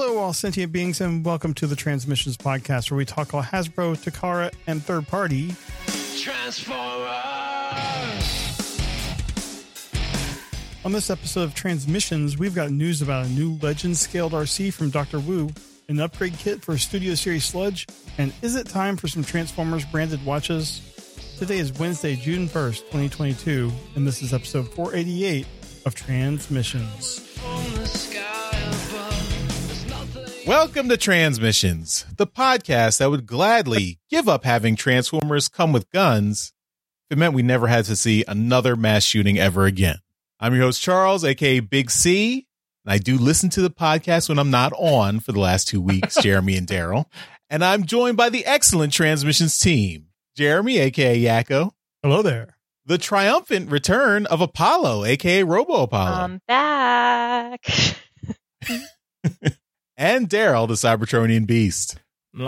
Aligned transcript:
Hello, 0.00 0.18
all 0.18 0.32
sentient 0.32 0.70
beings, 0.70 1.00
and 1.00 1.24
welcome 1.24 1.52
to 1.54 1.66
the 1.66 1.74
Transmissions 1.74 2.36
Podcast, 2.36 2.88
where 2.88 2.96
we 2.96 3.04
talk 3.04 3.34
all 3.34 3.42
Hasbro, 3.42 3.96
Takara, 3.96 4.54
and 4.68 4.80
third 4.80 5.08
party. 5.08 5.56
Transformers! 6.16 7.10
On 10.84 10.92
this 10.92 11.10
episode 11.10 11.42
of 11.42 11.54
Transmissions, 11.56 12.38
we've 12.38 12.54
got 12.54 12.70
news 12.70 13.02
about 13.02 13.26
a 13.26 13.28
new 13.30 13.58
Legend 13.60 13.96
scaled 13.96 14.34
Arcee 14.34 14.72
from 14.72 14.90
Dr. 14.90 15.18
Wu, 15.18 15.50
an 15.88 15.98
upgrade 15.98 16.38
kit 16.38 16.62
for 16.62 16.78
Studio 16.78 17.16
Series 17.16 17.44
Sludge, 17.44 17.88
and 18.18 18.32
is 18.40 18.54
it 18.54 18.68
time 18.68 18.96
for 18.96 19.08
some 19.08 19.24
Transformers 19.24 19.84
branded 19.84 20.24
watches? 20.24 20.80
Today 21.40 21.58
is 21.58 21.72
Wednesday, 21.72 22.14
June 22.14 22.46
1st, 22.46 22.78
2022, 22.82 23.72
and 23.96 24.06
this 24.06 24.22
is 24.22 24.32
episode 24.32 24.68
488 24.68 25.44
of 25.86 25.96
Transmissions. 25.96 27.24
Welcome 30.48 30.88
to 30.88 30.96
Transmissions, 30.96 32.06
the 32.16 32.26
podcast 32.26 33.00
that 33.00 33.10
would 33.10 33.26
gladly 33.26 33.98
give 34.08 34.30
up 34.30 34.44
having 34.44 34.76
Transformers 34.76 35.46
come 35.46 35.74
with 35.74 35.90
guns 35.90 36.54
if 37.10 37.18
it 37.18 37.20
meant 37.20 37.34
we 37.34 37.42
never 37.42 37.66
had 37.66 37.84
to 37.84 37.94
see 37.94 38.24
another 38.26 38.74
mass 38.74 39.04
shooting 39.04 39.38
ever 39.38 39.66
again. 39.66 39.98
I'm 40.40 40.54
your 40.54 40.62
host, 40.62 40.80
Charles, 40.80 41.22
aka 41.22 41.60
Big 41.60 41.90
C, 41.90 42.46
and 42.86 42.90
I 42.94 42.96
do 42.96 43.18
listen 43.18 43.50
to 43.50 43.60
the 43.60 43.68
podcast 43.68 44.30
when 44.30 44.38
I'm 44.38 44.50
not 44.50 44.72
on 44.78 45.20
for 45.20 45.32
the 45.32 45.40
last 45.40 45.68
two 45.68 45.82
weeks, 45.82 46.16
Jeremy 46.22 46.56
and 46.56 46.66
Daryl. 46.66 47.04
And 47.50 47.62
I'm 47.62 47.84
joined 47.84 48.16
by 48.16 48.30
the 48.30 48.46
excellent 48.46 48.94
Transmissions 48.94 49.58
team, 49.58 50.06
Jeremy, 50.34 50.78
aka 50.78 51.20
Yakko, 51.20 51.72
Hello 52.02 52.22
there. 52.22 52.56
the 52.86 52.96
triumphant 52.96 53.70
return 53.70 54.24
of 54.24 54.40
Apollo, 54.40 55.04
aka 55.04 55.42
Robo 55.42 55.82
Apollo, 55.82 56.16
I'm 56.16 56.40
back. 56.48 57.66
and 59.98 60.28
Daryl, 60.30 60.66
the 60.66 60.74
Cybertronian 60.74 61.46
Beast. 61.46 61.98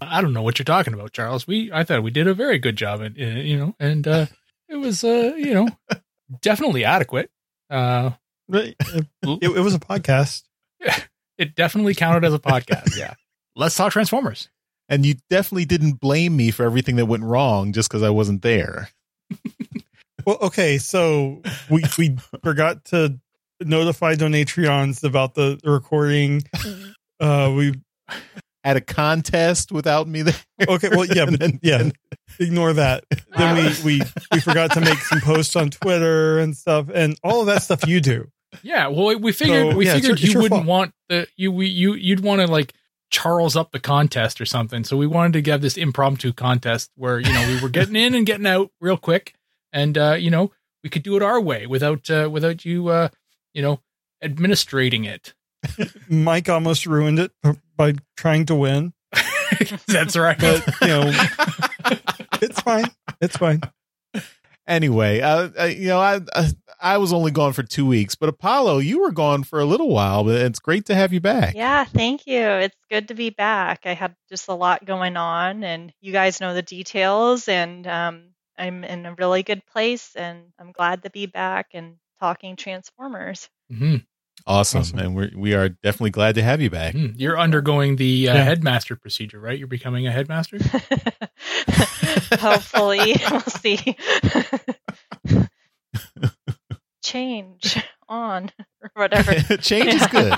I 0.00 0.20
don't 0.22 0.32
know 0.32 0.42
what 0.42 0.58
you're 0.58 0.64
talking 0.64 0.94
about, 0.94 1.12
Charles. 1.12 1.46
We 1.46 1.70
I 1.72 1.84
thought 1.84 2.02
we 2.02 2.10
did 2.10 2.26
a 2.28 2.34
very 2.34 2.58
good 2.58 2.76
job, 2.76 3.02
at, 3.02 3.12
uh, 3.20 3.24
you 3.40 3.58
know, 3.58 3.74
and 3.78 4.06
uh, 4.08 4.26
it 4.68 4.76
was 4.76 5.04
uh, 5.04 5.34
you 5.36 5.52
know 5.52 5.68
definitely 6.40 6.84
adequate. 6.84 7.30
Uh, 7.68 8.12
It, 8.48 8.76
it- 9.22 9.52
it 9.52 9.60
was 9.60 9.74
a 9.74 9.78
podcast. 9.80 10.44
it 11.38 11.54
definitely 11.54 11.94
counted 11.94 12.24
as 12.24 12.34
a 12.34 12.38
podcast. 12.38 12.96
Yeah, 12.96 13.14
let's 13.56 13.74
talk 13.76 13.92
Transformers. 13.92 14.48
And 14.88 15.06
you 15.06 15.14
definitely 15.28 15.66
didn't 15.66 16.00
blame 16.00 16.36
me 16.36 16.50
for 16.50 16.64
everything 16.64 16.96
that 16.96 17.06
went 17.06 17.22
wrong 17.22 17.72
just 17.72 17.88
because 17.88 18.02
I 18.02 18.10
wasn't 18.10 18.42
there. 18.42 18.90
Well, 20.26 20.36
okay, 20.42 20.78
so 20.78 21.40
we 21.70 21.82
we 21.96 22.16
forgot 22.42 22.84
to 22.86 23.18
notify 23.60 24.14
Donatreons 24.16 25.02
about 25.04 25.34
the 25.34 25.58
recording. 25.64 26.42
Uh, 27.20 27.52
we 27.56 27.74
At 28.64 28.76
a 28.76 28.80
contest 28.80 29.72
without 29.72 30.06
me 30.08 30.22
there. 30.22 30.34
okay, 30.68 30.88
well, 30.90 31.06
yeah, 31.06 31.24
but 31.30 31.38
then- 31.40 31.58
yeah, 31.62 31.90
ignore 32.38 32.72
that. 32.74 33.04
Then 33.36 33.56
we 33.56 33.74
we 33.98 34.02
we 34.32 34.40
forgot 34.40 34.72
to 34.72 34.80
make 34.80 34.98
some 34.98 35.20
posts 35.20 35.56
on 35.56 35.70
Twitter 35.70 36.38
and 36.38 36.56
stuff, 36.56 36.86
and 36.92 37.16
all 37.22 37.40
of 37.40 37.46
that 37.46 37.62
stuff 37.62 37.86
you 37.86 38.00
do. 38.00 38.28
Yeah, 38.62 38.88
well, 38.88 39.16
we 39.18 39.32
figured 39.32 39.70
So, 39.72 39.76
we 39.76 39.86
yeah, 39.86 39.92
it's 39.96 40.00
figured 40.06 40.20
your- 40.20 40.26
it's 40.26 40.34
you 40.34 40.40
wouldn't 40.40 40.58
fault. 40.60 40.66
want 40.66 40.94
the 41.08 41.26
you 41.36 41.52
we 41.52 41.68
you 41.68 41.94
you'd 41.94 42.20
want 42.20 42.40
to 42.42 42.46
like 42.48 42.74
Charles 43.10 43.56
up 43.56 43.72
the 43.72 43.80
contest 43.80 44.40
or 44.40 44.44
something. 44.44 44.84
So 44.84 44.96
we 44.96 45.06
wanted 45.06 45.42
to 45.44 45.50
have 45.52 45.62
this 45.62 45.76
impromptu 45.78 46.32
contest 46.32 46.90
where 46.96 47.18
you 47.18 47.32
know 47.32 47.48
we 47.48 47.60
were 47.62 47.68
getting 47.70 47.96
in 47.96 48.14
and 48.14 48.26
getting 48.26 48.46
out 48.46 48.70
real 48.80 48.96
quick, 48.98 49.34
and 49.72 49.96
uh, 49.96 50.16
you 50.18 50.30
know 50.30 50.52
we 50.84 50.90
could 50.90 51.02
do 51.02 51.16
it 51.16 51.22
our 51.22 51.40
way 51.40 51.66
without 51.66 52.10
uh, 52.10 52.28
without 52.30 52.64
you 52.66 52.88
uh, 52.88 53.08
you 53.54 53.62
know 53.62 53.80
administrating 54.20 55.04
it. 55.04 55.32
Mike 56.08 56.48
almost 56.48 56.86
ruined 56.86 57.18
it 57.18 57.32
by 57.76 57.94
trying 58.16 58.46
to 58.46 58.54
win, 58.54 58.92
That's 59.88 60.16
right. 60.16 60.38
but 60.38 60.64
you 60.80 60.86
know, 60.88 61.12
it's 62.40 62.60
fine. 62.60 62.86
It's 63.20 63.36
fine. 63.36 63.60
Anyway, 64.66 65.20
uh, 65.20 65.48
uh, 65.58 65.64
you 65.64 65.88
know, 65.88 65.98
I, 65.98 66.20
I 66.34 66.50
I 66.80 66.98
was 66.98 67.12
only 67.12 67.32
gone 67.32 67.52
for 67.52 67.62
two 67.64 67.84
weeks, 67.86 68.14
but 68.14 68.28
Apollo, 68.28 68.78
you 68.78 69.00
were 69.00 69.10
gone 69.10 69.42
for 69.42 69.58
a 69.58 69.64
little 69.64 69.88
while, 69.88 70.22
but 70.22 70.36
it's 70.36 70.60
great 70.60 70.86
to 70.86 70.94
have 70.94 71.12
you 71.12 71.20
back. 71.20 71.54
yeah, 71.56 71.84
thank 71.84 72.26
you. 72.26 72.40
It's 72.40 72.76
good 72.88 73.08
to 73.08 73.14
be 73.14 73.30
back. 73.30 73.80
I 73.84 73.94
had 73.94 74.14
just 74.28 74.46
a 74.48 74.54
lot 74.54 74.84
going 74.84 75.16
on, 75.16 75.64
and 75.64 75.92
you 76.00 76.12
guys 76.12 76.40
know 76.40 76.54
the 76.54 76.62
details, 76.62 77.48
and 77.48 77.84
um, 77.86 78.28
I'm 78.56 78.84
in 78.84 79.06
a 79.06 79.14
really 79.14 79.42
good 79.42 79.66
place, 79.66 80.14
and 80.14 80.44
I'm 80.58 80.70
glad 80.72 81.02
to 81.02 81.10
be 81.10 81.26
back 81.26 81.68
and 81.74 81.96
talking 82.20 82.54
Transformers. 82.54 83.48
Mhm. 83.72 84.06
Awesome. 84.46 84.80
Awesome. 84.80 84.98
And 84.98 85.14
we 85.14 85.32
we 85.36 85.54
are 85.54 85.68
definitely 85.68 86.10
glad 86.10 86.34
to 86.36 86.42
have 86.42 86.60
you 86.60 86.70
back. 86.70 86.94
Mhm. 86.94 87.14
You're 87.16 87.38
undergoing 87.38 87.96
the 87.96 88.28
uh, 88.28 88.34
Yeah. 88.34 88.42
headmaster 88.44 88.96
procedure, 88.96 89.38
right? 89.40 89.58
You're 89.58 89.68
becoming 89.68 90.06
a 90.06 90.10
headmaster. 90.12 90.58
Hopefully, 92.38 93.16
we'll 93.30 93.40
see. 93.40 93.96
Change 97.02 97.76
on 98.08 98.50
or 98.82 98.90
whatever. 98.94 99.34
Change 99.60 99.94
is 99.94 100.06
good. 100.08 100.32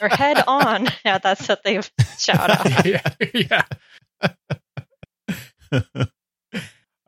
or 0.00 0.08
head 0.08 0.42
on. 0.46 0.88
Yeah, 1.04 1.18
that's 1.18 1.48
what 1.48 1.62
they 1.64 1.80
shout 2.18 2.50
out. 2.50 2.86
yeah, 2.86 3.02
yeah. 3.34 3.62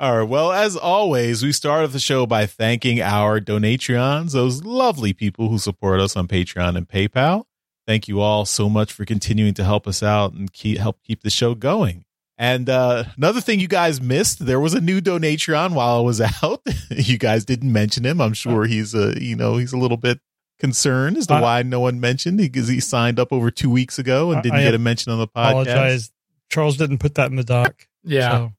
All 0.05 0.19
right. 0.19 0.29
Well, 0.29 0.53
as 0.53 0.77
always, 0.77 1.43
we 1.43 1.51
start 1.53 1.83
off 1.83 1.93
the 1.93 1.99
show 1.99 2.27
by 2.27 2.45
thanking 2.45 3.01
our 3.01 3.41
Donatreons, 3.41 4.33
those 4.33 4.63
lovely 4.63 5.15
people 5.15 5.49
who 5.49 5.57
support 5.57 5.99
us 5.99 6.15
on 6.15 6.29
Patreon 6.29 6.77
and 6.77 6.87
PayPal. 6.87 7.45
Thank 7.87 8.07
you 8.07 8.21
all 8.21 8.45
so 8.45 8.69
much 8.69 8.93
for 8.93 9.07
continuing 9.07 9.55
to 9.55 9.65
help 9.65 9.87
us 9.87 10.03
out 10.03 10.35
and 10.35 10.53
keep, 10.53 10.77
help 10.77 11.03
keep 11.03 11.23
the 11.23 11.31
show 11.31 11.55
going. 11.55 12.05
And 12.37 12.69
uh, 12.69 13.05
another 13.17 13.41
thing 13.41 13.61
you 13.61 13.67
guys 13.67 13.99
missed, 14.03 14.45
there 14.45 14.61
was 14.61 14.75
a 14.75 14.81
new 14.83 15.01
Donatreon 15.01 15.73
while 15.73 15.97
I 15.97 16.01
was 16.01 16.21
out. 16.43 16.61
you 16.91 17.17
guys 17.17 17.47
didn't 17.47 17.73
mention 17.73 18.05
him. 18.05 18.21
I'm 18.21 18.35
sure 18.35 18.67
he's 18.67 18.93
a, 18.95 19.15
you 19.19 19.37
know, 19.37 19.57
he's 19.57 19.73
a 19.73 19.79
little 19.79 19.97
bit 19.97 20.21
concerned 20.59 21.17
as 21.17 21.29
to 21.29 21.35
I- 21.37 21.41
why 21.41 21.63
no 21.63 21.81
one 21.81 21.99
mentioned 21.99 22.37
because 22.37 22.69
he 22.69 22.79
signed 22.79 23.19
up 23.19 23.33
over 23.33 23.51
two 23.51 23.71
weeks 23.71 23.99
ago 23.99 24.33
and 24.33 24.43
didn't 24.43 24.59
I 24.59 24.65
get 24.65 24.75
a 24.75 24.79
mention 24.79 25.13
on 25.13 25.19
the 25.19 25.29
podcast. 25.29 25.37
I 25.37 25.51
apologize. 25.51 26.13
Charles 26.51 26.77
didn't 26.77 26.99
put 26.99 27.15
that 27.15 27.31
in 27.31 27.37
the 27.37 27.43
doc. 27.45 27.87
Yeah. 28.03 28.31
so- 28.31 28.53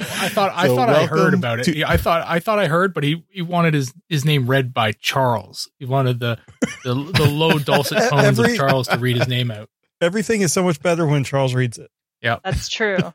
I 0.00 0.28
thought 0.28 0.52
I 0.54 0.66
So 0.66 0.76
thought 0.76 0.88
I 0.88 1.06
heard 1.06 1.34
about 1.34 1.60
it. 1.60 1.64
to- 1.64 1.76
Yeah, 1.76 1.88
I 1.90 1.96
thought 1.96 2.24
I 2.26 2.40
thought 2.40 2.58
I 2.58 2.66
heard, 2.66 2.94
but 2.94 3.04
he, 3.04 3.24
he 3.30 3.42
wanted 3.42 3.74
his, 3.74 3.92
his 4.08 4.24
name 4.24 4.46
read 4.46 4.74
by 4.74 4.92
Charles. 4.92 5.70
He 5.78 5.84
wanted 5.86 6.20
the 6.20 6.38
the, 6.84 6.94
the 6.94 7.26
low 7.28 7.58
dulcet 7.58 8.10
tones 8.10 8.38
Every- 8.38 8.52
of 8.52 8.56
Charles 8.56 8.88
to 8.88 8.98
read 8.98 9.16
his 9.16 9.28
name 9.28 9.50
out. 9.50 9.68
everything 10.00 10.40
is 10.42 10.52
so 10.52 10.62
much 10.62 10.80
better 10.82 11.06
when 11.06 11.24
Charles 11.24 11.54
reads 11.54 11.78
it. 11.78 11.90
Yeah, 12.20 12.38
That's 12.44 12.68
true. 12.68 12.98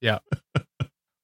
Yeah. 0.00 0.18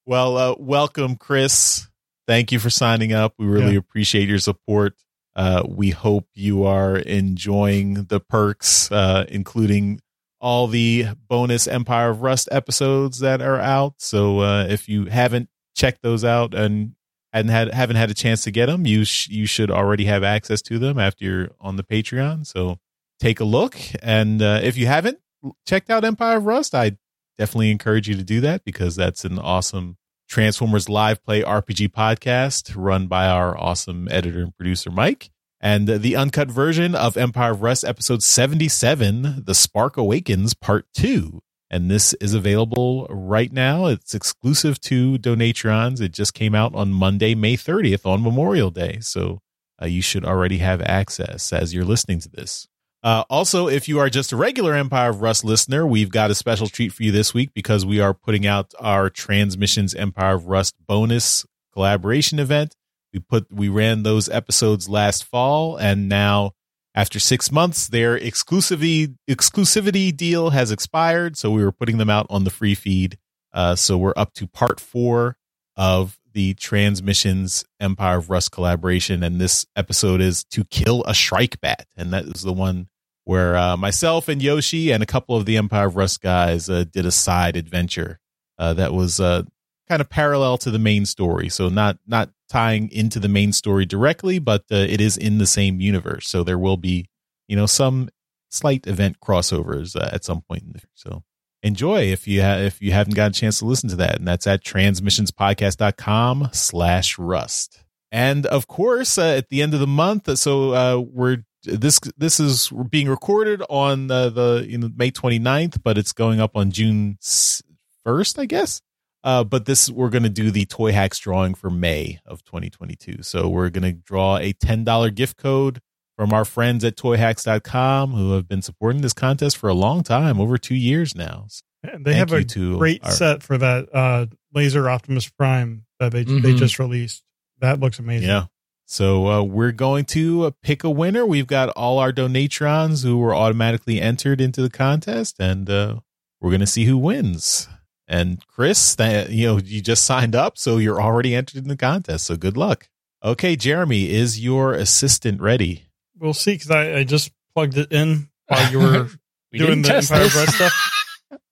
Well, 0.05 0.35
uh, 0.37 0.55
welcome, 0.59 1.15
Chris. 1.15 1.87
Thank 2.27 2.51
you 2.51 2.59
for 2.59 2.69
signing 2.69 3.13
up. 3.13 3.33
We 3.39 3.45
really 3.45 3.73
Yeah. 3.73 3.79
appreciate 3.79 4.27
your 4.27 4.39
support. 4.39 4.95
Uh, 5.33 5.63
we 5.65 5.91
hope 5.91 6.27
you 6.33 6.65
are 6.65 6.97
enjoying 6.97 8.03
the 8.05 8.19
perks, 8.19 8.91
uh, 8.91 9.25
including 9.29 10.01
all 10.39 10.67
the 10.67 11.07
bonus 11.27 11.67
Empire 11.67 12.09
of 12.09 12.21
Rust 12.21 12.49
episodes 12.51 13.19
that 13.19 13.41
are 13.41 13.59
out. 13.59 13.95
So 13.99 14.39
uh, 14.39 14.65
if 14.69 14.87
you 14.89 15.05
haven't 15.05 15.49
checked 15.75 16.01
those 16.01 16.23
out 16.23 16.53
and 16.53 16.95
hadn't 17.33 17.51
had 17.51 17.73
haven't 17.73 17.97
had 17.97 18.11
a 18.11 18.13
chance 18.13 18.43
to 18.43 18.51
get 18.51 18.67
them, 18.67 18.85
you 18.85 19.05
sh- 19.05 19.29
you 19.29 19.45
should 19.45 19.71
already 19.71 20.05
have 20.05 20.23
access 20.23 20.61
to 20.63 20.79
them 20.79 20.99
after 20.99 21.25
you're 21.25 21.49
on 21.59 21.75
the 21.75 21.83
Patreon. 21.83 22.45
So 22.45 22.79
take 23.19 23.39
a 23.39 23.45
look, 23.45 23.77
and 24.01 24.41
uh, 24.41 24.59
if 24.63 24.77
you 24.77 24.87
haven't 24.87 25.19
checked 25.67 25.89
out 25.89 26.05
Empire 26.05 26.37
of 26.37 26.45
Rust, 26.45 26.73
I 26.73 26.97
definitely 27.37 27.71
encourage 27.71 28.07
you 28.07 28.15
to 28.15 28.23
do 28.23 28.41
that 28.41 28.63
because 28.63 28.95
that's 28.95 29.25
an 29.25 29.39
awesome 29.39 29.97
Transformers 30.27 30.89
live 30.89 31.23
play 31.23 31.43
RPG 31.43 31.89
podcast 31.89 32.73
run 32.75 33.07
by 33.07 33.27
our 33.27 33.55
awesome 33.57 34.07
editor 34.09 34.41
and 34.41 34.55
producer 34.55 34.89
Mike. 34.89 35.29
And 35.65 35.87
the 35.87 36.15
uncut 36.15 36.51
version 36.51 36.93
of 36.93 37.17
Empire 37.17 37.53
of 37.53 37.63
Rust 37.63 37.83
episode 37.83 38.21
77, 38.21 39.45
The 39.45 39.55
Spark 39.55 39.97
Awakens 39.97 40.53
part 40.53 40.85
2. 40.93 41.41
And 41.71 41.89
this 41.89 42.13
is 42.21 42.35
available 42.35 43.07
right 43.09 43.51
now. 43.51 43.87
It's 43.87 44.13
exclusive 44.13 44.79
to 44.81 45.17
Donatreons. 45.17 46.01
It 46.01 46.11
just 46.11 46.35
came 46.35 46.53
out 46.53 46.75
on 46.75 46.93
Monday, 46.93 47.33
May 47.33 47.57
30th 47.57 48.05
on 48.05 48.21
Memorial 48.21 48.69
Day. 48.69 48.99
So 49.01 49.39
uh, 49.81 49.87
you 49.87 50.03
should 50.03 50.23
already 50.23 50.59
have 50.59 50.83
access 50.83 51.51
as 51.51 51.73
you're 51.73 51.83
listening 51.83 52.19
to 52.19 52.29
this. 52.29 52.67
Uh, 53.01 53.23
also, 53.27 53.67
if 53.67 53.87
you 53.87 53.97
are 53.97 54.11
just 54.11 54.31
a 54.31 54.37
regular 54.37 54.75
Empire 54.75 55.09
of 55.09 55.23
Rust 55.23 55.43
listener, 55.43 55.83
we've 55.83 56.11
got 56.11 56.29
a 56.29 56.35
special 56.35 56.67
treat 56.67 56.93
for 56.93 57.01
you 57.01 57.11
this 57.11 57.33
week 57.33 57.55
because 57.55 57.87
we 57.87 57.99
are 57.99 58.13
putting 58.13 58.45
out 58.45 58.75
our 58.79 59.09
Transmissions 59.09 59.95
Empire 59.95 60.35
of 60.35 60.45
Rust 60.45 60.75
bonus 60.85 61.43
collaboration 61.73 62.37
event. 62.37 62.75
We 63.15 63.21
put 63.21 63.47
we 63.49 63.69
ran 63.69 64.03
those 64.03 64.27
episodes 64.27 64.89
last 64.89 65.23
fall, 65.23 65.77
and 65.77 66.09
now 66.09 66.51
after 66.93 67.17
six 67.17 67.49
months, 67.49 67.87
their 67.87 68.19
exclusivity 68.19 69.15
exclusivity 69.29 70.15
deal 70.15 70.49
has 70.49 70.69
expired. 70.69 71.37
So 71.37 71.49
we 71.49 71.63
were 71.63 71.71
putting 71.71 71.97
them 71.97 72.09
out 72.09 72.27
on 72.29 72.43
the 72.43 72.49
free 72.49 72.75
feed. 72.75 73.17
Uh, 73.53 73.77
so 73.77 73.97
we're 73.97 74.13
up 74.17 74.33
to 74.33 74.47
part 74.47 74.81
four 74.81 75.37
of 75.77 76.19
the 76.33 76.55
Transmissions 76.55 77.63
Empire 77.79 78.17
of 78.17 78.29
Rust 78.29 78.51
collaboration, 78.51 79.23
and 79.23 79.39
this 79.39 79.65
episode 79.77 80.19
is 80.19 80.43
to 80.51 80.65
kill 80.65 81.05
a 81.05 81.13
Shrike 81.13 81.61
Bat, 81.61 81.87
and 81.95 82.11
that 82.11 82.25
is 82.25 82.41
the 82.41 82.51
one 82.51 82.89
where 83.23 83.55
uh, 83.55 83.77
myself 83.77 84.27
and 84.27 84.43
Yoshi 84.43 84.91
and 84.91 85.01
a 85.01 85.05
couple 85.05 85.37
of 85.37 85.45
the 85.45 85.55
Empire 85.55 85.87
of 85.87 85.95
Rust 85.95 86.21
guys 86.21 86.69
uh, 86.69 86.83
did 86.83 87.05
a 87.05 87.11
side 87.11 87.55
adventure 87.55 88.19
uh, 88.59 88.73
that 88.73 88.93
was 88.93 89.21
uh, 89.21 89.43
kind 89.87 90.01
of 90.01 90.09
parallel 90.09 90.57
to 90.59 90.71
the 90.71 90.79
main 90.79 91.05
story. 91.05 91.49
So 91.49 91.69
not 91.69 91.97
not 92.07 92.29
tying 92.49 92.91
into 92.91 93.19
the 93.19 93.27
main 93.29 93.53
story 93.53 93.85
directly, 93.85 94.39
but 94.39 94.63
uh, 94.71 94.75
it 94.75 95.01
is 95.01 95.17
in 95.17 95.37
the 95.37 95.47
same 95.47 95.79
universe. 95.79 96.27
So 96.27 96.43
there 96.43 96.59
will 96.59 96.77
be 96.77 97.07
you 97.47 97.55
know 97.55 97.65
some 97.65 98.09
slight 98.49 98.87
event 98.87 99.19
crossovers 99.19 99.95
uh, 99.95 100.09
at 100.11 100.23
some 100.23 100.41
point. 100.41 100.63
In 100.63 100.73
the, 100.73 100.81
so 100.93 101.23
enjoy 101.63 102.03
if 102.03 102.27
you 102.27 102.41
ha- 102.41 102.57
if 102.57 102.81
you 102.81 102.91
haven't 102.91 103.15
got 103.15 103.31
a 103.31 103.39
chance 103.39 103.59
to 103.59 103.65
listen 103.65 103.89
to 103.89 103.95
that, 103.97 104.17
and 104.17 104.27
that's 104.27 104.47
at 104.47 104.63
transmissionspodcast.com 104.63 106.49
slash 106.51 107.17
rust. 107.17 107.83
And 108.11 108.45
of 108.45 108.67
course, 108.67 109.17
uh, 109.17 109.35
at 109.37 109.49
the 109.49 109.61
end 109.61 109.73
of 109.73 109.79
the 109.79 109.87
month, 109.87 110.37
so 110.37 110.73
uh, 110.73 110.99
we're 110.99 111.43
this 111.63 111.99
this 112.17 112.39
is 112.39 112.71
being 112.89 113.09
recorded 113.09 113.61
on 113.69 114.07
the, 114.07 114.29
the 114.29 114.65
you 114.67 114.77
know 114.77 114.89
May 114.95 115.11
29th, 115.11 115.81
but 115.83 115.97
it's 115.97 116.13
going 116.13 116.39
up 116.39 116.55
on 116.55 116.71
June 116.71 117.17
1st, 117.21 118.39
I 118.39 118.45
guess. 118.45 118.81
Uh, 119.25 119.43
but 119.43 119.65
this 119.65 119.89
we're 119.89 120.09
going 120.11 120.23
to 120.23 120.29
do 120.29 120.51
the 120.51 120.65
Toy 120.65 120.91
Hacks 120.93 121.17
drawing 121.19 121.55
for 121.55 121.69
May 121.71 122.19
of 122.25 122.43
2022. 122.45 123.23
So 123.23 123.49
we're 123.49 123.69
going 123.71 123.83
to 123.83 123.91
draw 123.91 124.37
a 124.37 124.53
$10 124.53 125.15
gift 125.15 125.35
code 125.37 125.81
from 126.15 126.31
our 126.31 126.45
friends 126.45 126.85
at 126.85 126.95
toyhacks.com 126.95 128.11
who 128.13 128.33
have 128.33 128.47
been 128.47 128.61
supporting 128.61 129.01
this 129.01 129.13
contest 129.13 129.57
for 129.57 129.67
a 129.67 129.73
long 129.73 130.03
time, 130.03 130.39
over 130.39 130.57
two 130.57 130.75
years 130.75 131.15
now. 131.15 131.47
And 131.83 132.05
they 132.05 132.11
Thank 132.13 132.29
have 132.29 132.39
a 132.39 132.43
to 132.45 132.77
great 132.77 133.03
our- 133.03 133.11
set 133.11 133.43
for 133.43 133.57
that 133.57 133.89
uh, 133.93 134.27
Laser 134.53 134.89
Optimus 134.89 135.27
Prime 135.27 135.85
that 135.99 136.11
they 136.11 136.23
they 136.23 136.53
Mhm. 136.53 136.57
just 136.57 136.79
released. 136.79 137.23
That 137.61 137.79
looks 137.79 137.99
amazing. 137.99 138.29
Yeah. 138.29 138.45
So 138.85 139.27
uh, 139.27 139.41
we're 139.43 139.71
going 139.71 140.05
to 140.05 140.45
uh, 140.45 140.51
pick 140.61 140.83
a 140.83 140.89
winner. 140.89 141.25
We've 141.25 141.47
got 141.47 141.69
all 141.69 141.97
our 141.99 142.13
Donatreons 142.13 143.03
who 143.03 143.17
were 143.17 143.33
automatically 143.35 143.99
entered 143.99 144.39
into 144.39 144.61
the 144.61 144.69
contest, 144.69 145.37
and 145.39 145.67
uh, 145.69 145.99
we're 146.39 146.51
going 146.51 146.59
to 146.61 146.67
see 146.67 146.85
who 146.85 146.97
wins. 146.97 147.67
And 148.07 148.45
Chris, 148.47 148.95
that 148.95 149.29
you 149.31 149.47
know, 149.47 149.57
you 149.57 149.81
just 149.81 150.03
signed 150.03 150.35
up, 150.35 150.57
so 150.57 150.77
you're 150.77 151.01
already 151.01 151.33
entered 151.33 151.63
in 151.63 151.67
the 151.67 151.77
contest. 151.77 152.25
So 152.25 152.35
good 152.37 152.55
luck. 152.57 152.87
Okay, 153.23 153.55
Jeremy, 153.55 154.11
is 154.11 154.39
your 154.39 154.73
assistant 154.73 155.41
ready? 155.41 155.85
We'll 156.19 156.33
see 156.33 156.53
because 156.53 156.69
I, 156.71 156.97
I 156.97 157.03
just 157.03 157.31
plugged 157.55 157.77
it 157.77 157.91
in 157.91 158.29
while 158.47 158.71
you 158.71 158.79
were 158.79 159.07
We 159.51 159.59
doing 159.59 159.81
the 159.81 159.95
Empire 159.95 160.19
this. 160.19 160.33
Breath 160.33 160.55
stuff. 160.55 160.91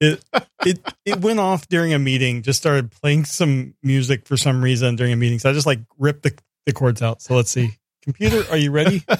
It 0.00 0.24
it 0.64 0.94
it 1.04 1.20
went 1.20 1.40
off 1.40 1.68
during 1.68 1.92
a 1.92 1.98
meeting. 1.98 2.42
Just 2.42 2.58
started 2.60 2.90
playing 2.90 3.24
some 3.26 3.74
music 3.82 4.26
for 4.26 4.36
some 4.36 4.62
reason 4.62 4.96
during 4.96 5.12
a 5.12 5.16
meeting. 5.16 5.38
So 5.38 5.50
I 5.50 5.52
just 5.52 5.66
like 5.66 5.80
ripped 5.98 6.22
the, 6.22 6.32
the 6.64 6.72
cords 6.72 7.02
out. 7.02 7.20
So 7.20 7.34
let's 7.34 7.50
see. 7.50 7.72
Computer, 8.02 8.44
are 8.50 8.56
you 8.56 8.70
ready? 8.70 9.02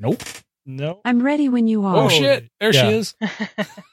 Nope. 0.00 0.22
No. 0.68 1.00
I'm 1.04 1.22
ready 1.22 1.48
when 1.48 1.66
you 1.66 1.84
are. 1.86 1.96
Oh, 1.96 2.08
shit! 2.10 2.48
There 2.60 2.72
Yeah. 2.72 2.88
she 2.90 2.96
is. 2.98 3.14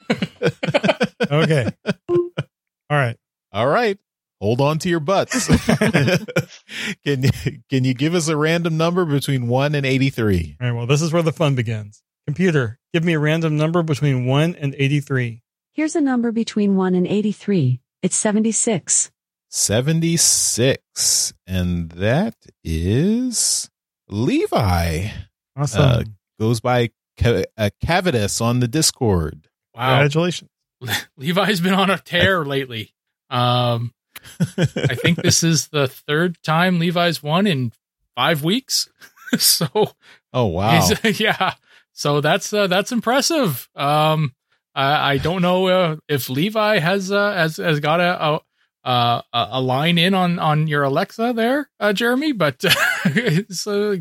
Okay. 1.30 1.66
All 2.08 2.96
right. 2.96 3.16
All 3.52 3.66
right. 3.66 3.98
Hold 4.40 4.60
on 4.60 4.78
to 4.80 4.88
your 4.88 5.00
butts. 5.00 5.46
can 7.04 7.22
you 7.24 7.30
can 7.68 7.82
you 7.84 7.94
give 7.94 8.14
us 8.14 8.28
a 8.28 8.36
random 8.36 8.76
number 8.76 9.04
between 9.04 9.48
one 9.48 9.74
and 9.74 9.84
eighty 9.86 10.10
three? 10.10 10.56
All 10.60 10.68
right. 10.68 10.76
Well, 10.76 10.86
this 10.86 11.02
is 11.02 11.12
where 11.12 11.22
the 11.22 11.32
fun 11.32 11.54
begins. 11.56 12.02
Computer, 12.26 12.78
give 12.92 13.02
me 13.02 13.14
a 13.14 13.18
random 13.18 13.56
number 13.56 13.82
between 13.82 14.26
one 14.26 14.54
and 14.56 14.74
eighty-three. 14.78 15.42
Here's 15.72 15.96
a 15.96 16.00
number 16.00 16.30
between 16.32 16.74
1 16.76 16.94
and 16.94 17.06
83. 17.06 17.80
It's 18.02 18.16
76. 18.16 19.10
76 19.50 21.34
and 21.46 21.90
that 21.90 22.34
is 22.64 23.68
levi 24.08 25.08
Awesome. 25.54 25.82
uh, 25.82 26.02
goes 26.38 26.60
by 26.60 26.90
Ca- 27.18 27.44
uh, 27.56 27.70
cavitus 27.82 28.42
on 28.42 28.60
the 28.60 28.68
discord 28.68 29.48
Wow. 29.76 29.98
Congratulations. 29.98 30.50
Levi's 31.16 31.60
been 31.60 31.74
on 31.74 31.90
a 31.90 31.98
tear 31.98 32.44
lately. 32.44 32.94
Um, 33.28 33.92
I 34.40 34.94
think 34.94 35.18
this 35.22 35.42
is 35.42 35.68
the 35.68 35.86
third 35.86 36.42
time 36.42 36.78
Levi's 36.78 37.22
won 37.22 37.46
in 37.46 37.72
five 38.14 38.42
weeks. 38.42 38.88
so 39.38 39.66
oh 40.32 40.46
wow 40.46 40.88
yeah, 41.04 41.54
so 41.92 42.20
that's 42.20 42.52
uh, 42.52 42.66
that's 42.68 42.92
impressive. 42.92 43.68
Um, 43.74 44.34
I, 44.74 45.12
I 45.12 45.18
don't 45.18 45.42
know 45.42 45.66
uh, 45.66 45.96
if 46.08 46.30
Levi 46.30 46.78
has 46.78 47.12
uh, 47.12 47.32
has 47.32 47.56
has 47.58 47.80
got 47.80 48.00
a. 48.00 48.24
a 48.24 48.40
uh, 48.84 49.20
a 49.32 49.48
a 49.50 49.60
line 49.60 49.98
in 49.98 50.14
on 50.14 50.38
on 50.38 50.68
your 50.68 50.84
Alexa 50.84 51.32
there, 51.34 51.68
uh, 51.80 51.92
Jeremy, 51.92 52.30
but 52.30 52.64
it's, 53.04 53.66
uh, 53.66 53.96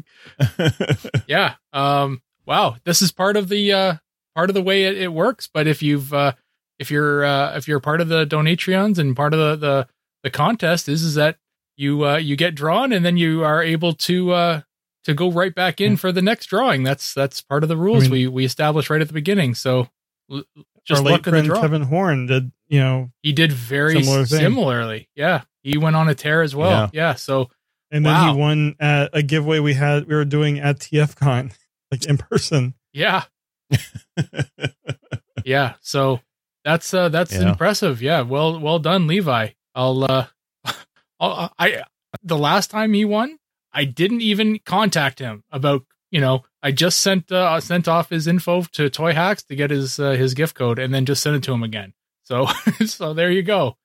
yeah. 1.27 1.55
Um, 1.73 2.21
wow, 2.45 2.75
this 2.83 3.01
is 3.01 3.11
part 3.11 3.37
of 3.37 3.49
the 3.49 3.71
uh, 3.73 3.93
part 4.35 4.49
of 4.49 4.53
the 4.53 4.61
way 4.61 4.83
it, 4.83 4.97
it 4.97 5.13
works. 5.13 5.49
But 5.53 5.67
if 5.67 5.81
you've 5.81 6.13
uh, 6.13 6.33
if 6.79 6.91
you're 6.91 7.23
uh, 7.25 7.55
if 7.57 7.67
you're 7.67 7.79
part 7.79 8.01
of 8.01 8.07
the 8.09 8.25
Donatreons 8.25 8.97
and 8.97 9.15
part 9.15 9.33
of 9.33 9.39
the 9.39 9.55
the, 9.67 9.87
the 10.23 10.29
contest 10.29 10.87
is 10.89 11.03
is 11.03 11.15
that 11.15 11.37
you 11.77 12.05
uh, 12.05 12.17
you 12.17 12.35
get 12.35 12.55
drawn 12.55 12.91
and 12.93 13.03
then 13.05 13.17
you 13.17 13.43
are 13.43 13.61
able 13.61 13.93
to 13.93 14.31
uh, 14.31 14.61
to 15.03 15.13
go 15.13 15.29
right 15.31 15.53
back 15.53 15.79
in 15.81 15.91
Yeah. 15.91 15.97
for 15.97 16.11
the 16.11 16.21
next 16.21 16.47
drawing. 16.47 16.83
That's 16.83 17.13
that's 17.13 17.41
part 17.41 17.63
of 17.63 17.69
the 17.69 17.77
rules 17.77 18.03
mean- 18.03 18.11
we 18.11 18.27
we 18.27 18.45
established 18.45 18.89
right 18.89 19.01
at 19.01 19.07
the 19.07 19.13
beginning. 19.13 19.55
So 19.55 19.89
l- 20.31 20.43
just 20.85 20.99
Our 20.99 21.05
late 21.05 21.11
luck 21.13 21.27
of 21.27 21.33
the 21.33 21.43
friend. 21.45 21.61
Kevin 21.61 21.81
Horn 21.81 22.27
did, 22.27 22.51
you 22.67 22.79
know, 22.79 23.09
he 23.23 23.33
did 23.33 23.51
very 23.51 24.03
Similar 24.03 24.25
thing. 24.25 24.39
similarly. 24.39 25.09
Yeah, 25.15 25.41
he 25.63 25.77
went 25.79 25.95
on 25.95 26.07
a 26.09 26.13
tear 26.15 26.43
as 26.43 26.55
well. 26.55 26.69
Yeah. 26.69 26.89
Yeah. 26.93 27.13
So 27.15 27.49
and 27.91 28.05
then 28.05 28.13
Wow. 28.13 28.33
he 28.33 28.39
won 28.39 28.75
at 28.79 29.09
a 29.13 29.21
giveaway 29.23 29.59
we 29.59 29.73
had 29.73 30.05
we 30.07 30.13
were 30.15 30.25
doing 30.25 30.59
at 30.59 30.79
TFCon, 30.79 31.53
like 32.01 32.09
in 32.09 32.17
person. 32.17 32.73
yeah, 32.93 33.23
yeah. 35.43 35.73
So 35.81 36.21
that's 36.63 36.93
uh 36.93 37.09
that's 37.09 37.33
Yeah. 37.33 37.49
impressive. 37.49 38.01
Yeah. 38.01 38.21
Well 38.21 38.59
well 38.59 38.79
done, 38.79 39.07
Levi. 39.07 39.49
I'll 39.73 40.03
uh 40.03 40.27
I'll, 41.19 41.53
I 41.59 41.83
the 42.23 42.37
last 42.37 42.71
time 42.71 42.93
he 42.93 43.05
won, 43.05 43.37
I 43.73 43.85
didn't 43.85 44.21
even 44.21 44.59
contact 44.65 45.19
him 45.19 45.43
about 45.51 45.83
you 46.11 46.21
know 46.21 46.43
I 46.63 46.71
just 46.71 46.99
sent 47.01 47.31
uh 47.31 47.59
sent 47.59 47.87
off 47.87 48.09
his 48.09 48.27
info 48.27 48.63
to 48.73 48.89
Toy 48.89 49.13
Hacks 49.13 49.43
to 49.43 49.55
get 49.55 49.69
his 49.71 49.99
uh, 49.99 50.11
his 50.11 50.33
gift 50.33 50.55
code 50.55 50.79
and 50.79 50.93
then 50.93 51.05
just 51.05 51.21
sent 51.23 51.35
it 51.35 51.43
to 51.43 51.53
him 51.53 51.63
again. 51.63 51.93
So 52.23 52.47
so 52.85 53.13
there 53.13 53.31
you 53.31 53.43
go. 53.43 53.77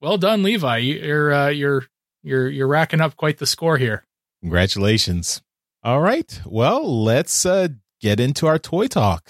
Well 0.00 0.18
done, 0.18 0.42
Levi. 0.42 0.78
You're 0.78 1.32
uh, 1.32 1.48
you're 1.48 1.86
you're 2.22 2.48
you're 2.48 2.68
racking 2.68 3.00
up 3.00 3.16
quite 3.16 3.38
the 3.38 3.46
score 3.46 3.78
here. 3.78 4.04
congratulations 4.42 5.42
all 5.82 6.00
right 6.00 6.40
well 6.46 7.02
let's 7.02 7.44
uh 7.46 7.68
get 8.00 8.20
into 8.20 8.46
our 8.46 8.58
toy 8.58 8.86
talk 8.86 9.28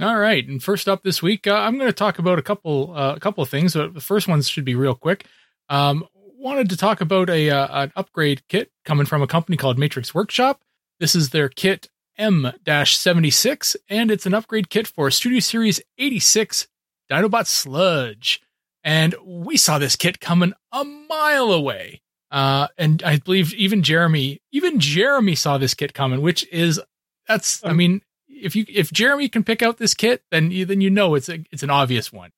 All 0.00 0.18
right, 0.18 0.46
and 0.48 0.60
first 0.60 0.88
up 0.88 1.04
this 1.04 1.22
week, 1.22 1.46
uh, 1.46 1.54
I'm 1.54 1.78
going 1.78 1.88
to 1.88 1.92
talk 1.92 2.18
about 2.18 2.40
a 2.40 2.42
couple 2.42 2.92
uh, 2.96 3.14
a 3.14 3.20
couple 3.20 3.44
of 3.44 3.48
things. 3.48 3.74
But 3.74 3.94
the 3.94 4.00
first 4.00 4.26
ones 4.26 4.48
should 4.48 4.64
be 4.64 4.74
real 4.74 4.96
quick. 4.96 5.24
Um, 5.68 6.04
wanted 6.36 6.68
to 6.70 6.76
talk 6.76 7.00
about 7.00 7.30
a 7.30 7.48
uh, 7.48 7.84
an 7.84 7.92
upgrade 7.94 8.46
kit 8.48 8.72
coming 8.84 9.06
from 9.06 9.22
a 9.22 9.28
company 9.28 9.56
called 9.56 9.78
Matrix 9.78 10.12
Workshop. 10.12 10.60
This 10.98 11.14
is 11.14 11.30
their 11.30 11.48
kit 11.48 11.88
M-76, 12.18 13.76
and 13.88 14.10
it's 14.10 14.26
an 14.26 14.34
upgrade 14.34 14.68
kit 14.68 14.86
for 14.86 15.10
Studio 15.10 15.40
Series 15.40 15.80
86 15.96 16.68
Dinobot 17.10 17.46
Sludge. 17.46 18.40
And 18.82 19.14
we 19.24 19.56
saw 19.56 19.78
this 19.78 19.96
kit 19.96 20.20
coming 20.20 20.52
a 20.72 20.84
mile 20.84 21.52
away. 21.52 22.02
Uh, 22.34 22.66
and 22.76 23.00
I 23.04 23.18
believe 23.18 23.54
even 23.54 23.84
Jeremy, 23.84 24.42
even 24.50 24.80
Jeremy 24.80 25.36
saw 25.36 25.56
this 25.56 25.72
kit 25.72 25.94
coming, 25.94 26.20
which 26.20 26.44
is 26.48 26.80
that's 27.28 27.64
I 27.64 27.72
mean, 27.72 28.02
if 28.26 28.56
you 28.56 28.64
if 28.68 28.90
Jeremy 28.90 29.28
can 29.28 29.44
pick 29.44 29.62
out 29.62 29.78
this 29.78 29.94
kit, 29.94 30.24
then 30.32 30.50
you 30.50 30.64
then 30.64 30.80
you 30.80 30.90
know 30.90 31.14
it's 31.14 31.28
a, 31.28 31.44
it's 31.52 31.62
an 31.62 31.70
obvious 31.70 32.12
one. 32.12 32.32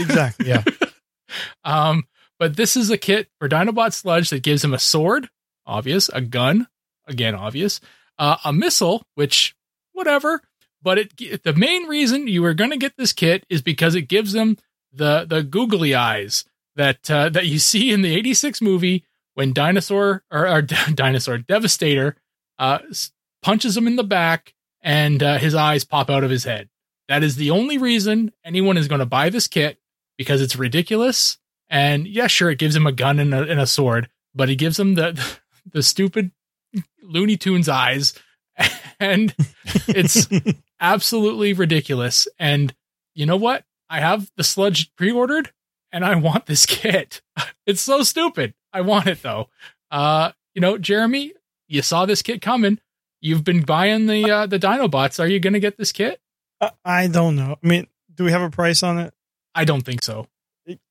Exactly. 0.00 0.48
Yeah. 0.48 0.64
Um, 1.64 2.04
but 2.38 2.56
this 2.56 2.76
is 2.76 2.90
a 2.90 2.98
kit 2.98 3.26
for 3.38 3.48
Dinobot 3.48 3.94
Sludge 3.94 4.28
that 4.28 4.42
gives 4.42 4.62
him 4.62 4.74
a 4.74 4.78
sword, 4.78 5.30
obvious, 5.64 6.10
a 6.10 6.20
gun, 6.20 6.66
again 7.06 7.34
obvious, 7.34 7.80
uh, 8.18 8.36
a 8.44 8.52
missile, 8.52 9.06
which 9.14 9.56
whatever. 9.94 10.42
But 10.82 10.98
it 10.98 11.42
the 11.42 11.54
main 11.54 11.84
reason 11.84 12.28
you 12.28 12.44
are 12.44 12.52
going 12.52 12.68
to 12.68 12.76
get 12.76 12.98
this 12.98 13.14
kit 13.14 13.46
is 13.48 13.62
because 13.62 13.94
it 13.94 14.08
gives 14.08 14.32
them 14.32 14.58
the 14.92 15.24
the 15.26 15.42
googly 15.42 15.94
eyes 15.94 16.44
that 16.76 17.10
uh, 17.10 17.30
that 17.30 17.46
you 17.46 17.58
see 17.58 17.92
in 17.92 18.02
the 18.02 18.14
'86 18.14 18.60
movie 18.60 19.04
when 19.34 19.52
dinosaur 19.52 20.24
or, 20.30 20.48
or 20.48 20.62
dinosaur 20.94 21.38
Devastator 21.38 22.16
uh, 22.58 22.78
punches 23.42 23.76
him 23.76 23.86
in 23.86 23.96
the 23.96 24.04
back 24.04 24.54
and 24.82 25.22
uh, 25.22 25.38
his 25.38 25.54
eyes 25.54 25.84
pop 25.84 26.10
out 26.10 26.24
of 26.24 26.30
his 26.30 26.44
head. 26.44 26.68
That 27.08 27.22
is 27.22 27.36
the 27.36 27.50
only 27.50 27.78
reason 27.78 28.32
anyone 28.44 28.76
is 28.76 28.88
going 28.88 29.00
to 29.00 29.06
buy 29.06 29.28
this 29.28 29.48
kit 29.48 29.78
because 30.16 30.40
it's 30.40 30.56
ridiculous. 30.56 31.38
And 31.68 32.06
yeah, 32.06 32.26
sure, 32.26 32.50
it 32.50 32.58
gives 32.58 32.76
him 32.76 32.86
a 32.86 32.92
gun 32.92 33.18
and 33.18 33.34
a, 33.34 33.42
and 33.42 33.60
a 33.60 33.66
sword, 33.66 34.08
but 34.34 34.50
it 34.50 34.56
gives 34.56 34.78
him 34.78 34.94
the 34.94 35.20
the 35.72 35.82
stupid 35.82 36.32
Looney 37.02 37.36
Tunes 37.36 37.68
eyes, 37.68 38.14
and 39.00 39.34
it's 39.88 40.28
absolutely 40.80 41.52
ridiculous. 41.52 42.28
And 42.38 42.74
you 43.14 43.26
know 43.26 43.36
what? 43.36 43.64
I 43.88 44.00
have 44.00 44.30
the 44.36 44.44
sludge 44.44 44.94
pre-ordered 44.96 45.52
and 45.92 46.04
I 46.04 46.14
want 46.14 46.46
this 46.46 46.66
kit. 46.66 47.22
It's 47.66 47.82
so 47.82 48.02
stupid. 48.02 48.54
I 48.72 48.80
want 48.80 49.06
it 49.06 49.22
though. 49.22 49.48
Uh, 49.90 50.32
you 50.54 50.60
know, 50.60 50.78
Jeremy, 50.78 51.32
you 51.68 51.82
saw 51.82 52.06
this 52.06 52.22
kit 52.22 52.42
coming. 52.42 52.78
You've 53.20 53.44
been 53.44 53.62
buying 53.62 54.06
the 54.06 54.30
uh, 54.30 54.46
the 54.46 54.58
Dinobots. 54.58 55.20
Are 55.20 55.26
you 55.26 55.38
going 55.38 55.52
to 55.52 55.60
get 55.60 55.76
this 55.76 55.92
kit? 55.92 56.20
I, 56.60 56.70
I 56.84 57.06
don't 57.06 57.36
know. 57.36 57.56
I 57.62 57.66
mean, 57.66 57.86
do 58.14 58.24
we 58.24 58.32
have 58.32 58.42
a 58.42 58.50
price 58.50 58.82
on 58.82 58.98
it? 58.98 59.14
I 59.54 59.64
don't 59.64 59.82
think 59.82 60.02
so. 60.02 60.26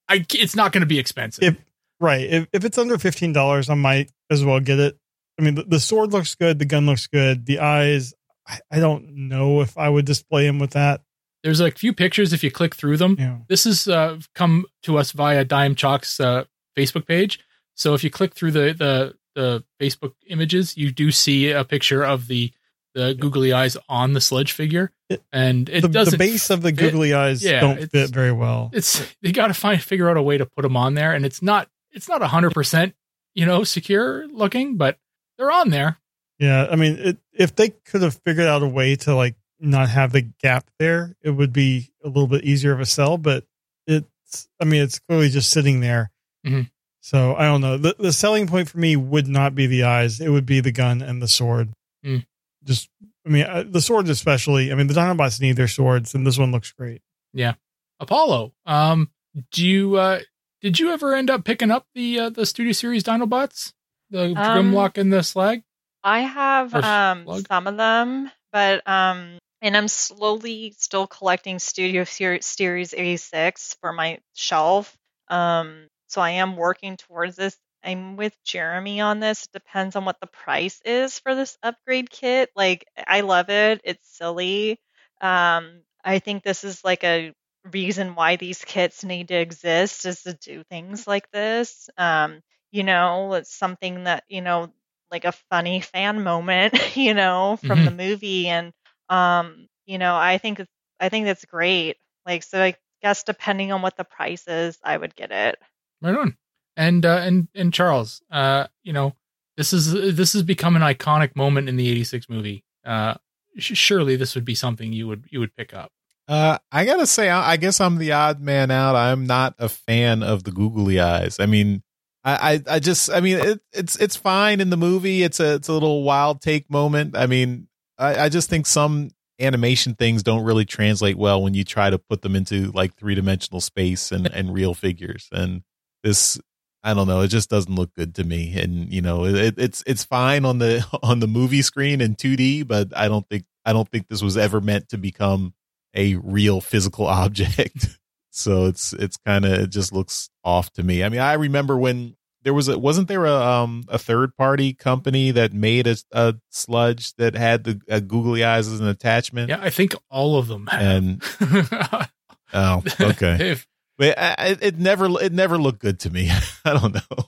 I 0.08 0.26
it's 0.34 0.56
not 0.56 0.72
going 0.72 0.82
to 0.82 0.88
be 0.88 1.00
expensive. 1.00 1.44
If 1.44 1.58
right, 2.00 2.26
if 2.26 2.48
if 2.54 2.66
it's 2.66 2.78
under 2.78 2.98
fifteen 2.98 3.34
dollars, 3.34 3.70
I 3.70 3.76
might 3.76 4.12
as 4.30 4.46
well 4.46 4.60
get 4.60 4.80
it. 4.80 4.98
I 5.40 5.44
mean, 5.44 5.56
the, 5.56 5.64
the 5.64 5.80
sword 5.80 6.14
looks 6.14 6.36
good, 6.36 6.60
the 6.60 6.66
gun 6.66 6.86
looks 6.86 7.08
good, 7.08 7.46
the 7.46 7.60
eyes. 7.60 8.14
I, 8.48 8.60
I 8.70 8.80
don't 8.80 9.30
know 9.30 9.62
if 9.62 9.78
I 9.78 9.90
would 9.90 10.06
display 10.06 10.46
him 10.46 10.60
with 10.60 10.72
that. 10.72 11.02
There's 11.44 11.60
a 11.60 11.72
few 11.72 11.94
pictures 11.94 12.34
if 12.34 12.44
you 12.44 12.52
click 12.52 12.76
through 12.76 12.98
them. 12.98 13.16
Yeah. 13.18 13.38
This 13.48 13.64
has 13.64 13.88
uh, 13.88 14.20
come 14.36 14.66
to 14.84 14.98
us 14.98 15.12
via 15.12 15.44
Dime 15.44 15.76
Chalk's 15.76 16.20
uh, 16.20 16.46
Facebook 16.78 17.08
page. 17.08 17.40
So 17.76 17.94
if 17.94 18.04
you 18.04 18.10
click 18.10 18.34
through 18.34 18.52
the, 18.52 18.74
the 18.78 19.16
the 19.34 19.64
Facebook 19.80 20.14
images, 20.28 20.78
you 20.78 20.92
do 20.92 21.12
see 21.12 21.52
a 21.52 21.64
picture 21.64 22.04
of 22.04 22.28
the 22.28 22.52
the 22.94 23.14
googly 23.14 23.54
eyes 23.54 23.78
on 23.88 24.14
the 24.14 24.22
sledge 24.22 24.52
figure, 24.52 24.92
and 25.32 25.70
it 25.70 25.82
the, 25.82 25.88
doesn't. 25.88 26.12
the 26.12 26.18
base 26.18 26.50
of 26.50 26.62
the 26.62 26.70
fit. 26.70 26.78
googly 26.78 27.14
eyes 27.14 27.44
Yeah, 27.44 27.62
don't 27.62 27.90
fit 27.90 28.10
very 28.10 28.34
well. 28.34 28.70
It's 28.74 29.02
they 29.22 29.32
got 29.32 29.48
to 29.48 29.54
find 29.54 29.82
figure 29.82 30.10
out 30.10 30.18
a 30.18 30.22
way 30.22 30.38
to 30.38 30.46
put 30.46 30.64
them 30.64 30.76
on 30.78 30.94
there, 30.94 31.14
and 31.14 31.26
it's 31.26 31.42
not 31.42 31.70
it's 31.92 32.10
not 32.10 32.22
hundred 32.22 32.54
percent 32.54 32.94
you 33.34 33.46
know 33.46 33.64
secure 33.64 34.28
looking, 34.28 34.78
but 34.78 35.00
they're 35.38 35.52
on 35.52 35.70
there. 35.70 35.98
Yeah, 36.40 36.68
I 36.70 36.76
mean, 36.76 36.98
it, 36.98 37.18
if 37.34 37.56
they 37.56 37.70
could 37.70 38.02
have 38.02 38.16
figured 38.26 38.48
out 38.48 38.64
a 38.64 38.68
way 38.68 38.96
to 38.98 39.16
like 39.16 39.36
not 39.70 39.90
have 39.90 40.12
the 40.12 40.22
gap 40.22 40.70
there, 40.80 41.16
it 41.22 41.32
would 41.32 41.54
be 41.54 41.92
a 42.04 42.08
little 42.08 42.28
bit 42.28 42.44
easier 42.44 42.72
of 42.74 42.80
a 42.80 42.86
sell. 42.86 43.18
But 43.18 43.46
it's, 43.88 44.48
I 44.60 44.66
mean, 44.66 44.82
it's 44.82 45.00
clearly 45.00 45.30
just 45.30 45.52
sitting 45.52 45.80
there. 45.82 46.12
Mhm. 46.46 46.70
So 47.02 47.36
I 47.36 47.46
don't 47.46 47.62
know. 47.62 47.78
The 47.78 47.96
the 47.98 48.14
selling 48.14 48.48
point 48.48 48.70
for 48.70 48.78
me 48.78 48.96
would 48.96 49.28
not 49.28 49.56
be 49.56 49.66
the 49.68 49.84
eyes; 49.84 50.20
it 50.22 50.30
would 50.30 50.46
be 50.46 50.60
the 50.60 50.72
gun 50.72 51.02
and 51.02 51.22
the 51.22 51.28
sword. 51.28 51.70
Mm. 52.06 52.26
Just, 52.64 52.90
I 53.26 53.30
mean, 53.30 53.44
uh, 53.46 53.64
the 53.68 53.82
swords 53.82 54.08
especially. 54.10 54.72
I 54.72 54.76
mean, 54.76 54.86
the 54.88 54.94
Dinobots 54.94 55.42
need 55.42 55.56
their 55.56 55.68
swords, 55.68 56.14
and 56.14 56.28
this 56.28 56.38
one 56.38 56.52
looks 56.52 56.72
great. 56.72 57.02
Yeah, 57.34 57.54
Apollo, 58.00 58.54
um, 58.68 59.10
do 59.52 59.66
you 59.68 59.96
uh, 59.96 60.20
did 60.62 60.80
you 60.80 60.92
ever 60.92 61.16
end 61.16 61.32
up 61.32 61.44
picking 61.44 61.72
up 61.72 61.88
the 61.96 62.20
uh, 62.20 62.30
the 62.30 62.46
Studio 62.46 62.72
Series 62.72 63.04
Dinobots, 63.04 63.74
the 64.12 64.26
Um, 64.26 64.36
Grimlock 64.36 65.00
and 65.00 65.12
the 65.12 65.24
Slag? 65.24 65.64
I 66.04 66.20
have 66.20 66.74
Or 66.76 66.86
um, 66.86 67.24
slug? 67.24 67.48
some 67.48 67.66
of 67.68 67.78
them, 67.78 68.30
but 68.54 68.88
um, 68.88 69.40
and 69.62 69.76
I'm 69.78 69.88
slowly 69.88 70.74
still 70.78 71.08
collecting 71.08 71.60
Studio 71.60 72.04
Ser- 72.04 72.42
Series 72.42 72.94
86 72.94 73.76
for 73.82 73.92
my 73.94 74.20
shelf. 74.34 74.96
Um, 75.30 75.88
so 76.08 76.22
I 76.22 76.32
am 76.32 76.56
working 76.58 76.98
towards 76.98 77.36
this. 77.36 77.58
I'm 77.84 78.16
with 78.18 78.36
Jeremy 78.44 79.02
on 79.02 79.20
this. 79.20 79.44
It 79.46 79.52
depends 79.54 79.96
on 79.96 80.06
what 80.06 80.20
the 80.20 80.28
price 80.28 80.82
is 80.86 81.20
for 81.20 81.36
this 81.36 81.58
upgrade 81.64 82.10
kit. 82.10 82.50
Like, 82.56 82.86
I 83.08 83.22
love 83.22 83.50
it. 83.50 83.82
It's 83.84 84.08
silly. 84.18 84.80
Um, 85.22 85.82
I 86.04 86.20
think 86.20 86.44
this 86.44 86.64
is 86.64 86.84
like 86.84 87.04
a 87.04 87.34
reason 87.72 88.16
why 88.16 88.36
these 88.38 88.64
kits 88.66 89.04
need 89.04 89.28
to 89.30 89.36
exist 89.36 90.06
is 90.06 90.24
to 90.24 90.34
do 90.34 90.64
things 90.64 91.08
like 91.08 91.30
this. 91.32 91.90
Um, 91.98 92.42
you 92.72 92.84
know, 92.84 93.34
it's 93.34 93.54
something 93.56 94.06
that, 94.06 94.24
you 94.28 94.42
know, 94.42 94.72
like 95.12 95.26
a 95.26 95.32
funny 95.50 95.82
fan 95.82 96.24
moment, 96.24 96.74
you 96.96 97.14
know, 97.14 97.58
from 97.68 97.84
the 97.84 97.92
movie. 97.92 98.48
And 98.48 98.74
um, 99.12 99.68
you 99.86 99.98
know, 99.98 100.16
I 100.16 100.38
think 100.38 100.66
I 101.00 101.10
think 101.10 101.26
that's 101.26 101.46
great. 101.46 101.98
Like 102.26 102.44
so 102.44 102.62
I 102.62 102.76
guess 103.02 103.24
depending 103.24 103.72
on 103.72 103.82
what 103.82 103.98
the 103.98 104.04
price 104.04 104.48
is, 104.48 104.80
I 104.84 104.98
would 104.98 105.16
get 105.16 105.32
it. 105.32 105.58
Right 106.02 106.16
on. 106.16 106.38
And 106.78 107.06
uh, 107.06 107.18
and 107.18 107.50
and 107.54 107.74
Charles, 107.74 108.22
uh, 108.32 108.68
you 108.84 108.94
know, 108.94 109.14
this 109.58 109.74
is 109.74 109.92
this 110.16 110.34
has 110.34 110.44
become 110.44 110.76
an 110.76 110.82
iconic 110.82 111.36
moment 111.36 111.68
in 111.68 111.76
the 111.76 111.90
'86 111.90 112.30
movie. 112.30 112.64
Uh, 112.86 113.16
sh- 113.58 113.78
surely 113.78 114.16
this 114.16 114.34
would 114.36 114.46
be 114.46 114.56
something 114.56 114.94
you 114.94 115.08
would 115.08 115.26
you 115.30 115.40
would 115.40 115.56
pick 115.56 115.74
up. 115.74 115.92
Uh, 116.28 116.58
I 116.72 116.86
gotta 116.86 117.06
say, 117.06 117.30
I, 117.30 117.52
I 117.52 117.58
guess 117.58 117.82
I'm 117.82 117.98
the 117.98 118.14
odd 118.14 118.40
man 118.40 118.72
out. 118.72 118.96
I'm 118.96 119.28
not 119.28 119.56
a 119.60 119.68
fan 119.68 120.24
of 120.24 120.46
the 120.46 120.52
googly 120.52 121.00
eyes. 121.00 121.38
I 121.42 121.46
mean, 121.46 121.84
I, 122.24 122.54
I, 122.54 122.76
I 122.76 122.80
just, 122.80 123.12
I 123.12 123.20
mean, 123.20 123.38
it, 123.38 123.60
it's 123.74 123.98
it's 123.98 124.16
fine 124.16 124.62
in 124.62 124.70
the 124.70 124.78
movie. 124.78 125.24
It's 125.24 125.42
a 125.42 125.56
it's 125.56 125.68
a 125.68 125.74
little 125.74 126.04
wild 126.04 126.42
take 126.42 126.70
moment. 126.70 127.18
I 127.18 127.26
mean, 127.26 127.68
I, 128.02 128.26
I 128.26 128.30
just 128.30 128.50
think 128.50 128.66
some 128.66 129.12
animation 129.40 129.96
things 129.96 130.24
don't 130.24 130.44
really 130.44 130.66
translate 130.66 131.18
well 131.18 131.42
when 131.42 131.54
you 131.54 131.64
try 131.64 131.90
to 131.90 131.98
put 131.98 132.22
them 132.22 132.36
into 132.36 132.72
like 132.72 132.96
three 132.96 133.16
dimensional 133.16 133.62
space 133.62 134.12
and 134.12 134.28
and 134.28 134.54
real 134.54 134.74
figures. 134.74 135.28
And 135.32 135.62
this, 136.04 136.40
I 136.84 136.94
don't 136.94 137.08
know, 137.08 137.22
it 137.22 137.28
just 137.30 137.50
doesn't 137.50 137.76
look 137.76 137.94
good 137.96 138.16
to 138.16 138.24
me. 138.24 138.60
And 138.60 138.92
you 138.92 139.02
know, 139.02 139.26
it, 139.26 139.56
it's 139.58 139.84
it's 139.86 140.04
fine 140.04 140.46
on 140.46 140.58
the 140.58 140.86
on 141.04 141.20
the 141.20 141.28
movie 141.28 141.62
screen 141.62 142.02
in 142.02 142.16
2D, 142.16 142.68
but 142.68 142.96
I 142.96 143.08
don't 143.08 143.28
think 143.30 143.46
I 143.66 143.74
don't 143.74 143.90
think 143.90 144.08
this 144.08 144.22
was 144.22 144.38
ever 144.38 144.60
meant 144.60 144.90
to 144.90 144.98
become 144.98 145.54
a 145.94 146.16
real 146.16 146.62
physical 146.62 147.08
object. 147.24 148.00
so 148.32 148.66
it's 148.66 148.94
it's 148.94 149.18
kind 149.18 149.46
of 149.46 149.52
it 149.54 149.70
just 149.70 149.94
looks 149.94 150.30
off 150.44 150.72
to 150.74 150.84
me. 150.84 151.04
I 151.04 151.10
mean, 151.10 151.22
I 151.22 151.34
remember 151.34 151.78
when 151.78 152.16
there 152.44 152.54
was 152.54 152.68
a 152.68 152.78
wasn't 152.80 153.08
there 153.08 153.26
a 153.26 153.34
um 153.36 153.84
a 153.88 153.98
third 153.98 154.36
party 154.36 154.74
company 154.74 155.32
that 155.32 155.54
made 155.54 155.88
a, 155.88 155.96
a 156.12 156.36
sludge 156.50 157.14
that 157.16 157.36
had 157.36 157.64
the 157.64 157.82
uh, 157.90 158.00
googly 158.00 158.44
eyes 158.44 158.68
as 158.68 158.80
an 158.80 158.88
attachment. 158.88 159.50
Yeah, 159.50 159.60
I 159.62 159.70
think 159.70 159.96
all 160.10 160.38
of 160.38 160.48
them 160.48 160.68
have. 160.68 160.82
And 160.82 161.24
oh, 162.54 162.84
okay, 163.00 163.56
but 163.98 164.18
I, 164.18 164.36
I- 164.38 164.58
it 164.62 164.78
never 164.80 165.08
it 165.22 165.34
never 165.34 165.58
looked 165.58 165.80
good 165.80 166.00
to 166.02 166.10
me. 166.10 166.30
I 166.66 166.74
don't 166.74 166.94
know. 166.96 167.26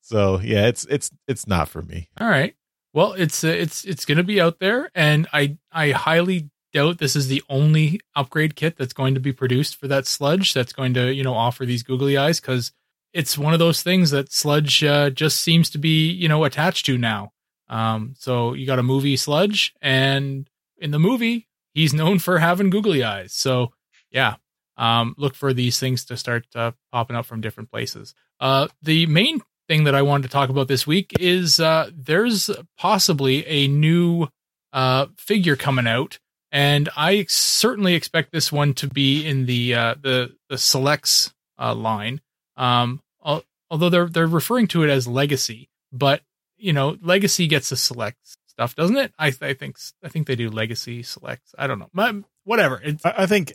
So 0.00 0.40
yeah, 0.40 0.66
it's 0.66 0.84
it's 0.86 1.10
it's 1.28 1.46
not 1.46 1.68
for 1.68 1.82
me. 1.82 2.08
all 2.20 2.28
right. 2.28 2.54
Well, 2.94 3.14
it's 3.14 3.42
uh, 3.42 3.48
it's 3.48 3.84
it's 3.84 4.04
going 4.04 4.18
to 4.18 4.24
be 4.24 4.40
out 4.40 4.58
there, 4.58 4.90
and 4.94 5.26
I 5.32 5.56
I 5.72 5.92
highly 5.92 6.50
doubt 6.74 6.98
this 6.98 7.16
is 7.16 7.28
the 7.28 7.42
only 7.48 8.00
upgrade 8.14 8.54
kit 8.56 8.76
that's 8.76 8.92
going 8.92 9.14
to 9.14 9.20
be 9.20 9.32
produced 9.32 9.76
for 9.76 9.88
that 9.88 10.06
sludge 10.06 10.52
that's 10.54 10.72
going 10.72 10.92
to 10.94 11.12
you 11.12 11.22
know 11.22 11.32
offer 11.34 11.64
these 11.64 11.82
googly 11.82 12.18
eyes 12.18 12.40
because 12.40 12.72
it's 13.12 13.36
one 13.36 13.52
of 13.52 13.58
those 13.58 13.82
things 13.82 14.10
that 14.10 14.32
sludge 14.32 14.82
uh, 14.82 15.10
just 15.10 15.40
seems 15.40 15.70
to 15.70 15.78
be 15.78 16.10
you 16.10 16.28
know 16.28 16.44
attached 16.44 16.86
to 16.86 16.98
now. 16.98 17.32
Um, 17.68 18.14
so 18.18 18.54
you 18.54 18.66
got 18.66 18.78
a 18.78 18.82
movie 18.82 19.16
sludge, 19.16 19.74
and 19.80 20.48
in 20.78 20.90
the 20.90 20.98
movie 20.98 21.48
he's 21.74 21.94
known 21.94 22.18
for 22.18 22.38
having 22.38 22.70
googly 22.70 23.02
eyes. 23.02 23.32
So 23.32 23.72
yeah, 24.10 24.36
um, 24.76 25.14
look 25.18 25.34
for 25.34 25.52
these 25.52 25.78
things 25.78 26.04
to 26.06 26.16
start 26.16 26.46
uh, 26.54 26.72
popping 26.90 27.16
up 27.16 27.26
from 27.26 27.40
different 27.40 27.70
places. 27.70 28.14
Uh, 28.40 28.68
the 28.82 29.06
main 29.06 29.40
thing 29.68 29.84
that 29.84 29.94
I 29.94 30.02
wanted 30.02 30.24
to 30.24 30.28
talk 30.28 30.50
about 30.50 30.68
this 30.68 30.86
week 30.86 31.12
is 31.18 31.60
uh, 31.60 31.90
there's 31.94 32.50
possibly 32.76 33.46
a 33.46 33.68
new 33.68 34.28
uh, 34.72 35.06
figure 35.16 35.56
coming 35.56 35.86
out, 35.86 36.18
and 36.50 36.88
I 36.96 37.26
certainly 37.28 37.94
expect 37.94 38.32
this 38.32 38.50
one 38.50 38.74
to 38.74 38.88
be 38.88 39.26
in 39.26 39.46
the 39.46 39.74
uh, 39.74 39.94
the 40.00 40.34
the 40.48 40.58
selects 40.58 41.32
line. 41.58 42.20
Um, 42.56 43.01
although 43.24 43.88
they're 43.88 44.08
they're 44.08 44.26
referring 44.26 44.66
to 44.68 44.82
it 44.82 44.90
as 44.90 45.06
legacy, 45.06 45.68
but 45.92 46.22
you 46.56 46.72
know, 46.72 46.96
legacy 47.02 47.46
gets 47.46 47.70
the 47.70 47.76
select 47.76 48.18
stuff, 48.46 48.74
doesn't 48.76 48.96
it? 48.96 49.12
I 49.18 49.32
I 49.40 49.54
think 49.54 49.78
I 50.04 50.08
think 50.08 50.26
they 50.26 50.36
do 50.36 50.50
legacy 50.50 51.02
selects. 51.02 51.54
I 51.58 51.66
don't 51.66 51.78
know, 51.78 51.90
but 51.92 52.14
whatever. 52.44 52.80
It's 52.82 53.04
I, 53.04 53.14
I 53.18 53.26
think, 53.26 53.54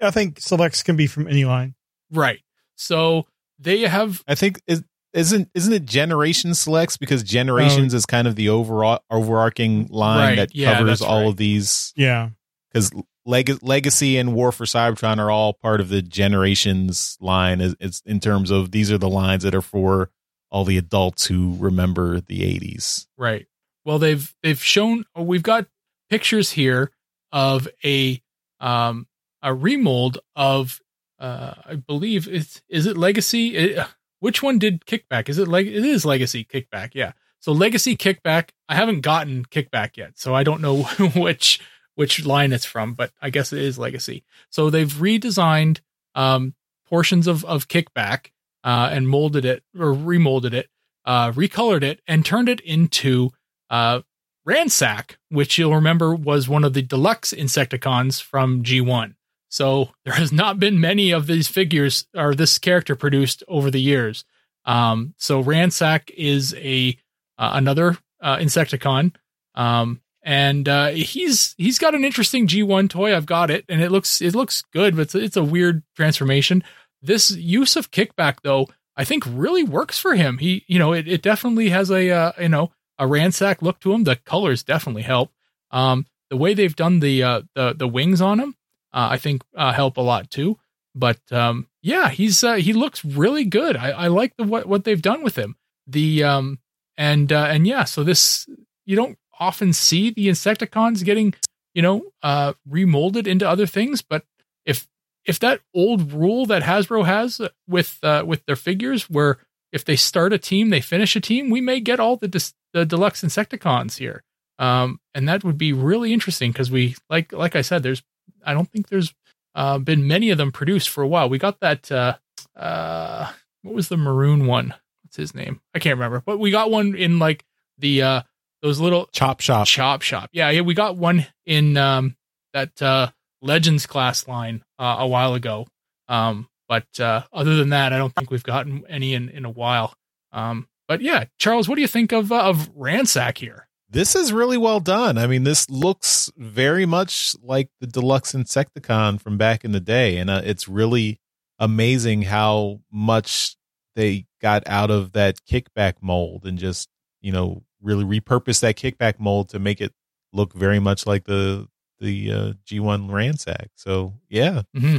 I 0.00 0.10
think 0.10 0.40
selects 0.40 0.82
can 0.82 0.96
be 0.96 1.06
from 1.06 1.28
any 1.28 1.44
line. 1.44 1.74
right. 2.10 2.40
So 2.76 3.26
they 3.58 3.80
have 3.82 4.24
I 4.26 4.34
think 4.34 4.60
is 4.66 4.82
isn't 5.12 5.50
isn't 5.54 5.72
it 5.72 5.84
generation 5.84 6.54
selects 6.54 6.96
because 6.96 7.22
generations 7.22 7.94
oh. 7.94 7.98
is 7.98 8.06
kind 8.06 8.26
of 8.26 8.36
the 8.36 8.48
overall 8.48 9.00
overarching 9.10 9.86
line 9.88 10.30
Right, 10.30 10.36
that 10.36 10.54
yeah, 10.54 10.74
covers 10.74 11.00
that's 11.00 11.02
all 11.02 11.20
right. 11.20 11.28
of 11.28 11.36
these 11.36 11.92
Yeah, 11.96 12.30
because 12.72 12.90
Leg- 13.26 13.62
legacy 13.62 14.16
and 14.16 14.34
war 14.34 14.50
for 14.50 14.64
cybertron 14.64 15.18
are 15.18 15.30
all 15.30 15.52
part 15.52 15.80
of 15.80 15.88
the 15.90 16.00
generations 16.02 17.18
line 17.20 17.60
is 17.60 17.76
it's 17.78 18.00
in 18.06 18.18
terms 18.20 18.50
of 18.50 18.70
these 18.70 18.90
are 18.90 18.98
the 18.98 19.08
lines 19.10 19.42
that 19.42 19.54
are 19.54 19.60
for 19.60 20.10
all 20.50 20.64
the 20.64 20.78
adults 20.78 21.26
who 21.26 21.54
remember 21.58 22.20
the 22.20 22.40
80s 22.40 23.06
Right. 23.18 23.46
Well, 23.84 23.98
they've 23.98 24.34
they've 24.42 24.62
shown 24.62 25.04
we've 25.16 25.42
got 25.42 25.66
pictures 26.08 26.52
here 26.52 26.90
of 27.32 27.68
a 27.84 28.22
um 28.58 29.06
a 29.42 29.54
remold 29.54 30.18
of 30.34 30.80
uh 31.18 31.54
I 31.66 31.74
believe 31.76 32.26
it's 32.28 32.62
is 32.68 32.86
it 32.86 32.96
Legacy? 32.96 33.56
It, 33.56 33.86
which 34.20 34.42
one 34.42 34.58
did 34.58 34.84
Kickback? 34.86 35.28
Is 35.28 35.38
it 35.38 35.48
like 35.48 35.66
it 35.66 35.84
is 35.84 36.04
Legacy 36.04 36.44
Kickback? 36.44 36.90
Yeah. 36.94 37.12
So 37.38 37.52
Legacy 37.52 37.96
Kickback. 37.96 38.50
I 38.68 38.74
haven't 38.74 39.00
gotten 39.00 39.44
Kickback 39.46 39.96
yet, 39.96 40.18
so 40.18 40.34
I 40.34 40.42
don't 40.42 40.60
know 40.60 40.82
which 41.16 41.60
which 42.00 42.24
line 42.24 42.52
it's 42.52 42.64
from, 42.64 42.94
but 42.94 43.12
I 43.20 43.28
guess 43.30 43.52
it 43.52 43.60
is 43.60 43.78
Legacy. 43.78 44.24
So 44.48 44.70
they've 44.70 44.92
redesigned 44.92 45.80
um 46.14 46.54
portions 46.86 47.26
of 47.26 47.44
of 47.44 47.68
Kickback 47.68 48.30
uh 48.64 48.88
and 48.90 49.08
molded 49.08 49.44
it 49.44 49.62
or 49.78 49.94
remolded 49.94 50.54
it 50.54 50.68
uh, 51.04 51.32
recolored 51.32 51.82
it 51.82 52.00
and 52.06 52.24
turned 52.24 52.48
it 52.48 52.60
into 52.60 53.30
uh, 53.68 54.00
Ransack, 54.44 55.18
which 55.28 55.58
you'll 55.58 55.74
remember 55.74 56.14
was 56.14 56.48
one 56.48 56.64
of 56.64 56.72
the 56.72 56.82
deluxe 56.82 57.32
Insecticons 57.32 58.22
from 58.22 58.62
G1. 58.62 59.14
So 59.48 59.90
there 60.04 60.14
has 60.14 60.32
not 60.32 60.60
been 60.60 60.80
many 60.80 61.10
of 61.10 61.26
these 61.26 61.48
figures 61.48 62.06
or 62.16 62.34
this 62.34 62.58
character 62.58 62.94
produced 62.94 63.42
over 63.48 63.70
the 63.70 63.80
years. 63.80 64.24
Um, 64.64 65.14
so 65.18 65.40
Ransack 65.40 66.10
is 66.16 66.54
a 66.54 66.96
uh, 67.38 67.50
another 67.54 67.96
uh, 68.20 68.36
Insecticon, 68.36 69.14
um, 69.54 70.00
and 70.22 70.68
uh, 70.68 70.88
he's 70.88 71.54
he's 71.56 71.78
got 71.78 71.94
an 71.94 72.04
interesting 72.04 72.46
G1 72.46 72.90
toy. 72.90 73.14
I've 73.14 73.26
got 73.26 73.50
it, 73.50 73.64
and 73.68 73.80
it 73.82 73.90
looks 73.90 74.20
it 74.20 74.34
looks 74.34 74.62
good, 74.72 74.96
but 74.96 75.02
it's, 75.02 75.14
it's 75.14 75.36
a 75.36 75.44
weird 75.44 75.82
transformation. 75.96 76.62
This 77.02 77.30
use 77.30 77.76
of 77.76 77.90
kickback, 77.90 78.38
though, 78.42 78.68
I 78.96 79.04
think 79.04 79.24
really 79.26 79.62
works 79.62 79.98
for 79.98 80.14
him. 80.14 80.38
He, 80.38 80.64
you 80.66 80.78
know, 80.78 80.92
it, 80.92 81.08
it 81.08 81.22
definitely 81.22 81.70
has 81.70 81.90
a 81.90 82.10
uh, 82.10 82.32
you 82.38 82.48
know 82.48 82.70
a 82.98 83.06
ransack 83.06 83.62
look 83.62 83.80
to 83.80 83.92
him. 83.92 84.04
The 84.04 84.16
colors 84.16 84.62
definitely 84.62 85.02
help. 85.02 85.32
Um, 85.70 86.06
the 86.28 86.36
way 86.36 86.52
they've 86.54 86.76
done 86.76 87.00
the 87.00 87.22
uh, 87.22 87.42
the 87.54 87.72
the 87.72 87.88
wings 87.88 88.20
on 88.20 88.40
him, 88.40 88.56
uh, 88.92 89.08
I 89.12 89.16
think 89.16 89.42
uh, 89.56 89.72
help 89.72 89.96
a 89.96 90.02
lot 90.02 90.30
too. 90.30 90.58
But 90.94 91.20
um, 91.32 91.66
yeah, 91.82 92.10
he's 92.10 92.44
uh, 92.44 92.54
he 92.54 92.74
looks 92.74 93.04
really 93.04 93.44
good. 93.44 93.76
I, 93.76 93.90
I 93.90 94.06
like 94.08 94.36
the 94.36 94.44
what 94.44 94.66
what 94.66 94.84
they've 94.84 95.00
done 95.00 95.22
with 95.22 95.36
him. 95.36 95.56
The 95.86 96.24
um 96.24 96.58
and 96.98 97.32
and 97.32 97.66
yeah, 97.66 97.84
so 97.84 98.04
this 98.04 98.46
you 98.84 98.96
don't 98.96 99.16
often 99.40 99.72
see 99.72 100.10
the 100.10 100.28
Insecticons 100.28 101.04
getting 101.04 101.34
you 101.74 101.82
know 101.82 102.02
uh 102.22 102.52
remolded 102.68 103.26
into 103.26 103.48
other 103.48 103.66
things, 103.66 104.02
but 104.02 104.24
if 104.64 104.86
if 105.24 105.38
that 105.40 105.60
old 105.74 106.12
rule 106.12 106.46
that 106.46 106.62
Hasbro 106.62 107.04
has 107.04 107.40
with 107.68 107.98
uh, 108.02 108.24
with 108.26 108.44
their 108.46 108.56
figures, 108.56 109.10
where 109.10 109.38
if 109.72 109.84
they 109.84 109.96
start 109.96 110.32
a 110.32 110.38
team, 110.38 110.70
they 110.70 110.80
finish 110.80 111.14
a 111.16 111.20
team, 111.20 111.50
we 111.50 111.60
may 111.60 111.80
get 111.80 112.00
all 112.00 112.16
the 112.16 112.28
dis- 112.28 112.54
the 112.72 112.84
deluxe 112.84 113.22
Insecticons 113.22 113.98
here, 113.98 114.22
um, 114.58 115.00
and 115.14 115.28
that 115.28 115.44
would 115.44 115.58
be 115.58 115.72
really 115.72 116.12
interesting 116.12 116.52
because 116.52 116.70
we 116.70 116.96
like 117.08 117.32
like 117.32 117.56
I 117.56 117.62
said, 117.62 117.82
there's 117.82 118.02
I 118.44 118.54
don't 118.54 118.70
think 118.70 118.88
there's 118.88 119.14
uh, 119.54 119.78
been 119.78 120.06
many 120.06 120.30
of 120.30 120.38
them 120.38 120.52
produced 120.52 120.88
for 120.88 121.02
a 121.02 121.08
while. 121.08 121.28
We 121.28 121.38
got 121.38 121.60
that 121.60 121.90
uh, 121.92 122.16
uh, 122.56 123.30
what 123.62 123.74
was 123.74 123.88
the 123.88 123.96
maroon 123.96 124.46
one? 124.46 124.74
What's 125.04 125.16
his 125.16 125.34
name? 125.34 125.60
I 125.74 125.78
can't 125.78 125.96
remember, 125.96 126.22
but 126.24 126.38
we 126.38 126.50
got 126.50 126.70
one 126.70 126.94
in 126.94 127.18
like 127.18 127.44
the 127.78 128.02
uh, 128.02 128.22
those 128.62 128.80
little 128.80 129.08
Chop 129.12 129.40
shop. 129.40 129.66
Chop 129.66 130.02
Shop. 130.02 130.30
Yeah, 130.32 130.50
yeah, 130.50 130.60
we 130.60 130.74
got 130.74 130.96
one 130.96 131.26
in 131.46 131.76
um, 131.76 132.16
that 132.52 132.80
uh, 132.82 133.10
Legends 133.42 133.86
class 133.86 134.28
line 134.28 134.62
uh, 134.78 134.96
a 135.00 135.06
while 135.06 135.34
ago. 135.34 135.66
Um, 136.08 136.48
but 136.68 137.00
uh, 137.00 137.22
other 137.32 137.56
than 137.56 137.70
that, 137.70 137.92
I 137.92 137.98
don't 137.98 138.14
think 138.14 138.30
we've 138.30 138.42
gotten 138.42 138.84
any 138.88 139.14
in, 139.14 139.28
in 139.28 139.44
a 139.44 139.50
while. 139.50 139.94
Um, 140.32 140.68
but 140.86 141.00
yeah, 141.00 141.24
Charles, 141.38 141.68
what 141.68 141.76
do 141.76 141.82
you 141.82 141.88
think 141.88 142.12
of 142.12 142.32
uh, 142.32 142.42
of 142.42 142.70
Ransack 142.74 143.38
here? 143.38 143.68
This 143.88 144.14
is 144.14 144.32
really 144.32 144.56
well 144.56 144.78
done. 144.78 145.18
I 145.18 145.26
mean, 145.26 145.42
this 145.42 145.68
looks 145.68 146.30
very 146.36 146.86
much 146.86 147.34
like 147.42 147.70
the 147.80 147.88
deluxe 147.88 148.32
Insecticon 148.32 149.20
from 149.20 149.36
back 149.36 149.64
in 149.64 149.72
the 149.72 149.80
day, 149.80 150.16
and 150.16 150.30
uh, 150.30 150.42
it's 150.44 150.68
really 150.68 151.18
amazing 151.58 152.22
how 152.22 152.80
much 152.90 153.56
they 153.96 154.26
got 154.40 154.62
out 154.66 154.90
of 154.90 155.12
that 155.12 155.40
kickback 155.44 155.94
mold 156.00 156.46
and 156.46 156.58
just 156.58 156.88
you 157.20 157.32
know 157.32 157.64
really 157.82 158.04
repurpose 158.04 158.60
that 158.60 158.76
kickback 158.76 159.18
mold 159.18 159.48
to 159.50 159.58
make 159.58 159.80
it 159.80 159.92
look 160.32 160.52
very 160.54 160.78
much 160.78 161.06
like 161.06 161.24
the 161.24 161.68
the 161.98 162.32
uh, 162.32 162.52
G1 162.66 163.10
Ransack. 163.10 163.70
So 163.74 164.14
yeah, 164.28 164.62
Mm-hmm. 164.76 164.98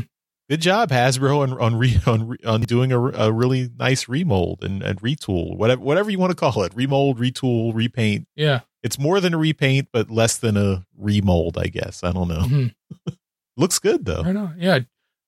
good 0.50 0.62
job 0.62 0.90
Hasbro 0.90 1.40
on 1.40 1.54
on 1.60 1.76
re, 1.76 1.98
on, 2.06 2.28
re, 2.28 2.38
on 2.46 2.62
doing 2.62 2.92
a, 2.92 3.00
a 3.00 3.32
really 3.32 3.70
nice 3.78 4.08
remold 4.10 4.64
and, 4.64 4.84
and 4.84 5.00
retool, 5.02 5.58
whatever 5.58 5.82
whatever 5.82 6.10
you 6.12 6.20
want 6.20 6.32
to 6.32 6.36
call 6.36 6.64
it, 6.64 6.74
remold, 6.76 7.20
retool, 7.20 7.74
repaint. 7.74 8.28
Yeah. 8.36 8.62
It's 8.84 8.98
more 8.98 9.20
than 9.20 9.34
a 9.36 9.38
repaint, 9.38 9.90
but 9.94 10.10
less 10.10 10.38
than 10.38 10.58
a 10.58 10.86
remold, 10.98 11.58
I 11.58 11.66
guess. 11.68 12.04
I 12.04 12.12
don't 12.12 12.28
know. 12.28 12.40
Mhm. 12.42 12.74
Looks 13.58 13.80
good 13.80 14.06
though. 14.06 14.24
Right 14.24 14.36
on. 14.36 14.56
Yeah. 14.58 14.80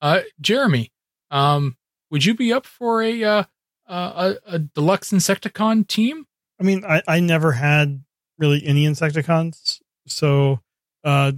Uh, 0.01 0.21
Jeremy, 0.41 0.91
um, 1.31 1.77
would 2.11 2.25
you 2.25 2.33
be 2.35 2.51
up 2.51 2.65
for 2.65 3.01
a 3.01 3.23
uh, 3.23 3.43
uh, 3.87 4.33
a, 4.47 4.55
a 4.55 4.59
deluxe 4.59 5.11
Insecticon 5.11 5.87
team? 5.87 6.25
I 6.63 6.65
mean, 6.65 6.85
I, 6.85 7.01
I 7.05 7.19
never 7.19 7.51
had 7.51 8.03
really 8.39 8.65
any 8.65 8.87
Insecticons. 8.87 9.81
So, 10.07 10.61
uh, 11.03 11.33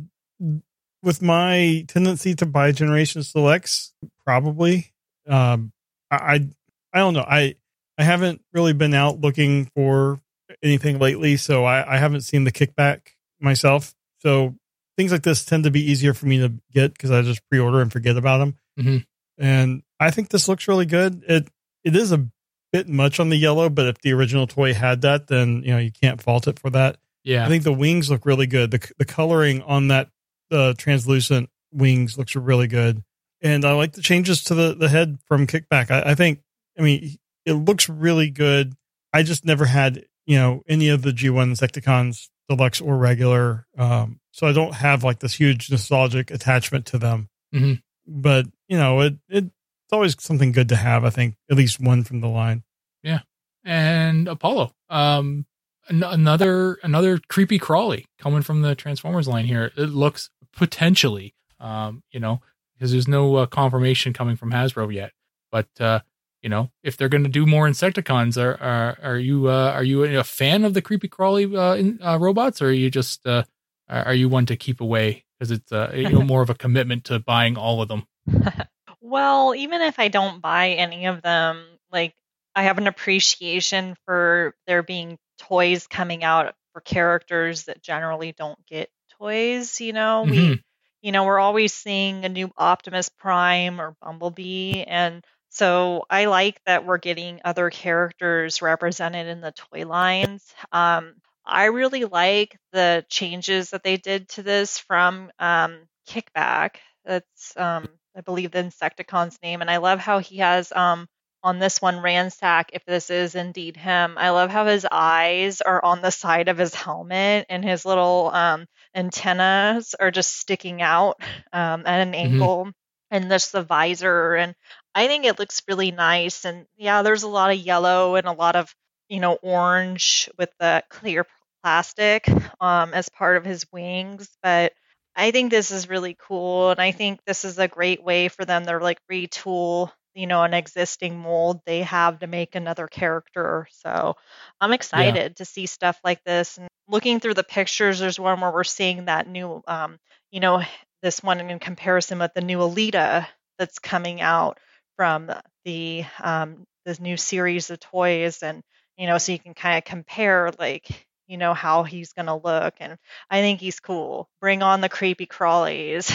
with 1.02 1.22
my 1.22 1.84
tendency 1.88 2.36
to 2.36 2.46
buy 2.46 2.72
Generation 2.72 3.24
Selects, 3.24 3.94
probably, 4.24 4.94
um, 5.28 5.72
I, 6.12 6.48
I, 6.94 7.00
don't 7.00 7.16
know. 7.16 7.26
I, 7.28 7.56
I 7.98 8.04
haven't 8.04 8.42
really 8.54 8.74
been 8.74 8.94
out 8.94 9.20
looking 9.20 9.66
for 9.76 10.22
anything 10.62 11.00
lately. 11.00 11.38
So 11.38 11.66
I, 11.66 11.96
I 11.96 11.98
haven't 11.98 12.22
seen 12.22 12.44
the 12.44 12.52
kickback 12.52 13.02
myself. 13.40 13.96
So 14.20 14.56
things 14.96 15.12
like 15.12 15.24
this 15.24 15.44
tend 15.44 15.64
to 15.64 15.72
be 15.72 15.92
easier 15.92 16.14
for 16.14 16.28
me 16.28 16.40
to 16.40 16.54
get 16.72 16.94
because 16.94 17.10
I 17.10 17.24
just 17.24 17.42
pre-order 17.50 17.82
and 17.82 17.92
forget 17.92 18.16
about 18.16 18.38
them. 18.38 18.58
Mhm. 18.80 19.06
And 19.40 19.82
I 20.00 20.12
think 20.12 20.30
this 20.30 20.48
looks 20.48 20.68
really 20.68 20.86
good. 20.86 21.24
It, 21.28 21.48
it 21.84 21.96
is 21.96 22.12
a 22.12 22.30
bit 22.76 22.90
much 22.90 23.20
on 23.20 23.30
the 23.30 23.38
yellow, 23.38 23.70
but 23.70 23.88
if 23.88 24.02
the 24.02 24.12
original 24.12 24.48
toy 24.48 24.74
had 24.74 25.02
that, 25.02 25.28
then 25.28 25.62
you 25.64 25.72
know 25.72 25.78
you 25.78 25.92
can't 25.92 26.22
fault 26.22 26.48
it 26.48 26.60
for 26.60 26.70
that. 26.72 26.98
Yeah. 27.24 27.46
I 27.46 27.48
think 27.50 27.64
the 27.64 27.74
wings 27.74 28.10
look 28.10 28.26
really 28.26 28.48
good. 28.48 28.72
The 28.72 28.92
the 28.98 29.06
coloring 29.06 29.62
on 29.62 29.88
that 29.88 30.10
uh, 30.52 30.74
translucent 30.78 31.50
wings 31.72 32.18
looks 32.18 32.36
really 32.36 32.68
good, 32.68 33.04
and 33.42 33.64
I 33.64 33.72
like 33.74 33.94
the 33.94 34.02
changes 34.02 34.44
to 34.46 34.56
the 34.56 34.76
the 34.76 34.90
head 34.90 35.20
from 35.26 35.48
Kickback. 35.48 35.90
I, 35.90 36.12
I 36.12 36.16
think, 36.16 36.42
I 36.78 36.82
mean, 36.82 37.16
it 37.46 37.54
looks 37.54 37.88
really 37.88 38.30
good. 38.30 38.74
I 39.14 39.24
just 39.24 39.46
never 39.46 39.66
had 39.66 40.06
you 40.26 40.38
know 40.38 40.62
any 40.68 40.90
of 40.90 41.02
the 41.02 41.12
G1 41.12 41.54
Insecticons, 41.54 42.28
deluxe 42.50 42.82
or 42.82 42.98
regular, 42.98 43.66
um, 43.78 44.20
so 44.32 44.48
I 44.48 44.52
don't 44.52 44.76
have 44.76 45.04
like 45.04 45.20
this 45.20 45.34
huge 45.34 45.72
nostalgic 45.72 46.30
attachment 46.30 46.88
to 46.88 46.98
them. 46.98 47.30
Mhm. 47.54 47.82
But 48.06 48.48
you 48.68 48.78
know, 48.78 49.00
it 49.00 49.16
it 49.30 49.46
it's 49.86 49.94
always 49.94 50.16
something 50.22 50.52
good 50.52 50.70
to 50.70 50.76
have. 50.76 51.06
I 51.06 51.12
think 51.12 51.36
at 51.50 51.58
least 51.58 51.80
one 51.80 52.04
from 52.04 52.22
the 52.22 52.28
line. 52.28 52.64
Yeah, 53.04 53.20
and 53.64 54.28
Apollo. 54.28 54.72
Um, 54.90 55.46
an- 55.88 56.04
another 56.04 56.80
another 56.82 57.20
creepy 57.30 57.60
crawly 57.60 58.06
coming 58.20 58.42
from 58.42 58.62
the 58.62 58.74
Transformers 58.74 59.28
line 59.28 59.46
here. 59.46 59.72
It 59.78 59.90
looks 59.90 60.30
potentially, 60.56 61.36
um, 61.60 62.02
you 62.12 62.20
know, 62.20 62.42
because 62.74 62.92
there's 62.92 63.08
no 63.08 63.36
uh, 63.36 63.46
confirmation 63.46 64.12
coming 64.14 64.36
from 64.36 64.52
Hasbro 64.52 64.92
yet. 64.92 65.12
But 65.52 65.68
uh, 65.80 66.00
you 66.42 66.50
know, 66.50 66.72
if 66.84 66.98
they're 66.98 67.10
going 67.10 67.24
to 67.24 67.30
do 67.30 67.46
more 67.46 67.68
Insecticons, 67.68 68.42
are 68.42 68.60
are 68.62 68.98
are 69.04 69.18
you 69.18 69.50
uh, 69.50 69.72
are 69.72 69.84
you 69.84 70.04
a 70.04 70.24
fan 70.24 70.66
of 70.66 70.74
the 70.74 70.82
creepy 70.82 71.08
crawly 71.08 71.56
uh, 71.56 71.76
in, 71.76 72.00
uh, 72.02 72.18
robots, 72.20 72.62
or 72.62 72.70
are 72.70 72.72
you 72.72 72.90
just 72.90 73.26
uh, 73.28 73.44
are 73.88 74.06
are 74.06 74.14
you 74.14 74.30
one 74.30 74.48
to 74.48 74.56
keep 74.56 74.82
away 74.82 75.26
because 75.38 75.52
it's 75.52 75.72
uh, 75.72 75.92
you 75.94 76.10
know 76.10 76.22
more 76.24 76.42
of 76.42 76.50
a 76.50 76.56
commitment 76.56 77.04
to 77.06 77.20
buying 77.20 77.58
all 77.58 77.82
of 77.82 77.88
them? 77.88 78.08
Well, 79.08 79.54
even 79.56 79.82
if 79.82 80.00
I 80.00 80.08
don't 80.08 80.42
buy 80.42 80.70
any 80.72 81.06
of 81.06 81.22
them, 81.22 81.64
like 81.92 82.16
I 82.56 82.64
have 82.64 82.78
an 82.78 82.88
appreciation 82.88 83.96
for 84.06 84.56
there 84.68 84.82
being 84.84 85.18
toys 85.38 85.88
coming 85.88 86.24
out 86.24 86.56
for 86.74 86.82
characters 86.82 87.66
that 87.66 87.84
generally 87.84 88.32
don't 88.32 88.64
get 88.66 88.90
toys, 89.20 89.80
you 89.80 89.94
know. 89.94 90.24
We 90.24 90.58
Mhm. 90.58 90.64
you 91.02 91.12
know, 91.12 91.26
we're 91.26 91.40
always 91.40 91.74
seeing 91.74 92.26
a 92.26 92.30
new 92.30 92.50
Optimus 92.58 93.10
Prime 93.10 93.80
or 93.80 93.96
Bumblebee 94.02 94.84
and 94.88 95.24
so 95.50 96.06
I 96.10 96.26
like 96.26 96.60
that 96.66 96.86
we're 96.86 96.98
getting 96.98 97.40
other 97.46 97.70
characters 97.70 98.62
represented 98.62 99.28
in 99.28 99.40
the 99.40 99.52
toy 99.54 99.86
lines. 99.86 100.54
Um, 100.72 101.16
I 101.46 101.66
really 101.66 102.06
like 102.06 102.58
the 102.74 103.06
changes 103.10 103.70
that 103.70 103.84
they 103.84 103.98
did 103.98 104.28
to 104.30 104.44
this 104.44 104.80
from 104.80 105.32
um, 105.40 105.88
Kickback. 106.10 106.78
That's 107.06 107.56
um, 107.56 107.88
I 108.16 108.22
believe 108.22 108.52
the 108.52 108.60
Insecticon's 108.60 109.38
name, 109.44 109.62
and 109.62 109.70
I 109.70 109.78
love 109.78 110.00
how 110.00 110.20
he 110.20 110.38
has 110.38 110.72
um, 110.72 111.08
on 111.44 111.60
this 111.60 111.82
one 111.82 112.00
Ransack. 112.02 112.72
If 112.74 112.86
this 112.86 113.10
is 113.10 113.36
indeed 113.36 113.78
him, 113.78 114.18
I 114.18 114.30
love 114.32 114.50
how 114.50 114.66
his 114.66 114.88
eyes 114.90 115.62
are 115.62 115.84
on 115.84 116.02
the 116.02 116.12
side 116.12 116.48
of 116.48 116.58
his 116.58 116.74
helmet, 116.74 117.46
and 117.50 117.64
his 117.64 117.86
little 117.86 118.32
um, 118.34 118.66
antennas 118.96 119.96
are 120.00 120.12
just 120.12 120.38
sticking 120.38 120.82
out 120.82 121.18
um, 121.54 121.84
at 121.86 122.02
an 122.02 122.16
angle, 122.16 122.72
and 123.12 123.30
just 123.30 123.52
the 123.52 123.64
visor. 123.64 124.36
And 124.36 124.56
I 124.94 125.08
think 125.08 125.26
it 125.26 125.40
looks 125.40 125.62
really 125.68 125.92
nice. 125.92 126.46
And 126.46 126.66
yeah, 126.78 127.02
there's 127.02 127.24
a 127.24 127.28
lot 127.28 127.52
of 127.52 127.58
yellow 127.58 128.16
and 128.16 128.28
a 128.28 128.32
lot 128.32 128.56
of 128.56 128.74
you 129.10 129.20
know 129.20 129.34
orange 129.42 130.30
with 130.38 130.50
the 130.60 130.84
clear 130.90 131.26
plastic 131.64 132.28
um, 132.62 132.94
as 132.94 133.10
part 133.10 133.38
of 133.38 133.46
his 133.46 133.66
wings, 133.72 134.30
but 134.44 134.74
I 135.16 135.32
think 135.32 135.52
this 135.52 135.72
is 135.72 135.90
really 135.90 136.16
cool, 136.20 136.72
and 136.72 136.80
I 136.82 136.92
think 136.92 137.22
this 137.26 137.46
is 137.46 137.58
a 137.58 137.68
great 137.68 138.04
way 138.04 138.28
for 138.28 138.44
them 138.46 138.66
to 138.66 138.78
like 138.80 139.00
retool, 139.12 139.92
you 140.14 140.28
know, 140.28 140.44
an 140.44 140.54
existing 140.54 141.18
mold 141.18 141.62
they 141.66 141.84
have 141.84 142.20
to 142.20 142.28
make 142.28 142.56
another 142.56 142.88
character. 142.88 143.68
So 143.72 144.16
I'm 144.60 144.74
excited 144.74 145.38
to 145.38 145.46
see 145.46 145.66
stuff 145.68 146.00
like 146.04 146.24
this. 146.26 146.58
And 146.58 146.68
looking 146.88 147.20
through 147.20 147.36
the 147.36 147.44
pictures, 147.44 148.00
there's 148.00 148.20
one 148.20 148.42
where 148.42 148.52
we're 148.52 148.64
seeing 148.66 149.06
that 149.06 149.28
new, 149.28 149.62
um, 149.68 149.98
you 150.32 150.40
know, 150.42 150.62
this 151.02 151.24
one 151.24 151.40
in 151.40 151.60
comparison 151.60 152.20
with 152.20 152.34
the 152.34 152.42
new 152.42 152.58
Elita 152.60 153.28
that's 153.58 153.80
coming 153.80 154.22
out 154.22 154.60
from 154.98 155.32
the 155.64 156.04
um, 156.22 156.66
this 156.86 157.00
new 157.00 157.18
series 157.18 157.70
of 157.70 157.80
toys, 157.80 158.44
and 158.44 158.64
you 158.98 159.08
know, 159.08 159.18
so 159.18 159.32
you 159.32 159.40
can 159.40 159.54
kind 159.54 159.78
of 159.78 159.86
compare 159.86 160.52
like 160.60 161.05
you 161.28 161.38
know 161.38 161.54
how 161.54 161.84
he's 161.84 162.14
going 162.14 162.26
to 162.28 162.36
look 162.36 162.76
and 162.80 162.98
i 163.30 163.42
think 163.42 163.60
he's 163.60 163.80
cool 163.80 164.30
bring 164.42 164.62
on 164.62 164.82
the 164.82 164.90
creepy 164.90 165.26
crawlies 165.26 166.12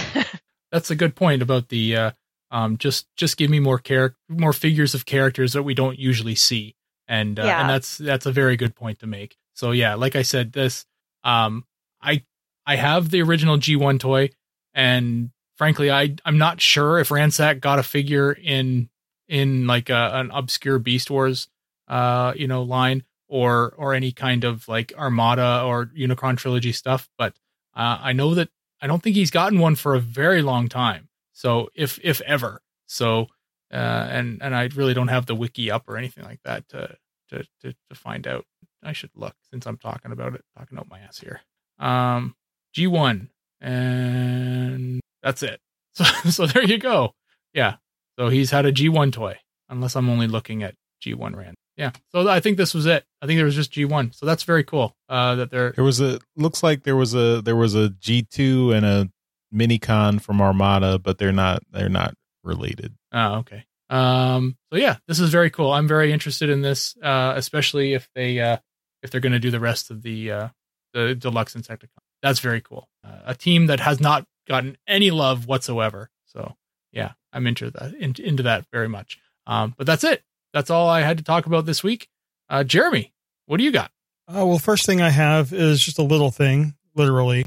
that's 0.73 0.91
a 0.91 0.97
good 0.97 1.15
point 1.17 1.43
about 1.43 1.69
the 1.69 1.97
uh, 1.97 2.11
um, 2.51 2.79
just 2.79 3.07
just 3.17 3.37
give 3.37 3.51
me 3.51 3.61
more 3.61 3.79
character, 3.79 4.19
more 4.29 4.53
figures 4.53 4.95
of 4.95 5.07
characters 5.07 5.53
that 5.53 5.63
we 5.63 5.75
don't 5.75 5.99
usually 5.99 6.35
see, 6.35 6.75
and 7.07 7.39
uh, 7.39 7.45
Yeah. 7.45 7.61
and 7.61 7.71
that's 7.71 7.99
that's 7.99 8.27
a 8.27 8.33
very 8.33 8.57
good 8.57 8.75
point 8.75 8.99
to 9.01 9.07
make. 9.07 9.37
So 9.55 9.71
yeah, 9.71 9.95
like 9.95 10.17
I 10.17 10.23
said, 10.23 10.53
this 10.53 10.85
um, 11.23 11.65
I 12.03 12.25
I 12.67 12.77
have 12.77 13.11
the 13.11 13.23
original 13.23 13.57
G1 13.57 14.01
toy, 14.01 14.31
and 14.75 15.31
frankly, 15.57 15.91
I 15.91 16.17
I'm 16.25 16.39
not 16.39 16.61
sure 16.61 16.99
if 16.99 17.11
Ransack 17.13 17.61
got 17.61 17.79
a 17.79 17.85
figure 17.85 18.33
in 18.33 18.89
in 19.29 19.67
like 19.69 19.89
a, 19.91 20.11
an 20.15 20.31
obscure 20.33 20.81
Beast 20.81 21.09
Wars, 21.11 21.49
uh, 21.87 22.33
you 22.37 22.49
know, 22.49 22.63
line 22.63 23.05
or 23.31 23.73
or 23.79 23.95
any 23.95 24.11
kind 24.11 24.45
of 24.45 24.67
like 24.69 24.93
Armada 24.99 25.63
or 25.65 25.87
Unicron 25.87 26.37
trilogy 26.37 26.73
stuff, 26.73 27.09
but 27.17 27.35
uh, 27.75 27.99
I 28.03 28.13
know 28.13 28.35
that 28.35 28.51
I 28.83 28.89
don't 28.89 29.03
think 29.03 29.17
he's 29.17 29.31
gotten 29.31 29.61
one 29.61 29.77
for 29.77 29.95
a 29.95 30.01
very 30.01 30.43
long 30.43 30.69
time. 30.69 31.09
So 31.33 31.71
if 31.75 31.99
if 32.03 32.21
ever, 32.23 32.61
so 32.87 33.29
uh, 33.73 33.77
and 34.11 34.43
and 34.43 34.55
I 34.55 34.69
really 34.75 34.95
don't 34.95 35.09
have 35.09 35.27
the 35.27 35.37
wiki 35.37 35.71
up 35.71 35.89
or 35.89 35.97
anything 35.97 36.25
like 36.25 36.41
that 36.45 36.69
to 36.71 36.97
to 37.31 37.45
to, 37.63 37.73
to 37.73 37.95
find 37.95 38.27
out. 38.27 38.45
I 38.83 38.93
should 38.93 39.11
look 39.15 39.35
since 39.51 39.67
I'm 39.67 39.77
talking 39.77 40.11
about 40.11 40.35
it, 40.35 40.45
talking 40.59 40.77
out 40.79 40.89
my 40.89 41.01
ass 41.01 41.19
here. 41.19 41.41
Um, 41.79 42.35
G1, 42.77 43.29
and 43.61 45.01
that's 45.23 45.43
it. 45.43 45.61
So 45.93 46.05
so 46.05 46.47
there 46.47 46.63
you 46.63 46.79
go. 46.79 47.15
Yeah. 47.53 47.77
So 48.19 48.29
he's 48.29 48.53
had 48.53 48.65
a 48.65 48.73
G1 48.73 49.13
toy, 49.13 49.39
unless 49.69 49.97
I'm 49.97 50.09
only 50.09 50.29
looking 50.29 50.63
at 50.63 50.77
G1 51.05 51.35
Rand. 51.35 51.57
Yeah. 51.81 51.93
So 52.13 52.29
I 52.29 52.41
think 52.41 52.59
this 52.59 52.75
was 52.75 52.85
it. 52.85 53.07
I 53.23 53.27
think 53.27 53.39
there 53.39 53.47
was 53.47 53.55
just 53.55 53.73
G1. 53.73 54.15
So 54.15 54.27
that's 54.27 54.43
very 54.43 54.65
cool. 54.65 54.95
Uh, 55.09 55.37
that 55.37 55.51
they're 55.51 55.73
There 55.73 55.83
was 55.83 55.99
a 55.99 56.21
looks 56.37 56.63
like 56.63 56.83
there 56.83 56.95
was 56.95 57.15
a 57.15 57.41
there 57.41 57.57
was 57.57 57.75
a 57.75 57.89
G 57.89 58.23
two 58.23 58.73
and 58.73 58.85
a 58.85 59.09
minicon 59.53 60.21
from 60.21 60.43
Armada, 60.43 60.99
but 60.99 61.17
they're 61.17 61.33
not 61.33 61.63
they're 61.73 61.89
not 61.89 62.13
related. 62.45 62.95
Oh, 63.13 63.37
okay. 63.37 63.65
Um, 63.89 64.59
so 64.71 64.79
yeah, 64.79 64.97
this 65.09 65.21
is 65.21 65.31
very 65.31 65.49
cool. 65.49 65.73
I'm 65.73 65.89
very 65.89 66.13
interested 66.13 66.51
in 66.51 66.61
this, 66.61 66.95
uh, 67.03 67.33
especially 67.35 67.95
if 67.95 68.11
they 68.15 68.39
uh, 68.41 68.59
if 69.03 69.11
they're 69.11 69.23
going 69.23 69.33
to 69.33 69.39
do 69.39 69.51
the 69.51 69.59
rest 69.59 69.91
of 69.91 70.03
the 70.03 70.31
uh, 70.31 70.49
the 70.93 71.15
deluxe 71.15 71.55
Insecticon. 71.55 71.89
That's 72.23 72.41
very 72.41 72.61
cool. 72.61 72.91
Uh, 73.03 73.21
a 73.25 73.35
team 73.35 73.69
that 73.69 73.81
has 73.81 74.01
not 74.01 74.27
gotten 74.47 74.77
any 74.87 75.11
love 75.11 75.47
whatsoever. 75.47 76.11
So 76.27 76.57
yeah, 76.93 77.13
I'm 77.33 77.47
into 77.47 77.71
that 77.71 77.95
in, 77.95 78.15
into 78.19 78.43
that 78.43 78.67
very 78.71 78.89
much. 78.89 79.19
Um, 79.47 79.75
but 79.79 79.87
that's 79.87 80.05
it. 80.05 80.23
That's 80.53 80.71
all 80.71 80.89
I 80.89 81.03
had 81.03 81.19
to 81.19 81.25
talk 81.25 81.47
about 81.47 81.67
this 81.67 81.83
week. 81.83 82.09
Uh, 82.49 82.65
Jeremy, 82.65 83.13
what 83.47 83.59
do 83.59 83.65
you 83.65 83.73
got? 83.73 83.91
Uh, 84.29 84.47
well, 84.47 84.59
first 84.59 84.87
thing 84.87 85.01
I 85.01 85.11
have 85.11 85.53
is 85.53 85.81
just 85.81 85.99
a 85.99 86.03
little 86.03 86.31
thing, 86.31 86.75
literally. 86.95 87.45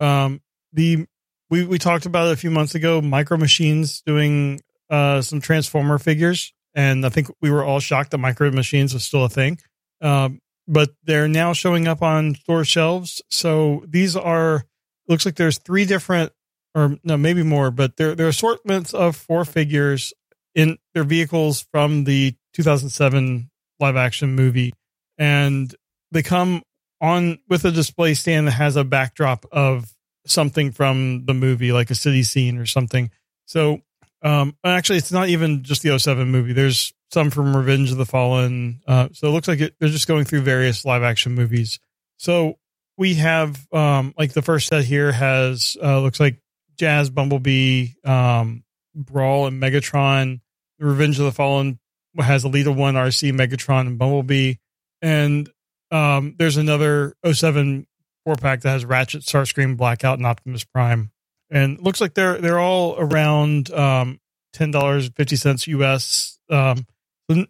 Um, 0.00 0.40
the 0.72 1.06
we 1.48 1.64
we 1.64 1.78
talked 1.78 2.06
about 2.06 2.28
it 2.28 2.32
a 2.32 2.36
few 2.36 2.50
months 2.50 2.74
ago. 2.74 3.00
Micro 3.00 3.36
Machines 3.36 4.02
doing 4.02 4.60
uh, 4.90 5.22
some 5.22 5.40
Transformer 5.40 5.98
figures, 5.98 6.52
and 6.74 7.06
I 7.06 7.08
think 7.08 7.28
we 7.40 7.50
were 7.50 7.64
all 7.64 7.80
shocked 7.80 8.10
that 8.10 8.18
Micro 8.18 8.50
Machines 8.50 8.92
was 8.92 9.04
still 9.04 9.24
a 9.24 9.28
thing. 9.28 9.58
Um, 10.00 10.40
but 10.68 10.90
they're 11.04 11.28
now 11.28 11.52
showing 11.52 11.86
up 11.86 12.02
on 12.02 12.34
store 12.34 12.64
shelves. 12.64 13.22
So 13.30 13.84
these 13.88 14.16
are 14.16 14.64
looks 15.08 15.24
like 15.24 15.36
there's 15.36 15.58
three 15.58 15.84
different, 15.84 16.32
or 16.74 16.96
no, 17.04 17.16
maybe 17.16 17.42
more, 17.42 17.70
but 17.70 17.96
they're 17.96 18.14
they're 18.14 18.28
assortments 18.28 18.92
of 18.92 19.16
four 19.16 19.44
figures 19.44 20.12
in 20.54 20.78
their 20.94 21.04
vehicles 21.04 21.66
from 21.70 22.04
the 22.04 22.34
2007 22.56 23.50
live 23.78 23.96
action 23.96 24.34
movie, 24.34 24.72
and 25.18 25.74
they 26.10 26.22
come 26.22 26.62
on 27.00 27.38
with 27.48 27.64
a 27.64 27.70
display 27.70 28.14
stand 28.14 28.46
that 28.46 28.52
has 28.52 28.76
a 28.76 28.84
backdrop 28.84 29.44
of 29.52 29.92
something 30.26 30.72
from 30.72 31.26
the 31.26 31.34
movie, 31.34 31.72
like 31.72 31.90
a 31.90 31.94
city 31.94 32.22
scene 32.22 32.56
or 32.56 32.64
something. 32.64 33.10
So, 33.44 33.80
um, 34.22 34.56
actually, 34.64 34.98
it's 34.98 35.12
not 35.12 35.28
even 35.28 35.62
just 35.62 35.82
the 35.82 35.98
07 35.98 36.28
movie. 36.28 36.54
There's 36.54 36.94
some 37.12 37.30
from 37.30 37.54
Revenge 37.54 37.92
of 37.92 37.98
the 37.98 38.06
Fallen. 38.06 38.80
Uh, 38.86 39.08
so 39.12 39.28
it 39.28 39.32
looks 39.32 39.46
like 39.46 39.60
it, 39.60 39.74
they're 39.78 39.90
just 39.90 40.08
going 40.08 40.24
through 40.24 40.40
various 40.40 40.84
live 40.84 41.02
action 41.02 41.34
movies. 41.34 41.78
So 42.16 42.58
we 42.96 43.14
have, 43.14 43.66
um, 43.72 44.14
like 44.18 44.32
the 44.32 44.42
first 44.42 44.68
set 44.68 44.84
here 44.84 45.12
has, 45.12 45.76
uh, 45.82 46.00
looks 46.00 46.18
like 46.18 46.40
Jazz, 46.78 47.10
Bumblebee, 47.10 47.88
um, 48.04 48.64
Brawl, 48.94 49.46
and 49.46 49.62
Megatron. 49.62 50.40
Revenge 50.78 51.18
of 51.18 51.24
the 51.24 51.32
Fallen 51.32 51.78
has 52.24 52.44
Elita 52.44 52.74
1, 52.74 52.94
Arcee, 52.94 53.32
Megatron, 53.32 53.86
and 53.86 53.98
Bumblebee. 53.98 54.54
And 55.02 55.50
um, 55.90 56.34
there's 56.38 56.56
another 56.56 57.14
07 57.24 57.86
four 58.26 58.34
pack 58.34 58.60
that 58.62 58.70
has 58.70 58.84
Ratchet, 58.84 59.22
Starscream, 59.22 59.76
Blackout, 59.76 60.18
and 60.18 60.26
Optimus 60.26 60.64
Prime, 60.64 61.12
and 61.48 61.80
looks 61.80 62.00
like 62.00 62.12
they're 62.12 62.38
they're 62.38 62.58
all 62.58 62.96
around 62.98 63.70
um, 63.70 64.20
ten 64.52 64.70
dollars 64.70 65.08
fifty 65.16 65.36
cents 65.36 65.66
US. 65.68 66.38
Um, 66.50 66.86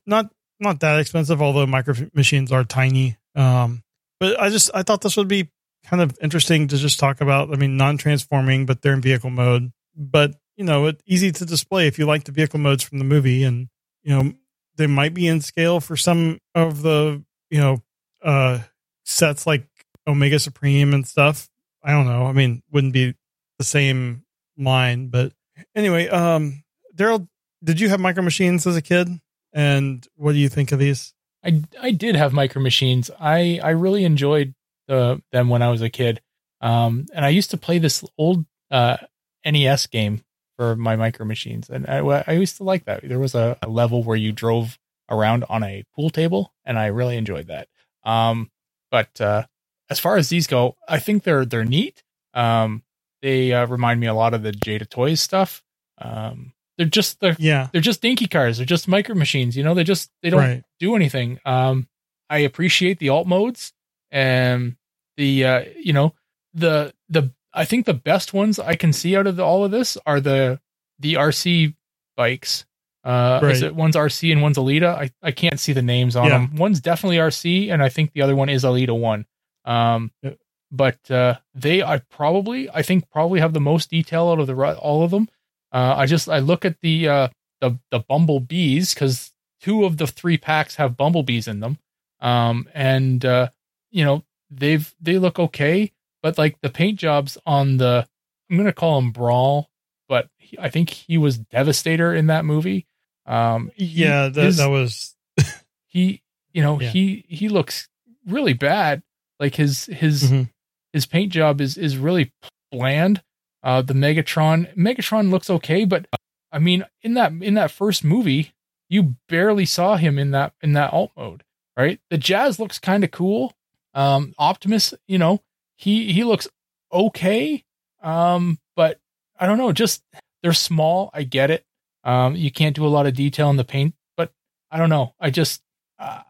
not 0.06 0.30
not 0.60 0.80
that 0.80 1.00
expensive, 1.00 1.42
although 1.42 1.66
micro 1.66 1.94
machines 2.14 2.52
are 2.52 2.62
tiny. 2.62 3.16
Um, 3.34 3.82
but 4.20 4.38
I 4.38 4.50
just 4.50 4.70
I 4.74 4.82
thought 4.82 5.00
this 5.00 5.16
would 5.16 5.28
be 5.28 5.50
kind 5.84 6.02
of 6.02 6.16
interesting 6.22 6.68
to 6.68 6.76
just 6.76 7.00
talk 7.00 7.20
about. 7.22 7.52
I 7.52 7.56
mean, 7.56 7.76
non 7.76 7.96
transforming, 7.96 8.66
but 8.66 8.82
they're 8.82 8.94
in 8.94 9.00
vehicle 9.00 9.30
mode. 9.30 9.72
But 9.96 10.34
you 10.56 10.64
know, 10.64 10.86
it's 10.86 11.02
easy 11.06 11.32
to 11.32 11.46
display 11.46 11.86
if 11.86 11.98
you 11.98 12.04
like 12.04 12.24
the 12.24 12.32
vehicle 12.32 12.60
modes 12.60 12.82
from 12.82 12.98
the 12.98 13.04
movie, 13.04 13.44
and 13.44 13.68
you 14.02 14.14
know 14.14 14.32
they 14.76 14.86
might 14.86 15.14
be 15.14 15.26
in 15.26 15.40
scale 15.40 15.80
for 15.80 15.96
some 15.96 16.38
of 16.54 16.82
the 16.82 17.22
you 17.50 17.58
know 17.58 17.82
uh 18.22 18.60
sets 19.04 19.46
like 19.46 19.66
Omega 20.06 20.38
Supreme 20.38 20.94
and 20.94 21.06
stuff. 21.06 21.48
I 21.82 21.92
don't 21.92 22.06
know. 22.06 22.26
I 22.26 22.32
mean, 22.32 22.62
wouldn't 22.72 22.92
be 22.92 23.14
the 23.58 23.64
same 23.64 24.24
line, 24.58 25.08
but 25.08 25.32
anyway, 25.74 26.08
um 26.08 26.62
Daryl, 26.94 27.28
did 27.62 27.80
you 27.80 27.88
have 27.88 28.00
micro 28.00 28.22
machines 28.22 28.66
as 28.66 28.76
a 28.76 28.82
kid? 28.82 29.08
And 29.52 30.06
what 30.16 30.32
do 30.32 30.38
you 30.38 30.48
think 30.48 30.72
of 30.72 30.78
these? 30.78 31.14
I 31.44 31.62
I 31.80 31.90
did 31.92 32.16
have 32.16 32.32
micro 32.32 32.60
machines. 32.60 33.10
I 33.18 33.60
I 33.62 33.70
really 33.70 34.04
enjoyed 34.04 34.54
the 34.88 35.22
them 35.32 35.48
when 35.48 35.62
I 35.62 35.70
was 35.70 35.82
a 35.82 35.90
kid. 35.90 36.20
Um, 36.60 37.06
and 37.12 37.24
I 37.24 37.28
used 37.28 37.50
to 37.50 37.56
play 37.56 37.78
this 37.78 38.04
old 38.18 38.46
uh 38.70 38.96
NES 39.44 39.86
game 39.86 40.22
for 40.56 40.76
my 40.76 40.96
micro 40.96 41.26
machines, 41.26 41.68
and 41.70 41.86
I 41.86 41.98
I 42.26 42.32
used 42.32 42.56
to 42.58 42.64
like 42.64 42.84
that. 42.86 43.06
There 43.06 43.18
was 43.18 43.34
a, 43.34 43.58
a 43.62 43.68
level 43.68 44.02
where 44.02 44.16
you 44.16 44.32
drove 44.32 44.78
around 45.10 45.44
on 45.48 45.62
a 45.62 45.84
pool 45.94 46.10
table, 46.10 46.52
and 46.64 46.78
I 46.78 46.86
really 46.86 47.16
enjoyed 47.16 47.46
that. 47.48 47.68
Um, 48.04 48.50
but 48.90 49.20
uh, 49.20 49.44
as 49.90 49.98
far 50.00 50.16
as 50.16 50.28
these 50.28 50.46
go, 50.46 50.76
I 50.88 50.98
think 50.98 51.22
they're 51.24 51.44
they're 51.44 51.64
neat. 51.64 52.02
Um, 52.34 52.82
they 53.22 53.52
uh, 53.52 53.66
remind 53.66 54.00
me 54.00 54.06
a 54.06 54.14
lot 54.14 54.34
of 54.34 54.42
the 54.42 54.52
Jada 54.52 54.88
Toys 54.88 55.20
stuff. 55.20 55.62
Um, 55.98 56.52
they're 56.78 56.86
just 56.86 57.20
they're 57.20 57.36
Yeah. 57.38 57.68
they're 57.72 57.80
just 57.80 58.02
dinky 58.02 58.26
cars. 58.26 58.58
They're 58.58 58.66
just 58.66 58.86
micro 58.88 59.14
machines. 59.14 59.56
You 59.56 59.62
know, 59.64 59.74
they 59.74 59.84
just 59.84 60.10
they 60.22 60.30
don't 60.30 60.40
Right. 60.40 60.62
do 60.78 60.94
anything. 60.96 61.38
Um, 61.44 61.88
I 62.28 62.38
appreciate 62.38 62.98
the 62.98 63.08
alt 63.10 63.26
modes 63.26 63.72
and 64.10 64.76
the 65.16 65.44
uh, 65.44 65.64
you 65.78 65.92
know 65.92 66.14
the 66.54 66.92
the 67.08 67.30
I 67.56 67.64
think 67.64 67.86
the 67.86 67.94
best 67.94 68.32
ones 68.34 68.58
I 68.58 68.74
can 68.76 68.92
see 68.92 69.16
out 69.16 69.26
of 69.26 69.36
the, 69.36 69.44
all 69.44 69.64
of 69.64 69.70
this 69.70 69.96
are 70.06 70.20
the 70.20 70.60
the 70.98 71.14
Arcee 71.14 71.74
bikes. 72.16 72.64
Uh, 73.04 73.40
is 73.44 73.62
it 73.62 73.74
one's 73.74 73.94
Arcee 73.96 74.32
and 74.32 74.42
one's 74.42 74.56
Elita? 74.58 74.88
I, 74.94 75.10
I 75.22 75.30
can't 75.30 75.60
see 75.60 75.72
the 75.72 75.82
names 75.82 76.16
on 76.16 76.26
Yeah. 76.26 76.38
them. 76.38 76.56
One's 76.56 76.80
definitely 76.80 77.18
Arcee, 77.18 77.72
and 77.72 77.82
I 77.82 77.88
think 77.88 78.12
the 78.12 78.22
other 78.22 78.34
one 78.34 78.48
is 78.48 78.64
Elita 78.64 78.98
one. 78.98 79.26
Um, 79.64 80.10
Yeah. 80.22 80.32
but 80.72 81.10
uh, 81.10 81.38
they 81.54 81.82
I 81.82 81.98
probably 82.10 82.68
I 82.70 82.82
think 82.82 83.08
probably 83.10 83.40
have 83.40 83.52
the 83.52 83.60
most 83.60 83.90
detail 83.90 84.28
out 84.28 84.38
of 84.40 84.46
the 84.46 84.54
all 84.78 85.02
of 85.04 85.10
them. 85.10 85.28
Uh, 85.72 85.94
I 85.96 86.06
just 86.06 86.28
I 86.28 86.38
look 86.40 86.64
at 86.64 86.80
the 86.80 87.08
uh, 87.08 87.28
the 87.60 87.78
the 87.90 88.00
bumblebees 88.00 88.92
because 88.94 89.32
two 89.60 89.84
of 89.84 89.96
the 89.98 90.06
three 90.06 90.36
packs 90.38 90.76
have 90.76 90.96
bumblebees 90.96 91.46
in 91.48 91.60
them. 91.60 91.78
Um, 92.20 92.68
and 92.74 93.24
uh, 93.24 93.50
you 93.90 94.04
know 94.04 94.24
they've 94.50 94.92
they 95.00 95.18
look 95.18 95.38
okay, 95.38 95.92
but 96.26 96.38
like 96.38 96.60
the 96.60 96.68
paint 96.70 96.98
jobs 96.98 97.38
on 97.46 97.76
the 97.76 98.04
I'm 98.50 98.56
gonna 98.56 98.72
call 98.72 98.98
him 98.98 99.12
Brawl, 99.12 99.68
but 100.08 100.28
he, 100.38 100.58
I 100.58 100.68
think 100.70 100.90
he 100.90 101.18
was 101.18 101.38
Devastator 101.38 102.12
in 102.12 102.26
that 102.26 102.44
movie. 102.44 102.86
Um, 103.26 103.70
Yeah, 103.76 104.28
that, 104.28 104.44
his- 104.44 104.56
that 104.56 104.70
was 104.70 105.14
he 105.86 106.22
you 106.52 106.62
know 106.62 106.80
Yeah. 106.80 106.90
he 106.90 107.24
he 107.28 107.48
looks 107.48 107.88
really 108.26 108.54
bad. 108.54 109.02
Like 109.38 109.54
his 109.54 109.86
his 109.86 110.24
Mhm. 110.32 110.50
his 110.92 111.06
paint 111.06 111.30
job 111.32 111.60
is 111.60 111.76
is 111.78 111.96
really 111.96 112.32
bland. 112.72 113.22
Uh, 113.62 113.82
the 113.82 113.94
Megatron 113.94 114.74
Megatron 114.76 115.30
looks 115.30 115.48
okay, 115.50 115.84
but 115.84 116.06
I 116.50 116.58
mean 116.58 116.84
in 117.02 117.14
that 117.14 117.30
in 117.40 117.54
that 117.54 117.70
first 117.70 118.02
movie, 118.02 118.52
you 118.88 119.14
barely 119.28 119.64
saw 119.66 119.96
him 119.96 120.18
in 120.18 120.32
that 120.32 120.54
in 120.60 120.72
that 120.72 120.92
alt 120.92 121.12
mode, 121.16 121.44
right? 121.76 122.00
The 122.10 122.18
Jazz 122.18 122.58
looks 122.58 122.78
kind 122.80 123.04
of 123.04 123.12
cool. 123.12 123.52
Um, 123.94 124.34
Optimus, 124.38 124.92
you 125.08 125.18
know, 125.18 125.40
he 125.76 126.12
he 126.12 126.24
looks 126.24 126.48
okay. 126.92 127.64
Um, 128.02 128.58
but 128.74 128.98
I 129.38 129.46
don't 129.46 129.58
know, 129.58 129.72
just 129.72 130.02
they're 130.42 130.52
small. 130.52 131.10
I 131.12 131.22
get 131.22 131.50
it. 131.50 131.64
Um, 132.04 132.36
you 132.36 132.50
can't 132.50 132.76
do 132.76 132.86
a 132.86 132.88
lot 132.88 133.06
of 133.06 133.14
detail 133.14 133.50
in 133.50 133.56
the 133.56 133.64
paint, 133.64 133.94
but 134.16 134.32
I 134.70 134.78
don't 134.78 134.90
know. 134.90 135.14
I 135.20 135.30
just 135.30 135.62
uh, 135.98 136.20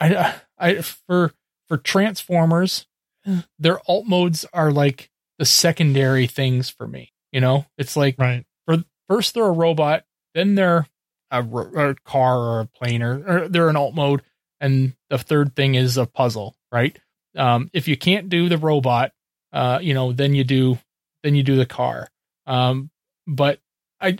I 0.00 0.34
I 0.58 0.80
for 0.82 1.32
for 1.68 1.78
Transformers, 1.78 2.86
their 3.58 3.80
alt 3.88 4.06
modes 4.06 4.44
are 4.52 4.70
like 4.72 5.10
the 5.38 5.44
secondary 5.44 6.26
things 6.26 6.68
for 6.70 6.86
me. 6.86 7.12
You 7.32 7.40
know, 7.40 7.66
it's 7.78 7.96
like 7.96 8.16
Right. 8.18 8.44
For 8.66 8.84
first 9.08 9.34
they're 9.34 9.44
a 9.44 9.50
robot, 9.52 10.04
then 10.34 10.54
they're 10.54 10.86
a, 11.30 11.42
ro- 11.42 11.90
a 11.90 11.94
car 12.04 12.38
or 12.38 12.60
a 12.60 12.66
plane 12.66 13.02
or, 13.02 13.22
or 13.26 13.48
they're 13.48 13.68
in 13.70 13.76
alt 13.76 13.94
mode, 13.94 14.22
and 14.60 14.94
the 15.10 15.18
third 15.18 15.54
thing 15.54 15.74
is 15.74 15.96
a 15.96 16.06
puzzle, 16.06 16.56
right? 16.72 16.98
Um, 17.36 17.70
if 17.72 17.88
you 17.88 17.96
can't 17.96 18.28
do 18.28 18.48
the 18.48 18.58
robot, 18.58 19.12
uh, 19.52 19.78
you 19.82 19.94
know, 19.94 20.12
then 20.12 20.34
you 20.34 20.44
do 20.44 20.78
then 21.22 21.34
you 21.34 21.42
do 21.42 21.56
the 21.56 21.66
car. 21.66 22.08
Um, 22.46 22.90
but 23.26 23.60
I, 24.00 24.16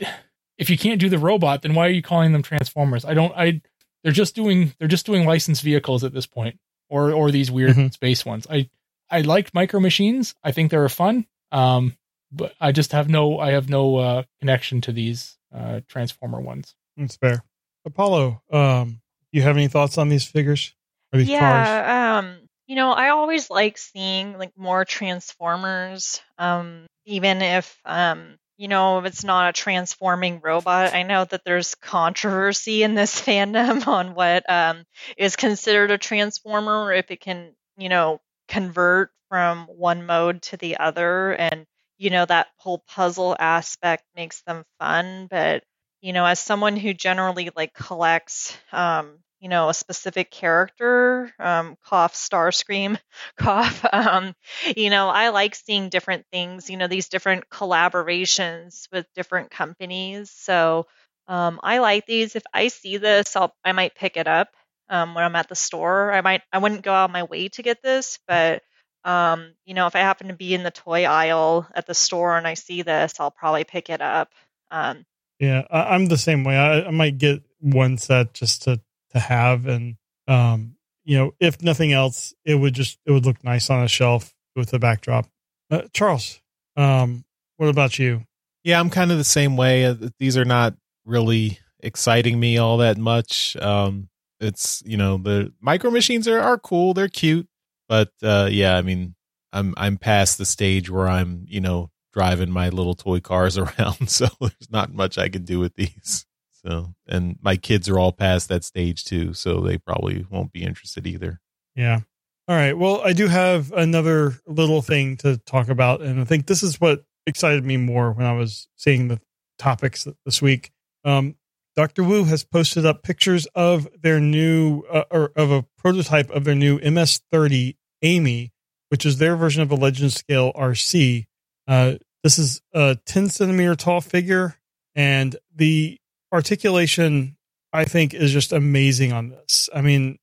if 0.59 0.71
you 0.71 0.77
can't 0.79 1.01
do 1.01 1.09
the 1.09 1.19
robot, 1.19 1.63
then 1.63 1.75
why 1.75 1.87
are 1.87 1.91
you 1.91 2.03
calling 2.03 2.33
them 2.33 2.43
Transformers? 2.43 3.05
I 3.05 3.15
don't. 3.15 3.33
I 3.37 3.61
they're 4.03 4.13
just 4.13 4.35
doing 4.35 4.73
they're 4.79 4.89
just 4.89 5.07
doing 5.07 5.25
licensed 5.27 5.63
vehicles 5.63 6.05
at 6.05 6.13
this 6.13 6.27
point, 6.27 6.59
or 6.89 7.13
or 7.13 7.31
these 7.31 7.51
weird 7.51 7.77
Mhm. 7.77 7.93
space 7.93 8.25
ones. 8.25 8.47
I 8.51 8.69
I 9.11 9.21
liked 9.21 9.55
Micro 9.55 9.81
Machines. 9.81 10.35
I 10.43 10.53
think 10.53 10.71
they're 10.71 10.89
fun. 10.89 11.27
Um, 11.53 11.97
but 12.33 12.55
I 12.61 12.73
just 12.73 12.93
have 12.93 13.09
no 13.09 13.39
I 13.39 13.53
have 13.53 13.69
no 13.69 13.97
uh, 13.97 14.23
connection 14.41 14.81
to 14.83 14.93
these 14.93 15.39
uh, 15.55 15.81
Transformer 15.89 16.41
ones. 16.41 16.75
That's 16.97 17.17
fair. 17.17 17.45
Apollo, 17.85 18.43
um, 18.51 19.01
you 19.31 19.43
have 19.43 19.57
any 19.57 19.69
thoughts 19.69 19.97
on 19.99 20.09
these 20.09 20.25
figures? 20.27 20.75
Or 21.13 21.19
these 21.21 21.29
cars? 21.29 21.41
yeah 21.69 22.19
um 22.19 22.36
you 22.67 22.77
know 22.77 22.91
i 22.93 23.11
always 23.11 23.51
like 23.51 23.79
seeing 23.79 24.39
like 24.39 24.53
more 24.57 24.85
transformers 24.85 26.21
um 26.39 26.87
even 27.05 27.43
if 27.43 27.79
um 27.85 28.37
you 28.59 28.69
know 28.69 28.99
if 28.99 29.05
it's 29.05 29.25
not 29.25 29.51
a 29.51 29.53
transforming 29.53 30.41
robot 30.43 30.95
i 30.95 31.03
know 31.03 31.25
that 31.25 31.43
there's 31.45 31.75
controversy 31.77 32.83
in 32.83 32.95
this 32.95 33.21
fandom 33.27 33.87
on 33.87 34.15
what 34.15 34.49
um 34.51 34.85
is 35.17 35.37
considered 35.37 35.91
a 35.91 35.99
transformer 35.99 36.93
if 36.93 37.11
it 37.11 37.21
can 37.21 37.53
you 37.77 37.89
know 37.89 38.21
convert 38.49 39.11
from 39.29 39.67
one 39.67 40.07
mode 40.07 40.41
to 40.43 40.57
the 40.57 40.79
other 40.79 41.33
and 41.33 41.67
you 41.99 42.11
know 42.11 42.25
that 42.25 42.47
whole 42.59 42.83
puzzle 42.89 43.37
aspect 43.39 44.05
makes 44.15 44.43
them 44.43 44.65
fun 44.79 45.27
but 45.31 45.63
you 46.01 46.13
know 46.13 46.25
as 46.25 46.39
someone 46.39 46.77
who 46.77 46.95
generally 46.95 47.51
like 47.57 47.75
collects 47.75 48.57
um 48.73 49.19
you 49.47 49.51
know 49.51 49.69
a 49.69 49.75
specific 49.75 50.29
character 50.29 51.33
um 51.39 51.77
cough 51.85 52.15
Starscream 52.15 52.99
cough 53.39 53.85
um 53.93 54.35
you 54.77 54.91
know 54.91 55.09
i 55.09 55.29
like 55.29 55.55
seeing 55.55 55.89
different 55.89 56.27
things 56.33 56.69
you 56.69 56.77
know 56.77 56.89
these 56.89 57.09
different 57.09 57.49
collaborations 57.49 58.89
with 58.91 59.07
different 59.15 59.53
companies. 59.53 60.33
So 60.33 60.89
um 61.29 61.61
i 61.63 61.79
like 61.79 62.07
these. 62.07 62.35
If 62.35 62.43
i 62.53 62.67
see 62.67 62.97
this 62.97 63.37
i'll 63.37 63.55
i 63.65 63.71
might 63.71 63.95
pick 63.95 64.17
it 64.17 64.27
up 64.27 64.49
um 64.89 65.15
when 65.15 65.23
i'm 65.23 65.37
at 65.37 65.49
the 65.49 65.55
store. 65.55 66.13
I 66.13 66.23
might 66.23 66.43
i 66.53 66.59
wouldn't 66.59 66.83
go 66.83 66.93
out 66.93 67.13
my 67.13 67.23
way 67.23 67.47
to 67.51 67.63
get 67.63 67.81
this 67.85 68.19
but 68.27 68.65
um 69.05 69.53
you 69.65 69.75
know 69.75 69.87
if 69.87 69.95
i 69.95 70.01
happen 70.01 70.27
to 70.27 70.35
be 70.35 70.55
in 70.55 70.65
the 70.65 70.73
toy 70.73 71.05
aisle 71.05 71.69
at 71.73 71.87
the 71.87 71.95
store 71.95 72.37
and 72.37 72.49
i 72.49 72.55
see 72.55 72.83
this 72.83 73.21
i'll 73.21 73.31
probably 73.31 73.63
pick 73.63 73.91
it 73.91 74.01
up 74.01 74.33
um. 74.73 75.07
Yeah, 75.39 75.63
I, 75.71 75.95
I'm 75.95 76.07
the 76.07 76.19
same 76.19 76.43
way. 76.43 76.57
I, 76.57 76.89
I 76.89 76.91
might 76.91 77.19
get 77.19 77.43
one 77.61 77.99
set 77.99 78.33
just 78.35 78.63
to 78.63 78.81
to 79.17 79.21
have, 79.21 79.67
and 79.67 79.97
um, 80.29 80.77
you 81.05 81.17
know, 81.17 81.33
if 81.41 81.63
nothing 81.63 81.93
else, 81.93 82.35
it 82.45 82.55
would 82.55 82.75
just 82.75 82.99
it 83.07 83.13
would 83.13 83.27
look 83.27 83.43
nice 83.45 83.71
on 83.71 83.83
a 83.83 83.89
shelf 83.89 84.33
with 84.55 84.71
the 84.71 84.79
backdrop. 84.79 85.27
Uh, 85.71 85.83
Charles, 85.93 86.41
um, 86.77 87.25
what 87.57 87.69
about 87.69 87.99
you? 87.99 88.25
Yeah, 88.65 88.81
I'm 88.81 88.91
kind 88.91 89.13
of 89.13 89.19
the 89.19 89.25
same 89.25 89.57
way. 89.57 89.85
Uh, 89.87 89.95
These 90.19 90.37
are 90.37 90.45
not 90.45 90.75
really 91.05 91.59
exciting 91.81 92.39
me 92.39 92.59
all 92.59 92.79
that 92.79 92.99
much. 92.99 93.57
Um, 93.57 94.09
it's 94.41 94.83
you 94.85 94.97
know 94.97 95.17
the 95.17 95.53
micro 95.61 95.91
machines 95.91 96.29
are 96.29 96.41
are 96.41 96.59
cool, 96.59 96.95
they're 96.95 97.09
cute, 97.09 97.49
but 97.89 98.11
uh, 98.23 98.49
yeah, 98.51 98.77
I 98.77 98.83
mean, 98.83 99.15
I'm 99.53 99.75
I'm 99.77 99.97
past 99.97 100.39
the 100.39 100.45
stage 100.45 100.91
where 100.91 101.09
I'm 101.09 101.47
you 101.49 101.61
know 101.61 101.91
driving 102.13 102.51
my 102.51 102.69
little 102.69 102.95
toy 102.95 103.21
cars 103.21 103.57
around, 103.59 104.11
so 104.11 104.27
there's 104.41 104.71
not 104.71 104.93
much 104.93 105.19
I 105.19 105.29
can 105.29 105.45
do 105.45 105.59
with 105.61 105.75
these. 105.75 106.26
So, 106.67 106.95
and 107.07 107.39
my 107.43 107.57
kids 107.57 107.89
are 107.89 107.99
all 107.99 108.13
past 108.13 108.49
that 108.49 108.65
stage 108.65 109.05
too, 109.05 109.35
so 109.35 109.61
they 109.61 109.79
probably 109.79 110.27
won't 110.29 110.53
be 110.53 110.65
interested 110.65 111.07
either. 111.07 111.41
Yeah. 111.77 112.01
All 112.49 112.57
right. 112.57 112.77
Well, 112.77 113.03
I 113.05 113.13
do 113.13 113.29
have 113.29 113.73
another 113.73 114.35
little 114.47 114.83
thing 114.83 115.17
to 115.19 115.37
talk 115.39 115.69
about, 115.69 116.01
and 116.01 116.21
I 116.21 116.25
think 116.25 116.47
this 116.47 116.63
is 116.63 116.81
what 116.81 117.05
excited 117.27 117.65
me 117.65 117.77
more 117.77 118.13
when 118.13 118.27
I 118.27 118.33
was 118.33 118.69
seeing 118.77 119.09
the 119.09 119.21
topics 119.59 120.07
this 120.25 120.43
week. 120.43 120.73
Um, 121.05 121.37
Dr. 121.77 122.03
Wu 122.03 122.25
has 122.25 122.43
posted 122.43 122.87
up 122.87 123.03
pictures 123.03 123.47
of 123.55 123.89
their 124.01 124.19
new, 124.19 124.83
uh, 124.91 125.05
or 125.11 125.33
of 125.37 125.51
a 125.51 125.67
prototype 125.79 126.31
of 126.31 126.45
their 126.45 126.55
new 126.55 126.79
MS30 126.81 127.77
Amy, 128.03 128.53
which 128.89 129.05
is 129.05 129.19
their 129.19 129.37
version 129.37 129.63
of 129.63 129.71
a 129.71 129.77
Legend 129.77 130.13
Scale 130.13 130.53
Arcee. 130.55 131.27
Uh, 131.69 131.95
this 132.25 132.39
is 132.39 132.61
a 132.73 132.97
10 133.07 133.29
centimeter 133.29 133.77
tall 133.77 134.01
figure, 134.01 134.57
and 134.95 135.37
the 135.55 135.99
articulation, 136.33 137.37
I 137.73 137.85
think, 137.85 138.15
is 138.15 138.33
just 138.33 138.53
amazing 138.53 139.13
on 139.13 139.31
this. 139.31 139.69
I 139.75 139.81
mean, 139.81 140.19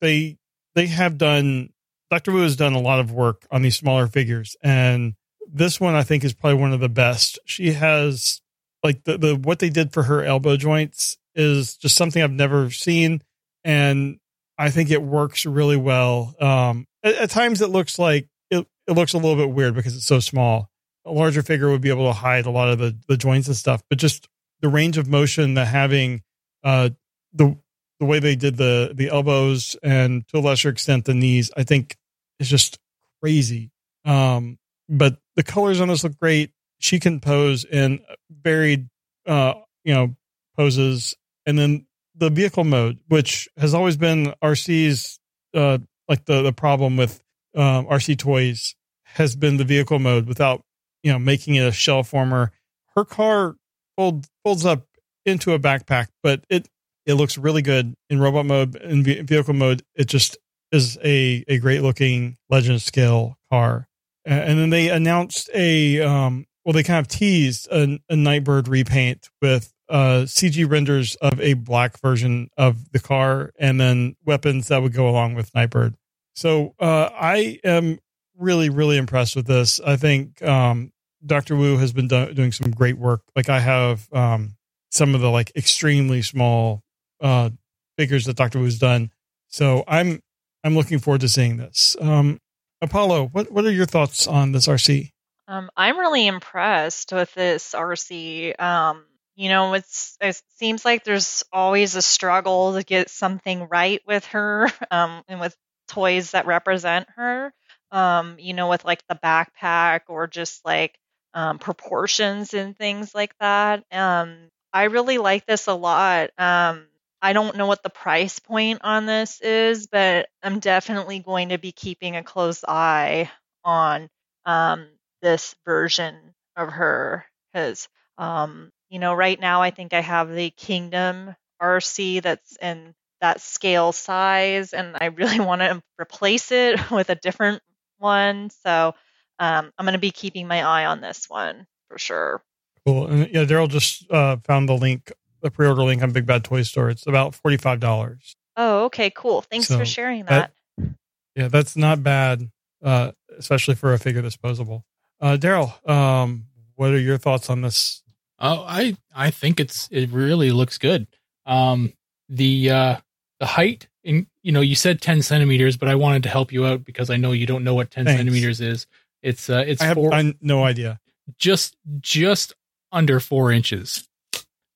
they 0.00 0.38
they 0.74 0.86
have 0.86 1.18
done 1.18 1.70
Dr. 2.10 2.32
Wu 2.32 2.42
has 2.42 2.56
done 2.56 2.74
a 2.74 2.80
lot 2.80 3.00
of 3.00 3.12
work 3.12 3.46
on 3.50 3.62
these 3.62 3.76
smaller 3.76 4.06
figures 4.06 4.56
and 4.62 5.14
this 5.50 5.80
one 5.80 5.94
I 5.94 6.02
think 6.02 6.24
is 6.24 6.34
probably 6.34 6.60
one 6.60 6.72
of 6.72 6.80
the 6.80 6.88
best. 6.88 7.38
She 7.44 7.72
has 7.72 8.40
like 8.82 9.04
the, 9.04 9.18
the 9.18 9.36
what 9.36 9.58
they 9.58 9.70
did 9.70 9.92
for 9.92 10.04
her 10.04 10.22
elbow 10.22 10.56
joints 10.56 11.18
is 11.34 11.76
just 11.76 11.96
something 11.96 12.22
I've 12.22 12.30
never 12.30 12.70
seen 12.70 13.22
and 13.64 14.18
I 14.58 14.70
think 14.70 14.90
it 14.90 15.02
works 15.02 15.46
really 15.46 15.76
well. 15.76 16.34
Um 16.40 16.86
at, 17.02 17.14
at 17.14 17.30
times 17.30 17.60
it 17.60 17.70
looks 17.70 17.98
like 17.98 18.28
it, 18.50 18.66
it 18.86 18.92
looks 18.92 19.14
a 19.14 19.18
little 19.18 19.36
bit 19.36 19.54
weird 19.54 19.74
because 19.74 19.96
it's 19.96 20.06
so 20.06 20.20
small. 20.20 20.70
A 21.04 21.12
larger 21.12 21.42
figure 21.42 21.70
would 21.70 21.80
be 21.80 21.90
able 21.90 22.06
to 22.06 22.18
hide 22.18 22.46
a 22.46 22.50
lot 22.50 22.68
of 22.68 22.78
the, 22.78 22.96
the 23.08 23.16
joints 23.16 23.48
and 23.48 23.56
stuff, 23.56 23.82
but 23.88 23.98
just 23.98 24.27
the 24.60 24.68
range 24.68 24.98
of 24.98 25.08
motion 25.08 25.54
that 25.54 25.66
having 25.66 26.22
uh 26.64 26.90
the 27.32 27.56
the 28.00 28.06
way 28.06 28.18
they 28.18 28.36
did 28.36 28.56
the 28.56 28.92
the 28.94 29.08
elbows 29.08 29.76
and 29.82 30.26
to 30.28 30.38
a 30.38 30.40
lesser 30.40 30.68
extent 30.68 31.04
the 31.04 31.14
knees, 31.14 31.50
I 31.56 31.64
think 31.64 31.96
is 32.38 32.48
just 32.48 32.78
crazy. 33.20 33.70
Um, 34.04 34.58
but 34.88 35.18
the 35.36 35.42
colors 35.42 35.80
on 35.80 35.88
this 35.88 36.04
look 36.04 36.18
great. 36.18 36.52
She 36.78 37.00
can 37.00 37.20
pose 37.20 37.64
in 37.64 38.00
varied, 38.30 38.88
uh, 39.26 39.54
you 39.84 39.92
know, 39.92 40.16
poses, 40.56 41.16
and 41.44 41.58
then 41.58 41.86
the 42.14 42.30
vehicle 42.30 42.64
mode, 42.64 42.98
which 43.08 43.48
has 43.56 43.74
always 43.74 43.96
been 43.96 44.32
Arcee's, 44.42 45.18
uh, 45.54 45.78
like 46.08 46.24
the 46.24 46.42
the 46.42 46.52
problem 46.52 46.96
with 46.96 47.20
um, 47.56 47.86
Arcee 47.86 48.16
toys, 48.16 48.76
has 49.04 49.34
been 49.34 49.56
the 49.56 49.64
vehicle 49.64 49.98
mode 49.98 50.26
without, 50.26 50.62
you 51.02 51.12
know, 51.12 51.18
making 51.18 51.56
it 51.56 51.66
a 51.66 51.72
shell 51.72 52.04
former. 52.04 52.52
Her 52.94 53.04
car 53.04 53.56
fold, 53.98 54.26
folds 54.44 54.64
up 54.64 54.86
into 55.26 55.52
a 55.52 55.58
backpack, 55.58 56.06
but 56.22 56.44
it 56.48 56.68
it 57.04 57.14
looks 57.14 57.36
really 57.36 57.62
good 57.62 57.94
in 58.08 58.20
robot 58.20 58.46
mode 58.46 58.76
in 58.76 59.02
vehicle 59.02 59.54
mode. 59.54 59.82
It 59.94 60.06
just 60.06 60.38
is 60.70 60.96
a 61.04 61.44
a 61.48 61.58
great 61.58 61.82
looking 61.82 62.36
legend 62.48 62.80
scale 62.80 63.36
car. 63.50 63.88
And 64.24 64.58
then 64.58 64.70
they 64.70 64.90
announced 64.90 65.50
a 65.54 66.00
um 66.00 66.46
well 66.64 66.74
they 66.74 66.82
kind 66.82 67.00
of 67.00 67.08
teased 67.08 67.68
a, 67.72 67.98
a 68.08 68.16
Nightbird 68.16 68.68
repaint 68.68 69.28
with 69.42 69.72
uh 69.88 70.26
CG 70.26 70.70
renders 70.70 71.16
of 71.16 71.40
a 71.40 71.54
black 71.54 71.98
version 72.00 72.50
of 72.56 72.92
the 72.92 73.00
car 73.00 73.52
and 73.58 73.80
then 73.80 74.16
weapons 74.24 74.68
that 74.68 74.82
would 74.82 74.92
go 74.92 75.08
along 75.08 75.34
with 75.34 75.54
Nightbird. 75.54 75.94
So 76.36 76.74
uh 76.78 77.08
I 77.12 77.58
am 77.64 77.98
really 78.36 78.68
really 78.68 78.98
impressed 78.98 79.34
with 79.34 79.46
this. 79.46 79.80
I 79.80 79.96
think 79.96 80.42
um 80.42 80.92
Dr. 81.24 81.56
Wu 81.56 81.76
has 81.78 81.92
been 81.92 82.08
do- 82.08 82.32
doing 82.32 82.52
some 82.52 82.70
great 82.70 82.98
work. 82.98 83.22
Like 83.34 83.48
I 83.48 83.60
have 83.60 84.08
um 84.12 84.56
some 84.90 85.14
of 85.14 85.20
the 85.20 85.30
like 85.30 85.52
extremely 85.56 86.22
small 86.22 86.82
uh 87.20 87.50
figures 87.96 88.26
that 88.26 88.36
Dr. 88.36 88.58
Wu's 88.58 88.78
done. 88.78 89.10
So 89.48 89.84
I'm 89.88 90.22
I'm 90.64 90.74
looking 90.74 90.98
forward 90.98 91.20
to 91.22 91.28
seeing 91.28 91.56
this. 91.56 91.96
Um 92.00 92.40
Apollo, 92.80 93.30
what 93.32 93.50
what 93.50 93.64
are 93.64 93.72
your 93.72 93.86
thoughts 93.86 94.26
on 94.26 94.52
this 94.52 94.68
Arcee? 94.68 95.12
Um, 95.48 95.70
I'm 95.76 95.98
really 95.98 96.26
impressed 96.26 97.10
with 97.12 97.32
this 97.34 97.74
Arcee. 97.74 98.60
Um, 98.60 99.04
you 99.34 99.48
know, 99.48 99.72
it's 99.74 100.16
it 100.20 100.40
seems 100.56 100.84
like 100.84 101.04
there's 101.04 101.42
always 101.52 101.96
a 101.96 102.02
struggle 102.02 102.74
to 102.74 102.82
get 102.82 103.08
something 103.08 103.66
right 103.68 104.02
with 104.06 104.26
her, 104.26 104.68
um, 104.90 105.22
and 105.26 105.40
with 105.40 105.56
toys 105.88 106.32
that 106.32 106.46
represent 106.46 107.08
her. 107.16 107.52
Um, 107.90 108.36
you 108.38 108.52
know, 108.52 108.68
with 108.68 108.84
like 108.84 109.02
the 109.08 109.14
backpack 109.14 110.02
or 110.08 110.26
just 110.26 110.64
like 110.66 110.98
um, 111.34 111.58
proportions 111.58 112.54
and 112.54 112.76
things 112.76 113.14
like 113.14 113.34
that. 113.40 113.84
Um, 113.92 114.36
I 114.72 114.84
really 114.84 115.18
like 115.18 115.46
this 115.46 115.66
a 115.66 115.74
lot. 115.74 116.30
Um, 116.38 116.86
I 117.20 117.32
don't 117.32 117.56
know 117.56 117.66
what 117.66 117.82
the 117.82 117.90
price 117.90 118.38
point 118.38 118.80
on 118.84 119.06
this 119.06 119.40
is, 119.40 119.86
but 119.86 120.28
I'm 120.42 120.60
definitely 120.60 121.18
going 121.20 121.50
to 121.50 121.58
be 121.58 121.72
keeping 121.72 122.16
a 122.16 122.22
close 122.22 122.64
eye 122.66 123.30
on 123.64 124.08
um, 124.44 124.86
this 125.22 125.54
version 125.64 126.16
of 126.56 126.70
her 126.70 127.24
because 127.52 127.88
um, 128.18 128.70
you 128.88 128.98
know 128.98 129.14
right 129.14 129.38
now 129.38 129.62
I 129.62 129.70
think 129.70 129.92
I 129.94 130.00
have 130.00 130.30
the 130.32 130.50
Kingdom 130.50 131.34
Arcee 131.60 132.22
that's 132.22 132.56
in 132.60 132.94
that 133.20 133.40
scale 133.40 133.92
size, 133.92 134.72
and 134.72 134.96
I 135.00 135.06
really 135.06 135.40
want 135.44 135.60
to 135.60 135.82
replace 136.00 136.52
it 136.52 136.90
with 136.90 137.10
a 137.10 137.14
different 137.16 137.62
one. 137.98 138.50
So 138.62 138.94
um, 139.38 139.72
I'm 139.78 139.84
going 139.84 139.92
to 139.94 139.98
be 139.98 140.10
keeping 140.10 140.46
my 140.48 140.62
eye 140.62 140.86
on 140.86 141.00
this 141.00 141.26
one. 141.28 141.66
for 141.88 141.98
sure. 141.98 142.42
Cool. 142.86 143.06
And 143.06 143.28
yeah, 143.32 143.44
Daryl 143.44 143.68
just 143.68 144.10
uh, 144.10 144.36
found 144.44 144.68
the 144.68 144.74
link, 144.74 145.12
the 145.42 145.50
pre-order 145.50 145.82
link 145.82 146.02
on 146.02 146.10
Big 146.12 146.26
Bad 146.26 146.44
Toy 146.44 146.62
Store. 146.62 146.90
It's 146.90 147.06
about 147.06 147.34
forty-five 147.34 147.80
dollars. 147.80 148.34
Oh, 148.56 148.84
okay, 148.86 149.10
cool. 149.10 149.42
Thanks 149.42 149.68
So, 149.68 149.78
for 149.78 149.84
sharing 149.84 150.24
that. 150.26 150.52
that- 150.78 150.88
Yeah, 151.36 151.48
that's 151.48 151.76
not 151.76 152.02
bad, 152.02 152.50
uh, 152.82 153.12
especially 153.38 153.74
for 153.76 153.92
a 153.92 153.98
figure 153.98 154.22
disposable. 154.22 154.84
Uh, 155.20 155.36
Daryl, 155.38 155.88
um, 155.88 156.46
what 156.76 156.90
are 156.90 156.98
your 156.98 157.18
thoughts 157.18 157.50
on 157.50 157.62
this? 157.62 158.02
Oh, 158.40 158.64
I 158.66 158.96
I 159.14 159.30
think 159.30 159.60
it's 159.60 159.88
it 159.90 160.10
really 160.10 160.50
looks 160.52 160.78
good. 160.78 161.06
Um, 161.46 161.92
the 162.28 162.70
uh, 162.70 162.96
the 163.40 163.46
height 163.46 163.88
in 164.04 164.26
you 164.42 164.52
know 164.52 164.60
you 164.60 164.74
said 164.76 165.00
ten 165.00 165.22
centimeters, 165.22 165.76
but 165.76 165.88
I 165.88 165.94
wanted 165.96 166.22
to 166.24 166.28
help 166.28 166.52
you 166.52 166.64
out 166.66 166.84
because 166.84 167.10
I 167.10 167.16
know 167.16 167.32
you 167.32 167.46
don't 167.46 167.64
know 167.64 167.74
what 167.74 167.90
ten 167.90 168.04
Thanks. 168.04 168.18
centimeters 168.18 168.60
is. 168.60 168.86
It's 169.22 169.50
uh 169.50 169.64
it's 169.66 169.82
I 169.82 169.86
have 169.86 169.94
four, 169.96 170.12
I, 170.14 170.32
no 170.40 170.64
idea. 170.64 171.00
just 171.38 171.76
just 172.00 172.52
under 172.92 173.20
four 173.20 173.52
inches. 173.52 174.08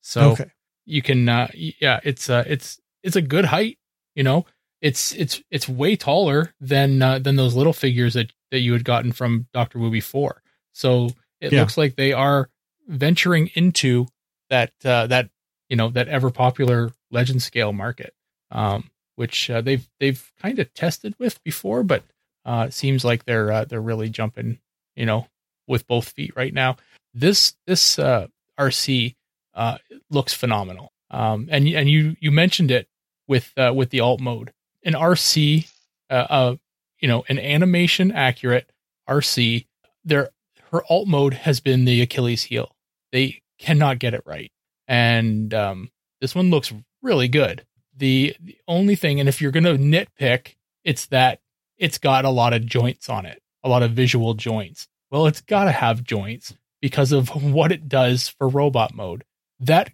So 0.00 0.32
okay. 0.32 0.50
you 0.84 1.02
can 1.02 1.28
uh 1.28 1.48
yeah 1.54 2.00
it's 2.02 2.28
uh 2.28 2.44
it's 2.46 2.80
it's 3.02 3.16
a 3.16 3.22
good 3.22 3.44
height 3.46 3.78
you 4.14 4.22
know 4.22 4.46
it's 4.80 5.12
it's 5.12 5.40
it's 5.50 5.68
way 5.68 5.94
taller 5.96 6.52
than 6.60 7.00
uh, 7.00 7.18
than 7.20 7.36
those 7.36 7.54
little 7.54 7.72
figures 7.72 8.14
that 8.14 8.32
that 8.50 8.58
you 8.60 8.72
had 8.72 8.84
gotten 8.84 9.12
from 9.12 9.46
Dr. 9.54 9.78
Wu 9.78 9.90
before 9.90 10.42
so 10.72 11.10
it 11.40 11.52
Yeah. 11.52 11.60
looks 11.60 11.76
like 11.78 11.96
they 11.96 12.12
are 12.12 12.50
venturing 12.88 13.50
into 13.54 14.06
that 14.50 14.72
uh 14.84 15.06
that 15.06 15.30
you 15.68 15.76
know 15.76 15.88
that 15.90 16.08
ever 16.08 16.30
popular 16.30 16.90
legend 17.10 17.42
scale 17.42 17.72
market 17.72 18.12
um 18.50 18.90
which 19.14 19.48
uh, 19.50 19.60
they've 19.60 19.88
they've 20.00 20.32
kind 20.42 20.58
of 20.58 20.74
tested 20.74 21.14
with 21.18 21.42
before 21.44 21.82
but 21.84 22.02
uh 22.44 22.66
it 22.68 22.74
seems 22.74 23.04
like 23.04 23.24
they're 23.24 23.52
uh, 23.52 23.64
they're 23.64 23.80
really 23.80 24.08
jumping 24.08 24.58
you 24.96 25.06
know 25.06 25.26
with 25.66 25.86
both 25.86 26.08
feet 26.10 26.32
right 26.36 26.54
now 26.54 26.76
this 27.14 27.54
this 27.66 27.98
uh 27.98 28.26
Arcee 28.58 29.14
uh, 29.54 29.78
looks 30.10 30.32
phenomenal. 30.32 30.92
Um, 31.10 31.48
and 31.50 31.68
and 31.68 31.90
you 31.90 32.16
you 32.20 32.30
mentioned 32.30 32.70
it 32.70 32.88
with 33.28 33.52
uh, 33.56 33.72
with 33.74 33.90
the 33.90 34.00
alt 34.00 34.20
mode, 34.20 34.52
an 34.84 34.94
Arcee, 34.94 35.68
uh, 36.10 36.26
uh, 36.28 36.56
you 37.00 37.08
know, 37.08 37.24
an 37.28 37.38
animation 37.38 38.12
accurate 38.12 38.70
Arcee. 39.08 39.66
Their 40.04 40.30
her 40.70 40.82
alt 40.88 41.08
mode 41.08 41.34
has 41.34 41.60
been 41.60 41.84
the 41.84 42.00
Achilles 42.00 42.44
heel. 42.44 42.74
They 43.12 43.42
cannot 43.58 43.98
get 43.98 44.14
it 44.14 44.22
right, 44.24 44.50
and 44.88 45.52
um, 45.52 45.90
this 46.20 46.34
one 46.34 46.50
looks 46.50 46.72
really 47.02 47.28
good. 47.28 47.66
The 47.94 48.34
the 48.40 48.56
only 48.66 48.96
thing, 48.96 49.20
and 49.20 49.28
if 49.28 49.42
you're 49.42 49.52
gonna 49.52 49.76
nitpick, 49.76 50.54
it's 50.82 51.06
that 51.06 51.40
it's 51.78 51.98
got 51.98 52.24
a 52.24 52.30
lot 52.30 52.52
of 52.52 52.66
joints 52.66 53.08
on 53.08 53.26
it, 53.26 53.42
a 53.62 53.68
lot 53.68 53.82
of 53.82 53.92
visual 53.92 54.34
joints. 54.34 54.88
Well, 55.10 55.26
it's 55.26 55.40
got 55.40 55.64
to 55.64 55.72
have 55.72 56.04
joints 56.04 56.54
because 56.80 57.12
of 57.12 57.28
what 57.42 57.72
it 57.72 57.88
does 57.88 58.28
for 58.28 58.48
robot 58.48 58.94
mode. 58.94 59.24
That, 59.60 59.90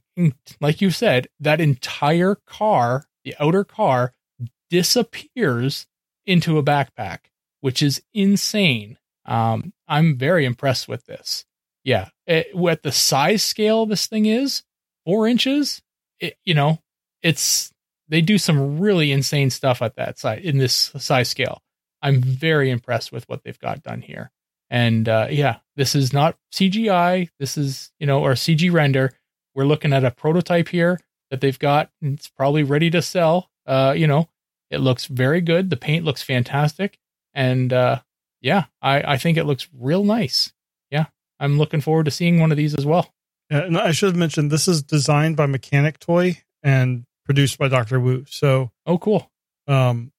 like 0.60 0.80
you 0.80 0.90
said, 0.90 1.28
that 1.40 1.60
entire 1.60 2.36
car, 2.46 3.04
the 3.24 3.34
outer 3.38 3.64
car, 3.64 4.14
disappears 4.70 5.86
into 6.26 6.58
a 6.58 6.62
backpack, 6.62 7.18
which 7.60 7.82
is 7.82 8.02
insane. 8.14 8.98
Um, 9.26 9.72
I'm 9.86 10.16
very 10.16 10.44
impressed 10.44 10.88
with 10.88 11.04
this. 11.06 11.44
Yeah, 11.84 12.08
it, 12.26 12.54
what 12.54 12.82
the 12.82 12.92
size 12.92 13.42
scale 13.42 13.86
this 13.86 14.06
thing 14.06 14.26
is, 14.26 14.62
four 15.04 15.26
inches. 15.26 15.82
It, 16.20 16.36
you 16.44 16.54
know, 16.54 16.80
it's 17.22 17.72
they 18.08 18.20
do 18.20 18.38
some 18.38 18.78
really 18.78 19.12
insane 19.12 19.50
stuff 19.50 19.82
at 19.82 19.96
that 19.96 20.18
size 20.18 20.40
in 20.42 20.58
this 20.58 20.92
size 20.98 21.28
scale. 21.28 21.62
I'm 22.02 22.20
very 22.20 22.70
impressed 22.70 23.12
with 23.12 23.28
what 23.28 23.42
they've 23.44 23.58
got 23.58 23.82
done 23.82 24.00
here. 24.02 24.30
And 24.70 25.08
uh, 25.08 25.28
yeah, 25.30 25.56
this 25.76 25.94
is 25.94 26.12
not 26.12 26.36
CGI. 26.52 27.30
This 27.40 27.56
is, 27.56 27.90
you 27.98 28.06
know, 28.06 28.22
or 28.22 28.32
CG 28.32 28.70
render. 28.72 29.12
We're 29.54 29.64
looking 29.64 29.92
at 29.92 30.04
a 30.04 30.10
prototype 30.10 30.68
here 30.68 31.00
that 31.30 31.40
they've 31.40 31.58
got. 31.58 31.90
and 32.02 32.18
It's 32.18 32.28
probably 32.28 32.62
ready 32.62 32.90
to 32.90 33.00
sell. 33.02 33.50
Uh, 33.66 33.94
you 33.96 34.06
know, 34.06 34.28
it 34.70 34.78
looks 34.78 35.06
very 35.06 35.40
good. 35.40 35.70
The 35.70 35.76
paint 35.76 36.04
looks 36.04 36.22
fantastic. 36.22 36.98
And 37.34 37.72
uh, 37.72 38.00
yeah, 38.40 38.64
I, 38.82 39.14
I 39.14 39.16
think 39.18 39.38
it 39.38 39.44
looks 39.44 39.68
real 39.72 40.04
nice. 40.04 40.52
Yeah, 40.90 41.06
I'm 41.40 41.58
looking 41.58 41.80
forward 41.80 42.04
to 42.04 42.10
seeing 42.10 42.38
one 42.40 42.50
of 42.50 42.56
these 42.58 42.74
as 42.74 42.84
well. 42.86 43.12
Yeah, 43.50 43.60
and 43.64 43.78
I 43.78 43.92
should 43.92 44.08
have 44.10 44.16
mentioned 44.16 44.50
this 44.50 44.68
is 44.68 44.82
designed 44.82 45.36
by 45.36 45.46
Mechanic 45.46 45.98
Toy 45.98 46.42
and 46.62 47.04
produced 47.24 47.58
by 47.58 47.68
Doctor 47.68 47.98
Wu. 47.98 48.24
So 48.28 48.70
Oh, 48.86 48.98
cool. 48.98 49.30
um, 49.66 50.12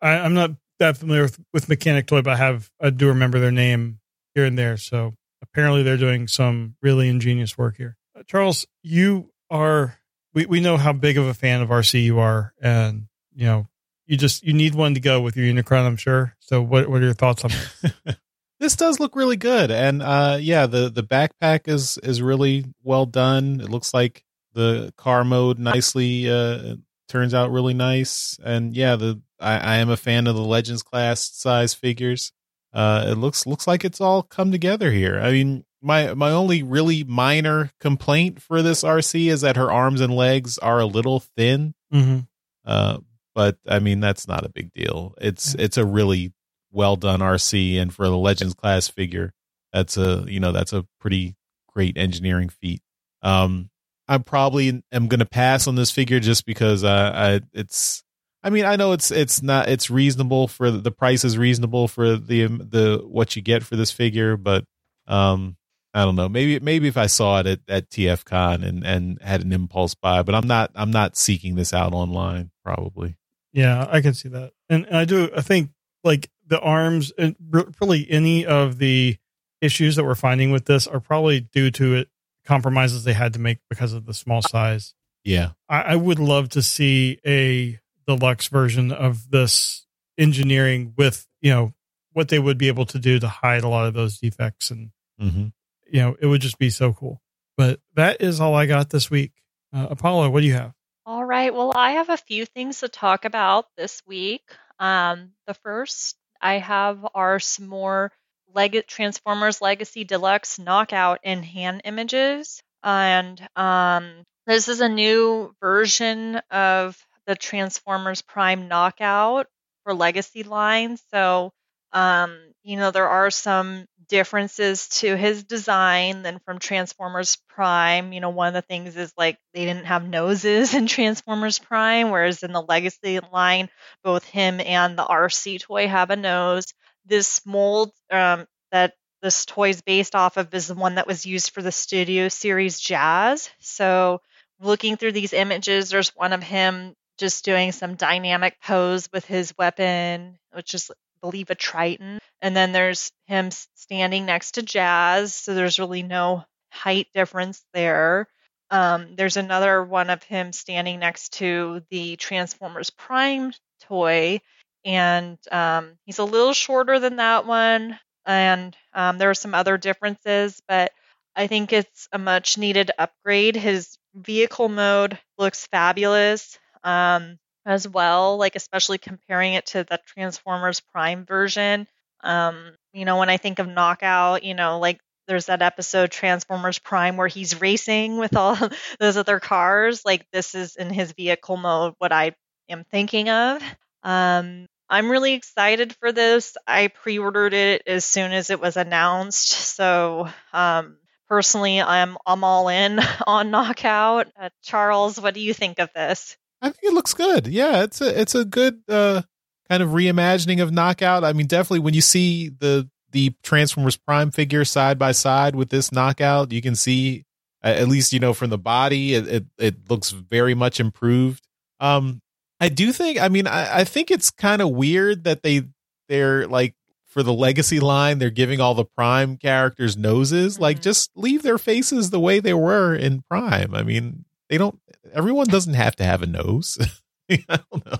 I, 0.00 0.18
I'm 0.18 0.34
not 0.34 0.50
that 0.82 0.96
familiar 0.96 1.22
with, 1.22 1.38
with 1.52 1.68
Mechanic 1.68 2.06
Toy, 2.06 2.22
but 2.22 2.34
I 2.34 2.36
have 2.36 2.70
I 2.80 2.90
do 2.90 3.08
remember 3.08 3.38
their 3.38 3.52
name 3.52 4.00
here 4.34 4.44
and 4.44 4.58
there. 4.58 4.76
So 4.76 5.14
apparently 5.42 5.82
they're 5.82 5.96
doing 5.96 6.28
some 6.28 6.76
really 6.82 7.08
ingenious 7.08 7.56
work 7.56 7.76
here. 7.76 7.96
Uh, 8.16 8.22
Charles, 8.26 8.66
you 8.82 9.30
are 9.50 9.98
we, 10.34 10.46
we 10.46 10.60
know 10.60 10.76
how 10.76 10.92
big 10.92 11.18
of 11.18 11.26
a 11.26 11.34
fan 11.34 11.60
of 11.62 11.68
Arcee 11.68 12.04
you 12.04 12.18
are, 12.18 12.54
and 12.60 13.06
you 13.34 13.46
know 13.46 13.68
you 14.06 14.16
just 14.16 14.42
you 14.42 14.52
need 14.52 14.74
one 14.74 14.94
to 14.94 15.00
go 15.00 15.20
with 15.20 15.36
your 15.36 15.46
Unicron, 15.46 15.86
I'm 15.86 15.96
sure. 15.96 16.36
So 16.40 16.60
what 16.62 16.88
what 16.88 17.00
are 17.00 17.04
your 17.04 17.14
thoughts 17.14 17.44
on 17.44 17.50
this? 17.50 18.16
this 18.62 18.76
does 18.76 19.00
look 19.00 19.16
really 19.16 19.36
good 19.36 19.72
and 19.72 20.00
uh 20.00 20.38
yeah 20.40 20.66
the 20.66 20.88
the 20.88 21.02
backpack 21.02 21.66
is 21.66 21.98
is 21.98 22.22
really 22.22 22.64
well 22.84 23.06
done 23.06 23.60
it 23.60 23.68
looks 23.68 23.92
like 23.92 24.24
the 24.54 24.94
car 24.96 25.24
mode 25.24 25.58
nicely 25.58 26.30
uh 26.30 26.76
turns 27.08 27.34
out 27.34 27.50
really 27.50 27.74
nice 27.74 28.38
and 28.44 28.76
yeah 28.76 28.94
the 28.94 29.20
i, 29.42 29.58
I 29.58 29.76
am 29.76 29.90
a 29.90 29.96
fan 29.96 30.26
of 30.26 30.34
the 30.34 30.42
legends 30.42 30.82
class 30.82 31.30
size 31.32 31.74
figures 31.74 32.32
uh 32.72 33.06
it 33.08 33.14
looks 33.14 33.46
looks 33.46 33.66
like 33.66 33.84
it's 33.84 34.00
all 34.00 34.22
come 34.22 34.50
together 34.50 34.90
here 34.90 35.20
i 35.20 35.30
mean 35.30 35.64
my 35.80 36.14
my 36.14 36.30
only 36.30 36.62
really 36.62 37.02
minor 37.04 37.70
complaint 37.80 38.40
for 38.40 38.62
this 38.62 38.84
Arcee 38.84 39.30
is 39.30 39.40
that 39.40 39.56
her 39.56 39.70
arms 39.70 40.00
and 40.00 40.14
legs 40.14 40.56
are 40.58 40.78
a 40.78 40.86
little 40.86 41.18
thin 41.18 41.74
mm-hmm. 41.92 42.20
uh, 42.64 42.98
but 43.34 43.58
I 43.68 43.78
mean 43.78 44.00
that's 44.00 44.28
not 44.28 44.44
a 44.44 44.50
big 44.50 44.72
deal. 44.72 45.14
It's 45.20 45.54
it's 45.54 45.76
a 45.76 45.84
really 45.84 46.32
well 46.70 46.96
done 46.96 47.20
Arcee, 47.20 47.80
and 47.80 47.92
for 47.92 48.06
the 48.06 48.16
Legends 48.16 48.54
class 48.54 48.88
figure, 48.88 49.32
that's 49.72 49.96
a 49.96 50.24
you 50.28 50.40
know 50.40 50.52
that's 50.52 50.72
a 50.72 50.86
pretty 51.00 51.36
great 51.68 51.96
engineering 51.96 52.48
feat. 52.48 52.82
Um, 53.22 53.70
I 54.08 54.18
probably 54.18 54.82
am 54.92 55.08
going 55.08 55.20
to 55.20 55.26
pass 55.26 55.66
on 55.66 55.74
this 55.74 55.90
figure 55.90 56.20
just 56.20 56.46
because 56.46 56.84
uh, 56.84 57.12
I 57.14 57.40
it's. 57.52 58.02
I 58.42 58.50
mean, 58.50 58.64
I 58.64 58.76
know 58.76 58.92
it's 58.92 59.10
it's 59.10 59.42
not 59.42 59.68
it's 59.68 59.90
reasonable 59.90 60.48
for 60.48 60.70
the 60.70 60.90
price 60.90 61.24
is 61.24 61.38
reasonable 61.38 61.88
for 61.88 62.16
the 62.16 62.46
the 62.46 63.02
what 63.06 63.36
you 63.36 63.42
get 63.42 63.62
for 63.62 63.76
this 63.76 63.90
figure, 63.90 64.36
but 64.36 64.64
um, 65.06 65.56
I 65.94 66.04
don't 66.04 66.16
know. 66.16 66.28
Maybe 66.28 66.58
maybe 66.58 66.88
if 66.88 66.96
I 66.96 67.06
saw 67.06 67.40
it 67.40 67.46
at, 67.46 67.60
at 67.68 67.90
TFCon 67.90 68.66
and 68.66 68.84
and 68.84 69.22
had 69.22 69.42
an 69.42 69.52
impulse 69.52 69.94
buy, 69.94 70.22
but 70.22 70.34
I'm 70.34 70.46
not 70.46 70.72
I'm 70.74 70.90
not 70.90 71.16
seeking 71.16 71.54
this 71.54 71.72
out 71.72 71.92
online. 71.92 72.50
Probably. 72.64 73.16
Yeah, 73.52 73.86
I 73.90 74.00
can 74.00 74.14
see 74.14 74.30
that, 74.30 74.52
and, 74.68 74.86
and 74.86 74.96
I 74.96 75.04
do. 75.04 75.30
I 75.36 75.42
think 75.42 75.70
like 76.02 76.30
the 76.46 76.60
arms 76.60 77.12
and 77.16 77.36
really 77.80 78.10
any 78.10 78.44
of 78.44 78.78
the 78.78 79.16
issues 79.60 79.96
that 79.96 80.04
we're 80.04 80.14
finding 80.14 80.50
with 80.50 80.64
this 80.64 80.86
are 80.86 81.00
probably 81.00 81.40
due 81.40 81.70
to 81.70 81.94
it 81.94 82.08
compromises 82.44 83.04
they 83.04 83.12
had 83.12 83.32
to 83.34 83.38
make 83.38 83.58
because 83.70 83.92
of 83.92 84.06
the 84.06 84.14
small 84.14 84.42
size. 84.42 84.94
Yeah. 85.24 85.50
I, 85.68 85.82
I 85.82 85.96
would 85.96 86.18
love 86.18 86.48
to 86.50 86.62
see 86.62 87.18
a 87.24 87.78
deluxe 88.06 88.48
version 88.48 88.92
of 88.92 89.30
this 89.30 89.86
engineering 90.18 90.94
with 90.96 91.26
you 91.40 91.50
know 91.50 91.72
what 92.12 92.28
they 92.28 92.38
would 92.38 92.58
be 92.58 92.68
able 92.68 92.84
to 92.86 92.98
do 92.98 93.18
to 93.18 93.28
hide 93.28 93.64
a 93.64 93.68
lot 93.68 93.86
of 93.86 93.94
those 93.94 94.18
defects, 94.18 94.70
and 94.70 94.90
Mm-hmm. 95.20 95.48
you 95.92 96.00
know 96.00 96.16
it 96.20 96.26
would 96.26 96.40
just 96.40 96.58
be 96.58 96.70
so 96.70 96.92
cool. 96.92 97.20
But 97.56 97.80
that 97.94 98.20
is 98.22 98.40
all 98.40 98.54
I 98.54 98.66
got 98.66 98.90
this 98.90 99.10
week. 99.10 99.32
Uh, 99.72 99.86
Apollo, 99.90 100.30
what 100.30 100.40
do 100.40 100.46
you 100.46 100.54
have? 100.54 100.72
All 101.06 101.24
right. 101.24 101.52
Well, 101.54 101.72
I 101.76 101.92
have 101.92 102.08
a 102.08 102.16
few 102.16 102.44
things 102.46 102.80
to 102.80 102.88
talk 102.88 103.24
about 103.24 103.66
this 103.76 104.02
week. 104.06 104.42
Um, 104.78 105.32
the 105.46 105.54
first 105.54 106.16
I 106.40 106.54
have 106.58 107.06
are 107.14 107.38
some 107.38 107.66
more 107.68 108.10
Leg- 108.54 108.86
Transformers 108.86 109.60
Legacy 109.60 110.04
Deluxe 110.04 110.58
knockout 110.58 111.20
in 111.22 111.42
hand 111.42 111.82
images. 111.84 112.62
And 112.82 113.40
um, 113.54 114.24
this 114.46 114.68
is 114.68 114.80
a 114.80 114.88
new 114.88 115.54
version 115.60 116.40
of 116.50 116.96
the 117.26 117.34
Transformers 117.36 118.22
Prime 118.22 118.68
knockout 118.68 119.46
for 119.84 119.94
Legacy 119.94 120.42
line. 120.42 120.96
So, 121.12 121.52
um, 121.92 122.38
you 122.62 122.76
know, 122.76 122.90
there 122.90 123.08
are 123.08 123.30
some 123.30 123.86
differences 124.08 124.88
to 124.88 125.16
his 125.16 125.44
design 125.44 126.22
than 126.22 126.38
from 126.40 126.58
Transformers 126.58 127.38
Prime. 127.48 128.12
You 128.12 128.20
know, 128.20 128.30
one 128.30 128.48
of 128.48 128.54
the 128.54 128.62
things 128.62 128.96
is 128.96 129.12
like 129.16 129.38
they 129.54 129.64
didn't 129.64 129.86
have 129.86 130.08
noses 130.08 130.74
in 130.74 130.86
Transformers 130.86 131.58
Prime, 131.58 132.10
whereas 132.10 132.42
in 132.42 132.52
the 132.52 132.62
Legacy 132.62 133.20
line, 133.32 133.68
both 134.04 134.24
him 134.24 134.60
and 134.60 134.98
the 134.98 135.04
Arcee 135.04 135.60
toy 135.60 135.88
have 135.88 136.10
a 136.10 136.16
nose. 136.16 136.64
This 137.06 137.40
mold 137.44 137.90
um, 138.10 138.46
that 138.70 138.94
this 139.22 139.44
toy 139.44 139.70
is 139.70 139.82
based 139.82 140.14
off 140.14 140.36
of 140.36 140.52
is 140.54 140.66
the 140.68 140.74
one 140.74 140.96
that 140.96 141.06
was 141.06 141.26
used 141.26 141.50
for 141.50 141.62
the 141.62 141.72
Studio 141.72 142.28
Series 142.28 142.78
Jazz. 142.80 143.50
So, 143.60 144.20
looking 144.60 144.96
through 144.96 145.12
these 145.12 145.32
images, 145.32 145.90
there's 145.90 146.14
one 146.14 146.32
of 146.32 146.42
him 146.42 146.94
just 147.22 147.44
doing 147.44 147.70
some 147.70 147.94
dynamic 147.94 148.60
pose 148.60 149.08
with 149.12 149.24
his 149.24 149.54
weapon, 149.56 150.36
which 150.52 150.74
is 150.74 150.90
believe 151.20 151.50
a 151.50 151.54
Triton. 151.54 152.18
And 152.40 152.56
then 152.56 152.72
there's 152.72 153.12
him 153.26 153.50
standing 153.76 154.26
next 154.26 154.52
to 154.52 154.62
Jazz, 154.62 155.32
so 155.32 155.54
there's 155.54 155.78
really 155.78 156.02
no 156.02 156.42
height 156.72 157.06
difference 157.14 157.62
there. 157.72 158.26
Um, 158.72 159.14
there's 159.14 159.36
another 159.36 159.84
one 159.84 160.10
of 160.10 160.24
him 160.24 160.52
standing 160.52 160.98
next 160.98 161.34
to 161.34 161.84
the 161.90 162.16
Transformers 162.16 162.90
Prime 162.90 163.52
toy, 163.82 164.40
and 164.84 165.38
um, 165.52 165.92
he's 166.04 166.18
a 166.18 166.24
little 166.24 166.54
shorter 166.54 166.98
than 166.98 167.16
that 167.16 167.46
one. 167.46 168.00
And 168.26 168.76
um, 168.94 169.18
there 169.18 169.30
are 169.30 169.34
some 169.34 169.54
other 169.54 169.78
differences, 169.78 170.60
but 170.66 170.90
I 171.36 171.46
think 171.46 171.72
it's 171.72 172.08
a 172.12 172.18
much 172.18 172.58
needed 172.58 172.90
upgrade. 172.98 173.54
His 173.54 173.96
vehicle 174.12 174.68
mode 174.68 175.20
looks 175.38 175.66
fabulous 175.68 176.58
um, 176.84 177.38
as 177.64 177.86
well, 177.86 178.36
like 178.36 178.56
especially 178.56 178.98
comparing 178.98 179.54
it 179.54 179.66
to 179.66 179.84
the 179.84 180.00
Transformers 180.06 180.80
Prime 180.80 181.24
version. 181.24 181.86
Um, 182.22 182.72
you 182.92 183.04
know, 183.04 183.18
when 183.18 183.28
I 183.28 183.36
think 183.36 183.58
of 183.58 183.68
Knockout, 183.68 184.42
you 184.44 184.54
know, 184.54 184.78
like 184.78 185.00
there's 185.28 185.46
that 185.46 185.62
episode 185.62 186.10
Transformers 186.10 186.78
Prime 186.78 187.16
where 187.16 187.28
he's 187.28 187.60
racing 187.60 188.18
with 188.18 188.36
all 188.36 188.56
those 189.00 189.16
other 189.16 189.40
cars. 189.40 190.04
Like 190.04 190.26
this 190.32 190.54
is 190.54 190.76
in 190.76 190.90
his 190.90 191.12
vehicle 191.12 191.56
mode, 191.56 191.94
what 191.98 192.12
I 192.12 192.32
am 192.68 192.84
thinking 192.84 193.28
of. 193.28 193.62
Um, 194.02 194.66
I'm 194.88 195.10
really 195.10 195.32
excited 195.34 195.96
for 196.00 196.12
this. 196.12 196.56
I 196.66 196.88
pre-ordered 196.88 197.54
it 197.54 197.82
as 197.86 198.04
soon 198.04 198.32
as 198.32 198.50
it 198.50 198.60
was 198.60 198.76
announced, 198.76 199.48
so 199.48 200.28
um, 200.52 200.98
personally, 201.28 201.80
I'm 201.80 202.18
I'm 202.26 202.44
all 202.44 202.68
in 202.68 203.00
on 203.26 203.50
Knockout. 203.50 204.28
Uh, 204.38 204.50
Charles, 204.62 205.18
what 205.20 205.32
do 205.34 205.40
you 205.40 205.54
think 205.54 205.78
of 205.78 205.88
this? 205.94 206.36
I 206.62 206.70
think 206.70 206.84
it 206.84 206.94
looks 206.94 207.12
good. 207.12 207.46
Yeah, 207.48 207.82
it's 207.82 208.00
a 208.00 208.20
it's 208.20 208.34
a 208.34 208.44
good 208.44 208.78
uh, 208.88 209.22
kind 209.68 209.82
of 209.82 209.90
reimagining 209.90 210.62
of 210.62 210.72
Knockout. 210.72 211.24
I 211.24 211.32
mean, 211.32 211.46
definitely 211.48 211.80
when 211.80 211.94
you 211.94 212.00
see 212.00 212.48
the 212.48 212.88
the 213.10 213.34
Transformers 213.42 213.96
Prime 213.96 214.30
figure 214.30 214.64
side 214.64 214.98
by 214.98 215.12
side 215.12 215.54
with 215.56 215.68
this 215.70 215.92
Knockout, 215.92 216.52
you 216.52 216.62
can 216.62 216.74
see 216.76 217.24
at 217.62 217.88
least 217.88 218.12
you 218.12 218.20
know 218.20 218.32
from 218.32 218.50
the 218.50 218.58
body, 218.58 219.14
it 219.14 219.26
it, 219.28 219.44
it 219.58 219.90
looks 219.90 220.10
very 220.10 220.54
much 220.54 220.78
improved. 220.80 221.44
Um, 221.80 222.22
I 222.60 222.68
do 222.68 222.92
think. 222.92 223.20
I 223.20 223.28
mean, 223.28 223.46
I, 223.48 223.80
I 223.80 223.84
think 223.84 224.10
it's 224.12 224.30
kind 224.30 224.62
of 224.62 224.70
weird 224.70 225.24
that 225.24 225.42
they 225.42 225.62
they're 226.08 226.46
like 226.46 226.74
for 227.06 227.22
the 227.22 227.32
legacy 227.34 227.80
line, 227.80 228.18
they're 228.18 228.30
giving 228.30 228.60
all 228.60 228.74
the 228.74 228.84
Prime 228.86 229.36
characters 229.36 229.96
noses. 229.98 230.58
Like, 230.58 230.78
Mhm. 230.78 230.82
just 230.82 231.10
leave 231.14 231.42
their 231.42 231.58
faces 231.58 232.08
the 232.08 232.20
way 232.20 232.40
they 232.40 232.54
were 232.54 232.94
in 232.94 233.22
Prime. 233.28 233.74
I 233.74 233.82
mean, 233.82 234.24
they 234.52 234.58
don't. 234.58 234.78
Everyone 235.14 235.46
doesn't 235.46 235.72
have 235.72 235.96
to 235.96 236.04
have 236.04 236.20
a 236.20 236.26
nose. 236.26 236.76
I 237.30 237.42
don't 237.48 237.86
know. 237.86 237.98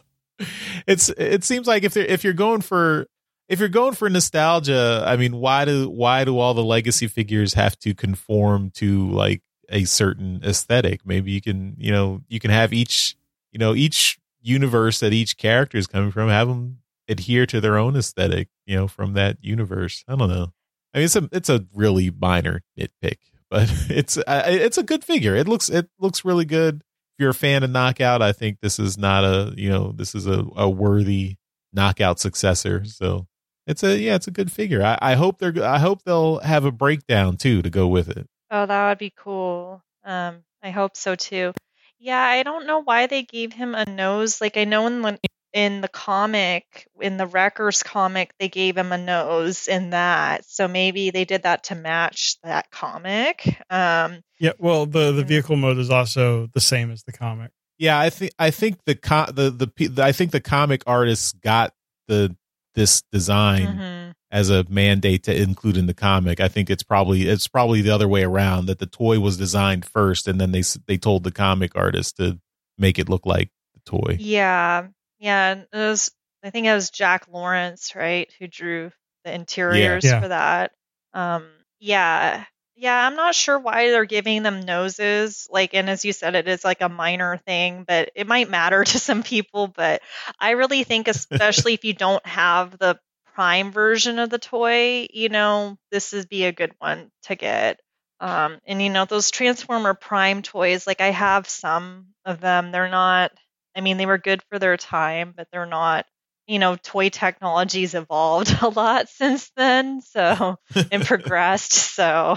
It's 0.86 1.08
it 1.08 1.44
seems 1.44 1.66
like 1.66 1.82
if 1.82 1.94
they're 1.94 2.04
if 2.04 2.24
you're 2.24 2.34
going 2.34 2.60
for 2.60 3.06
if 3.48 3.58
you're 3.58 3.70
going 3.70 3.94
for 3.94 4.10
nostalgia, 4.10 5.02
I 5.06 5.16
mean, 5.16 5.36
why 5.36 5.64
do 5.64 5.88
why 5.88 6.26
do 6.26 6.38
all 6.38 6.52
the 6.52 6.62
legacy 6.62 7.06
figures 7.06 7.54
have 7.54 7.78
to 7.78 7.94
conform 7.94 8.68
to 8.72 9.08
like 9.08 9.40
a 9.70 9.84
certain 9.84 10.42
aesthetic? 10.44 11.06
Maybe 11.06 11.32
you 11.32 11.40
can 11.40 11.74
you 11.78 11.90
know 11.90 12.20
you 12.28 12.38
can 12.38 12.50
have 12.50 12.74
each 12.74 13.16
you 13.50 13.58
know 13.58 13.74
each 13.74 14.18
universe 14.42 15.00
that 15.00 15.14
each 15.14 15.38
character 15.38 15.78
is 15.78 15.86
coming 15.86 16.10
from 16.10 16.28
have 16.28 16.48
them 16.48 16.80
adhere 17.08 17.46
to 17.46 17.62
their 17.62 17.78
own 17.78 17.96
aesthetic 17.96 18.48
you 18.66 18.76
know 18.76 18.88
from 18.88 19.14
that 19.14 19.38
universe. 19.40 20.04
I 20.06 20.16
don't 20.16 20.28
know. 20.28 20.52
I 20.92 20.98
mean, 20.98 21.04
it's 21.06 21.16
a 21.16 21.30
it's 21.32 21.48
a 21.48 21.64
really 21.72 22.10
minor 22.10 22.60
nitpick, 22.78 23.16
but 23.52 23.70
it's 23.90 24.16
uh, 24.16 24.42
it's 24.46 24.78
a 24.78 24.82
good 24.82 25.04
figure. 25.04 25.36
It 25.36 25.46
looks 25.46 25.68
it 25.68 25.88
looks 26.00 26.24
really 26.24 26.46
good. 26.46 26.76
If 26.76 27.20
you're 27.20 27.30
a 27.30 27.34
fan 27.34 27.62
of 27.62 27.70
Knockout, 27.70 28.22
I 28.22 28.32
think 28.32 28.58
this 28.62 28.78
is 28.78 28.96
not 28.96 29.24
a 29.24 29.52
you 29.56 29.68
know 29.68 29.92
this 29.92 30.14
is 30.14 30.26
a, 30.26 30.44
a 30.56 30.68
worthy 30.68 31.36
Knockout 31.72 32.18
successor. 32.18 32.84
So 32.86 33.26
it's 33.66 33.84
a 33.84 33.96
yeah, 33.98 34.14
it's 34.14 34.26
a 34.26 34.32
good 34.32 34.50
figure. 34.50 34.82
I, 34.82 34.98
I 35.00 35.14
hope 35.14 35.38
they're 35.38 35.62
I 35.62 35.78
hope 35.78 36.02
they'll 36.02 36.40
have 36.40 36.64
a 36.64 36.72
breakdown 36.72 37.36
too 37.36 37.60
to 37.62 37.70
go 37.70 37.86
with 37.86 38.08
it. 38.08 38.26
Oh, 38.50 38.66
that 38.66 38.88
would 38.88 38.98
be 38.98 39.12
cool. 39.14 39.82
Um, 40.02 40.42
I 40.62 40.70
hope 40.70 40.96
so 40.96 41.14
too. 41.14 41.52
Yeah, 41.98 42.20
I 42.20 42.42
don't 42.42 42.66
know 42.66 42.82
why 42.82 43.06
they 43.06 43.22
gave 43.22 43.52
him 43.52 43.74
a 43.74 43.84
nose. 43.84 44.40
Like 44.40 44.56
I 44.56 44.64
know 44.64 44.86
in 44.86 45.02
the 45.02 45.18
in 45.52 45.80
the 45.80 45.88
comic, 45.88 46.88
in 47.00 47.16
the 47.16 47.26
Wreckers 47.26 47.82
comic, 47.82 48.32
they 48.38 48.48
gave 48.48 48.76
him 48.76 48.92
a 48.92 48.98
nose 48.98 49.68
in 49.68 49.90
that. 49.90 50.44
So 50.46 50.66
maybe 50.66 51.10
they 51.10 51.24
did 51.24 51.42
that 51.42 51.64
to 51.64 51.74
match 51.74 52.36
that 52.42 52.70
comic. 52.70 53.46
Um, 53.70 54.22
Yeah, 54.38 54.52
well, 54.58 54.86
the 54.86 55.12
the 55.12 55.24
vehicle 55.24 55.56
mode 55.56 55.78
is 55.78 55.90
also 55.90 56.48
the 56.54 56.60
same 56.60 56.90
as 56.90 57.02
the 57.02 57.12
comic. 57.12 57.50
Yeah, 57.78 57.98
I 57.98 58.10
think 58.10 58.32
I 58.38 58.50
think 58.50 58.78
the 58.86 58.94
co- 58.94 59.30
the, 59.32 59.50
the 59.50 59.88
the 59.88 60.02
I 60.02 60.12
think 60.12 60.30
the 60.30 60.40
comic 60.40 60.82
artists 60.86 61.32
got 61.32 61.74
the 62.08 62.36
this 62.74 63.02
design 63.12 63.66
mhm. 63.66 64.14
as 64.30 64.48
a 64.48 64.64
mandate 64.68 65.24
to 65.24 65.36
include 65.36 65.76
in 65.76 65.86
the 65.86 65.94
comic. 65.94 66.40
I 66.40 66.48
think 66.48 66.70
it's 66.70 66.82
probably 66.82 67.28
it's 67.28 67.48
probably 67.48 67.82
the 67.82 67.90
other 67.90 68.08
way 68.08 68.22
around 68.22 68.66
that 68.66 68.78
the 68.78 68.86
toy 68.86 69.20
was 69.20 69.36
designed 69.36 69.84
first 69.84 70.26
and 70.26 70.40
then 70.40 70.52
they 70.52 70.62
they 70.86 70.96
told 70.96 71.24
the 71.24 71.32
comic 71.32 71.72
artist 71.74 72.16
to 72.16 72.40
make 72.78 72.98
it 72.98 73.08
look 73.08 73.26
like 73.26 73.50
the 73.74 73.80
toy. 73.84 74.16
Yeah, 74.18 74.88
yeah. 75.22 75.52
and 75.52 75.66
It 75.72 75.76
was, 75.76 76.12
I 76.44 76.50
think 76.50 76.66
it 76.66 76.74
was 76.74 76.90
Jack 76.90 77.26
Lawrence, 77.30 77.94
right, 77.96 78.30
who 78.38 78.46
drew 78.48 78.92
the 79.24 79.32
interiors 79.34 80.04
Yeah. 80.04 80.20
for 80.20 80.28
that. 80.28 80.72
Um, 81.14 81.48
yeah, 81.80 82.44
yeah. 82.76 83.06
I'm 83.06 83.16
not 83.16 83.34
sure 83.34 83.58
why 83.58 83.90
they're 83.90 84.04
giving 84.04 84.42
them 84.42 84.60
noses. 84.60 85.48
Like, 85.50 85.74
and 85.74 85.88
as 85.90 86.04
you 86.04 86.12
said, 86.12 86.34
it 86.34 86.48
is 86.48 86.64
like 86.64 86.80
a 86.82 86.88
minor 86.88 87.36
thing, 87.38 87.84
but 87.86 88.10
it 88.14 88.26
might 88.26 88.50
matter 88.50 88.84
to 88.84 88.98
some 88.98 89.22
people. 89.22 89.68
But 89.68 90.02
I 90.40 90.50
really 90.52 90.84
think, 90.84 91.08
especially 91.08 91.74
if 91.74 91.84
you 91.84 91.94
don't 91.94 92.24
have 92.26 92.78
the 92.78 92.98
prime 93.34 93.72
version 93.72 94.18
of 94.18 94.30
the 94.30 94.38
toy, 94.38 95.08
you 95.12 95.28
know, 95.30 95.76
this 95.90 96.12
would 96.12 96.28
be 96.28 96.44
a 96.44 96.52
good 96.52 96.72
one 96.78 97.10
to 97.24 97.34
get. 97.36 97.80
Um, 98.20 98.60
and 98.66 98.80
you 98.82 98.90
know, 98.90 99.04
those 99.04 99.30
Transformer 99.30 99.94
Prime 99.94 100.42
toys, 100.42 100.86
like 100.86 101.00
I 101.00 101.10
have 101.10 101.48
some 101.48 102.08
of 102.24 102.40
them. 102.40 102.70
They're 102.72 102.88
not 102.90 103.32
I 103.76 103.80
mean, 103.80 103.96
they 103.96 104.06
were 104.06 104.18
good 104.18 104.42
for 104.50 104.58
their 104.58 104.76
time, 104.76 105.32
but 105.36 105.48
they're 105.52 105.66
not, 105.66 106.06
you 106.46 106.58
know, 106.58 106.76
toy 106.76 107.08
technology's 107.08 107.94
evolved 107.94 108.56
a 108.62 108.68
lot 108.68 109.08
since 109.08 109.50
then, 109.56 110.00
so 110.00 110.56
and 110.90 111.02
progressed. 111.06 111.72
So 111.72 112.36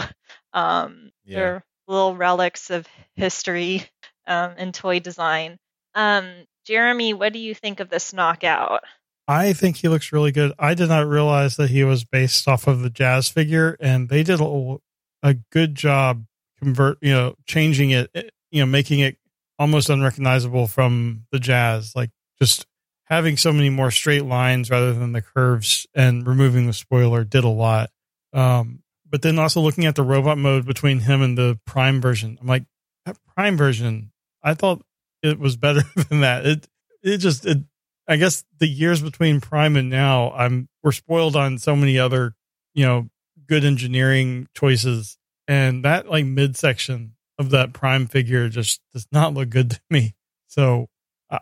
um 0.54 1.12
Yeah. 1.26 1.38
they're 1.40 1.66
little 1.88 2.16
relics 2.16 2.70
of 2.70 2.88
history 3.16 3.88
um 4.28 4.54
and 4.58 4.74
toy 4.74 5.00
design. 5.00 5.58
Um 5.94 6.46
Jeremy, 6.66 7.14
what 7.14 7.32
do 7.34 7.40
you 7.40 7.54
think 7.54 7.80
of 7.80 7.90
this 7.90 8.12
knockout? 8.14 8.84
I 9.28 9.54
think 9.54 9.78
he 9.78 9.88
looks 9.88 10.12
really 10.12 10.32
good. 10.32 10.54
I 10.60 10.74
did 10.76 10.90
not 10.90 11.08
realize 11.08 11.56
that 11.58 11.70
he 11.70 11.84
was 11.84 12.04
based 12.04 12.48
off 12.48 12.68
of 12.68 12.82
the 12.82 12.90
jazz 12.90 13.28
figure, 13.28 13.76
and 13.80 14.10
they 14.10 14.24
did 14.24 14.40
a, 14.40 14.78
a 15.24 15.34
good 15.52 15.76
job 15.76 16.26
convert, 16.60 16.98
you 17.02 17.12
know, 17.12 17.36
changing 17.48 17.92
it, 17.92 18.10
eh, 18.14 18.30
you 18.52 18.60
know, 18.62 18.66
making 18.68 19.00
it 19.00 19.18
almost 19.60 19.90
unrecognizable 19.90 20.68
from 20.68 21.26
the 21.32 21.40
jazz. 21.40 21.96
Like 21.96 22.12
just 22.40 22.66
having 23.06 23.38
so 23.38 23.54
many 23.54 23.70
more 23.70 23.92
straight 23.92 24.26
lines 24.26 24.70
rather 24.70 24.94
than 24.94 25.12
the 25.12 25.22
curves, 25.22 25.88
and 25.94 26.28
removing 26.28 26.68
the 26.68 26.74
spoiler 26.74 27.24
did 27.24 27.44
a 27.44 27.50
lot. 27.50 27.90
Um, 28.34 28.84
but 29.10 29.22
then 29.22 29.40
also 29.40 29.62
looking 29.62 29.86
at 29.86 29.96
the 29.96 30.04
robot 30.04 30.38
mode 30.38 30.66
between 30.66 31.00
him 31.00 31.22
and 31.22 31.38
the 31.38 31.60
prime 31.66 32.02
version, 32.02 32.38
I'm 32.42 32.48
like, 32.48 32.66
that 33.06 33.18
prime 33.36 33.56
version, 33.56 34.12
I 34.44 34.56
thought 34.56 34.82
it 35.22 35.40
was 35.40 35.56
better 35.56 35.82
than 36.10 36.22
that. 36.22 36.46
It 36.46 36.68
it 37.04 37.18
just 37.18 37.46
it 37.46 37.60
I 38.08 38.18
guess 38.18 38.44
the 38.60 38.68
years 38.68 39.02
between 39.02 39.42
Prime 39.42 39.76
and 39.76 39.90
now, 39.90 40.32
I'm 40.32 40.70
we're 40.84 40.92
spoiled 40.92 41.36
on 41.36 41.58
so 41.58 41.76
many 41.76 41.98
other, 41.98 42.36
you 42.74 42.86
know, 42.86 43.10
good 43.48 43.66
engineering 43.66 44.48
choices, 44.56 45.18
and 45.48 45.84
that 45.86 46.10
like 46.10 46.26
midsection 46.26 47.15
of 47.38 47.50
that 47.52 47.74
Prime 47.74 48.08
figure 48.08 48.50
just 48.50 48.82
does 48.94 49.08
not 49.12 49.34
look 49.34 49.50
good 49.50 49.72
to 49.72 49.82
me. 49.90 50.16
So 50.48 50.88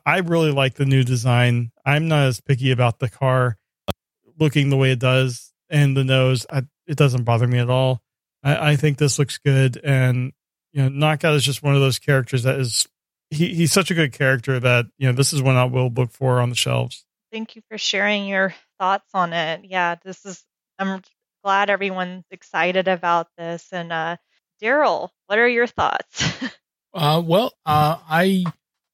I- 0.05 0.19
really 0.19 0.51
like 0.51 0.75
the 0.75 0.85
new 0.85 1.03
design. 1.03 1.71
I'm 1.85 2.07
not 2.07 2.27
as 2.27 2.41
picky 2.41 2.71
about 2.71 2.99
the 2.99 3.09
car 3.09 3.57
looking 4.39 4.69
the 4.69 4.77
way 4.77 4.91
it 4.91 4.99
does 4.99 5.53
and 5.69 5.95
the 5.95 6.03
nose. 6.03 6.45
I, 6.49 6.63
it 6.87 6.97
doesn't 6.97 7.23
bother 7.23 7.47
me 7.47 7.59
at 7.59 7.69
all. 7.69 8.01
I, 8.43 8.71
I 8.71 8.75
think 8.75 8.97
this 8.97 9.19
looks 9.19 9.37
good, 9.37 9.79
and 9.83 10.33
you 10.71 10.81
know, 10.83 10.89
Knockout 10.89 11.35
is 11.35 11.43
just 11.43 11.63
one 11.63 11.75
of 11.75 11.81
those 11.81 11.99
characters 11.99 12.43
that 12.43 12.59
is 12.59 12.87
he, 13.29 13.53
he's 13.53 13.71
such 13.71 13.91
a 13.91 13.93
good 13.95 14.13
character 14.13 14.59
that 14.59 14.85
you 14.97 15.07
know 15.07 15.13
this 15.13 15.33
is 15.33 15.41
one 15.41 15.55
I 15.55 15.65
will 15.65 15.89
look 15.89 16.11
for 16.11 16.39
on 16.39 16.49
the 16.49 16.55
shelves. 16.55 17.05
Thank 17.31 17.55
you 17.55 17.61
for 17.69 17.77
sharing 17.77 18.27
your 18.27 18.53
thoughts 18.79 19.09
on 19.13 19.33
it. 19.33 19.61
Yeah, 19.65 19.95
this 20.03 20.25
is 20.25 20.43
I'm 20.77 21.01
glad 21.43 21.69
everyone's 21.69 22.25
excited 22.31 22.87
about 22.87 23.27
this 23.37 23.67
and 23.71 23.91
uh 23.91 24.17
Daryl, 24.64 25.09
what 25.28 25.38
are 25.39 25.47
your 25.47 25.68
thoughts? 25.68 26.34
Uh, 26.95 27.20
well, 27.26 27.51
uh, 27.66 27.97
I 28.07 28.43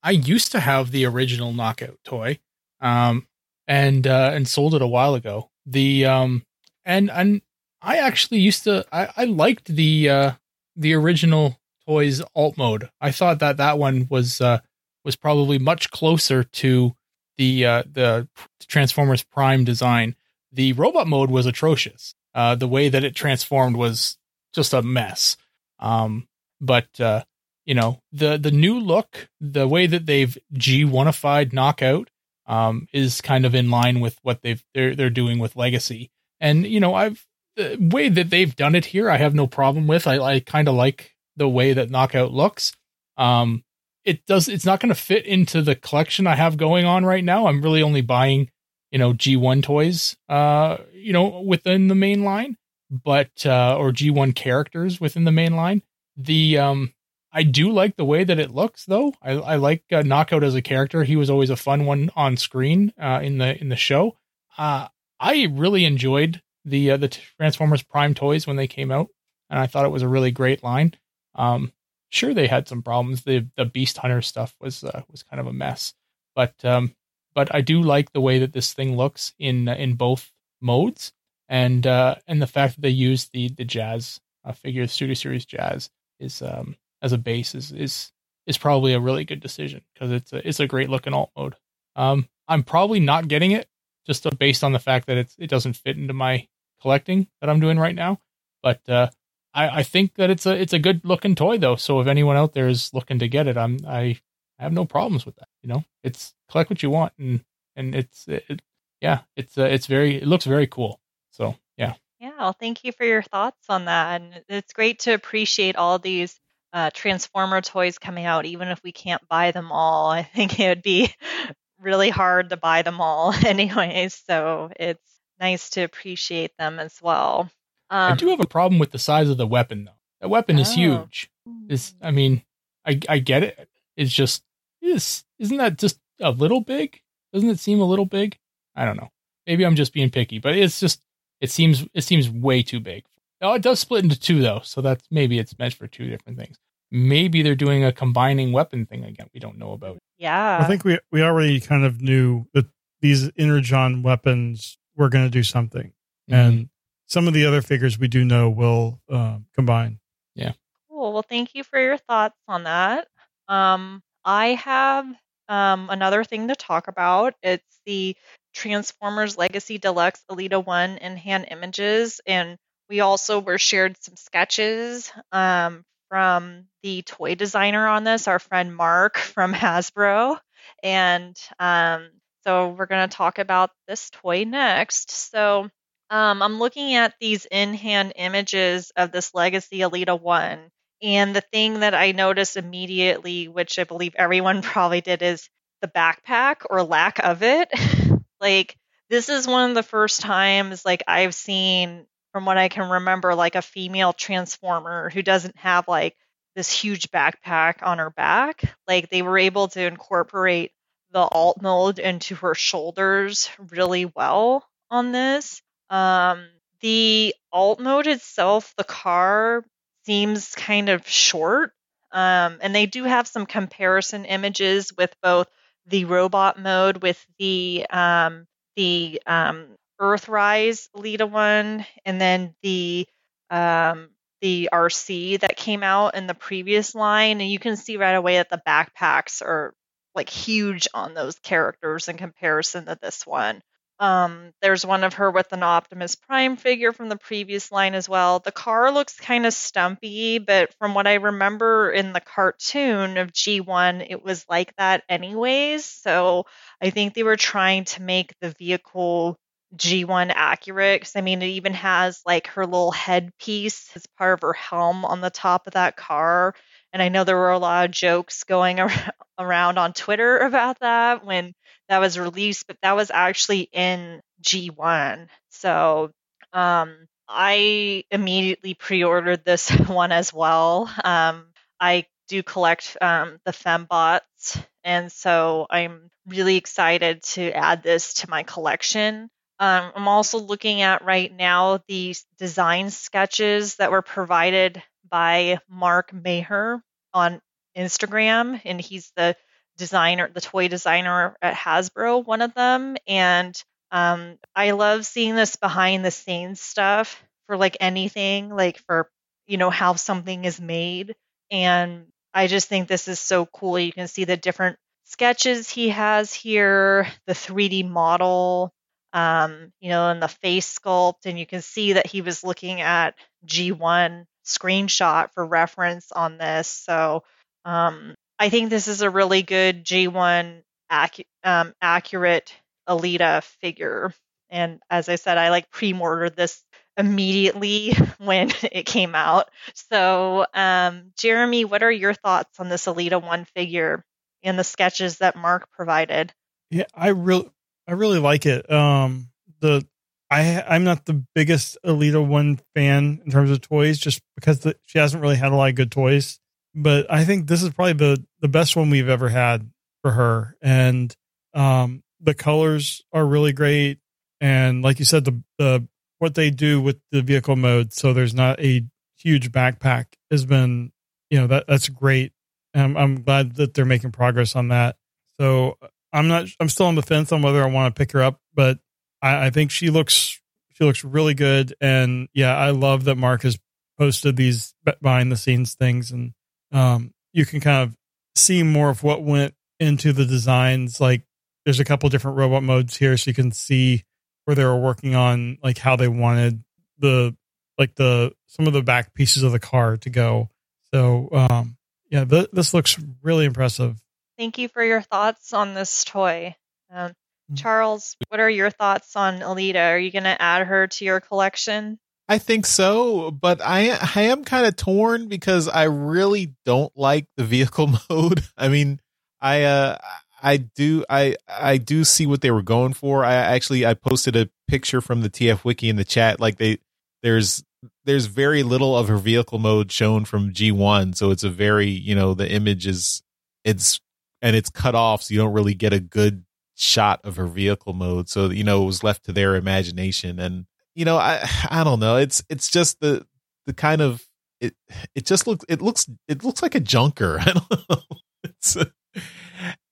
I 0.02 0.12
used 0.12 0.54
to 0.54 0.62
have 0.62 0.92
the 0.92 1.06
original 1.06 1.52
knockout 1.52 1.98
toy, 2.06 2.40
um, 2.80 3.28
and 3.68 4.08
uh, 4.08 4.32
and 4.34 4.48
sold 4.48 4.74
it 4.74 4.82
a 4.82 4.88
while 4.88 5.16
ago. 5.16 5.50
The 5.66 6.06
um, 6.06 6.46
and 6.86 7.12
and 7.12 7.42
I 7.82 7.98
actually 7.98 8.40
used 8.40 8.64
to 8.64 8.86
I, 8.90 9.10
I 9.18 9.26
liked 9.26 9.66
the 9.66 10.10
uh 10.10 10.32
the 10.78 10.94
original 10.94 11.60
toys 11.86 12.22
alt 12.34 12.58
mode. 12.58 12.90
I 13.02 13.12
thought 13.12 13.40
that 13.40 13.58
that 13.58 13.78
one 13.78 14.08
was 14.10 14.40
uh 14.40 14.60
was 15.04 15.18
probably 15.18 15.60
much 15.60 15.92
closer 15.92 16.46
to 16.46 16.96
the 17.38 17.66
uh 17.66 17.84
the 17.92 18.30
Transformers 18.66 19.24
Prime 19.24 19.66
design. 19.66 20.16
the 20.54 20.72
robot 20.72 21.08
mode 21.08 21.30
was 21.30 21.46
atrocious. 21.46 22.16
Uh, 22.34 22.56
the 22.56 22.68
way 22.68 22.88
that 22.88 23.04
it 23.04 23.14
transformed 23.14 23.76
was 23.76 24.18
just 24.54 24.74
a 24.74 24.82
mess. 24.82 25.36
Um, 25.80 26.28
but 26.62 27.00
uh, 27.00 27.24
you 27.66 27.76
know 27.76 28.02
the 28.12 28.38
the 28.38 28.52
new 28.52 28.80
look, 28.80 29.30
the 29.40 29.68
way 29.68 29.88
that 29.88 30.06
they've 30.06 30.38
G1ified 30.54 31.54
Knockout, 31.54 32.10
um, 32.48 32.88
is 32.92 33.22
kind 33.22 33.46
of 33.46 33.56
in 33.56 33.70
line 33.70 34.00
with 34.00 34.18
what 34.24 34.42
they've 34.42 34.64
they're 34.74 34.96
they're 34.96 35.10
doing 35.10 35.40
with 35.40 35.56
Legacy. 35.56 36.12
And 36.40 36.66
you 36.66 36.80
know, 36.80 36.96
I've 36.96 37.26
the 37.56 37.78
way 37.80 38.10
that 38.10 38.30
they've 38.30 38.56
done 38.56 38.76
it 38.76 38.86
here, 38.86 39.10
I 39.10 39.18
have 39.18 39.36
no 39.36 39.48
problem 39.48 39.88
with. 39.88 40.08
I, 40.08 40.20
I 40.20 40.40
kind 40.40 40.68
of 40.68 40.76
like 40.76 41.16
the 41.36 41.50
way 41.50 41.74
that 41.74 41.90
Knockout 41.90 42.32
looks. 42.32 42.74
Um, 43.18 43.64
it 44.06 44.26
does. 44.26 44.48
It's 44.48 44.66
not 44.66 44.80
going 44.80 44.90
to 44.90 44.96
fit 44.96 45.26
into 45.26 45.62
the 45.62 45.76
collection 45.76 46.26
I 46.26 46.36
have 46.36 46.58
going 46.58 46.86
on 46.86 47.06
right 47.06 47.24
now. 47.24 47.48
I'm 47.48 47.62
really 47.62 47.84
only 47.84 48.02
buying, 48.02 48.50
you 48.92 48.98
know, 48.98 49.14
G1 49.14 49.62
toys, 49.62 50.16
uh, 50.30 50.78
you 50.94 51.14
know, 51.14 51.42
within 51.42 51.88
the 51.88 51.96
main 51.96 52.24
line, 52.24 52.58
but 52.90 53.46
uh, 53.46 53.78
or 53.78 53.92
G1 53.92 54.36
characters 54.36 55.00
within 55.00 55.24
the 55.24 55.32
main 55.32 55.56
line. 55.56 55.82
The 56.18 56.58
um, 56.58 56.94
I 57.32 57.44
do 57.44 57.72
like 57.72 57.96
the 57.96 58.06
way 58.06 58.24
that 58.24 58.40
it 58.40 58.52
looks, 58.52 58.86
though. 58.86 59.14
I, 59.22 59.32
I 59.32 59.56
like 59.56 59.84
uh, 59.92 60.02
Knockout 60.02 60.44
as 60.44 60.56
a 60.56 60.62
character. 60.62 61.04
He 61.04 61.16
was 61.16 61.30
always 61.30 61.50
a 61.50 61.56
fun 61.56 61.86
one 61.86 62.10
on 62.16 62.38
screen 62.38 62.94
uh, 63.00 63.20
in 63.24 63.38
the 63.38 63.60
in 63.60 63.70
the 63.70 63.76
show. 63.76 64.18
Uh, 64.58 64.88
I 65.20 65.48
really 65.52 65.86
enjoyed 65.86 66.42
the 66.66 66.92
uh, 66.92 66.98
the 66.98 67.10
Transformers 67.10 67.84
Prime 67.84 68.14
toys 68.14 68.48
when 68.48 68.56
they 68.56 68.68
came 68.68 68.92
out, 68.92 69.08
and 69.50 69.60
I 69.60 69.68
thought 69.68 69.86
it 69.86 69.92
was 69.92 70.02
a 70.02 70.08
really 70.08 70.32
great 70.32 70.64
line. 70.64 70.96
Um, 71.36 71.72
sure, 72.10 72.34
they 72.34 72.48
had 72.48 72.68
some 72.68 72.82
problems. 72.82 73.24
The 73.24 73.48
the 73.56 73.66
Beast 73.66 73.98
Hunter 73.98 74.22
stuff 74.22 74.56
was 74.60 74.84
uh, 74.84 75.04
was 75.12 75.24
kind 75.24 75.40
of 75.40 75.48
a 75.48 75.54
mess, 75.54 75.94
but 76.36 76.54
um, 76.66 76.96
but 77.36 77.54
I 77.54 77.62
do 77.62 77.82
like 77.82 78.12
the 78.12 78.22
way 78.22 78.40
that 78.40 78.54
this 78.54 78.74
thing 78.74 78.98
looks 78.98 79.34
in 79.38 79.68
in 79.68 79.94
both 79.94 80.32
modes, 80.62 81.14
and 81.50 81.86
uh, 81.86 82.16
and 82.28 82.42
the 82.42 82.48
fact 82.48 82.76
that 82.76 82.82
they 82.82 82.90
use 82.90 83.28
the 83.30 83.50
the 83.50 83.66
Jazz 83.66 84.22
uh, 84.46 84.54
figure, 84.54 84.88
Studio 84.88 85.16
Series 85.16 85.46
Jazz, 85.46 85.90
is 86.20 86.42
um 86.42 86.76
as 87.02 87.12
a 87.12 87.18
base 87.18 87.56
is 87.56 87.72
is 87.72 88.12
is 88.48 88.58
probably 88.58 88.94
a 88.94 89.00
really 89.00 89.26
good 89.26 89.42
decision 89.42 89.82
because 89.94 90.12
it's 90.12 90.32
a 90.32 90.48
it's 90.48 90.60
a 90.60 90.68
great 90.68 90.90
looking 90.90 91.14
alt 91.14 91.32
mode. 91.36 91.56
Um, 91.96 92.30
I'm 92.48 92.64
probably 92.64 93.00
not 93.00 93.28
getting 93.28 93.52
it 93.52 93.68
just 94.06 94.26
uh, 94.26 94.32
based 94.32 94.64
on 94.64 94.72
the 94.74 94.80
fact 94.80 95.08
that 95.08 95.18
it's 95.18 95.36
it 95.40 95.50
doesn't 95.50 95.74
fit 95.74 95.98
into 95.98 96.14
my 96.14 96.48
collecting 96.82 97.28
that 97.42 97.50
I'm 97.50 97.60
doing 97.60 97.80
right 97.80 97.96
now. 97.96 98.20
But 98.62 98.88
uh, 98.88 99.10
I, 99.54 99.80
I 99.80 99.84
think 99.84 100.16
that 100.16 100.30
it's 100.30 100.46
a 100.46 100.60
it's 100.60 100.74
a 100.74 100.80
good 100.80 101.02
looking 101.04 101.36
toy 101.36 101.58
though. 101.58 101.76
So 101.76 102.00
if 102.00 102.08
anyone 102.08 102.38
out 102.38 102.54
there 102.54 102.68
is 102.68 102.94
looking 102.94 103.20
to 103.20 103.28
get 103.28 103.48
it, 103.48 103.58
I'm 103.58 103.80
I, 103.88 104.20
I 104.60 104.64
have 104.64 104.74
no 104.74 104.86
problems 104.86 105.26
with 105.26 105.36
that. 105.38 105.48
You 105.62 105.70
know, 105.70 105.84
it's 106.04 106.34
collect 106.50 106.70
what 106.70 106.84
you 106.84 106.90
want 106.90 107.14
and 107.18 107.44
and 107.76 107.96
it's 107.96 108.28
it, 108.28 108.62
yeah, 109.02 109.22
it's 109.36 109.58
uh, 109.58 109.64
it's 109.64 109.88
very 109.88 110.16
it 110.16 110.28
looks 110.28 110.46
very 110.46 110.68
cool. 110.68 111.00
So 111.40 111.56
yeah, 111.78 111.94
Yeah, 112.20 112.32
well, 112.38 112.54
thank 112.54 112.84
you 112.84 112.92
for 112.92 113.06
your 113.06 113.22
thoughts 113.22 113.64
on 113.70 113.86
that. 113.86 114.22
And 114.22 114.44
it's 114.50 114.74
great 114.74 115.00
to 115.00 115.14
appreciate 115.14 115.76
all 115.78 115.98
these 116.00 116.38
uh, 116.74 116.90
Transformer 116.94 117.62
toys 117.62 117.98
coming 117.98 118.26
out, 118.26 118.46
even 118.46 118.68
if 118.68 118.84
we 118.84 118.92
can't 118.92 119.26
buy 119.30 119.52
them 119.52 119.72
all. 119.72 120.10
I 120.12 120.24
think 120.24 120.60
it 120.60 120.68
would 120.68 120.82
be 120.84 121.14
really 121.80 122.10
hard 122.10 122.50
to 122.50 122.58
buy 122.58 122.82
them 122.82 123.00
all 123.02 123.34
anyways. 123.46 124.14
So 124.28 124.70
it's 124.80 125.02
nice 125.40 125.70
to 125.72 125.82
appreciate 125.84 126.52
them 126.60 126.78
as 126.80 127.00
well. 127.02 127.50
Um, 127.90 128.12
I 128.12 128.16
do 128.16 128.28
have 128.30 128.42
a 128.42 128.48
problem 128.48 128.78
with 128.80 128.92
the 128.92 129.00
size 129.00 129.30
of 129.30 129.38
the 129.38 129.48
weapon 129.48 129.86
though. 129.86 129.98
The 130.22 130.30
weapon 130.30 130.60
is 130.60 130.70
Oh. 130.72 130.76
huge. 130.76 131.32
Is 131.70 131.94
I 132.02 132.12
mean, 132.12 132.44
I 132.86 133.00
I 133.08 133.20
get 133.20 133.44
it. 133.44 133.70
It's 133.96 134.12
just 134.12 134.44
is 134.82 135.24
isn't 135.40 135.58
that 135.58 135.78
just 135.78 136.00
a 136.20 136.32
little 136.32 136.62
big? 136.62 137.00
Doesn't 137.32 137.50
it 137.50 137.60
seem 137.60 137.80
a 137.80 137.86
little 137.86 138.06
big? 138.06 138.38
I 138.76 138.86
don't 138.86 138.98
know. 138.98 139.10
Maybe 139.48 139.66
I'm 139.66 139.76
just 139.76 139.94
being 139.94 140.10
picky, 140.10 140.40
but 140.40 140.56
it's 140.58 140.80
just 140.80 141.02
it 141.42 141.52
seems 141.52 141.86
it 141.94 142.02
seems 142.04 142.30
way 142.30 142.62
too 142.64 142.80
big. 142.80 143.04
Oh, 143.42 143.54
it 143.54 143.62
does 143.62 143.80
split 143.80 144.04
into 144.04 144.20
two 144.20 144.42
though, 144.42 144.60
so 144.64 144.82
that's 144.82 145.06
maybe 145.12 145.40
it's 145.40 145.58
meant 145.58 145.74
for 145.74 145.88
two 145.88 146.10
different 146.10 146.38
things. 146.38 146.58
Maybe 146.92 147.42
they're 147.42 147.56
doing 147.56 147.84
a 147.86 147.92
combining 147.92 148.52
weapon 148.52 148.86
thing 148.86 149.04
again. 149.06 149.28
We 149.34 149.40
don't 149.40 149.58
know 149.58 149.72
about. 149.74 149.98
yeah. 150.18 150.58
I 150.60 150.66
think 150.66 150.84
we 150.84 151.00
we 151.12 151.22
already 151.22 151.60
kind 151.60 151.86
of 151.86 152.02
knew 152.02 152.46
that 152.54 152.66
these 153.02 153.32
Energon 153.38 154.04
weapons 154.04 154.78
were 154.96 155.10
going 155.10 155.26
to 155.26 155.32
do 155.32 155.44
something, 155.44 155.94
Mm-hmm. 156.30 156.34
and 156.34 156.70
some 157.08 157.28
of 157.28 157.34
the 157.34 157.46
other 157.46 157.62
figures 157.62 157.98
we 157.98 158.08
do 158.08 158.24
know 158.26 158.50
will 158.50 159.00
um, 159.10 159.46
combine. 159.56 160.00
Yeah. 160.36 160.52
Cool. 160.90 161.14
Well, 161.14 161.24
thank 161.24 161.56
you 161.56 161.64
for 161.64 161.80
your 161.80 161.98
thoughts 161.98 162.38
on 162.48 162.64
that. 162.66 163.08
Um, 163.48 164.04
I 164.26 164.50
have 164.50 165.06
um, 165.48 165.90
another 165.90 166.24
thing 166.24 166.50
to 166.50 166.56
talk 166.56 166.88
about. 166.88 167.34
It's 167.42 167.80
the 167.88 168.16
Transformers 168.60 169.38
Legacy 169.38 169.78
Deluxe 169.78 170.22
Elita 170.30 170.64
1 170.64 170.98
in 170.98 171.16
hand 171.16 171.48
images. 171.50 172.20
And 172.28 172.58
we 172.90 173.00
also 173.00 173.40
were 173.40 173.58
shared 173.58 173.96
some 174.04 174.18
sketches 174.18 175.12
um, 175.32 175.84
from 176.10 176.66
the 176.84 177.02
toy 177.04 177.36
designer 177.36 177.88
on 177.88 178.04
this, 178.04 178.28
our 178.28 178.40
friend 178.40 178.76
Mark 178.76 179.18
from 179.18 179.54
Hasbro. 179.54 180.38
And 180.84 181.38
um, 181.58 182.10
so 182.44 182.70
we're 182.70 182.86
going 182.86 183.08
to 183.08 183.16
talk 183.16 183.40
about 183.40 183.70
this 183.88 184.10
toy 184.10 184.44
next. 184.44 185.10
So 185.12 185.70
um, 186.10 186.42
I'm 186.42 186.60
looking 186.60 186.96
at 186.96 187.14
these 187.22 187.48
in 187.50 187.74
hand 187.74 188.12
images 188.18 188.92
of 188.98 189.14
this 189.14 189.34
Legacy 189.34 189.80
Elita 189.80 190.20
1. 190.20 190.60
And 191.02 191.34
the 191.34 191.42
thing 191.54 191.80
that 191.80 191.94
I 191.94 192.12
noticed 192.12 192.58
immediately, 192.58 193.48
which 193.48 193.80
I 193.80 193.86
believe 193.86 194.16
everyone 194.18 194.62
probably 194.64 195.00
did, 195.00 195.22
is 195.22 195.48
the 195.82 195.88
backpack 195.88 196.66
or 196.70 196.84
lack 196.84 197.20
of 197.20 197.42
it. 197.42 197.72
like, 198.42 198.78
this 199.10 199.30
is 199.30 199.48
one 199.48 199.70
of 199.70 199.76
the 199.76 199.84
first 199.84 200.22
times 200.22 200.86
like 200.86 201.04
I've 201.08 201.36
seen, 201.36 202.06
from 202.32 202.46
what 202.46 202.58
I 202.58 202.70
can 202.70 202.90
remember, 202.90 203.34
like 203.36 203.56
a 203.56 203.62
female 203.62 204.14
transformer 204.14 205.10
who 205.10 205.22
doesn't 205.24 205.58
have 205.58 205.88
like 205.88 206.16
this 206.56 206.72
huge 206.72 207.10
backpack 207.12 207.82
on 207.82 207.98
her 207.98 208.12
back. 208.12 208.62
Like 208.88 209.10
they 209.10 209.22
were 209.22 209.38
able 209.38 209.68
to 209.70 209.82
incorporate 209.82 210.72
the 211.12 211.20
alt 211.20 211.62
mold 211.62 211.98
into 212.00 212.36
her 212.36 212.54
shoulders 212.54 213.50
really 213.72 214.06
well 214.06 214.68
on 214.92 215.12
this. 215.12 215.62
Um, 215.90 216.48
the 216.82 217.34
alt 217.52 217.80
mode 217.80 218.08
itself, 218.08 218.74
the 218.78 218.84
car 218.84 219.66
seems 220.06 220.54
kind 220.56 220.90
of 220.90 221.08
short. 221.08 221.74
Um, 222.12 222.58
and 222.62 222.74
they 222.74 222.86
do 222.86 223.04
have 223.04 223.28
some 223.28 223.46
comparison 223.46 224.26
images 224.26 224.92
with 224.98 225.16
both 225.22 225.48
the 225.90 226.06
robot 226.06 226.60
mode 226.60 227.02
with 227.02 227.24
the 227.40 227.86
um, 227.90 228.48
the 228.76 229.22
um, 229.26 229.76
Earthrise 230.00 230.88
Lita 230.94 231.26
one, 231.26 231.86
and 232.06 232.22
then 232.22 232.56
the 232.64 233.08
um, 233.50 234.10
the 234.42 234.70
Arcee 234.72 235.40
that 235.40 235.58
came 235.58 235.84
out 235.84 236.16
in 236.16 236.28
the 236.28 236.34
previous 236.34 236.96
line, 236.96 237.42
and 237.42 237.50
you 237.52 237.60
can 237.60 237.76
see 237.76 237.98
right 237.98 238.16
away 238.16 238.38
that 238.38 238.50
the 238.50 238.62
backpacks 238.68 239.42
are 239.42 239.74
like 240.16 240.30
huge 240.30 240.88
on 240.94 241.14
those 241.14 241.38
characters 241.40 242.08
in 242.08 242.18
comparison 242.18 242.86
to 242.86 242.98
this 243.02 243.26
one. 243.28 243.62
Um, 244.00 244.52
there's 244.62 244.86
one 244.86 245.04
of 245.04 245.16
her 245.16 245.30
with 245.30 245.52
an 245.52 245.62
Optimus 245.62 246.16
Prime 246.16 246.56
figure 246.56 246.94
from 246.94 247.10
the 247.10 247.18
previous 247.18 247.70
line 247.70 247.96
as 247.96 248.08
well. 248.08 248.40
The 248.40 248.52
car 248.52 248.92
looks 248.92 249.20
kind 249.20 249.46
of 249.46 249.54
stumpy, 249.54 250.38
but 250.40 250.74
from 250.80 250.94
what 250.94 251.06
I 251.06 251.16
remember 251.16 251.92
in 251.92 252.14
the 252.14 252.22
cartoon 252.22 253.18
of 253.18 253.34
G1, 253.34 254.00
it 254.02 254.24
was 254.24 254.46
like 254.48 254.74
that 254.78 255.04
anyways. 255.10 255.84
So 255.84 256.46
I 256.82 256.92
think 256.92 257.14
they 257.14 257.24
were 257.24 257.36
trying 257.36 257.84
to 257.86 258.02
make 258.02 258.34
the 258.40 258.52
vehicle 258.58 259.38
G1 259.76 260.32
accurate. 260.32 261.02
'cause, 261.02 261.16
I 261.18 261.22
mean, 261.22 261.42
it 261.42 261.48
even 261.48 261.74
has 261.74 262.22
like 262.26 262.48
her 262.48 262.66
little 262.66 262.92
headpiece 262.92 263.92
as 263.96 264.06
part 264.18 264.34
of 264.34 264.42
her 264.44 264.54
helm 264.54 265.04
on 265.06 265.20
the 265.22 265.30
top 265.30 265.68
of 265.68 265.74
that 265.74 265.98
car. 265.98 266.56
And 266.94 267.02
I 267.02 267.10
know 267.10 267.24
there 267.26 267.36
were 267.38 267.52
a 267.52 267.60
lot 267.60 267.86
of 267.86 267.92
jokes 267.92 268.44
going 268.46 268.80
ar- 268.80 269.14
around 269.38 269.78
on 269.78 269.92
Twitter 269.94 270.38
about 270.40 270.80
that 270.80 271.26
when 271.26 271.54
that 271.90 272.00
was 272.00 272.18
released, 272.20 272.68
but 272.68 272.78
that 272.82 272.96
was 272.96 273.12
actually 273.12 273.70
in 273.72 274.22
G1. 274.42 275.28
So 275.50 276.12
um, 276.54 276.96
I 277.28 278.04
immediately 278.12 278.74
pre 278.74 279.04
ordered 279.04 279.44
this 279.44 279.70
one 279.88 280.12
as 280.12 280.34
well. 280.34 280.90
Um, 281.04 281.48
I 281.80 282.06
do 282.28 282.44
collect 282.44 282.98
um, 283.02 283.40
the 283.46 283.52
fembots, 283.52 284.64
and 284.84 285.12
so 285.12 285.68
I'm 285.70 286.10
really 286.28 286.58
excited 286.58 287.24
to 287.24 287.52
add 287.52 287.84
this 287.84 288.16
to 288.16 288.30
my 288.30 288.44
collection. 288.44 289.30
Um, 289.60 289.92
I'm 289.96 290.08
also 290.08 290.40
looking 290.40 290.82
at 290.82 291.04
right 291.04 291.34
now 291.36 291.80
the 291.88 292.16
design 292.38 292.92
sketches 292.92 293.76
that 293.76 293.92
were 293.92 294.02
provided 294.02 294.82
by 295.10 295.60
Mark 295.68 296.14
Maher 296.14 296.82
on 297.14 297.42
Instagram, 297.78 298.62
and 298.64 298.80
he's 298.80 299.12
the 299.16 299.36
designer, 299.80 300.30
the 300.34 300.42
toy 300.42 300.68
designer 300.70 301.36
at 301.42 301.56
Hasbro, 301.56 302.26
one 302.26 302.44
of 302.44 302.54
them. 302.54 302.98
And 303.08 303.62
um, 303.92 304.38
I 304.56 304.72
love 304.72 305.08
seeing 305.08 305.36
this 305.36 305.56
behind 305.58 306.06
the 306.06 306.12
scenes 306.12 306.62
stuff 306.62 307.24
for 307.48 307.58
like 307.58 307.78
anything, 307.80 308.50
like 308.50 308.80
for, 308.86 309.10
you 309.48 309.58
know, 309.58 309.72
how 309.72 309.96
something 309.96 310.46
is 310.46 310.62
made. 310.62 311.16
And 311.52 312.06
I 312.34 312.48
just 312.48 312.68
think 312.70 312.88
this 312.88 313.08
is 313.08 313.20
so 313.20 313.48
cool. 313.48 313.80
You 313.80 313.94
can 313.94 314.08
see 314.08 314.26
the 314.26 314.38
different 314.38 314.78
sketches 315.06 315.70
he 315.70 315.90
has 315.90 316.34
here, 316.34 317.08
the 317.26 317.34
3D 317.36 317.84
model. 317.84 318.72
um, 319.14 319.72
you 319.80 319.90
know, 319.90 320.10
and 320.12 320.22
the 320.22 320.28
face 320.28 320.78
sculpt, 320.78 321.26
and 321.26 321.40
you 321.40 321.46
can 321.48 321.62
see 321.64 321.94
that 321.94 322.08
he 322.08 322.22
was 322.22 322.44
looking 322.44 322.82
at 322.82 323.16
G1 323.46 324.26
screenshot 324.46 325.32
for 325.34 325.46
reference 325.46 326.12
on 326.12 326.38
this. 326.38 326.68
So 326.68 327.24
um, 327.66 328.16
I 328.40 328.50
think 328.50 328.70
this 328.70 328.88
is 328.88 329.02
a 329.02 329.10
really 329.10 329.44
good 329.44 329.84
G1 329.84 330.64
acu- 330.90 331.26
um, 331.44 331.74
accurate 331.82 332.54
Elita 332.88 333.44
figure. 333.62 334.14
And 334.50 334.80
as 334.90 335.10
I 335.10 335.16
said, 335.16 335.38
I 335.38 335.50
like 335.50 335.70
pre-ordered 335.70 336.36
this 336.36 336.64
immediately 336.98 337.92
when 338.18 338.52
it 338.72 338.86
came 338.86 339.14
out. 339.14 339.50
So, 339.92 340.46
um, 340.54 341.12
Jeremy, 341.18 341.66
what 341.66 341.84
are 341.84 341.92
your 341.92 342.14
thoughts 342.14 342.60
on 342.60 342.70
this 342.70 342.86
Elita 342.86 343.22
One 343.22 343.46
figure 343.56 344.04
and 344.42 344.58
the 344.58 344.64
sketches 344.64 345.18
that 345.18 345.36
Mark 345.36 345.70
provided? 345.72 346.34
Yeah, 346.72 346.86
I 346.94 347.10
really, 347.10 347.52
I 347.88 347.94
really 347.94 348.20
like 348.20 348.46
it. 348.46 348.72
Um, 348.72 349.30
the 349.60 349.86
I 350.32 350.62
I'm 350.62 350.84
not 350.84 351.06
the 351.06 351.26
biggest 351.34 351.78
Elita 351.84 352.26
One 352.26 352.60
fan 352.76 353.22
in 353.26 353.32
terms 353.32 353.50
of 353.50 353.62
toys, 353.62 353.98
just 353.98 354.22
because 354.36 354.60
the, 354.60 354.76
she 354.86 355.00
hasn't 355.00 355.22
really 355.22 355.36
had 355.36 355.52
a 355.52 355.56
lot 355.56 355.70
of 355.70 355.76
good 355.76 355.92
toys. 355.92 356.40
But 356.76 357.12
I 357.12 357.26
think 357.26 357.48
this 357.48 357.64
is 357.64 357.70
probably 357.70 357.94
the 357.94 358.26
the 358.42 358.48
best 358.48 358.76
one 358.76 358.90
we've 358.90 359.10
ever 359.10 359.30
had 359.30 359.70
for 360.02 360.12
her, 360.12 360.56
and 360.62 361.16
um, 361.54 362.04
the 362.22 362.34
colors 362.34 363.04
are 363.12 363.26
really 363.26 363.54
great. 363.54 364.00
And 364.42 364.82
like 364.82 365.00
you 365.00 365.06
said, 365.06 365.26
the 365.26 365.42
the 365.58 365.88
what 366.20 366.36
they 366.36 366.52
do 366.52 366.82
with 366.82 367.00
the 367.12 367.22
vehicle 367.22 367.56
mode, 367.56 367.94
so 367.94 368.14
there's 368.14 368.34
not 368.34 368.60
a 368.60 368.86
huge 369.18 369.52
backpack, 369.52 370.06
has 370.30 370.46
been 370.46 370.92
you 371.30 371.40
know 371.40 371.48
that 371.48 371.66
that's 371.68 371.90
great. 371.90 372.34
And 372.74 372.84
I'm, 372.84 372.98
I'm 372.98 373.24
glad 373.24 373.56
that 373.56 373.74
they're 373.74 373.86
making 373.86 374.12
progress 374.12 374.56
on 374.56 374.68
that. 374.68 374.96
So 375.40 375.78
I'm 376.14 376.28
not. 376.28 376.48
I'm 376.60 376.70
still 376.70 376.88
on 376.88 376.96
the 376.96 377.02
fence 377.02 377.32
on 377.32 377.42
whether 377.42 377.64
I 377.64 377.68
want 377.68 377.94
to 377.94 378.00
pick 378.00 378.12
her 378.12 378.22
up, 378.22 378.40
but 378.54 378.80
I, 379.22 379.48
I 379.48 379.50
think 379.50 379.72
she 379.72 379.90
looks 379.90 380.40
she 380.74 380.84
looks 380.84 381.04
really 381.04 381.34
good. 381.34 381.74
And 381.82 382.30
yeah, 382.34 382.56
I 382.56 382.72
love 382.72 383.06
that 383.06 383.16
Mark 383.16 383.44
has 383.44 383.58
posted 383.98 384.36
these 384.36 384.74
behind 385.02 385.32
the 385.32 385.38
scenes 385.38 385.76
things, 385.76 386.12
and 386.12 386.34
um, 386.72 387.14
you 387.34 387.46
can 387.46 387.60
kind 387.60 387.84
of 387.84 387.96
see 388.36 388.64
more 388.64 388.90
of 388.90 389.04
what 389.04 389.24
went 389.24 389.54
into 389.80 390.14
the 390.14 390.26
designs. 390.26 391.00
Like 391.00 391.24
there's 391.66 391.80
a 391.80 391.86
couple 391.86 392.10
different 392.10 392.38
robot 392.38 392.64
modes 392.64 392.98
here, 392.98 393.18
so 393.18 393.30
you 393.30 393.36
can 393.36 393.52
see 393.52 394.04
where 394.46 394.56
they 394.56 394.66
were 394.66 394.80
working 394.80 395.16
on 395.16 395.58
like 395.64 395.78
how 395.78 395.96
they 395.96 396.08
wanted 396.08 396.64
the 396.98 397.36
like 397.78 397.96
the 397.96 398.34
some 398.48 398.68
of 398.68 398.74
the 398.74 398.82
back 398.82 399.14
pieces 399.14 399.44
of 399.44 399.52
the 399.52 399.60
car 399.60 399.98
to 399.98 400.10
go. 400.10 400.50
So 400.94 401.30
um, 401.32 401.78
yeah, 402.10 402.26
th- 402.26 402.50
this 402.52 402.74
looks 402.74 402.98
really 403.22 403.46
impressive. 403.46 403.98
Thank 404.38 404.58
you 404.58 404.68
for 404.70 404.84
your 404.84 405.02
thoughts 405.02 405.54
on 405.54 405.74
this 405.74 406.04
toy. 406.04 406.56
Um, 406.92 407.14
Mm. 407.52 407.58
Charles, 407.58 408.16
what 408.30 408.40
are 408.40 408.50
your 408.50 408.70
thoughts 408.70 409.16
on 409.16 409.40
Elita? 409.40 409.92
Are 409.92 410.00
you 410.00 410.12
going 410.12 410.24
to 410.24 410.42
add 410.42 410.68
her 410.68 410.88
to 410.88 411.06
your 411.06 411.20
collection? 411.20 412.00
I 412.30 412.38
think 412.38 412.68
so, 412.68 413.32
but 413.32 413.60
I 413.60 413.98
I 414.16 414.22
am 414.22 414.46
kind 414.46 414.68
of 414.68 414.76
torn 414.76 415.28
because 415.30 415.68
I 415.68 415.86
really 415.86 416.54
don't 416.64 416.96
like 416.96 417.26
the 417.38 417.44
vehicle 417.44 417.92
mode. 418.10 418.44
I 418.56 418.68
mean, 418.68 419.02
I 419.42 419.64
uh 419.64 419.98
I 420.42 420.58
do 420.58 421.04
I 421.10 421.36
I 421.48 421.78
do 421.78 422.04
see 422.04 422.28
what 422.28 422.42
they 422.42 422.52
were 422.52 422.62
going 422.62 422.94
for. 422.94 423.26
I 423.26 423.34
actually 423.34 423.84
I 423.84 423.96
posted 423.96 424.36
a 424.36 424.48
picture 424.68 425.02
from 425.02 425.22
the 425.22 425.30
TF 425.32 425.64
wiki 425.64 425.90
in 425.90 425.96
the 425.96 426.06
chat 426.06 426.40
like 426.40 426.58
they 426.58 426.78
there's 427.24 427.64
there's 428.06 428.28
very 428.28 428.62
little 428.62 428.96
of 428.96 429.08
her 429.08 429.18
vehicle 429.18 429.58
mode 429.58 429.92
shown 429.92 430.24
from 430.24 430.54
G1, 430.54 431.16
so 431.16 431.32
it's 431.32 431.44
a 431.44 431.50
very, 431.50 431.88
you 431.88 432.14
know, 432.14 432.36
the 432.36 432.50
image 432.50 432.86
is 432.86 433.24
it's 433.64 434.00
and 434.42 434.56
it's 434.56 434.70
cut 434.70 434.94
off 434.94 435.24
so 435.24 435.34
you 435.34 435.40
don't 435.40 435.54
really 435.54 435.74
get 435.74 435.94
a 435.94 436.00
good 436.00 436.44
shot 436.76 437.22
of 437.24 437.38
her 437.38 437.48
vehicle 437.48 437.94
mode. 437.94 438.30
So, 438.30 438.52
you 438.52 438.64
know, 438.64 438.84
it 438.84 438.86
was 438.86 439.04
left 439.04 439.26
to 439.26 439.32
their 439.32 439.56
imagination 439.56 440.40
and 440.40 440.66
you 440.96 441.06
know, 441.06 441.18
I 441.18 441.48
I 441.70 441.84
don't 441.84 442.00
know. 442.00 442.18
It's 442.18 442.44
it's 442.50 442.70
just 442.70 443.00
the 443.00 443.26
the 443.66 443.74
kind 443.74 444.02
of 444.02 444.24
it 444.62 444.76
it 445.16 445.26
just 445.26 445.48
looks 445.48 445.66
it 445.70 445.82
looks 445.82 446.10
it 446.28 446.44
looks 446.44 446.62
like 446.62 446.76
a 446.76 446.80
junker. 446.80 447.40
I 447.42 447.54
don't 447.54 447.90
know. 447.90 448.02
It's 448.44 448.78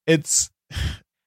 it's 0.05 0.49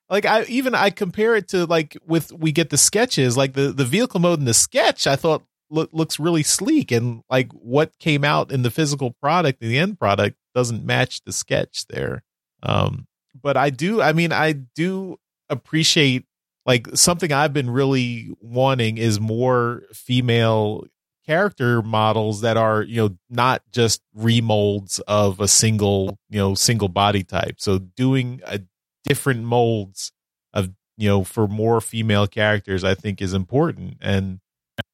like 0.09 0.27
I 0.27 0.45
even 0.45 0.75
I 0.75 0.91
compare 0.91 1.37
it 1.37 1.49
to 1.49 1.66
like 1.66 1.97
with 2.07 2.33
we 2.33 2.53
get 2.53 2.71
the 2.71 2.79
sketches 2.79 3.37
like 3.37 3.53
the 3.55 3.73
the 3.73 3.85
vehicle 3.85 4.21
mode 4.21 4.39
in 4.39 4.45
the 4.45 4.55
sketch 4.55 5.07
I 5.07 5.16
thought 5.16 5.45
look, 5.71 5.91
looks 5.93 6.18
really 6.18 6.43
sleek 6.43 6.91
and 6.91 7.23
like 7.31 7.53
what 7.53 7.99
came 7.99 8.25
out 8.25 8.51
in 8.51 8.62
the 8.62 8.71
physical 8.71 9.12
product 9.23 9.61
the 9.61 9.79
end 9.79 9.99
product 9.99 10.37
doesn't 10.55 10.85
match 10.85 11.23
the 11.25 11.33
sketch 11.33 11.87
there. 11.89 12.23
Um 12.62 13.07
but 13.41 13.57
I 13.57 13.71
do 13.71 14.03
I 14.03 14.12
mean 14.12 14.33
I 14.33 14.53
do 14.53 15.18
appreciate 15.49 16.25
like 16.71 16.87
something 16.95 17.33
I've 17.33 17.53
been 17.53 17.68
really 17.68 18.33
wanting 18.41 18.97
is 18.97 19.18
more 19.18 19.83
female 19.93 20.85
character 21.27 21.83
models 21.83 22.43
that 22.43 22.57
are 22.57 22.81
you 22.83 22.97
know 23.03 23.16
not 23.29 23.62
just 23.73 24.01
remolds 24.16 25.01
of 25.09 25.41
a 25.41 25.49
single 25.49 26.16
you 26.29 26.39
know 26.39 26.55
single 26.55 26.89
body 26.89 27.25
type. 27.25 27.57
So 27.59 27.79
doing 27.79 28.41
a 28.45 28.61
different 29.03 29.43
molds 29.43 30.12
of 30.55 30.71
you 30.97 31.09
know 31.09 31.25
for 31.25 31.49
more 31.49 31.81
female 31.81 32.29
characters 32.29 32.85
i 32.85 32.95
think 32.95 33.21
is 33.21 33.35
important. 33.35 33.97
And 34.01 34.39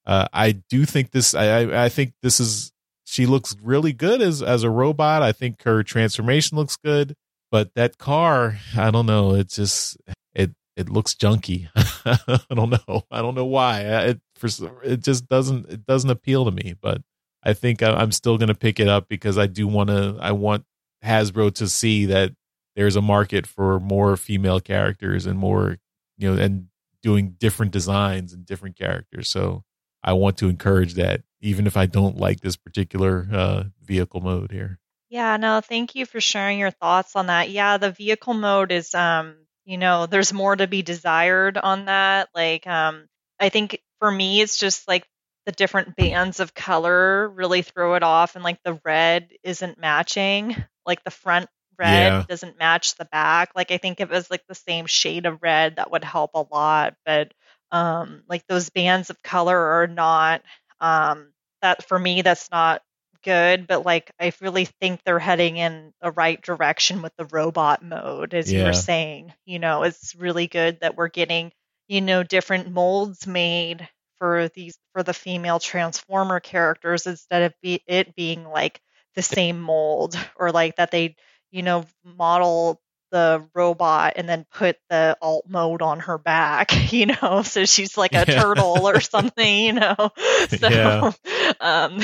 uh, 0.07 0.29
i 0.33 0.53
do 0.53 0.87
think 0.87 1.11
this 1.11 1.35
I, 1.35 1.85
I 1.85 1.91
think 1.91 2.15
this 2.23 2.41
is 2.41 2.73
she 3.05 3.27
looks 3.27 3.55
really 3.63 3.93
good 3.93 4.23
as 4.23 4.43
as 4.43 4.63
a 4.63 4.71
robot. 4.71 5.23
I 5.23 5.33
think 5.33 5.63
her 5.65 5.83
transformation 5.83 6.57
looks 6.57 6.79
good 6.79 7.15
but 7.51 7.75
that 7.75 7.99
car 7.99 8.57
i 8.79 8.91
don't 8.91 9.05
know. 9.05 9.35
It's 9.35 9.57
just 9.57 9.99
it 10.35 10.53
it 10.77 10.91
looks 10.91 11.15
junky. 11.15 11.69
I 11.77 12.55
don't 12.55 12.71
know. 12.71 13.03
I 13.11 13.23
don't 13.23 13.35
know 13.35 13.47
why. 13.47 13.81
It 13.81 14.21
for 14.37 14.49
it 14.83 15.03
just 15.03 15.29
doesn't 15.29 15.69
it 15.71 15.87
doesn't 15.87 16.11
appeal 16.11 16.45
to 16.45 16.51
me 16.51 16.75
but 16.81 17.03
i 17.43 17.53
think 17.53 17.83
i'm 17.83 18.13
still 18.13 18.39
going 18.39 18.49
to 18.49 18.55
pick 18.55 18.79
it 18.79 18.89
up 18.89 19.09
because 19.09 19.39
i 19.39 19.47
do 19.47 19.67
want 19.67 19.89
to 19.89 20.17
i 20.21 20.31
want 20.31 20.65
hasbro 21.05 21.53
to 21.53 21.67
see 21.69 22.07
that 22.07 22.33
there's 22.77 22.97
a 22.97 23.03
market 23.03 23.47
for 23.47 23.81
more 23.81 24.17
female 24.17 24.61
characters 24.61 25.27
and 25.27 25.39
more 25.39 25.79
you 26.19 26.31
know 26.31 26.41
and 26.41 26.69
doing 27.03 27.37
different 27.39 27.73
designs 27.73 28.33
and 28.33 28.45
different 28.45 28.77
characters. 28.77 29.29
So 29.29 29.65
i 30.03 30.13
want 30.13 30.39
to 30.39 30.49
encourage 30.49 30.95
that 30.95 31.23
even 31.41 31.67
if 31.67 31.77
i 31.77 31.87
don't 31.87 32.19
like 32.19 32.41
this 32.41 32.57
particular 32.57 33.27
uh 33.33 33.65
vehicle 33.83 34.21
mode 34.21 34.53
here. 34.53 34.79
Yeah, 35.09 35.37
no, 35.37 35.61
thank 35.61 35.95
you 35.95 36.05
for 36.05 36.21
sharing 36.21 36.59
your 36.59 36.73
thoughts 36.73 37.15
on 37.15 37.27
that. 37.27 37.49
Yeah, 37.51 37.77
the 37.77 37.93
vehicle 37.93 38.35
mode 38.35 38.73
is 38.73 38.93
um, 38.93 39.37
you 39.67 39.79
know, 39.79 40.07
there's 40.07 40.33
more 40.35 40.57
to 40.57 40.69
be 40.69 40.83
desired 40.83 41.59
on 41.59 41.87
that. 41.87 42.31
Like 42.35 42.67
um 42.67 43.07
I 43.41 43.51
think 43.51 43.81
for 44.01 44.11
me 44.11 44.43
it's 44.43 44.59
just 44.59 44.89
like 44.89 45.07
the 45.47 45.53
different 45.53 45.97
bands 45.97 46.41
of 46.41 46.55
color 46.55 47.29
really 47.31 47.63
throw 47.63 47.95
it 47.97 48.05
off 48.05 48.37
and 48.37 48.45
like 48.45 48.59
the 48.65 48.81
red 48.85 49.31
isn't 49.45 49.79
matching. 49.79 50.57
Like 50.87 51.05
the 51.05 51.11
front 51.11 51.49
red 51.79 52.15
Yeah. 52.15 52.27
doesn't 52.29 52.59
match 52.59 52.97
the 52.97 53.07
back. 53.07 53.51
Like 53.57 53.73
I 53.73 53.79
think 53.79 54.01
if 54.01 54.11
it 54.11 54.15
was 54.15 54.31
like 54.31 54.45
the 54.49 54.55
same 54.55 54.87
shade 54.87 55.27
of 55.27 55.43
red 55.43 55.77
that 55.77 55.91
would 55.91 56.05
help 56.05 56.33
a 56.35 56.47
lot, 56.51 56.97
but 57.07 57.33
um 57.73 58.23
like 58.29 58.47
those 58.49 58.71
bands 58.71 59.11
of 59.11 59.23
color 59.23 59.59
are 59.59 59.87
not 59.89 60.43
um 60.81 61.33
that 61.63 61.87
for 61.89 61.99
me 61.99 62.23
that's 62.23 62.51
not 62.51 62.83
good, 63.27 63.67
but 63.69 63.85
like 63.87 64.13
I 64.21 64.33
really 64.41 64.67
think 64.67 65.03
they're 65.05 65.19
heading 65.21 65.59
in 65.59 65.93
the 66.03 66.13
right 66.13 66.41
direction 66.43 67.03
with 67.03 67.13
the 67.19 67.27
robot 67.27 67.83
mode, 67.85 68.35
as 68.35 68.55
you 68.55 68.63
were 68.63 68.73
saying. 68.73 69.35
You 69.47 69.61
know, 69.61 69.83
it's 69.85 70.15
really 70.17 70.49
good 70.49 70.81
that 70.81 70.97
we're 70.97 71.09
getting, 71.09 71.53
you 71.89 72.01
know, 72.03 72.23
different 72.25 72.71
molds 72.73 73.27
made 73.27 73.89
for 74.19 74.49
these 74.55 74.79
for 74.95 75.03
the 75.03 75.15
female 75.15 75.61
transformer 75.61 76.41
characters 76.41 77.07
instead 77.07 77.43
of 77.43 77.55
be, 77.63 77.83
it 77.87 78.15
being 78.17 78.45
like 78.49 78.81
the 79.17 79.23
same 79.23 79.61
mold 79.61 80.17
or 80.37 80.53
like 80.53 80.77
that 80.77 80.91
they, 80.93 81.17
you 81.51 81.63
know, 81.63 81.85
model 82.05 82.81
the 83.13 83.47
robot 83.55 84.15
and 84.17 84.29
then 84.29 84.47
put 84.53 84.77
the 84.91 85.17
alt 85.23 85.47
mode 85.49 85.83
on 85.83 86.01
her 86.01 86.19
back, 86.19 86.71
you 86.93 87.07
know, 87.07 87.43
so 87.43 87.65
she's 87.65 87.97
like 87.97 88.15
a 88.15 88.27
Yeah. 88.27 88.27
turtle 88.27 88.89
or 88.89 89.01
something, 89.01 89.59
you 89.65 89.73
know. 89.73 90.11
So 90.49 90.71
Yeah. 90.71 91.03
um 91.61 92.01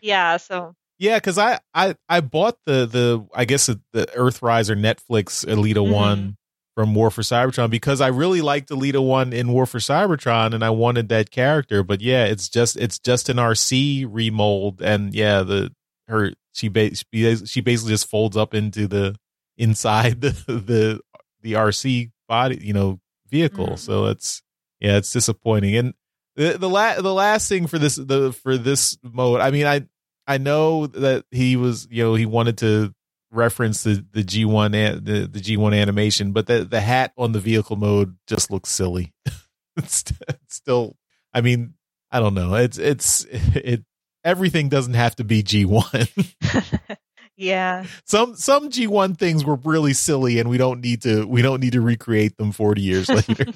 yeah, 0.00 0.36
so 0.36 0.74
Yeah, 0.98 1.16
because 1.16 1.38
I, 1.38 1.58
I 1.74 1.94
I 2.08 2.20
bought 2.20 2.58
the 2.66 2.86
the 2.86 3.26
I 3.34 3.44
guess 3.44 3.66
the, 3.66 3.80
the 3.92 4.06
Earthrise 4.06 4.68
or 4.70 4.76
Netflix 4.76 5.44
Elita 5.46 5.76
Mhm. 5.86 5.92
One 5.92 6.36
from 6.76 6.94
War 6.94 7.10
for 7.10 7.22
Cybertron 7.22 7.68
because 7.70 8.00
I 8.00 8.08
really 8.08 8.40
liked 8.40 8.70
Elita 8.70 9.04
One 9.04 9.32
in 9.32 9.48
War 9.52 9.66
for 9.66 9.78
Cybertron 9.78 10.54
and 10.54 10.64
I 10.64 10.70
wanted 10.70 11.08
that 11.08 11.30
character. 11.30 11.82
But 11.82 12.00
yeah, 12.00 12.24
it's 12.26 12.48
just 12.48 12.76
it's 12.76 12.98
just 12.98 13.28
an 13.28 13.36
Arcee 13.38 14.06
remold 14.08 14.80
and 14.82 15.14
yeah, 15.14 15.42
the 15.42 15.72
her 16.08 16.32
she 16.52 16.68
ba- 16.68 16.94
she 16.94 17.60
basically 17.60 17.92
just 17.92 18.08
folds 18.08 18.36
up 18.36 18.54
into 18.54 18.86
the 18.86 19.16
inside 19.56 20.20
the 20.22 20.30
the 20.46 21.00
the 21.42 21.52
Arcee 21.54 22.10
body 22.28 22.58
you 22.62 22.72
know 22.72 23.00
vehicle. 23.28 23.68
Mhm. 23.70 23.78
So 23.78 24.06
it's 24.06 24.42
yeah, 24.80 24.96
it's 24.96 25.12
disappointing 25.12 25.76
and. 25.76 25.94
The 26.36 26.58
the, 26.58 26.68
la- 26.68 27.00
the 27.00 27.12
last 27.12 27.48
thing 27.48 27.66
for 27.66 27.78
this 27.78 27.96
the 27.96 28.32
for 28.32 28.56
this 28.56 28.96
mode, 29.02 29.40
I 29.40 29.50
mean, 29.50 29.66
I 29.66 29.86
I 30.26 30.38
know 30.38 30.86
that 30.86 31.24
he 31.30 31.56
was, 31.56 31.88
you 31.90 32.04
know, 32.04 32.14
he 32.14 32.26
wanted 32.26 32.58
to 32.58 32.94
reference 33.32 33.82
the 33.82 34.04
the 34.12 34.22
G1 34.22 34.74
an- 34.74 35.04
the 35.04 35.26
the 35.26 35.40
G1 35.40 35.78
animation, 35.78 36.32
but 36.32 36.46
the 36.46 36.64
the 36.64 36.80
hat 36.80 37.12
on 37.16 37.32
the 37.32 37.40
vehicle 37.40 37.76
mode 37.76 38.16
just 38.26 38.50
looks 38.50 38.70
silly. 38.70 39.12
it's, 39.76 40.04
it's 40.28 40.54
still. 40.56 40.96
I 41.32 41.40
mean, 41.40 41.74
I 42.10 42.20
don't 42.20 42.34
know. 42.34 42.54
It's 42.54 42.78
it's 42.78 43.24
it. 43.30 43.84
Everything 44.24 44.68
doesn't 44.68 44.94
have 44.94 45.16
to 45.16 45.24
be 45.24 45.42
G 45.42 45.64
one. 45.64 45.86
yeah. 47.36 47.86
some 48.04 48.36
some 48.36 48.70
G 48.70 48.86
one 48.86 49.14
things 49.14 49.44
were 49.44 49.56
really 49.56 49.94
silly, 49.94 50.38
and 50.38 50.50
we 50.50 50.58
don't 50.58 50.80
need 50.80 51.02
to 51.02 51.24
we 51.24 51.40
don't 51.42 51.60
need 51.60 51.72
to 51.72 51.80
recreate 51.80 52.36
them 52.36 52.52
forty 52.52 52.82
years 52.82 53.08
later. 53.28 53.46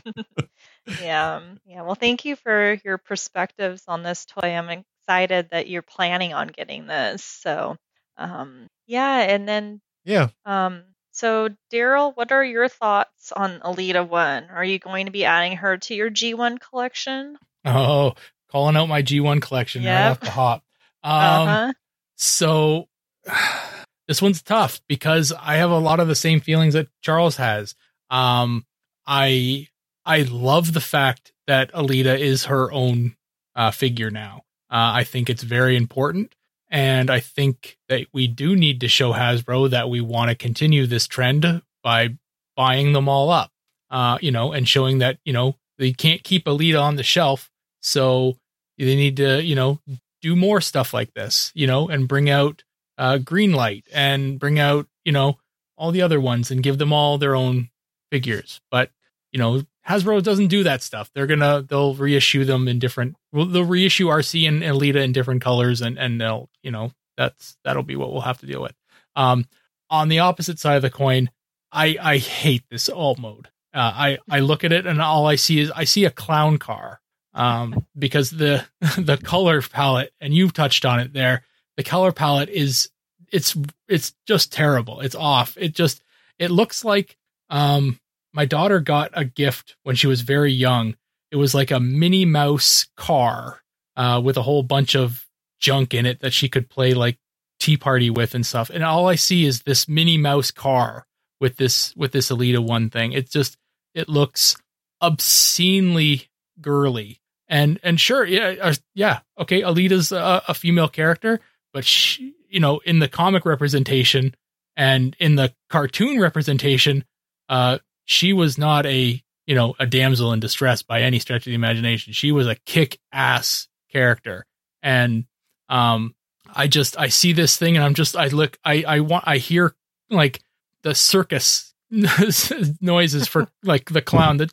Yeah. 1.00 1.40
Yeah. 1.66 1.82
Well, 1.82 1.94
thank 1.94 2.24
you 2.24 2.36
for 2.36 2.78
your 2.84 2.98
perspectives 2.98 3.84
on 3.88 4.02
this 4.02 4.24
toy. 4.26 4.48
I'm 4.48 4.84
excited 5.02 5.48
that 5.50 5.68
you're 5.68 5.82
planning 5.82 6.32
on 6.34 6.48
getting 6.48 6.86
this. 6.86 7.22
So, 7.24 7.76
um, 8.16 8.66
yeah. 8.86 9.18
And 9.20 9.48
then, 9.48 9.80
yeah. 10.04 10.28
um, 10.44 10.82
so 11.12 11.48
Daryl, 11.72 12.14
what 12.16 12.32
are 12.32 12.44
your 12.44 12.68
thoughts 12.68 13.32
on 13.32 13.60
Elita 13.60 14.06
One? 14.06 14.44
Are 14.50 14.64
you 14.64 14.78
going 14.78 15.06
to 15.06 15.12
be 15.12 15.24
adding 15.24 15.56
her 15.58 15.76
to 15.78 15.94
your 15.94 16.10
G1 16.10 16.58
collection? 16.60 17.38
Oh, 17.64 18.14
calling 18.50 18.76
out 18.76 18.88
my 18.88 19.02
G1 19.02 19.40
collection 19.40 19.82
right 19.84 19.90
Yep. 19.90 20.10
off 20.10 20.20
the 20.20 20.30
hop. 20.30 20.62
Um, 21.06 21.12
uh-huh. 21.12 21.72
So 22.16 22.88
this 24.08 24.22
one's 24.22 24.40
tough 24.40 24.80
because 24.88 25.34
I 25.38 25.56
have 25.56 25.70
a 25.70 25.78
lot 25.78 26.00
of 26.00 26.08
the 26.08 26.14
same 26.14 26.40
feelings 26.40 26.72
that 26.72 26.88
Charles 27.02 27.36
has. 27.36 27.74
Um, 28.08 28.64
I 29.06 29.68
I 30.06 30.22
love 30.22 30.72
the 30.72 30.80
fact 30.80 31.32
that 31.46 31.72
Elita 31.72 32.18
is 32.18 32.44
her 32.44 32.70
own 32.72 33.16
uh, 33.54 33.70
figure 33.70 34.10
now. 34.10 34.42
Uh, 34.70 34.92
I 34.94 35.04
think 35.04 35.30
it's 35.30 35.42
very 35.42 35.76
important, 35.76 36.34
and 36.68 37.10
I 37.10 37.20
think 37.20 37.78
that 37.88 38.06
we 38.12 38.26
do 38.26 38.56
need 38.56 38.80
to 38.80 38.88
show 38.88 39.12
Hasbro 39.12 39.70
that 39.70 39.88
we 39.88 40.00
want 40.00 40.30
to 40.30 40.34
continue 40.34 40.86
this 40.86 41.06
trend 41.06 41.62
by 41.82 42.16
buying 42.56 42.92
them 42.92 43.08
all 43.08 43.30
up. 43.30 43.50
Uh, 43.90 44.18
you 44.20 44.32
know, 44.32 44.52
and 44.52 44.68
showing 44.68 44.98
that 44.98 45.18
you 45.24 45.32
know 45.32 45.56
they 45.78 45.92
can't 45.92 46.24
keep 46.24 46.46
Elita 46.46 46.82
on 46.82 46.96
the 46.96 47.02
shelf, 47.02 47.50
so 47.80 48.36
they 48.76 48.96
need 48.96 49.16
to 49.18 49.42
you 49.42 49.54
know 49.54 49.80
do 50.24 50.34
more 50.34 50.58
stuff 50.58 50.94
like 50.94 51.12
this, 51.12 51.52
you 51.54 51.66
know, 51.66 51.86
and 51.88 52.08
bring 52.08 52.30
out 52.30 52.64
uh, 52.96 53.18
Green 53.18 53.52
Light 53.52 53.84
and 53.92 54.38
bring 54.38 54.58
out, 54.58 54.86
you 55.04 55.12
know, 55.12 55.38
all 55.76 55.92
the 55.92 56.00
other 56.00 56.18
ones 56.18 56.50
and 56.50 56.62
give 56.62 56.78
them 56.78 56.94
all 56.94 57.18
their 57.18 57.34
own 57.36 57.68
figures. 58.10 58.58
But, 58.70 58.90
you 59.32 59.38
know, 59.38 59.64
Hasbro 59.88 60.22
doesn't 60.22 60.48
do 60.48 60.62
that 60.64 60.82
stuff. 60.82 61.10
They're 61.14 61.26
gonna 61.26 61.62
they'll 61.62 61.94
reissue 61.94 62.44
them 62.44 62.68
in 62.68 62.78
different. 62.78 63.16
They'll 63.32 63.64
reissue 63.64 64.06
Arcee 64.06 64.48
and 64.48 64.62
Elita 64.62 65.02
in 65.02 65.12
different 65.12 65.42
colors, 65.42 65.80
and 65.82 65.98
and 65.98 66.20
they'll 66.20 66.48
you 66.62 66.70
know 66.70 66.92
that's 67.16 67.56
that'll 67.64 67.82
be 67.82 67.96
what 67.96 68.12
we'll 68.12 68.22
have 68.22 68.38
to 68.38 68.46
deal 68.46 68.62
with. 68.62 68.74
Um, 69.14 69.46
on 69.90 70.08
the 70.08 70.20
opposite 70.20 70.58
side 70.58 70.76
of 70.76 70.82
the 70.82 70.90
coin, 70.90 71.30
I 71.70 71.98
I 72.00 72.18
hate 72.18 72.64
this 72.70 72.88
alt 72.88 73.18
mode. 73.18 73.48
Uh, 73.74 73.92
I 73.94 74.18
I 74.30 74.40
look 74.40 74.64
at 74.64 74.72
it 74.72 74.86
and 74.86 75.02
all 75.02 75.26
I 75.26 75.36
see 75.36 75.60
is 75.60 75.70
I 75.74 75.84
see 75.84 76.04
a 76.04 76.10
clown 76.10 76.58
car. 76.58 77.00
Um, 77.34 77.84
because 77.98 78.30
the 78.30 78.64
the 78.96 79.18
color 79.22 79.60
palette 79.60 80.12
and 80.20 80.32
you've 80.32 80.52
touched 80.52 80.84
on 80.84 81.00
it 81.00 81.12
there. 81.12 81.42
The 81.76 81.82
color 81.82 82.12
palette 82.12 82.48
is 82.48 82.88
it's 83.32 83.56
it's 83.88 84.14
just 84.26 84.52
terrible. 84.52 85.00
It's 85.00 85.16
off. 85.16 85.56
It 85.58 85.74
just 85.74 86.02
it 86.38 86.50
looks 86.50 86.84
like 86.84 87.16
um 87.50 87.98
my 88.34 88.44
daughter 88.44 88.80
got 88.80 89.10
a 89.14 89.24
gift 89.24 89.76
when 89.84 89.96
she 89.96 90.06
was 90.06 90.20
very 90.20 90.52
young. 90.52 90.96
It 91.30 91.36
was 91.36 91.54
like 91.54 91.70
a 91.70 91.80
Minnie 91.80 92.26
Mouse 92.26 92.86
car 92.96 93.60
uh 93.96 94.20
with 94.22 94.36
a 94.36 94.42
whole 94.42 94.62
bunch 94.62 94.96
of 94.96 95.26
junk 95.60 95.94
in 95.94 96.04
it 96.04 96.20
that 96.20 96.32
she 96.32 96.48
could 96.48 96.68
play 96.68 96.92
like 96.94 97.18
tea 97.58 97.76
party 97.76 98.10
with 98.10 98.34
and 98.34 98.44
stuff. 98.44 98.70
And 98.70 98.84
all 98.84 99.08
I 99.08 99.14
see 99.14 99.44
is 99.44 99.62
this 99.62 99.88
Minnie 99.88 100.18
Mouse 100.18 100.50
car 100.50 101.06
with 101.40 101.56
this 101.56 101.94
with 101.96 102.12
this 102.12 102.30
Elita 102.30 102.64
one 102.64 102.90
thing. 102.90 103.12
It 103.12 103.30
just 103.30 103.56
it 103.94 104.08
looks 104.08 104.56
obscenely 105.00 106.28
girly. 106.60 107.20
And 107.48 107.78
and 107.82 108.00
sure, 108.00 108.24
yeah, 108.24 108.54
uh, 108.60 108.74
yeah, 108.94 109.20
okay. 109.38 109.62
Elita's 109.62 110.12
a, 110.12 110.42
a 110.48 110.54
female 110.54 110.88
character, 110.88 111.40
but 111.72 111.84
she, 111.84 112.34
you 112.48 112.60
know, 112.60 112.78
in 112.80 112.98
the 112.98 113.08
comic 113.08 113.44
representation 113.44 114.34
and 114.76 115.14
in 115.20 115.36
the 115.36 115.54
cartoon 115.68 116.20
representation, 116.20 117.04
uh, 117.48 117.78
she 118.04 118.32
was 118.32 118.58
not 118.58 118.86
a 118.86 119.22
you 119.46 119.54
know 119.54 119.74
a 119.78 119.86
damsel 119.86 120.32
in 120.32 120.40
distress 120.40 120.82
by 120.82 121.02
any 121.02 121.18
stretch 121.18 121.46
of 121.46 121.50
the 121.50 121.54
imagination. 121.54 122.12
She 122.12 122.32
was 122.32 122.46
a 122.46 122.54
kick 122.54 122.98
ass 123.12 123.68
character, 123.90 124.46
and 124.82 125.24
um, 125.68 126.14
I 126.54 126.66
just 126.66 126.98
I 126.98 127.08
see 127.08 127.32
this 127.32 127.56
thing 127.56 127.76
and 127.76 127.84
I'm 127.84 127.94
just 127.94 128.16
I 128.16 128.28
look 128.28 128.58
I 128.64 128.84
I 128.86 129.00
want 129.00 129.24
I 129.26 129.38
hear 129.38 129.74
like 130.10 130.42
the 130.82 130.94
circus 130.94 131.74
noises 131.90 133.28
for 133.28 133.48
like 133.62 133.90
the 133.90 134.02
clown 134.02 134.38
that 134.38 134.50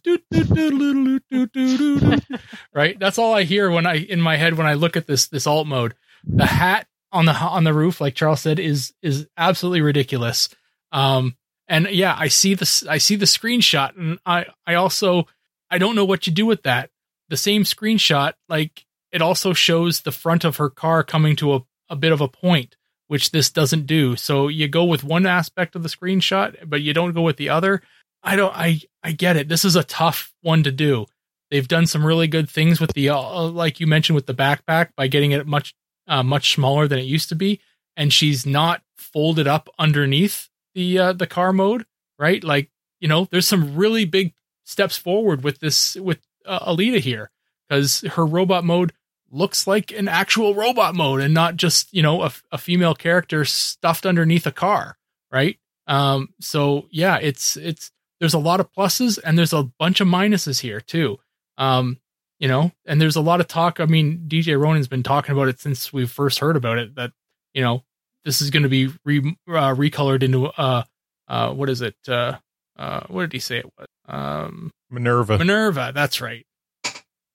right 2.74 2.99
that's 2.99 3.18
all 3.18 3.34
i 3.34 3.43
hear 3.43 3.72
when 3.72 3.88
i 3.88 3.95
in 3.95 4.22
my 4.22 4.38
head 4.38 4.56
when 4.56 4.68
i 4.68 4.74
look 4.74 4.95
at 4.95 5.08
this 5.08 5.28
this 5.30 5.47
alt 5.47 5.66
mode 5.66 5.95
the 6.24 6.45
hat 6.45 6.86
on 7.12 7.26
the 7.26 7.34
on 7.34 7.64
the 7.64 7.74
roof 7.74 7.99
like 7.99 8.14
charles 8.14 8.41
said 8.41 8.60
is 8.60 8.93
is 9.02 9.28
absolutely 9.38 9.82
ridiculous 9.82 10.49
um 10.91 11.36
and 11.72 11.88
yeah 11.89 12.15
I 12.17 12.28
see 12.28 12.53
this 12.53 12.86
I 12.86 12.99
see 12.99 13.15
the 13.15 13.26
screenshot 13.26 13.97
and 13.97 14.19
I 14.26 14.45
I 14.67 14.76
also 14.76 15.28
I 15.72 15.80
don't 15.80 15.95
know 15.95 16.05
what 16.05 16.28
you 16.28 16.34
do 16.34 16.45
with 16.45 16.63
that 16.63 16.91
the 17.30 17.38
same 17.38 17.63
screenshot 17.63 18.34
like 18.49 18.86
it 19.11 19.22
also 19.22 19.53
shows 19.53 20.01
the 20.01 20.11
front 20.11 20.43
of 20.43 20.57
her 20.57 20.69
car 20.69 21.03
coming 21.03 21.36
to 21.38 21.55
a, 21.55 21.63
a 21.89 21.95
bit 21.95 22.11
of 22.11 22.22
a 22.22 22.28
point 22.28 22.76
which 23.11 23.32
this 23.32 23.49
doesn't 23.49 23.88
do. 23.88 24.15
So 24.15 24.47
you 24.47 24.69
go 24.69 24.86
with 24.86 25.03
one 25.03 25.26
aspect 25.26 25.76
of 25.76 25.84
the 25.84 25.89
screenshot, 25.89 26.55
but 26.65 26.82
you 26.82 26.93
don't 26.93 27.11
go 27.11 27.22
with 27.22 27.36
the 27.36 27.49
other. 27.49 27.82
I 28.24 28.38
don't. 28.38 28.55
I 28.55 28.80
I 29.03 29.11
get 29.11 29.36
it. 29.36 29.49
This 29.49 29.65
is 29.65 29.76
a 29.76 29.84
tough 29.84 30.34
one 30.43 30.63
to 30.63 30.72
do. 30.72 31.07
They've 31.49 31.67
done 31.67 31.88
some 31.88 32.05
really 32.05 32.28
good 32.28 32.49
things 32.49 32.80
with 32.80 32.93
the, 32.93 33.09
uh, 33.09 33.49
like 33.49 33.82
you 33.82 33.88
mentioned, 33.88 34.15
with 34.15 34.28
the 34.28 34.34
backpack 34.34 34.91
by 34.95 35.07
getting 35.07 35.32
it 35.32 35.45
much 35.45 35.76
uh, 36.07 36.24
much 36.24 36.53
smaller 36.53 36.88
than 36.88 36.99
it 36.99 37.05
used 37.05 37.28
to 37.28 37.36
be, 37.36 37.59
and 37.97 38.13
she's 38.13 38.45
not 38.45 38.82
folded 38.97 39.45
up 39.45 39.67
underneath 39.78 40.47
the 40.74 40.99
uh, 40.99 41.13
the 41.13 41.28
car 41.28 41.53
mode, 41.53 41.86
right? 42.19 42.43
Like 42.43 42.69
you 42.99 43.07
know, 43.07 43.28
there's 43.32 43.47
some 43.47 43.76
really 43.76 44.05
big 44.05 44.34
steps 44.63 44.97
forward 44.97 45.43
with 45.43 45.59
this 45.59 45.95
with 45.95 46.19
uh, 46.45 46.72
Elita 46.72 46.99
here 46.99 47.32
because 47.67 48.01
her 48.01 48.26
robot 48.26 48.63
mode 48.63 48.93
looks 49.32 49.65
like 49.65 49.91
an 49.91 50.07
actual 50.07 50.53
robot 50.53 50.93
mode 50.93 51.22
and 51.22 51.34
not 51.34 51.55
just 51.55 51.93
you 51.93 52.03
know 52.03 52.22
a, 52.24 52.32
a 52.51 52.57
female 52.57 52.93
character 52.93 53.45
stuffed 53.45 54.05
underneath 54.05 54.45
a 54.45 54.51
car 54.51 54.97
right? 55.32 55.57
Um 55.88 56.30
so 56.39 56.88
yeah 56.91 57.17
it's 57.17 57.57
it's 57.57 57.91
there's 58.19 58.34
a 58.34 58.39
lot 58.39 58.59
of 58.59 58.72
pluses 58.72 59.17
and 59.24 59.38
there's 59.38 59.53
a 59.53 59.63
bunch 59.63 60.01
of 60.01 60.07
minuses 60.07 60.59
here 60.59 60.82
too. 60.82 61.17
Um 61.57 61.97
you 62.39 62.47
know 62.47 62.72
and 62.86 63.01
there's 63.01 63.15
a 63.15 63.22
lot 63.22 63.39
of 63.39 63.47
talk. 63.47 63.80
I 63.80 63.86
mean 63.86 64.26
dj 64.28 64.59
ronan's 64.61 64.88
been 64.88 65.03
talking 65.03 65.34
about 65.34 65.47
it 65.47 65.59
since 65.59 65.91
we 65.91 66.05
first 66.05 66.39
heard 66.39 66.57
about 66.57 66.78
it 66.78 66.95
that 66.95 67.11
you 67.53 67.61
know 67.61 67.84
this 68.26 68.41
is 68.41 68.49
going 68.49 68.63
to 68.63 68.69
be 68.69 68.88
re, 69.05 69.19
uh, 69.49 69.74
recolored 69.76 70.24
into 70.24 70.45
uh 70.47 70.84
uh 71.28 71.51
what 71.53 71.69
is 71.69 71.82
it 71.82 71.95
uh 72.07 72.38
uh 72.78 73.01
what 73.07 73.22
did 73.22 73.34
he 73.34 73.39
say 73.39 73.57
it 73.57 73.65
was 73.78 73.88
um 74.07 74.72
Minerva. 74.89 75.38
Minerva, 75.38 75.91
that's 75.93 76.19
right. 76.22 76.45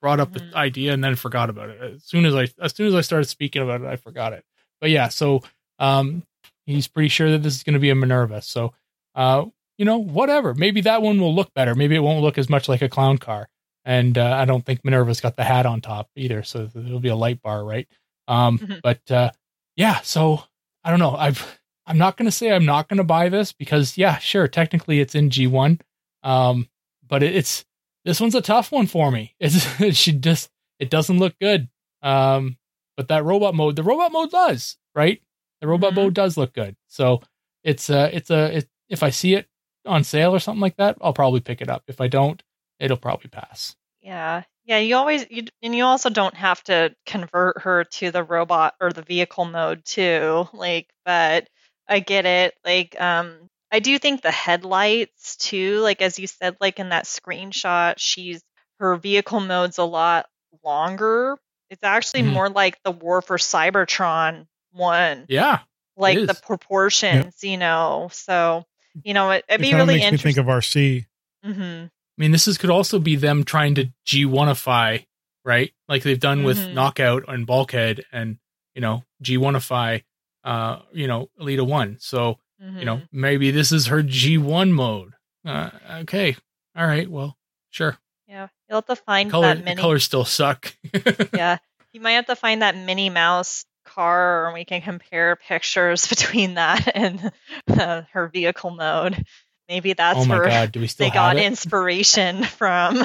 Brought 0.03 0.21
up 0.21 0.33
the 0.33 0.51
idea 0.55 0.93
and 0.93 1.03
then 1.03 1.17
forgot 1.17 1.49
about 1.49 1.71
it. 1.71 1.81
As 1.81 2.05
soon 2.05 2.27
as 2.27 2.35
I 2.35 2.49
as 2.61 2.75
soon 2.75 2.87
as 2.89 2.95
I 2.95 3.01
started 3.01 3.25
speaking 3.27 3.63
about 3.63 3.81
it, 3.81 3.87
I 3.87 3.97
forgot 3.97 4.33
it. 4.35 4.45
But 4.81 4.91
yeah, 4.91 5.09
so 5.09 5.43
um 5.79 6.23
he's 6.67 6.87
pretty 6.87 7.09
sure 7.09 7.31
that 7.31 7.43
this 7.43 7.55
is 7.57 7.63
going 7.63 7.75
to 7.75 7.81
be 7.81 7.91
a 7.91 7.95
Minerva. 7.95 8.43
So 8.43 8.73
uh 9.15 9.47
you 9.79 9.85
know, 9.85 9.99
whatever. 9.99 10.55
Maybe 10.55 10.83
that 10.83 11.03
one 11.03 11.21
will 11.21 11.35
look 11.35 11.53
better. 11.55 11.75
Maybe 11.75 11.97
it 11.97 12.01
won't 12.01 12.23
look 12.23 12.39
as 12.39 12.49
much 12.49 12.69
like 12.69 12.83
a 12.83 12.89
clown 12.89 13.19
car. 13.19 13.49
And 13.85 14.17
uh, 14.19 14.35
I 14.39 14.47
don't 14.47 14.65
think 14.65 14.85
Minerva's 14.85 15.21
got 15.21 15.37
the 15.37 15.45
hat 15.45 15.65
on 15.67 15.81
top 15.81 16.09
either, 16.17 16.43
so 16.43 16.69
it'll 16.75 16.99
be 16.99 17.09
a 17.11 17.17
light 17.17 17.41
bar, 17.43 17.65
right? 17.65 17.89
Um 18.29 18.59
Mhm. 18.59 18.81
but 18.83 19.11
uh 19.11 19.31
yeah, 19.77 20.01
so 20.03 20.43
I 20.87 20.91
don't 20.91 21.01
know. 21.01 21.17
I've 21.17 21.59
I'm 21.87 21.99
not 21.99 22.17
going 22.17 22.27
to 22.27 22.33
say 22.33 22.51
I'm 22.53 22.65
not 22.65 22.89
going 22.89 22.99
to 22.99 23.05
buy 23.05 23.29
this 23.29 23.53
because 23.53 23.99
yeah, 23.99 24.19
sure, 24.19 24.47
technically 24.49 25.01
it's 25.01 25.15
in 25.15 25.31
G1. 25.31 25.81
Um 26.23 26.69
but 27.07 27.23
it, 27.23 27.35
it's 27.37 27.65
this 28.05 28.21
one's 28.21 28.35
a 28.37 28.41
tough 28.41 28.71
one 28.73 28.87
for 28.87 29.11
me. 29.11 29.35
It's 29.41 29.97
she 29.97 30.13
just 30.13 30.51
it 30.79 30.91
doesn't 30.91 31.19
look 31.19 31.35
good. 31.41 31.69
Um, 32.03 32.57
but 32.97 33.09
that 33.09 33.25
robot 33.25 33.55
mode, 33.55 33.75
the 33.77 33.83
robot 33.83 34.13
mode 34.13 34.31
does 34.31 34.77
right. 34.95 35.21
The 35.61 35.67
robot 35.67 35.93
Mhm. 35.93 35.97
mode 35.97 36.15
does 36.15 36.37
look 36.37 36.53
good. 36.53 36.77
So 36.87 37.21
it's 37.65 37.91
a 37.91 38.15
it's 38.17 38.31
a 38.31 38.59
it, 38.59 38.69
if 38.89 39.03
I 39.03 39.11
see 39.11 39.35
it 39.35 39.49
on 39.85 40.05
sale 40.05 40.35
or 40.35 40.39
something 40.39 40.61
like 40.61 40.77
that, 40.77 40.97
I'll 41.01 41.13
probably 41.13 41.41
pick 41.41 41.61
it 41.61 41.69
up. 41.69 41.83
If 41.89 42.01
I 42.01 42.07
don't, 42.09 42.43
it'll 42.79 42.97
probably 42.97 43.29
pass. 43.31 43.75
Yeah. 44.01 44.45
Yeah, 44.67 44.79
you 44.79 44.97
always 44.97 45.27
you 45.31 45.45
and 45.63 45.75
you 45.75 45.85
also 45.85 46.11
don't 46.11 46.35
have 46.35 46.63
to 46.65 46.95
convert 47.07 47.63
her 47.63 47.85
to 47.85 48.11
the 48.11 48.25
robot 48.25 48.75
or 48.81 48.93
the 48.93 49.03
vehicle 49.03 49.45
mode 49.47 49.85
too. 49.85 50.49
Like, 50.53 50.89
but 51.05 51.49
I 51.89 52.01
get 52.01 52.27
it. 52.27 52.55
Like, 52.65 53.01
um 53.01 53.49
I 53.73 53.81
do 53.81 53.99
think 53.99 54.23
the 54.23 54.31
headlights 54.33 55.37
too, 55.37 55.81
like 55.81 56.03
as 56.03 56.19
you 56.19 56.27
said, 56.27 56.57
like 56.61 56.79
in 56.81 56.91
that 56.91 57.05
screenshot, 57.05 57.95
she's 57.99 58.43
her 58.81 58.97
vehicle 58.97 59.41
mode's 59.41 59.79
a 59.79 59.85
lot 59.85 60.27
longer. 60.65 61.39
It's 61.71 61.85
actually 61.85 62.23
Mhm. 62.23 62.33
more 62.35 62.49
like 62.51 62.83
the 62.85 62.93
War 62.93 63.23
for 63.23 63.39
Cybertron 63.39 64.47
one, 64.73 65.29
Yeah, 65.29 65.61
like 65.97 66.27
the 66.27 66.35
proportions, 66.35 67.43
you 67.45 67.57
know. 67.59 68.09
So, 68.13 68.65
you 69.05 69.15
know, 69.15 69.31
it, 69.33 69.45
it'd 69.49 69.61
It 69.61 69.63
be 69.63 69.75
really 69.75 69.95
makes 69.99 70.11
me 70.13 70.19
think 70.19 70.39
of 70.39 70.47
Arcee. 70.47 71.07
hmm 71.45 71.87
I 72.19 72.23
mean, 72.23 72.33
this 72.33 72.49
is 72.49 72.57
could 72.59 72.71
also 72.71 72.99
be 72.99 73.17
them 73.17 73.45
trying 73.45 73.75
to 73.77 73.93
G1ify, 74.07 75.07
right? 75.45 75.73
Like 75.89 76.03
they've 76.03 76.19
done 76.19 76.45
with 76.45 76.59
Mhm. 76.59 76.73
Knockout 76.73 77.25
and 77.29 77.47
Bulkhead, 77.47 78.05
and 78.13 78.39
you 78.75 78.81
know 78.81 79.05
G1ify, 79.23 80.03
uh, 80.45 80.81
you 80.93 81.07
know 81.07 81.29
Elita 81.41 81.67
One. 81.67 81.97
So 82.01 82.39
you 82.61 82.85
know 82.85 82.97
Mhm. 82.99 83.09
maybe 83.13 83.51
this 83.51 83.71
is 83.73 83.87
her 83.87 84.03
G1 84.03 84.73
mode. 84.73 85.13
Uh, 85.45 85.71
okay, 86.01 86.37
all 86.75 86.87
right, 86.87 87.09
well, 87.09 87.37
sure. 87.71 87.99
yeah, 88.27 88.49
you'll 88.69 88.79
have 88.79 88.87
to 88.87 88.97
find 88.97 89.31
Color, 89.31 89.55
that 89.55 89.65
mini. 89.65 89.81
colors 89.81 90.05
still 90.05 90.25
suck. 90.25 90.75
yeah, 91.33 91.59
you 91.93 92.01
might 92.01 92.13
have 92.13 92.27
to 92.27 92.35
find 92.37 92.63
that 92.63 92.75
Minnie 92.77 93.11
Mouse 93.11 93.65
car, 93.85 94.47
and 94.47 94.55
we 94.55 94.65
can 94.65 94.81
compare 94.83 95.37
pictures 95.37 96.07
between 96.09 96.55
that 96.55 96.91
and 96.97 97.31
uh, 97.69 98.03
her 98.13 98.27
vehicle 98.29 98.71
mode. 98.71 99.25
Maybe 99.69 99.93
that's 99.95 100.19
oh 100.19 100.25
my 100.25 100.37
where 100.37 100.45
god, 100.49 100.73
do 100.73 100.81
we 100.81 100.87
still 100.89 101.09
they 101.09 101.15
got 101.15 101.37
it? 101.37 101.45
inspiration 101.45 102.45
from. 102.45 103.05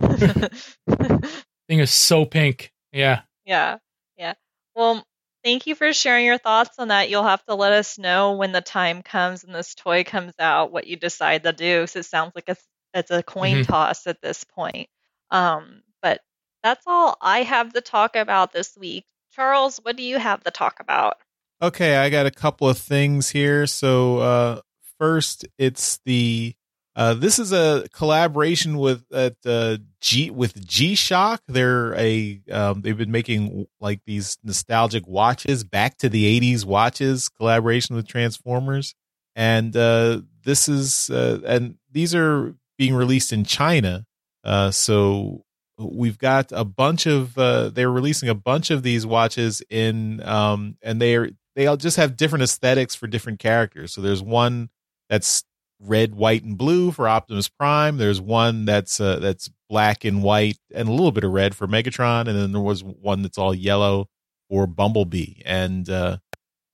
Thing 1.68 1.78
is 1.78 1.90
so 1.90 2.24
pink. 2.24 2.72
Yeah. 2.92 3.22
yeah, 3.46 3.78
yeah. 4.18 4.34
Well, 4.74 5.02
thank 5.42 5.66
you 5.66 5.74
for 5.74 5.92
sharing 5.92 6.26
your 6.26 6.38
thoughts 6.38 6.78
on 6.78 6.88
that. 6.88 7.08
You'll 7.08 7.22
have 7.24 7.44
to 7.46 7.54
let 7.54 7.72
us 7.72 7.98
know 7.98 8.32
when 8.32 8.52
the 8.52 8.60
time 8.60 9.02
comes 9.02 9.44
and 9.44 9.54
this 9.54 9.74
toy 9.74 10.04
comes 10.04 10.34
out 10.38 10.72
what 10.72 10.86
you 10.86 10.96
decide 10.96 11.44
to 11.44 11.52
do. 11.52 11.80
Because 11.80 11.96
it 11.96 12.04
sounds 12.04 12.32
like 12.34 12.44
it's 12.48 12.62
it's 12.94 13.10
a 13.10 13.22
coin 13.22 13.62
Mhm. 13.62 13.66
toss 13.66 14.06
at 14.06 14.20
this 14.20 14.44
point. 14.44 14.88
Um, 15.30 15.82
but 16.02 16.20
that's 16.62 16.84
all 16.86 17.16
I 17.22 17.42
have 17.42 17.72
to 17.72 17.80
talk 17.80 18.16
about 18.16 18.52
this 18.52 18.76
week. 18.76 19.06
Charles, 19.34 19.78
what 19.82 19.96
do 19.96 20.02
you 20.02 20.18
have 20.18 20.44
to 20.44 20.50
talk 20.50 20.80
about? 20.80 21.16
Okay, 21.62 21.96
I 21.96 22.10
got 22.10 22.26
a 22.26 22.30
couple 22.30 22.68
of 22.68 22.76
things 22.76 23.30
here. 23.30 23.66
So 23.66 24.18
uh 24.18 24.60
first 25.02 25.44
it's 25.58 25.98
the 26.06 26.54
uh 26.94 27.12
this 27.14 27.40
is 27.40 27.52
a 27.52 27.88
collaboration 27.92 28.78
with 28.78 29.02
at 29.12 29.34
uh 29.44 29.76
G 30.00 30.30
with 30.30 30.64
G 30.64 30.94
Shock. 30.94 31.42
They're 31.48 31.92
a 31.96 32.40
um 32.52 32.82
they've 32.82 32.96
been 32.96 33.10
making 33.10 33.66
like 33.80 34.00
these 34.06 34.38
nostalgic 34.44 35.04
watches, 35.08 35.64
back 35.64 35.96
to 35.98 36.08
the 36.08 36.40
80s 36.40 36.64
watches 36.64 37.28
collaboration 37.28 37.96
with 37.96 38.06
Transformers. 38.06 38.94
And 39.34 39.76
uh 39.76 40.20
this 40.44 40.68
is 40.68 41.10
uh 41.10 41.40
and 41.44 41.78
these 41.90 42.14
are 42.14 42.54
being 42.78 42.94
released 42.94 43.32
in 43.32 43.44
China. 43.44 44.04
Uh 44.44 44.70
so 44.70 45.42
we've 45.80 46.18
got 46.18 46.52
a 46.52 46.64
bunch 46.64 47.06
of 47.06 47.36
uh 47.36 47.70
they're 47.70 47.90
releasing 47.90 48.28
a 48.28 48.36
bunch 48.36 48.70
of 48.70 48.84
these 48.84 49.04
watches 49.04 49.64
in 49.68 50.22
um 50.22 50.76
and 50.80 51.02
they're 51.02 51.30
they 51.56 51.66
all 51.66 51.76
just 51.76 51.96
have 51.96 52.16
different 52.16 52.44
aesthetics 52.44 52.94
for 52.94 53.08
different 53.08 53.40
characters. 53.40 53.92
So 53.92 54.00
there's 54.00 54.22
one 54.22 54.68
that's 55.12 55.44
red, 55.78 56.14
white, 56.14 56.42
and 56.42 56.56
blue 56.56 56.90
for 56.90 57.06
Optimus 57.06 57.46
Prime. 57.46 57.98
There's 57.98 58.18
one 58.18 58.64
that's 58.64 58.98
uh, 58.98 59.18
that's 59.18 59.50
black 59.68 60.06
and 60.06 60.22
white 60.22 60.56
and 60.74 60.88
a 60.88 60.90
little 60.90 61.12
bit 61.12 61.22
of 61.22 61.32
red 61.32 61.54
for 61.54 61.66
Megatron, 61.66 62.28
and 62.28 62.38
then 62.38 62.52
there 62.52 62.62
was 62.62 62.82
one 62.82 63.20
that's 63.20 63.36
all 63.36 63.54
yellow 63.54 64.08
for 64.48 64.66
Bumblebee. 64.66 65.42
And 65.44 65.88
uh, 65.90 66.16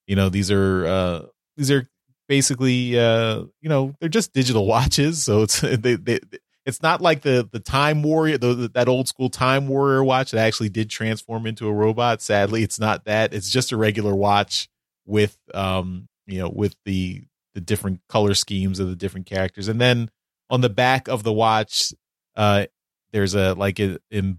you 0.06 0.14
know 0.14 0.28
these 0.28 0.52
are 0.52 0.86
uh, 0.86 1.22
these 1.56 1.72
are 1.72 1.90
basically 2.28 2.96
uh, 2.96 3.42
you 3.60 3.68
know 3.68 3.96
they're 3.98 4.08
just 4.08 4.32
digital 4.32 4.66
watches. 4.68 5.20
So 5.24 5.42
it's 5.42 5.60
they, 5.62 5.96
they 5.96 6.20
it's 6.64 6.80
not 6.80 7.00
like 7.00 7.22
the 7.22 7.48
the 7.50 7.58
Time 7.58 8.04
Warrior 8.04 8.38
the, 8.38 8.70
that 8.74 8.88
old 8.88 9.08
school 9.08 9.30
Time 9.30 9.66
Warrior 9.66 10.04
watch 10.04 10.30
that 10.30 10.46
actually 10.46 10.68
did 10.68 10.90
transform 10.90 11.44
into 11.44 11.66
a 11.66 11.72
robot. 11.72 12.22
Sadly, 12.22 12.62
it's 12.62 12.78
not 12.78 13.04
that. 13.06 13.34
It's 13.34 13.50
just 13.50 13.72
a 13.72 13.76
regular 13.76 14.14
watch 14.14 14.68
with 15.06 15.36
um 15.54 16.06
you 16.28 16.38
know 16.38 16.52
with 16.54 16.76
the 16.84 17.24
the 17.58 17.64
different 17.64 18.00
color 18.08 18.34
schemes 18.34 18.78
of 18.78 18.88
the 18.88 18.94
different 18.94 19.26
characters. 19.26 19.66
And 19.66 19.80
then 19.80 20.12
on 20.48 20.60
the 20.60 20.68
back 20.68 21.08
of 21.08 21.24
the 21.24 21.32
watch 21.32 21.92
uh 22.36 22.66
there's 23.10 23.34
a 23.34 23.54
like 23.54 23.80
in 23.80 23.98
in 24.12 24.38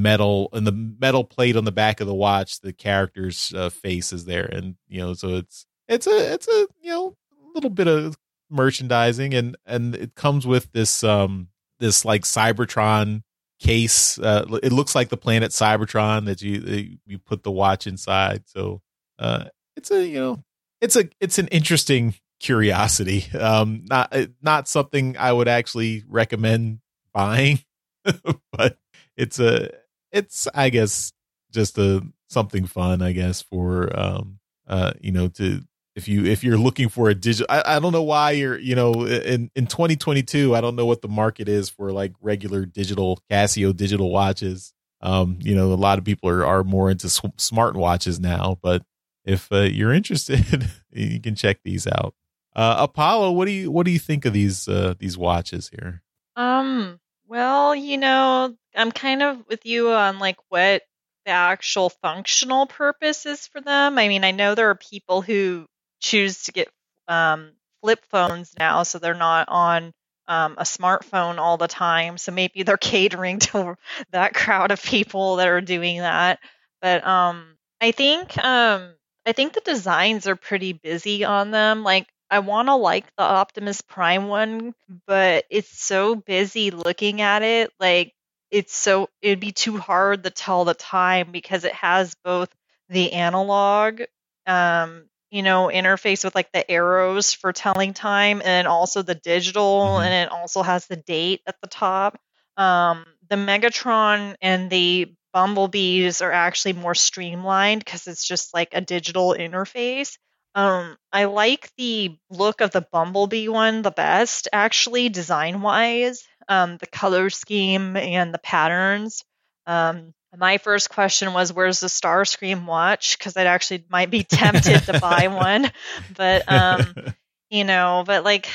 metal 0.00 0.48
in 0.52 0.62
the 0.62 0.70
metal 0.70 1.24
plate 1.24 1.56
on 1.56 1.64
the 1.64 1.72
back 1.72 2.00
of 2.00 2.06
the 2.06 2.14
watch 2.14 2.60
the 2.60 2.72
character's 2.72 3.52
uh, 3.56 3.68
face 3.68 4.12
is 4.12 4.26
there. 4.26 4.44
And 4.44 4.76
you 4.86 5.00
know 5.00 5.14
so 5.14 5.30
it's 5.30 5.66
it's 5.88 6.06
a 6.06 6.32
it's 6.32 6.46
a 6.46 6.68
you 6.80 6.90
know 6.90 7.16
little 7.52 7.70
bit 7.70 7.88
of 7.88 8.16
merchandising. 8.48 9.34
And 9.34 9.56
and 9.66 9.96
it 9.96 10.14
comes 10.14 10.46
with 10.46 10.70
this 10.70 11.02
um 11.02 11.48
this 11.80 12.04
like 12.04 12.22
cybertron 12.22 13.22
case. 13.58 14.20
Uh 14.20 14.44
it 14.62 14.70
looks 14.70 14.94
like 14.94 15.08
the 15.08 15.16
planet 15.16 15.50
cybertron 15.50 16.26
that 16.26 16.42
you 16.42 16.96
you 17.06 17.18
put 17.18 17.42
the 17.42 17.50
watch 17.50 17.88
inside. 17.88 18.44
So 18.46 18.82
uh 19.18 19.46
it's 19.74 19.90
a 19.90 20.06
you 20.06 20.20
know 20.20 20.44
it's 20.82 20.96
a 20.96 21.08
it's 21.20 21.38
an 21.38 21.46
interesting 21.48 22.14
curiosity. 22.42 23.24
Um 23.38 23.84
not 23.88 24.14
not 24.42 24.68
something 24.68 25.16
i 25.16 25.32
would 25.32 25.48
actually 25.48 26.04
recommend 26.08 26.80
buying 27.14 27.60
but 28.52 28.78
it's 29.16 29.38
a 29.38 29.70
it's 30.10 30.48
i 30.54 30.68
guess 30.70 31.12
just 31.52 31.78
a 31.78 32.02
something 32.28 32.66
fun 32.66 33.02
i 33.02 33.12
guess 33.12 33.42
for 33.42 33.88
um 33.98 34.38
uh 34.66 34.92
you 35.00 35.12
know 35.12 35.28
to 35.28 35.60
if 35.94 36.08
you 36.08 36.24
if 36.24 36.42
you're 36.42 36.58
looking 36.58 36.88
for 36.88 37.10
a 37.10 37.14
digital 37.14 37.46
I, 37.50 37.76
I 37.76 37.78
don't 37.78 37.92
know 37.92 38.02
why 38.02 38.32
you're 38.32 38.58
you 38.58 38.74
know 38.74 39.04
in 39.06 39.50
in 39.54 39.66
2022 39.66 40.54
i 40.54 40.60
don't 40.60 40.76
know 40.76 40.86
what 40.86 41.02
the 41.02 41.08
market 41.08 41.48
is 41.48 41.68
for 41.68 41.92
like 41.92 42.12
regular 42.20 42.64
digital 42.64 43.20
casio 43.30 43.76
digital 43.76 44.10
watches. 44.10 44.72
Um 45.00 45.38
you 45.40 45.54
know 45.54 45.72
a 45.72 45.74
lot 45.74 45.98
of 45.98 46.04
people 46.04 46.28
are 46.30 46.44
are 46.46 46.64
more 46.64 46.90
into 46.90 47.10
sw- 47.10 47.36
smart 47.36 47.76
watches 47.76 48.18
now 48.18 48.58
but 48.62 48.82
if 49.24 49.52
uh, 49.52 49.60
you're 49.60 49.92
interested 49.92 50.68
you 50.90 51.20
can 51.20 51.34
check 51.34 51.58
these 51.64 51.86
out 51.86 52.14
uh 52.54 52.76
apollo 52.78 53.30
what 53.32 53.46
do 53.46 53.52
you 53.52 53.70
what 53.70 53.86
do 53.86 53.92
you 53.92 53.98
think 53.98 54.24
of 54.24 54.32
these 54.32 54.68
uh 54.68 54.94
these 54.98 55.16
watches 55.18 55.70
here 55.70 56.02
Um, 56.36 56.98
well, 57.26 57.74
you 57.74 57.98
know, 57.98 58.54
I'm 58.74 58.92
kind 58.92 59.22
of 59.22 59.46
with 59.48 59.66
you 59.66 59.90
on 59.90 60.18
like 60.18 60.36
what 60.48 60.82
the 61.24 61.30
actual 61.32 61.90
functional 61.90 62.66
purpose 62.66 63.26
is 63.26 63.46
for 63.46 63.60
them. 63.60 63.98
I 63.98 64.08
mean, 64.08 64.24
I 64.24 64.32
know 64.32 64.54
there 64.54 64.70
are 64.70 64.74
people 64.74 65.22
who 65.22 65.66
choose 66.00 66.44
to 66.44 66.52
get 66.52 66.68
um, 67.08 67.52
flip 67.82 68.04
phones 68.10 68.54
now, 68.58 68.82
so 68.82 68.98
they're 68.98 69.14
not 69.14 69.48
on 69.48 69.92
um, 70.26 70.54
a 70.58 70.64
smartphone 70.64 71.38
all 71.38 71.56
the 71.56 71.68
time. 71.68 72.18
So 72.18 72.32
maybe 72.32 72.62
they're 72.62 72.76
catering 72.94 73.38
to 73.40 73.76
that 74.10 74.34
crowd 74.34 74.70
of 74.70 74.82
people 74.82 75.36
that 75.36 75.48
are 75.48 75.60
doing 75.60 75.98
that. 75.98 76.38
But 76.80 77.06
um, 77.06 77.56
I 77.80 77.92
think 77.92 78.36
um, 78.42 78.94
I 79.26 79.32
think 79.32 79.52
the 79.52 79.60
designs 79.60 80.26
are 80.26 80.36
pretty 80.36 80.72
busy 80.72 81.24
on 81.24 81.50
them. 81.50 81.82
Like 81.84 82.08
I 82.32 82.40
want 82.40 82.68
to 82.68 82.76
like 82.76 83.06
the 83.16 83.24
Optimus 83.24 83.82
Prime 83.82 84.28
one, 84.28 84.74
but 85.06 85.44
it's 85.50 85.70
so 85.84 86.16
busy 86.16 86.70
looking 86.72 87.20
at 87.20 87.42
it. 87.42 87.72
Like 87.80 88.14
it's 88.50 88.74
so 88.76 89.08
it'd 89.22 89.40
be 89.40 89.52
too 89.52 89.78
hard 89.78 90.24
to 90.24 90.30
tell 90.30 90.64
the 90.64 90.74
time 90.74 91.32
because 91.32 91.64
it 91.64 91.74
has 91.74 92.14
both 92.24 92.50
the 92.88 93.12
analog 93.12 94.02
um 94.46 95.04
you 95.30 95.42
know 95.42 95.70
interface 95.72 96.24
with 96.24 96.34
like 96.34 96.50
the 96.52 96.68
arrows 96.70 97.32
for 97.32 97.52
telling 97.52 97.94
time 97.94 98.42
and 98.44 98.66
also 98.66 99.02
the 99.02 99.14
digital 99.14 99.98
Mhm. 99.98 100.04
and 100.04 100.14
it 100.14 100.32
also 100.32 100.62
has 100.62 100.86
the 100.86 100.96
date 100.96 101.42
at 101.46 101.60
the 101.62 101.68
top 101.68 102.18
um 102.56 103.06
the 103.30 103.36
megatron 103.36 104.34
and 104.42 104.68
the 104.68 105.14
bumblebees 105.32 106.20
are 106.20 106.32
actually 106.32 106.74
more 106.74 106.94
streamlined 106.94 107.82
because 107.84 108.06
it's 108.06 108.26
just 108.26 108.52
like 108.52 108.70
a 108.74 108.80
digital 108.80 109.34
interface 109.38 110.18
um 110.54 110.96
i 111.12 111.24
like 111.24 111.70
the 111.76 112.16
look 112.30 112.60
of 112.60 112.70
the 112.70 112.86
bumblebee 112.92 113.48
one 113.48 113.82
the 113.82 113.90
best 113.90 114.48
actually 114.52 115.08
design 115.08 115.62
wise 115.62 116.24
um 116.48 116.76
the 116.78 116.86
color 116.86 117.30
scheme 117.30 117.96
and 117.96 118.32
the 118.34 118.38
patterns. 118.38 119.24
Um 119.66 120.12
my 120.36 120.58
first 120.58 120.88
question 120.90 121.34
was 121.34 121.52
where's 121.52 121.80
the 121.80 121.88
starscream 121.88 122.64
watch? 122.64 123.18
Because 123.18 123.36
I'd 123.36 123.46
actually 123.46 123.84
might 123.90 124.10
be 124.10 124.24
tempted 124.24 124.82
to 124.84 124.98
buy 124.98 125.28
one 125.28 125.70
but 126.16 126.48
um 126.50 126.94
you 127.50 127.64
know 127.64 128.02
but 128.06 128.24
like 128.24 128.48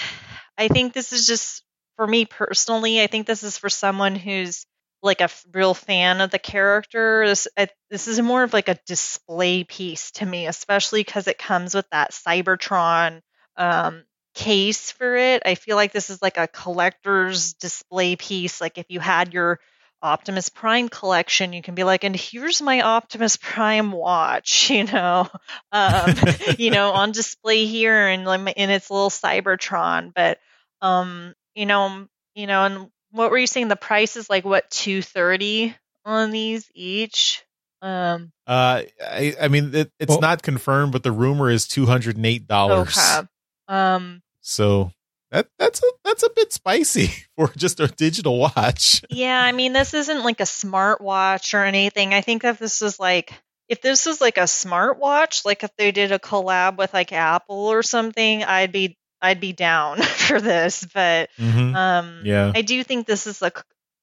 i 0.58 0.68
think 0.68 0.94
this 0.94 1.14
is 1.14 1.28
just 1.28 1.64
for 1.96 2.08
me 2.08 2.26
personally 2.26 3.02
i 3.02 3.08
think 3.08 3.28
this 3.28 3.44
is 3.44 3.58
for 3.58 3.70
someone 3.70 4.16
who's 4.16 4.66
like 5.02 5.22
a 5.22 5.26
f- 5.26 5.46
real 5.54 5.74
fan 5.74 6.22
of 6.22 6.32
the 6.32 6.40
character 6.40 7.28
this 7.28 7.48
I, 7.58 7.68
this 7.90 8.08
is 8.08 8.20
more 8.22 8.44
of 8.44 8.54
like 8.54 8.70
a 8.70 8.80
display 8.86 9.64
piece 9.64 10.12
to 10.12 10.26
me 10.26 10.48
especially 10.48 11.04
because 11.04 11.28
it 11.28 11.38
comes 11.38 11.76
with 11.76 11.90
that 11.92 12.12
cybertron 12.12 13.22
um 13.56 14.04
case 14.34 14.92
for 14.92 15.16
it 15.16 15.44
i 15.46 15.56
feel 15.56 15.76
like 15.76 15.92
this 15.92 16.10
is 16.10 16.22
like 16.22 16.38
a 16.38 16.48
collector's 16.48 17.54
display 17.54 18.16
piece 18.16 18.62
like 18.62 18.78
if 18.78 18.86
you 18.90 19.00
had 19.00 19.34
your 19.34 19.60
Optimus 20.02 20.50
Prime 20.50 20.90
collection, 20.90 21.54
you 21.54 21.62
can 21.64 21.74
be 21.74 21.84
like, 21.84 22.04
and 22.04 22.16
here's 22.16 22.62
my 22.62 22.82
Optimus 22.82 23.38
Prime 23.38 23.92
watch, 23.92 24.70
you 24.70 24.84
know, 24.84 25.28
um, 25.72 26.16
you 26.58 26.70
know, 26.70 26.92
on 26.92 27.12
display 27.12 27.66
here 27.66 28.08
and 28.08 28.28
in 28.56 28.70
its 28.70 28.92
little 28.92 29.10
Cybertron. 29.10 30.14
But, 30.14 30.38
um, 30.82 31.34
you 31.56 31.66
know, 31.66 32.08
you 32.36 32.46
know, 32.46 32.64
and 32.64 32.90
what 33.12 33.32
were 33.32 33.38
you 33.38 33.48
saying? 33.48 33.68
The 33.68 33.76
price 33.76 34.16
is 34.16 34.30
like 34.30 34.46
what 34.46 34.70
two 34.70 35.02
thirty 35.02 35.76
on 36.06 36.32
these 36.32 36.70
each. 36.74 37.44
Um, 37.80 38.32
uh 38.48 38.82
i 39.00 39.36
i 39.40 39.50
mean 39.50 39.76
it, 39.76 39.92
it's 40.00 40.10
Well- 40.10 40.20
not 40.20 40.42
confirmed 40.42 40.92
but 40.94 41.04
the 41.04 41.12
rumor 41.12 41.52
is 41.52 41.68
$208 41.68 42.50
okay. 42.50 43.28
Um, 43.68 44.24
so 44.42 44.92
that 45.30 45.48
that's 45.60 45.84
a 45.84 45.88
that's 46.04 46.24
a 46.24 46.30
bit 46.36 46.54
spicy 46.54 47.12
for 47.38 47.50
just 47.56 47.80
a 47.80 47.88
digital 47.88 48.40
watch. 48.40 49.04
Yeah, 49.10 49.40
I 49.40 49.52
mean, 49.52 49.74
this 49.74 49.94
isn't 49.94 50.24
like 50.24 50.40
a 50.40 50.46
smart 50.46 51.02
watch 51.02 51.54
or 51.54 51.64
anything. 51.64 52.14
I 52.14 52.22
think 52.22 52.44
if 52.44 52.58
this 52.60 52.82
is 52.82 53.00
like, 53.00 53.34
if 53.68 53.82
this 53.82 54.06
was 54.06 54.22
like 54.22 54.38
a 54.38 54.42
smartwatch, 54.42 55.46
like 55.46 55.64
if 55.64 55.72
they 55.78 55.92
did 55.92 56.12
a 56.12 56.20
collab 56.20 56.78
with 56.78 56.94
like 56.94 57.12
Apple 57.12 57.68
or 57.68 57.84
something, 57.84 58.44
I'd 58.44 58.72
be, 58.72 58.98
I'd 59.22 59.40
be 59.40 59.54
down 59.54 60.02
for 60.02 60.40
this. 60.42 60.86
But 60.94 61.30
Mhm. 61.40 61.74
um, 61.74 62.26
Yeah. 62.26 62.54
I 62.56 62.62
do 62.62 62.84
think 62.84 63.06
this 63.08 63.28
is 63.28 63.42
a, 63.42 63.52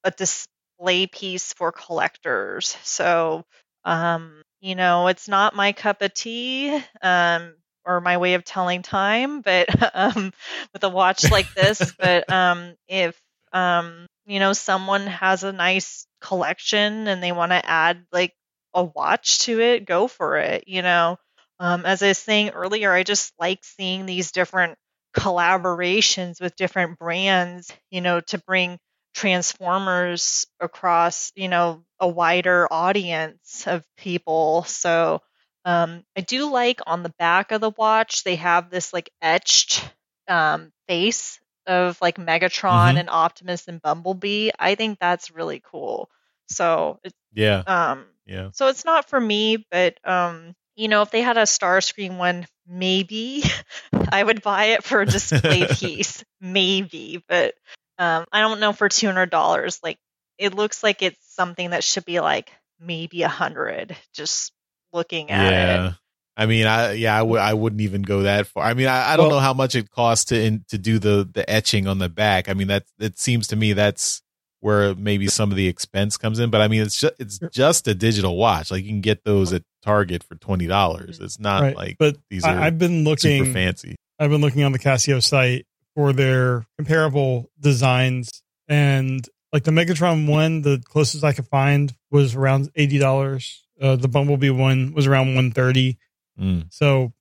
a 0.05 0.11
display 0.11 1.07
piece 1.07 1.53
for 1.55 1.73
collectors. 1.73 2.77
So, 2.83 3.45
um, 3.85 4.43
you 4.61 4.75
know, 4.75 5.09
it's 5.09 5.29
not 5.29 5.55
my 5.55 5.73
cup 5.73 6.03
of 6.03 6.15
tea. 6.15 6.81
Um, 7.03 7.55
or 7.87 8.01
my 8.01 8.17
way 8.17 8.35
of 8.35 8.45
telling 8.45 8.83
time, 8.83 9.43
but 9.43 9.69
um, 9.95 10.33
with 10.73 10.83
a 10.85 10.89
watch 10.89 11.31
like 11.31 11.53
this. 11.55 11.93
but 11.99 12.31
um, 12.31 12.75
if 12.89 13.19
um, 13.53 14.07
you 14.27 14.39
know 14.41 14.53
someone 14.53 15.07
has 15.07 15.45
a 15.45 15.53
nice 15.53 16.07
collection 16.21 17.09
and 17.09 17.23
they 17.23 17.33
want 17.33 17.53
to 17.53 17.65
add 17.65 18.07
like 18.13 18.33
a 18.75 18.83
watch 18.85 19.41
to 19.41 19.61
it, 19.61 19.85
go 19.87 20.09
for 20.09 20.39
it. 20.39 20.65
You 20.67 20.83
know, 20.83 21.19
um, 21.61 21.85
as 21.87 22.03
I 22.03 22.09
was 22.09 22.19
saying 22.19 22.51
earlier, 22.51 22.93
I 22.93 23.03
just 23.03 23.33
like 23.39 23.61
seeing 23.65 24.07
these 24.07 24.33
different 24.33 24.77
collaborations 25.17 26.41
with 26.41 26.57
different 26.57 26.99
brands. 26.99 27.71
You 27.91 28.01
know, 28.01 28.21
to 28.21 28.39
bring 28.39 28.79
Transformers 29.15 30.47
across, 30.61 31.33
you 31.37 31.49
know, 31.49 31.85
a 32.01 32.09
wider 32.09 32.67
audience 32.73 33.67
of 33.67 33.85
people. 33.97 34.65
So 34.65 35.21
um, 35.65 36.05
I 36.17 36.21
do 36.21 36.51
like 36.51 36.81
on 36.87 37.03
the 37.03 37.13
back 37.19 37.53
of 37.53 37.61
the 37.61 37.71
watch, 37.71 38.25
they 38.25 38.37
have 38.37 38.71
this 38.71 38.93
like 38.93 39.11
etched 39.23 39.85
um, 40.29 40.73
face 40.89 41.39
of 41.67 41.99
like 42.01 42.17
Megatron 42.17 42.97
Mhm. 42.97 42.99
and 42.99 43.11
Optimus 43.11 43.69
and 43.69 43.81
Bumblebee. 43.81 44.51
I 44.59 44.75
think 44.75 44.99
that's 44.99 45.31
really 45.31 45.61
cool. 45.65 46.11
So 46.49 47.01
it's 47.05 47.15
Yeah. 47.33 47.65
um, 47.67 48.07
Yeah. 48.27 48.51
so 48.53 48.69
it's 48.69 48.85
not 48.85 49.09
for 49.09 49.21
me, 49.21 49.65
but 49.71 49.99
um, 50.07 50.55
you 50.77 50.89
know, 50.89 51.03
if 51.03 51.11
they 51.11 51.23
had 51.23 51.37
a 51.37 51.43
Starscream 51.43 52.19
one, 52.19 52.47
maybe 52.67 53.43
I 54.11 54.23
would 54.23 54.43
buy 54.43 54.67
it 54.67 54.85
for 54.85 55.01
a 55.01 55.07
display 55.07 55.67
piece, 55.71 56.25
maybe. 56.41 57.23
But 57.29 57.55
um, 57.99 58.25
I 58.33 58.41
don't 58.41 58.61
know 58.61 58.73
for 58.73 58.89
two 58.89 59.07
hundred 59.07 59.31
dollars. 59.31 59.81
Like, 59.83 59.99
it 60.39 60.55
looks 60.55 60.83
like 60.83 61.03
it's 61.03 61.19
something 61.35 61.71
that 61.71 61.85
should 61.85 62.05
be 62.05 62.21
like 62.21 62.51
maybe 62.81 63.23
a 63.23 63.29
hundred. 63.29 63.97
Just 64.15 64.53
looking 64.93 65.31
at 65.31 65.53
yeah. 65.53 65.89
it. 65.89 65.95
I 66.37 66.47
mean, 66.47 66.67
I 66.67 66.93
yeah, 66.93 67.17
I 67.17 67.23
would 67.23 67.41
I 67.41 67.55
wouldn't 67.55 67.83
even 67.83 68.03
go 68.03 68.23
that 68.23 68.49
far. 68.49 68.65
I 68.65 68.75
mean, 68.75 68.89
I, 68.89 69.13
I 69.13 69.17
don't 69.17 69.29
Well- 69.29 69.37
know 69.37 69.41
how 69.41 69.55
much 69.55 69.75
it 69.77 69.91
costs 69.91 70.27
to 70.27 70.41
in, 70.41 70.65
to 70.69 70.79
do 70.79 70.99
the 70.99 71.29
the 71.33 71.49
etching 71.49 71.87
on 71.87 71.99
the 71.99 72.09
back. 72.09 72.49
I 72.49 72.55
mean, 72.55 72.69
that 72.69 72.85
it 72.99 73.19
seems 73.19 73.47
to 73.49 73.57
me 73.57 73.73
that's 73.73 74.21
where 74.61 74.95
maybe 74.95 75.29
some 75.29 75.51
of 75.51 75.57
the 75.57 75.69
expense 75.69 76.17
comes 76.17 76.39
in. 76.41 76.51
But 76.51 76.61
I 76.63 76.69
mean, 76.69 76.83
it's 76.83 76.99
just 76.99 77.15
it's 77.21 77.39
just 77.53 77.87
a 77.87 77.95
digital 77.95 78.37
watch. 78.37 78.71
Like 78.73 78.83
you 78.83 78.89
can 78.91 79.01
get 79.01 79.23
those 79.25 79.53
at 79.53 79.63
Target 79.85 80.25
for 80.25 80.35
twenty 80.37 80.67
dollars. 80.67 81.21
It's 81.21 81.39
not 81.39 81.63
right. 81.63 81.77
like 81.77 81.97
but 81.99 82.17
these 82.31 82.45
are 82.45 82.57
I, 82.57 82.67
I've 82.67 82.79
been 82.79 83.05
super 83.05 83.45
looking. 83.45 83.53
fancy. 83.53 83.97
I've 84.19 84.31
been 84.31 84.41
looking 84.41 84.65
on 84.65 84.73
the 84.73 84.79
Casio 84.79 85.23
site 85.23 85.67
for 85.95 86.13
their 86.13 86.67
comparable 86.79 87.51
designs, 87.61 88.43
and 88.67 89.29
like 89.53 89.65
the 89.65 89.71
Megatron 89.71 90.29
one, 90.29 90.63
the 90.63 90.83
closest 90.85 91.23
I 91.23 91.33
could 91.33 91.47
find 91.49 91.95
was 92.11 92.35
around 92.35 92.71
eighty 92.75 92.99
dollars. 92.99 93.63
Uh, 93.81 93.97
the 93.97 94.09
Bumblebee 94.09 94.51
one 94.51 94.95
was 94.95 95.07
around 95.07 95.35
one 95.35 95.51
thirty. 95.51 95.99
Mm. 96.41 96.73
So, 96.73 97.13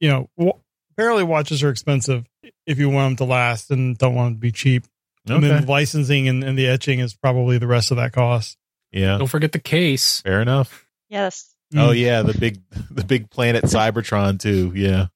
you 0.00 0.08
know, 0.08 0.28
wa- 0.36 0.58
apparently 0.92 1.24
watches 1.24 1.62
are 1.62 1.70
expensive 1.70 2.26
if 2.66 2.78
you 2.78 2.90
want 2.90 3.18
them 3.18 3.26
to 3.26 3.32
last 3.32 3.70
and 3.70 3.96
don't 3.96 4.14
want 4.14 4.26
them 4.26 4.34
to 4.34 4.40
be 4.40 4.52
cheap. 4.52 4.84
Okay. 5.28 5.34
And 5.34 5.44
then 5.44 5.66
licensing 5.66 6.28
and, 6.28 6.42
and 6.44 6.58
the 6.58 6.68
etching 6.68 6.98
is 6.98 7.14
probably 7.14 7.58
the 7.58 7.66
rest 7.68 7.92
of 7.92 7.96
that 7.96 8.12
cost. 8.12 8.58
Yeah. 8.90 9.18
Don't 9.18 9.28
forget 9.28 9.52
the 9.52 9.60
case. 9.60 10.20
Fair 10.20 10.42
enough. 10.42 10.86
Yes. 11.08 11.51
Oh 11.74 11.88
Mm. 11.90 11.98
yeah, 12.00 12.22
the 12.22 12.36
big 12.38 12.60
the 12.90 13.04
big 13.04 13.30
planet 13.30 13.64
Cybertron 13.64 14.38
too. 14.38 14.72
Yeah. 14.74 15.06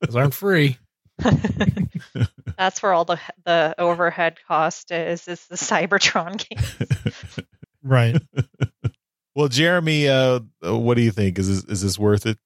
Those 0.00 0.16
aren't 0.16 0.34
free. 0.34 0.78
That's 2.58 2.82
where 2.82 2.92
all 2.92 3.04
the 3.04 3.20
the 3.44 3.74
overhead 3.78 4.38
cost 4.46 4.90
is. 4.90 5.28
Is 5.28 5.46
the 5.46 5.56
Cybertron 5.56 6.38
game. 6.48 7.44
Right. 7.82 8.16
well, 9.34 9.48
Jeremy, 9.48 10.08
uh, 10.08 10.40
what 10.62 10.94
do 10.94 11.02
you 11.02 11.10
think? 11.10 11.38
Is 11.38 11.48
this, 11.62 11.64
is 11.70 11.82
this 11.82 11.98
worth 11.98 12.26
it? 12.26 12.38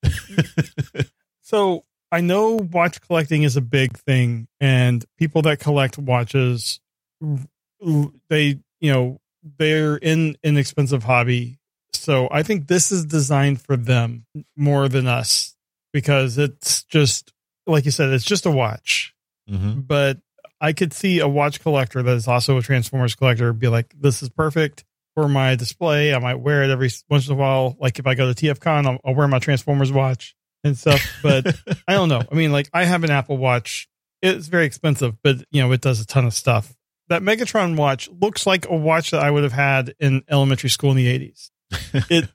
So 1.42 1.84
I 2.11 2.20
know 2.22 2.55
watch 2.72 3.01
collecting 3.01 3.42
is 3.44 3.57
a 3.57 3.61
big 3.61 3.97
thing, 3.99 4.49
and 4.61 5.05
people 5.18 5.42
that 5.42 5.59
collect 5.61 5.99
watches, 5.99 6.80
they 8.30 8.59
you 8.80 8.92
know 8.92 9.20
they're 9.59 9.97
in 9.97 10.36
an 10.42 10.57
expensive 10.57 11.05
hobby. 11.05 11.59
So 11.97 12.28
I 12.30 12.42
think 12.42 12.66
this 12.66 12.92
is 12.92 13.05
designed 13.05 13.61
for 13.61 13.76
them 13.76 14.26
more 14.57 14.88
than 14.88 15.07
us 15.07 15.55
because 15.92 16.38
it's 16.38 16.84
just 16.84 17.32
like 17.66 17.84
you 17.84 17.90
said, 17.90 18.11
it's 18.12 18.24
just 18.24 18.47
a 18.47 18.51
watch. 18.51 19.14
hmm 19.49 19.80
But 19.80 20.18
I 20.61 20.72
could 20.72 20.92
see 20.92 21.20
a 21.20 21.28
watch 21.28 21.61
collector 21.61 22.03
that 22.03 22.16
is 22.16 22.28
also 22.28 22.57
a 22.57 22.62
Transformers 22.62 23.14
collector 23.14 23.53
be 23.53 23.68
like, 23.68 23.92
"This 23.99 24.22
is 24.22 24.28
perfect 24.28 24.84
for 25.14 25.28
my 25.28 25.55
display. 25.55 26.14
I 26.14 26.18
might 26.18 26.36
wear 26.36 26.62
it 26.62 26.70
every 26.70 26.90
once 27.11 27.26
in 27.26 27.34
a 27.34 27.36
while. 27.36 27.76
Like 27.78 27.99
if 27.99 28.07
I 28.07 28.14
go 28.14 28.32
to 28.32 28.34
TFCon, 28.47 28.86
I'll, 28.86 28.99
I'll 29.05 29.14
wear 29.14 29.28
my 29.28 29.38
Transformers 29.38 29.92
watch 29.92 30.34
and 30.64 30.76
stuff." 30.76 31.03
But 31.22 31.47
I 31.88 31.94
don't 31.94 32.09
know. 32.09 32.22
I 32.30 32.34
mean, 32.34 32.53
like 32.53 32.70
I 32.72 32.84
have 32.84 33.05
an 33.05 33.11
Apple 33.11 33.36
Watch. 33.36 33.88
It's 34.22 34.47
very 34.49 34.64
expensive, 34.64 35.14
but 35.22 35.44
you 35.51 35.61
know, 35.62 35.72
it 35.72 35.82
does 35.82 36.01
a 36.01 36.07
ton 36.07 36.24
of 36.24 36.32
stuff. 36.32 36.74
That 37.09 37.22
Megatron 37.22 37.76
watch 37.76 38.09
looks 38.11 38.47
like 38.47 38.68
a 38.68 38.74
watch 38.74 39.11
that 39.11 39.22
I 39.22 39.30
would 39.30 39.44
have 39.44 39.53
had 39.53 39.94
in 40.01 40.22
elementary 40.28 40.70
school 40.70 40.90
in 40.90 40.97
the 40.97 41.07
eighties. 41.07 41.51
It, 42.10 42.28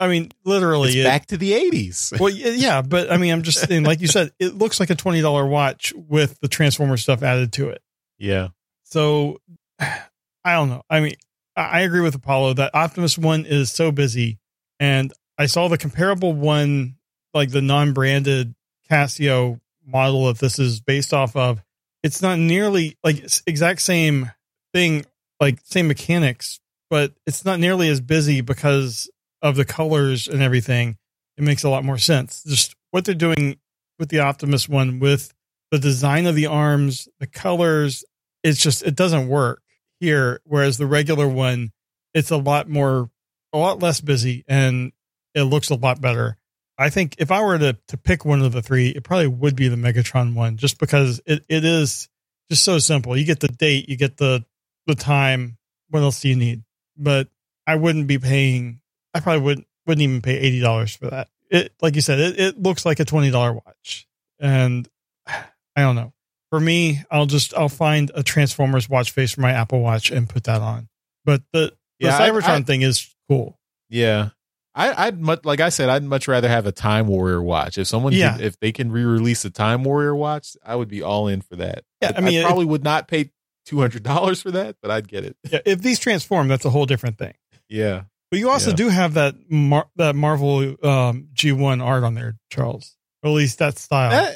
I 0.00 0.08
mean, 0.08 0.30
literally, 0.44 0.88
it's 0.90 0.96
it- 0.98 1.04
back 1.04 1.26
to 1.26 1.36
the 1.36 1.52
eighties. 1.54 2.12
well, 2.18 2.30
yeah, 2.30 2.82
but 2.82 3.10
I 3.12 3.16
mean, 3.18 3.32
I'm 3.32 3.42
just 3.42 3.60
saying, 3.60 3.84
like 3.84 4.00
you 4.00 4.08
said, 4.08 4.32
it 4.38 4.54
looks 4.54 4.80
like 4.80 4.90
a 4.90 4.94
twenty 4.94 5.20
dollar 5.20 5.46
watch 5.46 5.92
with 5.94 6.38
the 6.40 6.48
Transformer 6.48 6.96
stuff 6.96 7.22
added 7.22 7.52
to 7.54 7.68
it. 7.68 7.82
yeah. 8.18 8.48
So 8.84 9.38
I 9.80 10.00
don't 10.44 10.68
know. 10.68 10.82
I 10.90 11.00
mean, 11.00 11.14
I 11.56 11.62
I 11.62 11.80
agree 11.80 12.00
with 12.00 12.14
Apollo 12.14 12.54
that 12.54 12.74
Optimus 12.74 13.16
One 13.16 13.46
is 13.46 13.70
so 13.70 13.92
busy, 13.92 14.38
and 14.80 15.12
I 15.38 15.46
saw 15.46 15.68
the 15.68 15.78
comparable 15.78 16.32
one, 16.32 16.96
like 17.32 17.50
the 17.50 17.62
non-branded 17.62 18.54
Casio 18.90 19.60
model 19.86 20.26
that 20.26 20.38
this 20.38 20.58
is 20.58 20.80
based 20.80 21.14
off 21.14 21.36
of. 21.36 21.62
It's 22.02 22.20
not 22.20 22.38
nearly 22.38 22.96
like 23.04 23.24
exact 23.46 23.80
same 23.82 24.32
thing, 24.74 25.06
like 25.40 25.60
same 25.64 25.86
mechanics, 25.86 26.58
but 26.92 27.14
it's 27.26 27.42
not 27.42 27.58
nearly 27.58 27.88
as 27.88 28.02
busy 28.02 28.42
because 28.42 29.08
of 29.40 29.56
the 29.56 29.64
colors 29.64 30.28
and 30.28 30.42
everything. 30.42 30.98
It 31.38 31.42
makes 31.42 31.64
a 31.64 31.70
lot 31.70 31.86
more 31.86 31.96
sense. 31.96 32.42
Just 32.42 32.76
what 32.90 33.06
they're 33.06 33.14
doing 33.14 33.56
with 33.98 34.10
the 34.10 34.20
Optimus 34.20 34.68
one, 34.68 35.00
with 35.00 35.32
the 35.70 35.78
design 35.78 36.26
of 36.26 36.34
the 36.34 36.48
arms, 36.48 37.08
the 37.18 37.26
colors, 37.26 38.04
it's 38.44 38.60
just 38.60 38.82
it 38.82 38.94
doesn't 38.94 39.28
work 39.28 39.62
here. 40.00 40.42
Whereas 40.44 40.76
the 40.76 40.84
regular 40.84 41.26
one 41.26 41.72
it's 42.12 42.30
a 42.30 42.36
lot 42.36 42.68
more 42.68 43.08
a 43.54 43.58
lot 43.58 43.78
less 43.80 44.02
busy 44.02 44.44
and 44.46 44.92
it 45.34 45.44
looks 45.44 45.70
a 45.70 45.76
lot 45.76 45.98
better. 45.98 46.36
I 46.76 46.90
think 46.90 47.14
if 47.16 47.30
i 47.30 47.40
were 47.40 47.56
to 47.56 47.78
to 47.88 47.96
pick 47.96 48.26
one 48.26 48.42
of 48.42 48.52
the 48.52 48.60
three 48.60 48.90
it 48.90 49.02
probably 49.02 49.28
would 49.28 49.56
be 49.56 49.68
the 49.68 49.76
megatron 49.76 50.34
one 50.34 50.58
just 50.58 50.78
because 50.78 51.22
it, 51.24 51.42
it 51.48 51.64
is 51.64 52.10
just 52.50 52.64
so 52.64 52.78
simple. 52.78 53.16
You 53.16 53.24
get 53.24 53.40
the 53.40 53.48
date 53.48 53.88
you 53.88 53.96
get 53.96 54.18
the 54.18 54.44
the 54.86 54.94
time. 54.94 55.56
What 55.88 56.02
else 56.02 56.20
do 56.20 56.28
you 56.28 56.36
need 56.36 56.64
but 56.96 57.28
i 57.66 57.74
wouldn't 57.76 58.06
be 58.06 58.18
paying 58.18 58.80
i 59.14 59.20
probably 59.20 59.42
wouldn't 59.42 59.66
wouldn't 59.86 60.02
even 60.02 60.22
pay 60.22 60.60
$80 60.60 60.96
for 60.98 61.10
that 61.10 61.28
it 61.50 61.72
like 61.82 61.94
you 61.96 62.00
said 62.00 62.18
it, 62.20 62.38
it 62.38 62.62
looks 62.62 62.84
like 62.86 63.00
a 63.00 63.04
$20 63.04 63.54
watch 63.54 64.06
and 64.40 64.88
i 65.28 65.42
don't 65.82 65.96
know 65.96 66.12
for 66.50 66.60
me, 66.60 67.02
I'll 67.10 67.24
just 67.24 67.54
I'll 67.54 67.70
find 67.70 68.10
a 68.14 68.22
Transformers 68.22 68.86
watch 68.86 69.12
face 69.12 69.32
for 69.32 69.40
my 69.40 69.52
Apple 69.52 69.80
Watch 69.80 70.10
and 70.10 70.28
put 70.28 70.44
that 70.44 70.60
on. 70.60 70.86
But 71.24 71.40
the 71.50 71.72
the 71.98 72.08
Yeah, 72.08 72.18
I- 72.18 72.28
Cybertron 72.28 72.44
I- 72.48 72.60
thing 72.64 72.82
is 72.82 73.08
cool. 73.26 73.58
Yeah. 73.88 74.28
I, 74.74 75.06
I'd 75.06 75.18
much 75.18 75.46
like 75.46 75.60
I 75.60 75.70
said, 75.70 75.88
I'd 75.88 76.02
much 76.04 76.28
rather 76.28 76.50
have 76.50 76.66
a 76.66 76.70
Time 76.72 77.06
Warrior 77.06 77.40
watch. 77.42 77.78
If 77.78 77.86
someone, 77.86 78.12
Yeah. 78.12 78.36
could, 78.36 78.44
if 78.44 78.60
they 78.60 78.70
can 78.70 78.92
re-release 78.92 79.46
a 79.46 79.50
Time 79.50 79.82
Warrior 79.82 80.14
watch, 80.14 80.54
I 80.62 80.76
would 80.76 80.88
be 80.88 81.00
all 81.00 81.26
in 81.26 81.40
for 81.40 81.56
that. 81.56 81.84
Yeah, 82.02 82.12
I 82.16 82.20
mean, 82.20 82.40
if- 82.40 82.44
probably 82.44 82.66
would 82.66 82.84
not 82.84 83.08
pay 83.08 83.30
two 83.66 83.80
hundred 83.80 84.02
dollars 84.02 84.42
for 84.42 84.50
that, 84.52 84.76
but 84.82 84.90
I'd 84.90 85.08
get 85.08 85.24
it. 85.24 85.36
Yeah, 85.50 85.60
if 85.64 85.80
these 85.82 85.98
transform, 85.98 86.48
that's 86.48 86.64
a 86.64 86.70
whole 86.70 86.86
different 86.86 87.18
thing. 87.18 87.34
Yeah, 87.68 88.02
But 88.30 88.38
you 88.40 88.50
also 88.50 88.70
Yeah. 88.70 88.76
do 88.76 88.88
have 88.88 89.14
that 89.14 89.34
Mar- 89.50 89.88
that 89.96 90.14
Marvel 90.14 90.58
um, 90.84 91.28
G1 91.34 91.82
art 91.82 92.04
on 92.04 92.14
there, 92.14 92.36
Charles. 92.50 92.96
Or 93.22 93.30
at 93.30 93.34
least 93.34 93.58
that 93.60 93.78
style. 93.78 94.34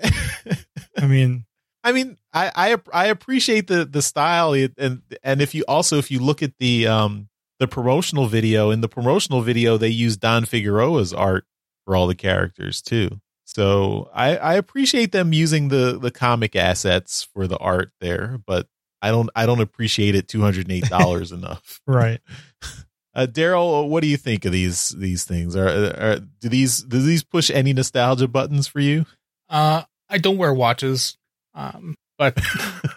I 0.99 1.07
mean, 1.07 1.45
I 1.85 1.93
mean, 1.93 2.17
I, 2.33 2.51
I 2.73 2.77
I 2.93 3.07
appreciate 3.07 3.67
the 3.67 3.85
the 3.85 4.01
style, 4.03 4.53
and 4.55 5.03
and 5.23 5.41
if 5.43 5.55
you 5.55 5.65
also 5.69 5.99
if 5.99 6.11
you 6.11 6.21
look 6.21 6.43
at 6.43 6.53
the 6.59 6.87
um 6.87 7.29
the 7.59 7.67
promotional 7.69 8.27
video 8.27 8.71
in 8.71 8.81
the 8.81 8.89
promotional 8.89 9.41
video, 9.43 9.77
they 9.77 9.89
use 9.89 10.17
Don 10.17 10.45
Figueroa's 10.45 11.13
art 11.13 11.45
for 11.85 11.97
all 11.97 12.07
the 12.07 12.15
characters 12.15 12.81
too. 12.83 13.21
So 13.45 14.11
I, 14.13 14.37
I 14.37 14.55
appreciate 14.55 15.13
them 15.13 15.33
using 15.33 15.69
the 15.69 15.99
the 15.99 16.11
comic 16.11 16.57
assets 16.57 17.27
for 17.35 17.47
the 17.47 17.59
art 17.59 17.93
there, 18.01 18.39
but 18.47 18.67
I 19.07 19.11
don't 19.11 19.31
I 19.37 19.47
don't 19.47 19.61
appreciate 19.61 20.15
it 20.15 20.27
two 20.27 20.41
hundred 20.41 20.67
and 20.67 20.73
eight 20.73 20.89
dollars 20.91 21.33
enough. 21.33 21.81
Right. 21.87 22.21
Uh, 23.15 23.27
Daryl, 23.27 23.89
what 23.89 24.03
do 24.03 24.09
you 24.09 24.17
think 24.17 24.45
of 24.45 24.53
these 24.53 24.91
these 24.91 25.25
things? 25.25 25.57
Are, 25.57 25.69
are 25.69 26.19
do 26.19 26.49
these 26.49 26.83
do 26.83 27.01
these 27.01 27.23
push 27.23 27.51
any 27.51 27.73
nostalgia 27.73 28.29
buttons 28.29 28.67
for 28.67 28.81
you? 28.81 29.07
Uh, 29.49 29.83
I 30.11 30.19
don't 30.19 30.37
wear 30.37 30.53
watches, 30.53 31.17
um, 31.55 31.95
but 32.19 32.39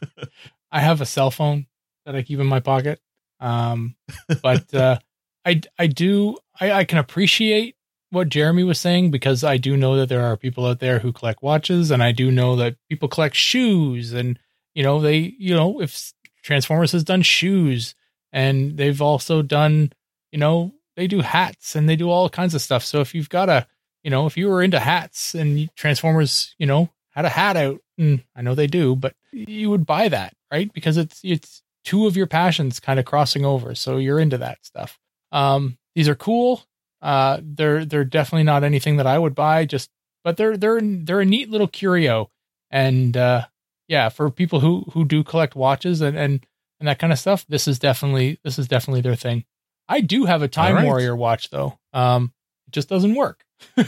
I 0.72 0.82
have 0.82 1.00
a 1.00 1.06
cell 1.06 1.32
phone 1.32 1.68
that 2.06 2.16
I 2.16 2.24
keep 2.24 2.40
in 2.40 2.48
my 2.48 2.60
pocket. 2.60 3.00
Um, 3.40 3.96
but 4.42 4.74
uh, 4.74 5.00
I 5.46 5.62
I 5.78 5.88
do 5.88 6.38
I, 6.60 6.72
I 6.72 6.84
can 6.84 6.98
appreciate 6.98 7.76
what 8.10 8.30
Jeremy 8.30 8.64
was 8.64 8.80
saying 8.80 9.12
because 9.12 9.44
I 9.44 9.58
do 9.58 9.78
know 9.78 9.96
that 9.98 10.10
there 10.10 10.26
are 10.26 10.36
people 10.36 10.66
out 10.66 10.80
there 10.80 11.00
who 11.00 11.14
collect 11.14 11.42
watches, 11.44 11.92
and 11.92 12.04
I 12.04 12.12
do 12.12 12.32
know 12.32 12.56
that 12.58 12.76
people 12.90 13.08
collect 13.08 13.36
shoes, 13.36 14.12
and 14.14 14.40
you 14.80 14.84
know 14.84 15.02
they 15.02 15.36
you 15.38 15.54
know 15.54 15.82
if 15.82 16.14
Transformers 16.42 16.94
has 16.94 17.04
done 17.04 17.22
shoes, 17.22 17.96
and 18.32 18.78
they've 18.78 19.02
also 19.02 19.42
done 19.42 19.92
you 20.32 20.40
know 20.40 20.72
they 20.96 21.06
do 21.06 21.20
hats 21.20 21.76
and 21.76 21.90
they 21.90 21.98
do 21.98 22.10
all 22.10 22.30
kinds 22.30 22.56
of 22.56 22.62
stuff. 22.62 22.86
So 22.86 23.02
if 23.02 23.14
you've 23.14 23.28
got 23.28 23.50
a 23.50 23.68
you 24.04 24.10
know 24.10 24.26
if 24.26 24.38
you 24.38 24.48
were 24.48 24.64
into 24.64 24.80
hats 24.80 25.36
and 25.36 25.70
Transformers 25.76 26.56
you 26.58 26.66
know 26.66 26.90
had 27.10 27.26
a 27.26 27.30
hat 27.30 27.58
out, 27.58 27.82
and 27.98 28.24
I 28.38 28.42
know 28.42 28.56
they 28.56 28.68
do, 28.68 28.96
but 28.96 29.16
you 29.34 29.70
would 29.70 29.86
buy 29.86 30.08
that 30.08 30.34
right 30.50 30.72
because 30.72 30.96
it's 30.96 31.20
it's 31.26 31.62
two 31.84 32.08
of 32.08 32.16
your 32.16 32.28
passions 32.28 32.80
kind 32.80 33.00
of 33.00 33.06
crossing 33.06 33.44
over, 33.44 33.76
so 33.76 33.98
you're 33.98 34.22
into 34.22 34.38
that 34.38 34.66
stuff. 34.66 34.98
Um, 35.34 35.78
these 35.94 36.08
are 36.08 36.16
cool. 36.16 36.64
Uh, 37.02 37.42
they're 37.44 37.84
they're 37.84 38.06
definitely 38.06 38.44
not 38.44 38.64
anything 38.64 38.96
that 38.96 39.08
I 39.08 39.20
would 39.20 39.36
buy. 39.36 39.66
Just 39.66 39.90
but 40.24 40.38
they're 40.38 40.56
they're 40.56 40.80
they're 40.80 41.20
a 41.20 41.26
neat 41.26 41.50
little 41.50 41.68
curio, 41.68 42.32
and 42.72 43.18
uh, 43.18 43.46
yeah, 43.90 44.08
for 44.08 44.30
people 44.30 44.62
who 44.62 44.86
who 44.94 45.04
do 45.04 45.24
collect 45.24 45.56
watches 45.56 46.00
and 46.00 46.18
and 46.18 46.46
and 46.80 46.88
that 46.88 47.00
kind 47.00 47.12
of 47.12 47.20
stuff, 47.20 47.46
this 47.50 47.68
is 47.68 47.80
definitely 47.80 48.40
this 48.44 48.58
is 48.58 48.70
definitely 48.70 49.02
their 49.02 49.16
thing. 49.16 49.44
I 49.90 50.00
do 50.00 50.26
have 50.26 50.44
a 50.44 50.48
Time 50.48 50.76
right. 50.76 50.86
Warrior 50.86 51.16
watch 51.16 51.50
though. 51.50 51.80
Um, 51.92 52.32
it 52.68 52.74
just 52.74 52.88
doesn't 52.88 53.16
work. 53.16 53.44
For 53.76 53.84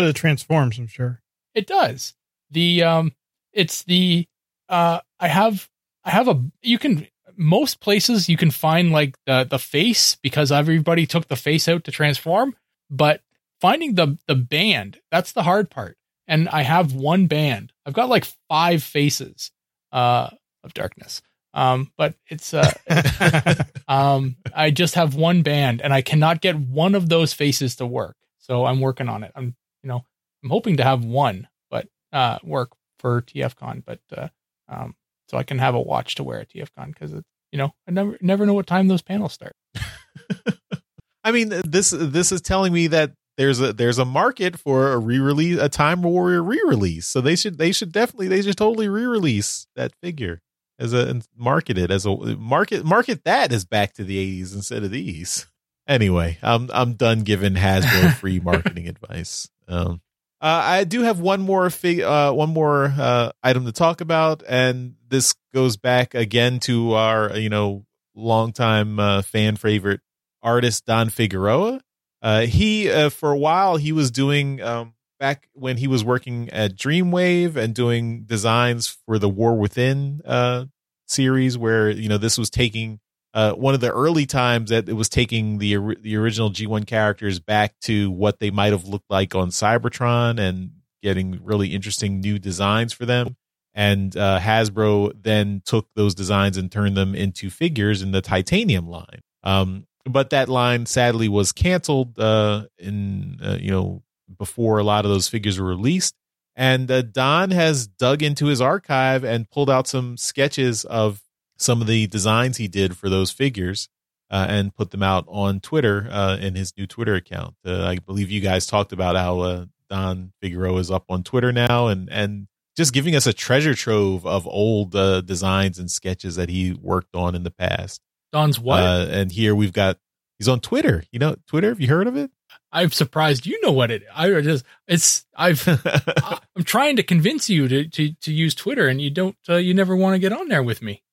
the 0.00 0.12
transforms, 0.14 0.78
I'm 0.78 0.88
sure. 0.88 1.22
It 1.54 1.66
does. 1.66 2.14
The 2.50 2.82
um 2.82 3.12
it's 3.52 3.84
the 3.84 4.26
uh 4.68 5.00
I 5.20 5.28
have 5.28 5.68
I 6.04 6.10
have 6.10 6.28
a 6.28 6.42
you 6.62 6.78
can 6.78 7.06
most 7.36 7.80
places 7.80 8.28
you 8.28 8.36
can 8.36 8.50
find 8.50 8.90
like 8.90 9.16
the 9.26 9.46
the 9.48 9.60
face 9.60 10.16
because 10.16 10.50
everybody 10.50 11.06
took 11.06 11.28
the 11.28 11.36
face 11.36 11.68
out 11.68 11.84
to 11.84 11.92
transform, 11.92 12.56
but 12.90 13.20
finding 13.60 13.94
the 13.94 14.18
the 14.26 14.34
band, 14.34 14.98
that's 15.12 15.30
the 15.32 15.44
hard 15.44 15.70
part. 15.70 15.96
And 16.26 16.48
I 16.48 16.62
have 16.62 16.92
one 16.94 17.26
band. 17.26 17.72
I've 17.84 17.94
got 17.94 18.08
like 18.08 18.26
five 18.48 18.82
faces 18.82 19.50
uh 19.92 20.30
of 20.62 20.74
darkness. 20.74 21.22
Um 21.52 21.92
but 21.96 22.14
it's 22.28 22.54
uh 22.54 22.70
um 23.88 24.36
I 24.54 24.70
just 24.70 24.94
have 24.94 25.14
one 25.14 25.42
band 25.42 25.80
and 25.82 25.92
I 25.92 26.02
cannot 26.02 26.40
get 26.40 26.56
one 26.56 26.94
of 26.94 27.08
those 27.08 27.32
faces 27.32 27.76
to 27.76 27.86
work. 27.86 28.16
So 28.38 28.64
I'm 28.64 28.80
working 28.80 29.08
on 29.08 29.22
it. 29.24 29.32
I'm 29.34 29.54
you 29.82 29.88
know, 29.88 30.04
I'm 30.42 30.50
hoping 30.50 30.78
to 30.78 30.84
have 30.84 31.04
one, 31.04 31.48
but 31.70 31.86
uh, 32.12 32.38
work 32.42 32.72
for 32.98 33.22
TFCon, 33.22 33.84
but 33.84 34.00
uh, 34.16 34.28
um, 34.68 34.94
so 35.28 35.38
I 35.38 35.42
can 35.42 35.58
have 35.58 35.74
a 35.74 35.80
watch 35.80 36.16
to 36.16 36.24
wear 36.24 36.40
at 36.40 36.50
TFCon 36.50 36.88
because 36.88 37.12
it's 37.12 37.28
you 37.52 37.58
know 37.58 37.74
I 37.86 37.92
never 37.92 38.18
never 38.20 38.46
know 38.46 38.54
what 38.54 38.66
time 38.66 38.88
those 38.88 39.02
panels 39.02 39.32
start. 39.32 39.54
I 41.24 41.32
mean, 41.32 41.48
this 41.64 41.90
this 41.90 42.32
is 42.32 42.40
telling 42.40 42.72
me 42.72 42.88
that 42.88 43.12
there's 43.36 43.60
a 43.60 43.72
there's 43.72 43.98
a 43.98 44.04
market 44.04 44.58
for 44.58 44.92
a 44.92 44.98
re-release, 44.98 45.58
a 45.60 45.68
Time 45.68 46.02
Warrior 46.02 46.42
re-release. 46.42 47.06
So 47.06 47.20
they 47.20 47.36
should 47.36 47.58
they 47.58 47.72
should 47.72 47.92
definitely 47.92 48.28
they 48.28 48.42
should 48.42 48.56
totally 48.56 48.88
re-release 48.88 49.66
that 49.76 49.92
figure 50.02 50.40
as 50.78 50.92
a 50.92 51.08
and 51.08 51.26
market 51.36 51.78
it 51.78 51.90
as 51.90 52.06
a 52.06 52.16
market 52.36 52.84
market 52.84 53.24
that 53.24 53.52
as 53.52 53.64
back 53.64 53.94
to 53.94 54.04
the 54.04 54.42
80s 54.42 54.54
instead 54.54 54.84
of 54.84 54.90
these. 54.90 55.46
Anyway, 55.86 56.38
I'm 56.42 56.70
I'm 56.72 56.94
done 56.94 57.20
giving 57.20 57.54
Hasbro 57.54 58.14
free 58.18 58.40
marketing 58.40 58.88
advice. 58.88 59.50
Um, 59.68 60.00
uh, 60.40 60.62
I 60.62 60.84
do 60.84 61.02
have 61.02 61.20
one 61.20 61.40
more 61.40 61.70
fig, 61.70 62.00
uh, 62.00 62.32
one 62.32 62.50
more 62.50 62.92
uh, 62.98 63.32
item 63.42 63.64
to 63.64 63.72
talk 63.72 64.00
about, 64.00 64.42
and 64.46 64.94
this 65.08 65.34
goes 65.52 65.76
back 65.76 66.14
again 66.14 66.60
to 66.60 66.92
our 66.94 67.36
you 67.36 67.48
know 67.48 67.84
longtime 68.14 68.98
uh, 68.98 69.22
fan 69.22 69.56
favorite 69.56 70.00
artist 70.42 70.86
Don 70.86 71.08
Figueroa. 71.08 71.80
Uh, 72.24 72.46
he 72.46 72.90
uh, 72.90 73.10
for 73.10 73.30
a 73.30 73.36
while 73.36 73.76
he 73.76 73.92
was 73.92 74.10
doing 74.10 74.62
um, 74.62 74.94
back 75.20 75.46
when 75.52 75.76
he 75.76 75.86
was 75.86 76.02
working 76.02 76.48
at 76.48 76.74
Dreamwave 76.74 77.56
and 77.56 77.74
doing 77.74 78.24
designs 78.24 78.86
for 78.86 79.18
the 79.18 79.28
War 79.28 79.54
Within 79.54 80.22
uh, 80.24 80.64
series, 81.06 81.58
where 81.58 81.90
you 81.90 82.08
know 82.08 82.16
this 82.16 82.38
was 82.38 82.48
taking 82.48 82.98
uh, 83.34 83.52
one 83.52 83.74
of 83.74 83.82
the 83.82 83.92
early 83.92 84.24
times 84.24 84.70
that 84.70 84.88
it 84.88 84.94
was 84.94 85.10
taking 85.10 85.58
the 85.58 85.76
the 86.00 86.16
original 86.16 86.50
G1 86.50 86.86
characters 86.86 87.40
back 87.40 87.78
to 87.82 88.10
what 88.10 88.38
they 88.38 88.50
might 88.50 88.72
have 88.72 88.88
looked 88.88 89.10
like 89.10 89.34
on 89.34 89.50
Cybertron 89.50 90.40
and 90.40 90.70
getting 91.02 91.44
really 91.44 91.74
interesting 91.74 92.20
new 92.20 92.38
designs 92.38 92.94
for 92.94 93.04
them. 93.04 93.36
And 93.74 94.16
uh, 94.16 94.40
Hasbro 94.40 95.12
then 95.20 95.60
took 95.66 95.88
those 95.94 96.14
designs 96.14 96.56
and 96.56 96.72
turned 96.72 96.96
them 96.96 97.14
into 97.14 97.50
figures 97.50 98.00
in 98.00 98.12
the 98.12 98.22
titanium 98.22 98.88
line. 98.88 99.20
Um, 99.42 99.86
but 100.04 100.30
that 100.30 100.48
line 100.48 100.86
sadly 100.86 101.28
was 101.28 101.52
canceled 101.52 102.18
uh, 102.18 102.66
in 102.78 103.38
uh, 103.42 103.58
you 103.60 103.70
know 103.70 104.02
before 104.38 104.78
a 104.78 104.84
lot 104.84 105.04
of 105.04 105.10
those 105.10 105.28
figures 105.28 105.58
were 105.58 105.68
released. 105.68 106.14
And 106.56 106.90
uh, 106.90 107.02
Don 107.02 107.50
has 107.50 107.86
dug 107.86 108.22
into 108.22 108.46
his 108.46 108.60
archive 108.60 109.24
and 109.24 109.50
pulled 109.50 109.70
out 109.70 109.88
some 109.88 110.16
sketches 110.16 110.84
of 110.84 111.20
some 111.58 111.80
of 111.80 111.86
the 111.86 112.06
designs 112.06 112.56
he 112.56 112.68
did 112.68 112.96
for 112.96 113.08
those 113.08 113.30
figures 113.30 113.88
uh, 114.30 114.46
and 114.48 114.74
put 114.74 114.90
them 114.90 115.02
out 115.02 115.24
on 115.28 115.60
Twitter 115.60 116.08
uh, 116.10 116.36
in 116.36 116.54
his 116.54 116.72
new 116.76 116.86
Twitter 116.86 117.14
account. 117.14 117.54
Uh, 117.64 117.84
I 117.84 117.96
believe 117.98 118.30
you 118.30 118.40
guys 118.40 118.66
talked 118.66 118.92
about 118.92 119.16
how 119.16 119.40
uh, 119.40 119.66
Don 119.90 120.32
Figueroa 120.40 120.78
is 120.78 120.90
up 120.90 121.04
on 121.08 121.22
Twitter 121.22 121.52
now 121.52 121.88
and 121.88 122.08
and 122.10 122.46
just 122.76 122.92
giving 122.92 123.14
us 123.14 123.26
a 123.26 123.32
treasure 123.32 123.74
trove 123.74 124.26
of 124.26 124.46
old 124.48 124.96
uh, 124.96 125.20
designs 125.20 125.78
and 125.78 125.90
sketches 125.90 126.36
that 126.36 126.48
he 126.48 126.72
worked 126.72 127.14
on 127.14 127.34
in 127.34 127.44
the 127.44 127.50
past. 127.50 128.00
Don's 128.34 128.58
what? 128.58 128.82
Uh, 128.82 129.06
and 129.10 129.30
here 129.30 129.54
we've 129.54 129.72
got 129.72 129.96
he's 130.40 130.48
on 130.48 130.58
Twitter. 130.58 131.04
You 131.12 131.20
know 131.20 131.36
Twitter? 131.46 131.68
Have 131.68 131.80
you 131.80 131.86
heard 131.86 132.08
of 132.08 132.16
it? 132.16 132.32
I'm 132.72 132.90
surprised 132.90 133.46
you 133.46 133.60
know 133.62 133.70
what 133.70 133.92
it. 133.92 134.02
I 134.12 134.40
just 134.40 134.64
it's 134.88 135.24
I've 135.36 135.66
I'm 136.56 136.64
trying 136.64 136.96
to 136.96 137.04
convince 137.04 137.48
you 137.48 137.68
to 137.68 137.88
to 137.88 138.12
to 138.12 138.32
use 138.32 138.56
Twitter 138.56 138.88
and 138.88 139.00
you 139.00 139.10
don't 139.10 139.36
uh, 139.48 139.54
you 139.54 139.72
never 139.72 139.94
want 139.94 140.16
to 140.16 140.18
get 140.18 140.32
on 140.32 140.48
there 140.48 140.64
with 140.64 140.82
me. 140.82 141.04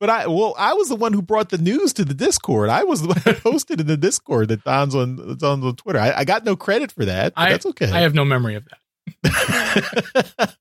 But 0.00 0.10
I 0.10 0.26
well, 0.28 0.54
I 0.56 0.74
was 0.74 0.88
the 0.88 0.94
one 0.94 1.12
who 1.12 1.22
brought 1.22 1.48
the 1.48 1.58
news 1.58 1.92
to 1.94 2.04
the 2.04 2.14
Discord. 2.14 2.70
I 2.70 2.84
was 2.84 3.02
the 3.02 3.08
one 3.08 3.18
who 3.18 3.32
posted 3.50 3.80
in 3.80 3.88
the 3.88 3.96
Discord 3.96 4.46
that 4.46 4.62
Don's 4.62 4.94
on 4.94 5.16
Don's 5.38 5.64
on 5.64 5.74
Twitter. 5.74 5.98
I, 5.98 6.18
I 6.18 6.24
got 6.24 6.44
no 6.44 6.54
credit 6.54 6.92
for 6.92 7.04
that. 7.04 7.34
But 7.34 7.40
I 7.40 7.50
that's 7.50 7.66
okay. 7.66 7.90
I 7.90 8.02
have 8.02 8.14
no 8.14 8.24
memory 8.24 8.54
of 8.54 8.64
that. 9.24 10.54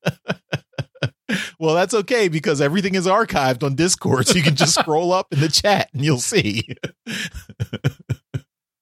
Well, 1.59 1.75
that's 1.75 1.93
okay 1.93 2.27
because 2.27 2.61
everything 2.61 2.95
is 2.95 3.05
archived 3.05 3.63
on 3.63 3.75
Discord, 3.75 4.27
so 4.27 4.35
you 4.35 4.43
can 4.43 4.55
just 4.55 4.73
scroll 4.79 5.11
up 5.11 5.27
in 5.31 5.39
the 5.39 5.49
chat 5.49 5.89
and 5.93 6.03
you'll 6.03 6.19
see. 6.19 6.75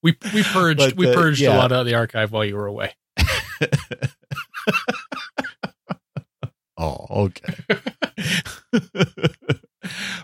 We 0.05 0.15
we 0.35 0.43
purged 0.43 0.77
But, 0.77 0.95
we 0.95 1.09
uh, 1.09 1.15
purged 1.15 1.41
yeah. 1.41 1.55
a 1.55 1.57
lot 1.57 1.71
of 1.71 1.87
the 1.87 1.95
archive 1.95 2.31
while 2.31 2.45
you 2.45 2.55
were 2.55 2.67
away. 2.67 2.93
oh, 6.77 7.07
okay. 7.09 7.55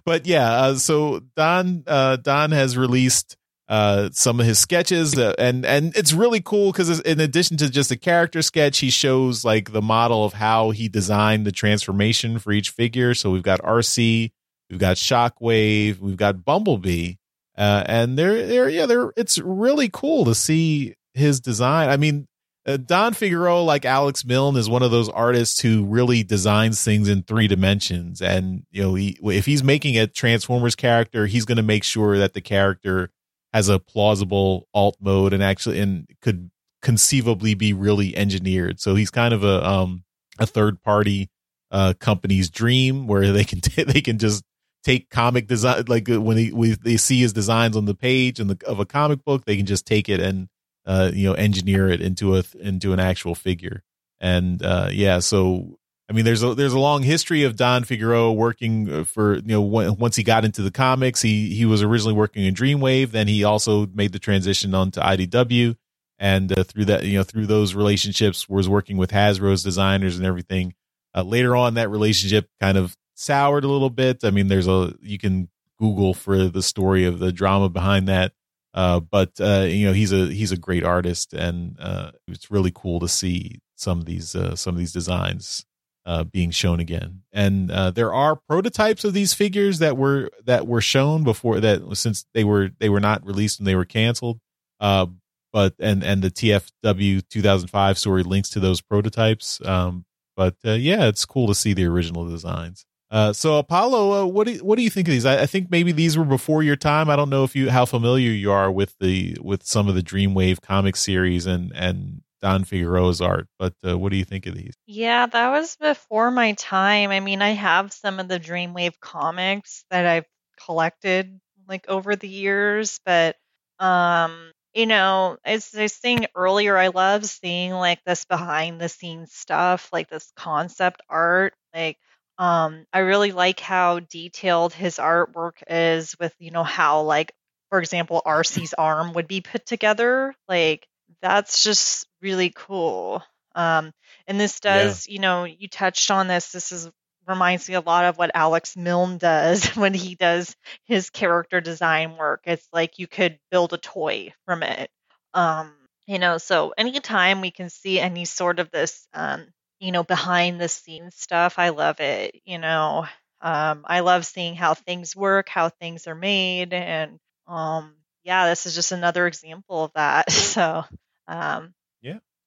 but 0.06 0.27
yeah, 0.27 0.52
uh, 0.52 0.76
so 0.76 1.22
Don 1.35 1.84
uh, 1.88 2.18
Don 2.18 2.52
has 2.52 2.77
released 2.77 3.38
uh, 3.72 4.10
some 4.11 4.41
of 4.41 4.45
his 4.45 4.60
sketches, 4.60 5.18
uh, 5.18 5.34
and 5.39 5.65
and 5.65 5.95
it's 5.95 6.11
really 6.11 6.41
cool 6.41 6.73
because 6.73 6.99
in 6.99 7.22
addition 7.22 7.56
to 7.56 7.69
just 7.69 7.89
a 7.89 7.95
character 7.95 8.41
sketch, 8.41 8.80
he 8.80 8.89
shows 8.89 9.45
like 9.45 9.72
the 9.72 9.81
model 9.81 10.26
of 10.26 10.34
how 10.34 10.72
he 10.72 10.89
designed 10.89 11.48
the 11.48 11.53
transformation 11.53 12.38
for 12.38 12.52
each 12.52 12.69
figure. 12.69 13.14
So 13.14 13.31
we've 13.31 13.41
got 13.41 13.61
Arcee, 13.61 14.31
we've 14.69 14.77
got 14.77 14.98
Shockwave, 14.98 15.99
we've 15.99 16.18
got 16.18 16.43
Bumblebee, 16.43 17.14
uh, 17.57 17.85
and 17.85 18.19
they're 18.19 18.45
they're 18.45 18.68
yeah 18.68 18.88
they're 18.88 19.14
it's 19.15 19.38
really 19.38 19.88
cool 19.88 20.26
to 20.26 20.35
see 20.35 20.95
his 21.14 21.39
design. 21.39 21.88
I 21.88 21.95
mean, 21.95 22.27
uh, 22.65 22.76
Don 22.76 23.14
Figueroa, 23.14 23.61
like 23.61 23.85
Alex 23.85 24.26
Milne, 24.26 24.57
is 24.57 24.69
one 24.69 24.84
of 24.84 24.91
those 24.91 25.07
artists 25.07 25.61
who 25.61 25.85
really 25.85 26.23
designs 26.23 26.84
things 26.84 27.07
in 27.07 27.23
three 27.23 27.48
dimensions. 27.48 28.22
And 28.22 28.65
you 28.69 28.81
know, 28.81 28.95
he, 28.95 29.18
if 29.23 29.45
he's 29.45 29.64
making 29.64 29.98
a 29.98 30.07
Transformers 30.07 30.76
character, 30.76 31.26
he's 31.26 31.45
going 31.45 31.56
to 31.56 31.64
make 31.64 31.85
sure 31.85 32.18
that 32.18 32.34
the 32.34 32.41
character 32.41 33.11
has 33.53 33.69
a 33.69 33.80
plausible 33.80 34.68
alt 34.73 34.98
mode 34.99 35.34
and 35.34 35.44
actually 35.44 35.80
and 35.80 36.07
could 36.22 36.52
conceivably 36.82 37.53
be 37.53 37.73
really 37.73 38.15
engineered. 38.15 38.80
So 38.80 38.95
he's 38.95 39.11
kind 39.11 39.34
of 39.34 39.44
a 39.44 39.65
um 39.68 40.03
a 40.40 40.45
third 40.45 40.82
party 40.82 41.30
uh 41.72 41.94
company's 41.99 42.49
dream 42.49 43.07
where 43.07 43.32
they 43.32 43.44
can 43.44 43.61
they 43.88 44.02
can 44.02 44.18
just 44.18 44.44
take 44.84 45.10
comic 45.10 45.48
design 45.48 45.84
like 45.88 46.10
uh, 46.10 46.19
when 46.19 46.38
he, 46.38 46.52
we, 46.52 46.72
they 46.72 46.98
see 46.98 47.19
his 47.19 47.34
designs 47.34 47.78
on 47.78 47.86
the 47.86 47.94
page 47.94 48.40
and 48.40 48.49
the, 48.49 48.68
of 48.68 48.80
a 48.80 48.86
comic 48.86 49.23
book, 49.23 49.45
they 49.45 49.56
can 49.56 49.65
just 49.65 49.86
take 49.86 50.10
it 50.10 50.19
and 50.19 50.48
uh, 50.86 51.11
you 51.14 51.28
know, 51.28 51.34
engineer 51.34 51.88
it 51.90 52.02
into 52.02 52.36
a 52.36 52.44
into 52.60 52.94
an 52.94 52.99
actual 52.99 53.36
figure. 53.36 53.84
And 54.19 54.64
uh, 54.64 54.90
yeah, 54.91 55.19
so 55.19 55.78
I 56.12 56.14
mean, 56.14 56.26
there's 56.26 56.44
a 56.44 56.54
there's 56.54 56.74
a 56.74 56.80
long 56.80 57.04
history 57.04 57.46
of 57.46 57.56
Don 57.56 57.86
Figueroa 57.86 58.34
working 58.34 58.92
uh, 58.92 59.04
for 59.06 59.36
you 59.36 59.44
know 59.46 59.62
once 59.62 60.18
he 60.18 60.24
got 60.24 60.44
into 60.44 60.62
the 60.62 60.70
comics, 60.70 61.22
he 61.22 61.56
he 61.56 61.66
was 61.66 61.82
originally 61.82 62.14
working 62.14 62.44
in 62.44 62.54
Dreamwave, 62.54 63.12
then 63.12 63.30
he 63.30 63.46
also 63.46 63.88
made 63.88 64.12
the 64.12 64.20
transition 64.20 64.76
onto 64.76 65.00
IDW, 65.00 65.78
and 66.20 66.52
uh, 66.60 66.66
through 66.66 66.84
that 66.86 67.06
you 67.06 67.18
know 67.18 67.24
through 67.24 67.46
those 67.46 67.76
relationships 67.76 68.50
was 68.50 68.68
working 68.68 68.98
with 68.98 69.12
Hasbro's 69.12 69.64
designers 69.64 70.18
and 70.18 70.26
everything. 70.26 70.74
Uh, 71.16 71.24
later 71.24 71.56
on, 71.56 71.76
that 71.76 71.90
relationship 71.90 72.50
kind 72.60 72.78
of 72.78 72.98
soured 73.16 73.64
a 73.64 73.70
little 73.70 73.90
bit. 73.90 74.26
I 74.26 74.32
mean, 74.32 74.50
there's 74.50 74.68
a 74.68 74.94
you 75.02 75.18
can 75.18 75.48
Google 75.80 76.14
for 76.14 76.50
the 76.50 76.62
story 76.62 77.06
of 77.06 77.20
the 77.20 77.32
drama 77.32 77.70
behind 77.70 78.10
that. 78.10 78.34
Uh, 78.74 79.00
but 79.00 79.40
uh, 79.40 79.66
you 79.66 79.88
know 79.88 79.94
he's 79.94 80.12
a 80.12 80.26
he's 80.26 80.52
a 80.52 80.58
great 80.58 80.84
artist, 80.84 81.34
and 81.34 81.78
uh, 81.80 82.12
it's 82.28 82.52
really 82.52 82.72
cool 82.76 83.00
to 83.00 83.08
see 83.08 83.62
some 83.78 84.00
of 84.00 84.06
these 84.06 84.36
some 84.56 84.76
of 84.76 84.78
these 84.78 84.92
designs 84.92 85.66
uh, 86.06 86.23
being 86.23 86.52
shown 86.52 86.80
again. 86.80 87.22
And 87.32 87.72
uh, 87.72 87.91
there 87.91 88.14
are 88.14 88.36
prototypes 88.36 89.03
of 89.03 89.14
these 89.14 89.34
figures 89.34 89.80
that 89.80 89.98
were 89.98 90.30
that 90.45 90.68
were 90.68 90.82
shown 90.82 91.23
before 91.23 91.60
that 91.60 91.82
since 91.95 92.26
they 92.34 92.44
were 92.44 92.72
they 92.80 92.90
were 92.90 92.99
not 92.99 93.26
released 93.26 93.60
and 93.60 93.68
they 93.68 93.76
were 93.76 93.86
canceled. 93.86 94.40
Uh, 94.80 95.07
but 95.53 95.76
and 95.80 96.03
and 96.03 96.22
the 96.22 96.32
TFW 96.32 97.22
2005 97.30 97.98
story 97.98 98.23
links 98.23 98.49
to 98.49 98.60
those 98.60 98.82
prototypes. 98.82 99.64
Um, 99.65 100.06
but 100.36 100.56
uh, 100.65 100.72
yeah, 100.72 101.07
it's 101.07 101.26
cool 101.26 101.48
to 101.48 101.56
see 101.56 101.73
the 101.73 101.86
original 101.86 102.28
designs. 102.28 102.86
Uh, 103.11 103.34
so 103.34 103.57
Apollo, 103.57 104.22
uh, 104.22 104.26
what 104.26 104.48
do 104.48 104.53
you, 104.53 104.60
what 104.60 104.78
do 104.78 104.84
you 104.84 104.90
think 104.90 105.07
of 105.10 105.11
these? 105.11 105.26
I, 105.26 105.41
I 105.41 105.45
think 105.45 105.69
maybe 105.69 105.91
these 105.91 106.18
were 106.18 106.23
before 106.23 106.64
your 106.64 106.78
time. 106.78 107.10
I 107.10 107.18
don't 107.18 107.30
know 107.30 107.44
if 107.44 107.56
you 107.56 107.69
how 107.69 107.86
familiar 107.86 108.32
you 108.32 108.52
are 108.52 108.72
with 108.72 108.95
the 108.99 109.38
with 109.41 109.64
some 109.64 109.90
of 109.90 109.95
the 109.95 110.02
Dreamwave 110.02 110.61
comic 110.61 110.95
series 110.95 111.45
and 111.45 111.73
and 111.76 112.22
Don 112.42 112.64
Figueroa's 112.64 113.22
art, 113.22 113.48
but 113.60 113.74
uh, 113.88 113.98
what 113.98 114.12
do 114.12 114.18
you 114.18 114.26
think 114.26 114.48
of 114.48 114.56
these? 114.56 114.74
Yeah, 114.88 115.26
that 115.28 115.50
was 115.50 115.76
before 115.76 116.32
my 116.32 116.54
time. 116.54 117.12
I 117.12 117.20
mean, 117.20 117.42
I 117.42 117.52
have 117.52 117.94
some 117.94 118.20
of 118.20 118.28
the 118.28 118.40
Dreamwave 118.40 119.00
comics 119.00 119.86
that 119.92 120.06
I've 120.06 120.26
collected 120.66 121.40
like 121.68 121.88
over 121.88 122.16
the 122.16 122.28
years, 122.28 123.00
but 123.06 123.36
um, 123.80 124.52
you 124.74 124.86
know, 124.86 125.38
as 125.44 125.74
I 125.76 125.84
was 125.84 125.94
saying 125.94 126.28
earlier, 126.36 126.78
I 126.78 126.88
love 126.88 127.26
seeing 127.26 127.72
like 127.74 128.04
this 128.06 128.26
behind 128.26 128.80
the 128.80 128.90
scenes 128.90 129.34
stuff, 129.34 129.90
like 129.92 130.10
this 130.10 130.32
concept 130.36 131.02
art. 131.10 131.54
Like, 131.74 131.98
um, 132.38 132.86
I 132.94 133.00
really 133.00 133.32
like 133.32 133.60
how 133.60 134.00
detailed 134.00 134.74
his 134.74 134.98
artwork 134.98 135.62
is 135.68 136.16
with, 136.20 136.34
you 136.40 136.52
know, 136.52 136.64
how 136.64 137.02
like, 137.04 137.34
for 137.70 137.80
example, 137.80 138.22
Arcee's 138.26 138.74
arm 138.74 139.14
would 139.14 139.28
be 139.28 139.42
put 139.42 139.66
together. 139.66 140.34
Like, 140.48 140.88
that's 141.22 141.64
just 141.64 142.08
really 142.22 142.52
cool. 142.56 143.23
Um, 143.56 143.91
and 144.27 144.39
this 144.39 144.60
Yeah. 144.68 144.95
does, 144.95 145.07
you 145.07 145.19
know, 145.19 145.43
you 145.45 145.68
touched 145.68 146.10
on 146.11 146.27
this. 146.27 146.52
This 146.52 146.72
is 146.72 146.89
reminds 147.27 147.69
me 147.69 147.76
a 147.76 147.81
lot 147.81 148.06
of 148.06 148.18
what 148.18 148.31
Alex 148.34 148.76
Milne 148.76 149.18
does 149.18 149.65
when 149.76 149.93
he 149.93 150.15
does 150.15 150.56
his 150.85 151.10
character 151.10 151.61
design 151.61 152.18
work. 152.18 152.41
It's 152.45 152.68
like 152.73 152.99
you 152.99 153.07
could 153.07 153.39
build 153.52 153.73
a 153.73 153.77
toy 153.77 154.34
from 154.45 154.64
it. 154.64 154.89
Um, 155.34 155.73
you 156.07 156.19
know, 156.19 156.38
so 156.38 156.73
anytime 156.77 157.41
we 157.41 157.52
can 157.52 157.69
see 157.69 157.99
any 157.99 158.26
sort 158.26 158.60
of 158.60 158.72
this, 158.72 159.07
um, 159.14 159.48
you 159.80 159.91
know, 159.91 160.03
behind 160.03 160.60
the 160.60 160.68
scenes 160.68 161.15
stuff, 161.15 161.57
I 161.57 161.69
love 161.69 161.99
it. 161.99 162.41
You 162.45 162.57
know, 162.57 163.06
um, 163.41 163.84
I 163.88 164.02
love 164.02 164.26
seeing 164.26 164.56
how 164.56 164.73
things 164.73 165.15
work, 165.15 165.49
how 165.49 165.69
things 165.69 166.07
are 166.07 166.15
made, 166.15 166.73
and 166.73 167.19
um, 167.48 167.95
yeah, 168.23 168.48
this 168.49 168.65
is 168.65 168.76
just 168.76 168.91
another 168.91 169.27
example 169.27 169.85
of 169.85 169.91
that. 169.95 170.26
So, 170.31 170.84
um, 171.27 171.73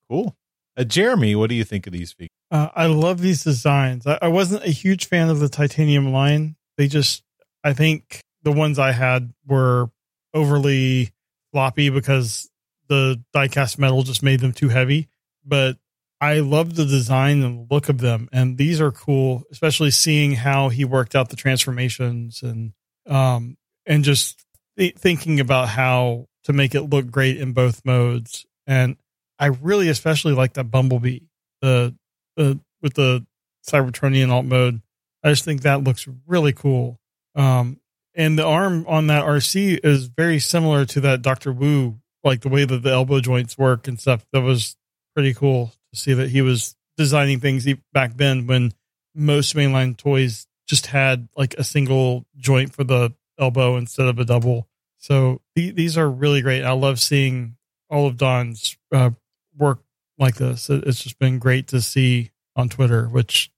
Cool. 0.09 0.37
Uh, 0.77 0.85
Jeremy, 0.85 1.35
what 1.35 1.49
do 1.49 1.55
you 1.55 1.65
think 1.65 1.87
of 1.87 1.93
these 1.93 2.13
figures? 2.13 2.31
Uh, 2.51 2.69
I 2.75 2.87
love 2.87 3.21
these 3.21 3.45
designs. 3.45 4.07
I, 4.07 4.19
I 4.23 4.29
wasn't 4.29 4.65
a 4.65 4.71
huge 4.71 5.07
fan 5.07 5.29
of 5.31 5.41
the 5.41 5.49
titanium 5.49 6.13
line. 6.13 6.57
They 6.77 6.89
just, 6.89 7.23
I 7.63 7.73
think 7.73 8.21
the 8.43 8.53
ones 8.53 8.79
I 8.79 8.93
had 8.93 9.33
were 9.47 9.91
overly 10.33 11.11
floppy 11.53 11.91
because 11.91 12.51
the 12.89 13.23
diecast 13.35 13.79
metal 13.79 14.03
just 14.03 14.23
made 14.23 14.41
them 14.41 14.53
too 14.53 14.69
heavy. 14.69 15.09
But 15.45 15.77
I 16.21 16.41
love 16.41 16.75
the 16.75 16.87
design 16.87 17.43
and 17.43 17.71
look 17.71 17.89
of 17.89 17.99
them, 17.99 18.29
and 18.33 18.57
these 18.57 18.81
are 18.81 18.91
cool, 18.91 19.43
especially 19.53 19.91
seeing 19.91 20.33
how 20.33 20.71
he 20.71 20.85
worked 20.85 21.15
out 21.15 21.29
the 21.29 21.37
transformations 21.37 22.43
and 22.43 22.73
um 23.07 23.59
and 23.85 24.05
just 24.05 24.43
th- 24.79 24.95
thinking 24.97 25.39
about 25.39 25.69
how 25.69 26.27
to 26.45 26.55
make 26.55 26.75
it 26.75 26.83
look 26.83 27.11
great 27.11 27.37
in 27.37 27.53
both 27.53 27.85
modes. 27.85 28.47
And 28.67 28.97
I 29.39 29.47
really 29.47 29.89
especially 29.89 30.33
like 30.33 30.55
that 30.55 30.65
Bumblebee, 30.65 31.21
the 31.61 31.95
the 32.37 32.61
with 32.83 32.95
the 32.95 33.27
Cybertronian 33.69 34.31
alt 34.31 34.45
mode. 34.45 34.81
I 35.23 35.31
just 35.31 35.45
think 35.45 35.63
that 35.63 35.83
looks 35.83 36.07
really 36.27 36.53
cool. 36.53 37.01
Um, 37.35 37.81
and 38.15 38.39
the 38.39 38.45
arm 38.45 38.85
on 38.87 39.09
that 39.09 39.25
Arcee 39.25 39.81
is 39.83 40.07
very 40.07 40.39
similar 40.39 40.85
to 40.87 41.01
that 41.01 41.23
Doctor 41.23 41.53
Wu, 41.53 41.99
like 42.23 42.43
the 42.43 42.49
way 42.49 42.65
that 42.65 42.83
the 42.83 42.91
elbow 42.91 43.21
joints 43.21 43.59
work 43.59 43.89
and 43.89 43.99
stuff. 43.99 44.25
That 44.33 44.43
was 44.43 44.77
pretty 45.15 45.35
cool 45.35 45.73
to 45.93 45.99
see 45.99 46.13
that 46.13 46.31
he 46.31 46.43
was 46.43 46.77
designing 46.97 47.41
things 47.41 47.67
back 47.93 48.17
then 48.17 48.47
when 48.47 48.73
most 49.15 49.55
mainline 49.57 49.97
toys 49.97 50.47
just 50.69 50.87
had 50.87 51.29
like 51.37 51.55
a 51.55 51.65
single 51.65 52.25
joint 52.37 52.75
for 52.75 52.85
the 52.85 53.15
elbow 53.39 53.77
instead 53.77 54.07
of 54.07 54.19
a 54.19 54.25
double. 54.25 54.69
So 54.99 55.41
the, 55.55 55.71
these 55.71 55.99
are 55.99 56.09
really 56.09 56.41
great. 56.41 56.65
I 56.65 56.73
love 56.73 57.01
seeing 57.01 57.57
all 57.91 58.07
of 58.07 58.17
Don's 58.17 58.77
uh, 58.93 59.11
work 59.57 59.81
like 60.19 60.37
this. 60.37 60.71
It, 60.71 60.85
it's 60.87 61.03
just 61.03 61.19
been 61.19 61.39
great 61.39 61.69
to 61.69 61.81
see 61.81 62.31
on 62.57 62.69
Twitter. 62.69 63.07
Which 63.07 63.51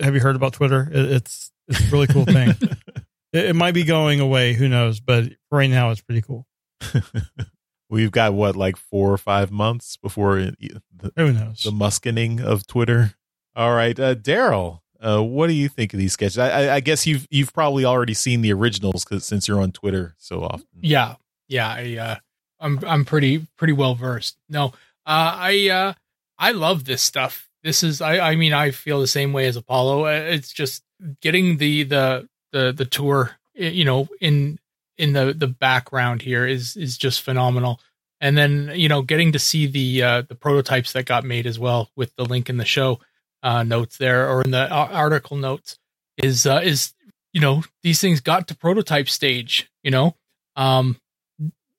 have 0.00 0.14
you 0.14 0.20
heard 0.20 0.36
about 0.36 0.52
Twitter? 0.54 0.88
It, 0.92 1.12
it's 1.12 1.52
it's 1.68 1.88
a 1.88 1.90
really 1.92 2.06
cool 2.06 2.24
thing. 2.26 2.50
it, 3.32 3.46
it 3.46 3.56
might 3.56 3.74
be 3.74 3.84
going 3.84 4.20
away. 4.20 4.54
Who 4.54 4.68
knows? 4.68 5.00
But 5.00 5.24
right 5.50 5.70
now, 5.70 5.90
it's 5.90 6.00
pretty 6.00 6.22
cool. 6.22 6.46
We've 7.90 8.12
got 8.12 8.34
what, 8.34 8.54
like 8.54 8.76
four 8.76 9.12
or 9.12 9.18
five 9.18 9.50
months 9.50 9.96
before 9.96 10.38
it, 10.38 10.56
the, 10.60 11.12
Who 11.16 11.32
knows? 11.32 11.64
the 11.64 11.72
muskening 11.72 12.40
of 12.40 12.64
Twitter. 12.66 13.14
All 13.56 13.74
right, 13.74 13.98
uh, 13.98 14.14
Daryl, 14.14 14.78
uh, 15.04 15.20
what 15.20 15.48
do 15.48 15.54
you 15.54 15.68
think 15.68 15.92
of 15.92 15.98
these 15.98 16.12
sketches? 16.12 16.38
I, 16.38 16.50
I, 16.50 16.74
I 16.76 16.80
guess 16.80 17.04
you've 17.04 17.26
you've 17.30 17.52
probably 17.52 17.84
already 17.84 18.14
seen 18.14 18.42
the 18.42 18.52
originals 18.52 19.04
because 19.04 19.24
since 19.24 19.48
you're 19.48 19.60
on 19.60 19.72
Twitter 19.72 20.14
so 20.18 20.44
often. 20.44 20.68
Yeah, 20.80 21.16
yeah, 21.48 21.68
I, 21.68 21.96
uh, 21.96 22.16
I'm 22.60 22.78
I'm 22.86 23.04
pretty 23.04 23.46
pretty 23.56 23.72
well 23.72 23.96
versed. 23.96 24.36
No, 24.48 24.72
uh, 25.06 25.34
I 25.36 25.68
uh, 25.68 25.92
I 26.38 26.52
love 26.52 26.84
this 26.84 27.02
stuff. 27.02 27.48
This 27.62 27.82
is 27.82 28.00
I 28.00 28.18
I 28.30 28.36
mean 28.36 28.52
I 28.52 28.70
feel 28.70 29.00
the 29.00 29.06
same 29.06 29.32
way 29.32 29.46
as 29.46 29.56
Apollo. 29.56 30.06
Uh, 30.06 30.10
It's 30.10 30.52
just 30.52 30.82
getting 31.20 31.58
the 31.58 31.84
the 31.84 32.28
the 32.52 32.72
the 32.72 32.84
tour, 32.84 33.36
you 33.54 33.84
know, 33.84 34.08
in 34.20 34.58
in 34.98 35.12
the 35.12 35.32
the 35.32 35.48
background 35.48 36.22
here 36.22 36.46
is 36.46 36.76
is 36.76 36.98
just 36.98 37.22
phenomenal. 37.22 37.80
And 38.20 38.36
then 38.36 38.72
you 38.74 38.88
know 38.88 39.02
getting 39.02 39.32
to 39.32 39.38
see 39.38 39.66
the 39.66 40.02
uh, 40.02 40.22
the 40.22 40.34
prototypes 40.34 40.92
that 40.92 41.06
got 41.06 41.24
made 41.24 41.46
as 41.46 41.58
well 41.58 41.90
with 41.96 42.14
the 42.16 42.24
link 42.24 42.50
in 42.50 42.58
the 42.58 42.64
show 42.64 43.00
uh, 43.42 43.62
notes 43.62 43.96
there 43.96 44.28
or 44.28 44.42
in 44.42 44.50
the 44.50 44.68
article 44.70 45.36
notes 45.36 45.78
is 46.18 46.46
uh, 46.46 46.60
is 46.62 46.92
you 47.32 47.40
know 47.40 47.62
these 47.82 48.00
things 48.00 48.20
got 48.20 48.48
to 48.48 48.56
prototype 48.56 49.08
stage. 49.08 49.70
You 49.82 49.90
know, 49.90 50.16
um, 50.56 51.00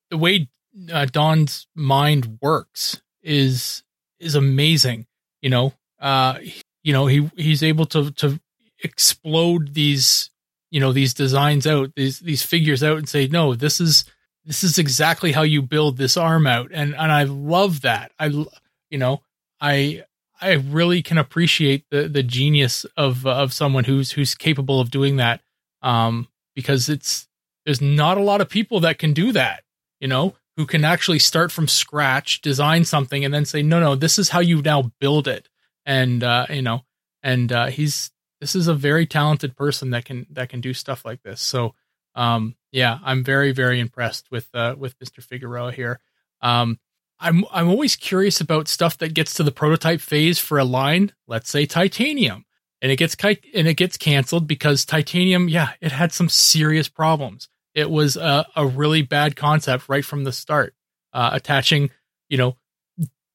the 0.10 0.18
way 0.18 0.50
uh, 0.92 1.06
Don's 1.06 1.68
mind 1.76 2.40
works 2.42 3.02
is 3.24 3.84
is 4.20 4.36
amazing. 4.36 5.08
You 5.42 5.50
know, 5.50 5.74
uh, 6.00 6.40
you 6.84 6.94
know 6.94 7.08
he 7.08 7.30
he's 7.36 7.64
able 7.64 7.86
to 7.88 8.12
to 8.12 8.40
explode 8.84 9.74
these 9.74 10.30
you 10.72 10.80
know 10.80 10.92
these 10.92 11.14
designs 11.14 11.68
out 11.68 11.94
these 11.96 12.20
these 12.20 12.44
figures 12.44 12.84
out 12.84 12.98
and 12.98 13.08
say 13.08 13.28
no 13.28 13.54
this 13.54 13.80
is 13.80 14.06
this 14.46 14.64
is 14.64 14.78
exactly 14.78 15.32
how 15.32 15.44
you 15.44 15.62
build 15.62 15.98
this 15.98 16.18
arm 16.18 16.48
out. 16.48 16.72
And 16.74 16.96
and 16.96 17.12
I 17.12 17.24
love 17.24 17.82
that. 17.82 18.12
I 18.20 18.26
you 18.28 18.98
know 18.98 19.22
I 19.60 20.04
I 20.40 20.54
really 20.54 21.02
can 21.02 21.18
appreciate 21.18 21.86
the 21.92 22.08
the 22.08 22.24
genius 22.24 22.86
of 22.98 23.26
of 23.26 23.54
someone 23.54 23.84
who's 23.84 24.12
who's 24.12 24.36
capable 24.36 24.80
of 24.80 24.92
doing 24.92 25.18
that 25.18 25.42
um 25.82 26.28
because 26.56 26.90
it's 26.90 27.28
there's 27.66 27.82
not 27.82 28.18
a 28.18 28.24
lot 28.24 28.42
of 28.42 28.50
people 28.50 28.80
that 28.82 29.00
can 29.00 29.14
do 29.14 29.32
that 29.32 29.64
you 30.00 30.08
know 30.08 30.36
who 30.62 30.68
can 30.68 30.86
actually 30.86 31.18
start 31.18 31.52
from 31.52 31.68
scratch 31.68 32.40
design 32.42 32.86
something 32.86 33.26
and 33.26 33.34
then 33.34 33.46
say 33.46 33.64
no 33.64 33.80
no 33.80 33.96
this 33.96 34.20
is 34.20 34.30
how 34.30 34.40
you 34.40 34.62
now 34.62 34.92
build 35.00 35.28
it. 35.28 35.50
And 35.88 36.24
uh 36.24 36.46
you 36.52 36.62
know 36.62 36.82
and 37.24 37.52
uh 37.52 37.66
he's 37.66 38.12
this 38.42 38.56
is 38.56 38.68
a 38.68 38.76
very 38.76 39.08
talented 39.08 39.56
person 39.56 39.90
that 39.90 40.06
can 40.06 40.28
that 40.30 40.50
can 40.50 40.62
do 40.62 40.76
stuff 40.76 41.04
like 41.04 41.24
this. 41.24 41.42
So 41.42 41.74
um 42.14 42.56
yeah 42.72 43.00
i'm 43.04 43.24
very 43.24 43.54
very 43.54 43.80
impressed 43.80 44.30
with 44.30 44.48
uh 44.54 44.76
with 44.78 45.00
mr 45.00 45.24
figueroa 45.24 45.72
here. 45.72 46.00
Um 46.44 46.80
i'm 47.20 47.44
i'm 47.52 47.68
always 47.68 47.96
curious 47.96 48.40
about 48.40 48.68
stuff 48.68 49.00
that 49.00 49.16
gets 49.16 49.34
to 49.34 49.44
the 49.44 49.52
prototype 49.52 50.02
phase 50.02 50.38
for 50.38 50.60
a 50.60 50.64
line 50.64 51.12
let's 51.28 51.50
say 51.50 51.66
titanium 51.66 52.46
and 52.84 52.92
it 52.92 52.98
gets 52.98 53.16
and 53.24 53.68
it 53.68 53.78
gets 53.78 53.98
canceled 53.98 54.46
because 54.46 54.86
titanium 54.86 55.50
yeah 55.50 55.70
it 55.82 55.92
had 55.92 56.12
some 56.12 56.30
serious 56.30 56.88
problems 56.88 57.48
it 57.74 57.90
was 57.90 58.18
a, 58.18 58.46
a 58.56 58.66
really 58.66 59.02
bad 59.02 59.36
concept 59.36 59.88
right 59.90 60.06
from 60.06 60.24
the 60.24 60.32
start 60.32 60.74
uh 61.14 61.30
attaching 61.34 61.90
you 62.32 62.38
know, 62.38 62.56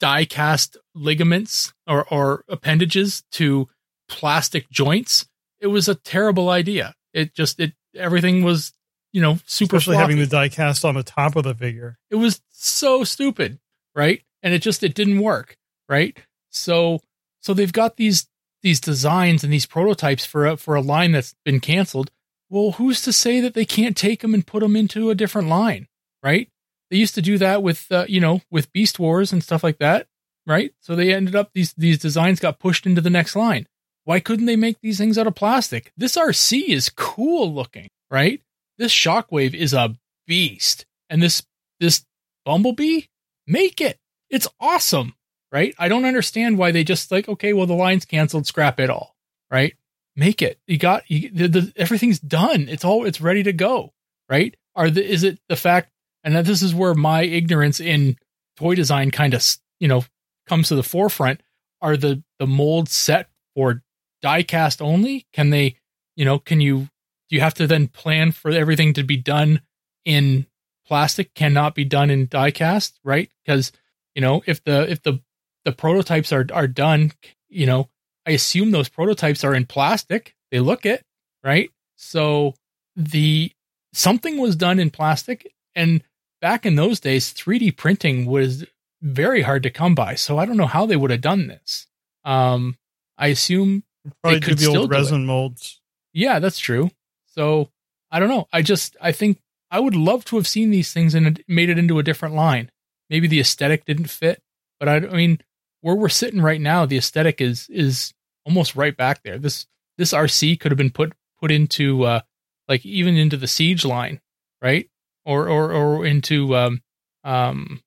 die 0.00 0.24
cast 0.24 0.76
ligaments 0.94 1.72
or, 1.86 2.06
or 2.12 2.44
appendages 2.48 3.22
to 3.30 3.68
plastic 4.08 4.68
joints, 4.70 5.26
it 5.60 5.66
was 5.68 5.86
a 5.86 5.94
terrible 5.94 6.48
idea. 6.48 6.94
It 7.12 7.34
just, 7.34 7.60
it, 7.60 7.74
everything 7.94 8.42
was, 8.42 8.72
you 9.12 9.20
know, 9.20 9.38
super 9.44 9.76
Especially 9.76 9.96
floppy 9.96 10.12
having 10.14 10.18
the 10.18 10.26
die 10.26 10.48
cast 10.48 10.84
on 10.84 10.94
the 10.94 11.02
top 11.02 11.36
of 11.36 11.44
the 11.44 11.54
figure. 11.54 11.98
it 12.10 12.16
was 12.16 12.40
so 12.50 13.04
stupid 13.04 13.58
right 13.94 14.22
and 14.42 14.52
it 14.52 14.60
just 14.60 14.82
it 14.82 14.94
didn't 14.94 15.20
work 15.20 15.56
right 15.88 16.18
so 16.50 17.00
so 17.40 17.54
they've 17.54 17.72
got 17.72 17.96
these 17.96 18.26
these 18.62 18.80
designs 18.80 19.44
and 19.44 19.52
these 19.52 19.66
prototypes 19.66 20.24
for 20.24 20.46
a, 20.46 20.56
for 20.56 20.74
a 20.74 20.80
line 20.80 21.12
that's 21.12 21.34
been 21.44 21.60
canceled 21.60 22.10
well 22.50 22.72
who's 22.72 23.02
to 23.02 23.12
say 23.12 23.40
that 23.40 23.54
they 23.54 23.64
can't 23.64 23.96
take 23.96 24.20
them 24.20 24.34
and 24.34 24.46
put 24.46 24.60
them 24.60 24.76
into 24.76 25.10
a 25.10 25.14
different 25.14 25.48
line 25.48 25.88
right? 26.26 26.48
They 26.90 26.96
used 26.96 27.14
to 27.14 27.22
do 27.22 27.38
that 27.38 27.62
with 27.62 27.90
uh, 27.90 28.06
you 28.08 28.20
know 28.20 28.42
with 28.50 28.72
beast 28.72 28.98
wars 28.98 29.32
and 29.32 29.42
stuff 29.42 29.64
like 29.64 29.78
that 29.78 30.08
right? 30.46 30.72
So 30.80 30.94
they 30.94 31.12
ended 31.12 31.34
up 31.34 31.50
these 31.54 31.72
these 31.74 31.98
designs 31.98 32.40
got 32.40 32.58
pushed 32.58 32.86
into 32.86 33.00
the 33.00 33.10
next 33.10 33.36
line. 33.36 33.66
Why 34.04 34.20
couldn't 34.20 34.46
they 34.46 34.56
make 34.56 34.80
these 34.80 34.98
things 34.98 35.18
out 35.18 35.26
of 35.26 35.34
plastic? 35.34 35.92
This 35.96 36.16
Arcee 36.16 36.68
is 36.68 36.90
cool 36.90 37.52
looking 37.52 37.88
right? 38.10 38.40
This 38.78 38.92
shockwave 38.92 39.54
is 39.54 39.72
a 39.72 39.96
beast. 40.26 40.84
And 41.08 41.22
this 41.22 41.42
this 41.80 42.04
bumblebee 42.44 43.02
make 43.46 43.80
it. 43.80 43.98
It's 44.30 44.48
awesome 44.60 45.14
right? 45.52 45.74
I 45.78 45.88
don't 45.88 46.04
understand 46.04 46.58
why 46.58 46.72
they 46.72 46.84
just 46.84 47.10
like 47.10 47.28
okay 47.28 47.52
well 47.52 47.66
the 47.66 47.74
line's 47.74 48.04
canceled 48.04 48.46
scrap 48.46 48.80
it 48.80 48.90
all 48.90 49.14
right 49.50 49.74
make 50.16 50.42
it. 50.42 50.58
You 50.66 50.78
got 50.78 51.08
you, 51.10 51.30
the, 51.30 51.48
the, 51.48 51.72
everything's 51.76 52.18
done. 52.18 52.68
It's 52.68 52.84
all 52.84 53.04
it's 53.04 53.20
ready 53.20 53.42
to 53.44 53.52
go 53.52 53.92
right? 54.28 54.56
Are 54.74 54.90
the 54.90 55.04
is 55.04 55.22
it 55.22 55.38
the 55.48 55.56
fact 55.56 55.90
and 56.24 56.34
this 56.46 56.62
is 56.62 56.74
where 56.74 56.94
my 56.94 57.22
ignorance 57.22 57.80
in 57.80 58.16
toy 58.56 58.74
design 58.74 59.10
kind 59.10 59.34
of 59.34 59.44
you 59.80 59.88
know 59.88 60.04
comes 60.48 60.68
to 60.68 60.74
the 60.74 60.82
forefront. 60.82 61.40
Are 61.80 61.96
the 61.96 62.22
the 62.38 62.46
molds 62.46 62.92
set 62.92 63.28
for 63.54 63.82
die 64.22 64.42
cast 64.42 64.82
only? 64.82 65.26
Can 65.32 65.50
they 65.50 65.76
you 66.16 66.24
know 66.24 66.38
can 66.38 66.60
you 66.60 66.88
do 67.28 67.36
you 67.36 67.40
have 67.40 67.54
to 67.54 67.66
then 67.66 67.88
plan 67.88 68.32
for 68.32 68.50
everything 68.50 68.92
to 68.94 69.02
be 69.02 69.16
done 69.16 69.60
in 70.04 70.46
plastic 70.86 71.34
cannot 71.34 71.74
be 71.74 71.84
done 71.84 72.10
in 72.10 72.26
die 72.28 72.50
cast 72.50 72.98
right? 73.04 73.30
Because 73.44 73.72
you 74.14 74.22
know 74.22 74.42
if 74.46 74.62
the 74.64 74.90
if 74.90 75.02
the 75.02 75.20
the 75.64 75.72
prototypes 75.72 76.32
are 76.32 76.46
are 76.52 76.68
done 76.68 77.12
you 77.48 77.66
know 77.66 77.88
i 78.26 78.30
assume 78.32 78.70
those 78.70 78.88
prototypes 78.88 79.44
are 79.44 79.54
in 79.54 79.64
plastic 79.66 80.34
they 80.50 80.60
look 80.60 80.84
it 80.84 81.02
right 81.44 81.70
so 81.96 82.54
the 82.96 83.50
something 83.92 84.38
was 84.38 84.56
done 84.56 84.78
in 84.78 84.90
plastic 84.90 85.52
and 85.74 86.02
back 86.40 86.66
in 86.66 86.74
those 86.76 87.00
days 87.00 87.32
3d 87.32 87.76
printing 87.76 88.26
was 88.26 88.64
very 89.02 89.42
hard 89.42 89.62
to 89.62 89.70
come 89.70 89.94
by 89.94 90.14
so 90.14 90.38
i 90.38 90.44
don't 90.46 90.56
know 90.56 90.66
how 90.66 90.86
they 90.86 90.96
would 90.96 91.10
have 91.10 91.20
done 91.20 91.46
this 91.46 91.86
um 92.24 92.76
i 93.18 93.28
assume 93.28 93.82
Probably 94.22 94.38
They 94.38 94.40
do 94.40 94.46
could 94.50 94.58
the 94.58 94.64
still 94.64 94.80
old 94.82 94.90
resin 94.90 95.26
molds. 95.26 95.80
yeah, 96.12 96.38
that's 96.38 96.60
true. 96.60 96.92
So 97.26 97.70
I 98.08 98.20
don't 98.20 98.28
know. 98.28 98.46
I 98.52 98.62
just 98.62 98.96
I 99.00 99.10
think 99.10 99.40
I 99.68 99.80
would 99.80 99.96
love 99.96 100.24
to 100.26 100.36
have 100.36 100.46
seen 100.46 100.70
these 100.70 100.92
things 100.92 101.12
and 101.12 101.42
made 101.48 101.70
it 101.70 101.76
into 101.76 101.98
a 101.98 102.04
different 102.04 102.36
line. 102.36 102.70
Maybe 103.10 103.26
the 103.26 103.40
aesthetic 103.40 103.84
didn't 103.84 104.06
fit, 104.06 104.40
but 104.78 104.88
I, 104.88 104.96
I 104.98 105.16
mean, 105.16 105.40
where 105.80 105.96
we're 105.96 106.08
sitting 106.08 106.40
right 106.40 106.60
now, 106.60 106.86
the 106.86 106.96
aesthetic 106.98 107.40
is 107.40 107.68
is 107.68 108.14
almost 108.46 108.76
right 108.76 108.96
back 108.96 109.22
there. 109.22 109.38
This 109.38 109.66
this 109.98 110.12
Arcee 110.12 110.58
could 110.58 110.70
have 110.70 110.78
been 110.78 110.90
put 110.90 111.12
put 111.40 111.50
into 111.50 112.04
uh 112.04 112.20
like 112.68 112.86
even 112.86 113.16
into 113.16 113.36
the 113.36 113.46
siege 113.46 113.84
line, 113.84 114.20
right? 114.62 114.88
Or 115.24 115.48
or 115.48 115.72
or 115.72 116.06
into 116.06 116.56
um 116.56 116.82
um 117.24 117.82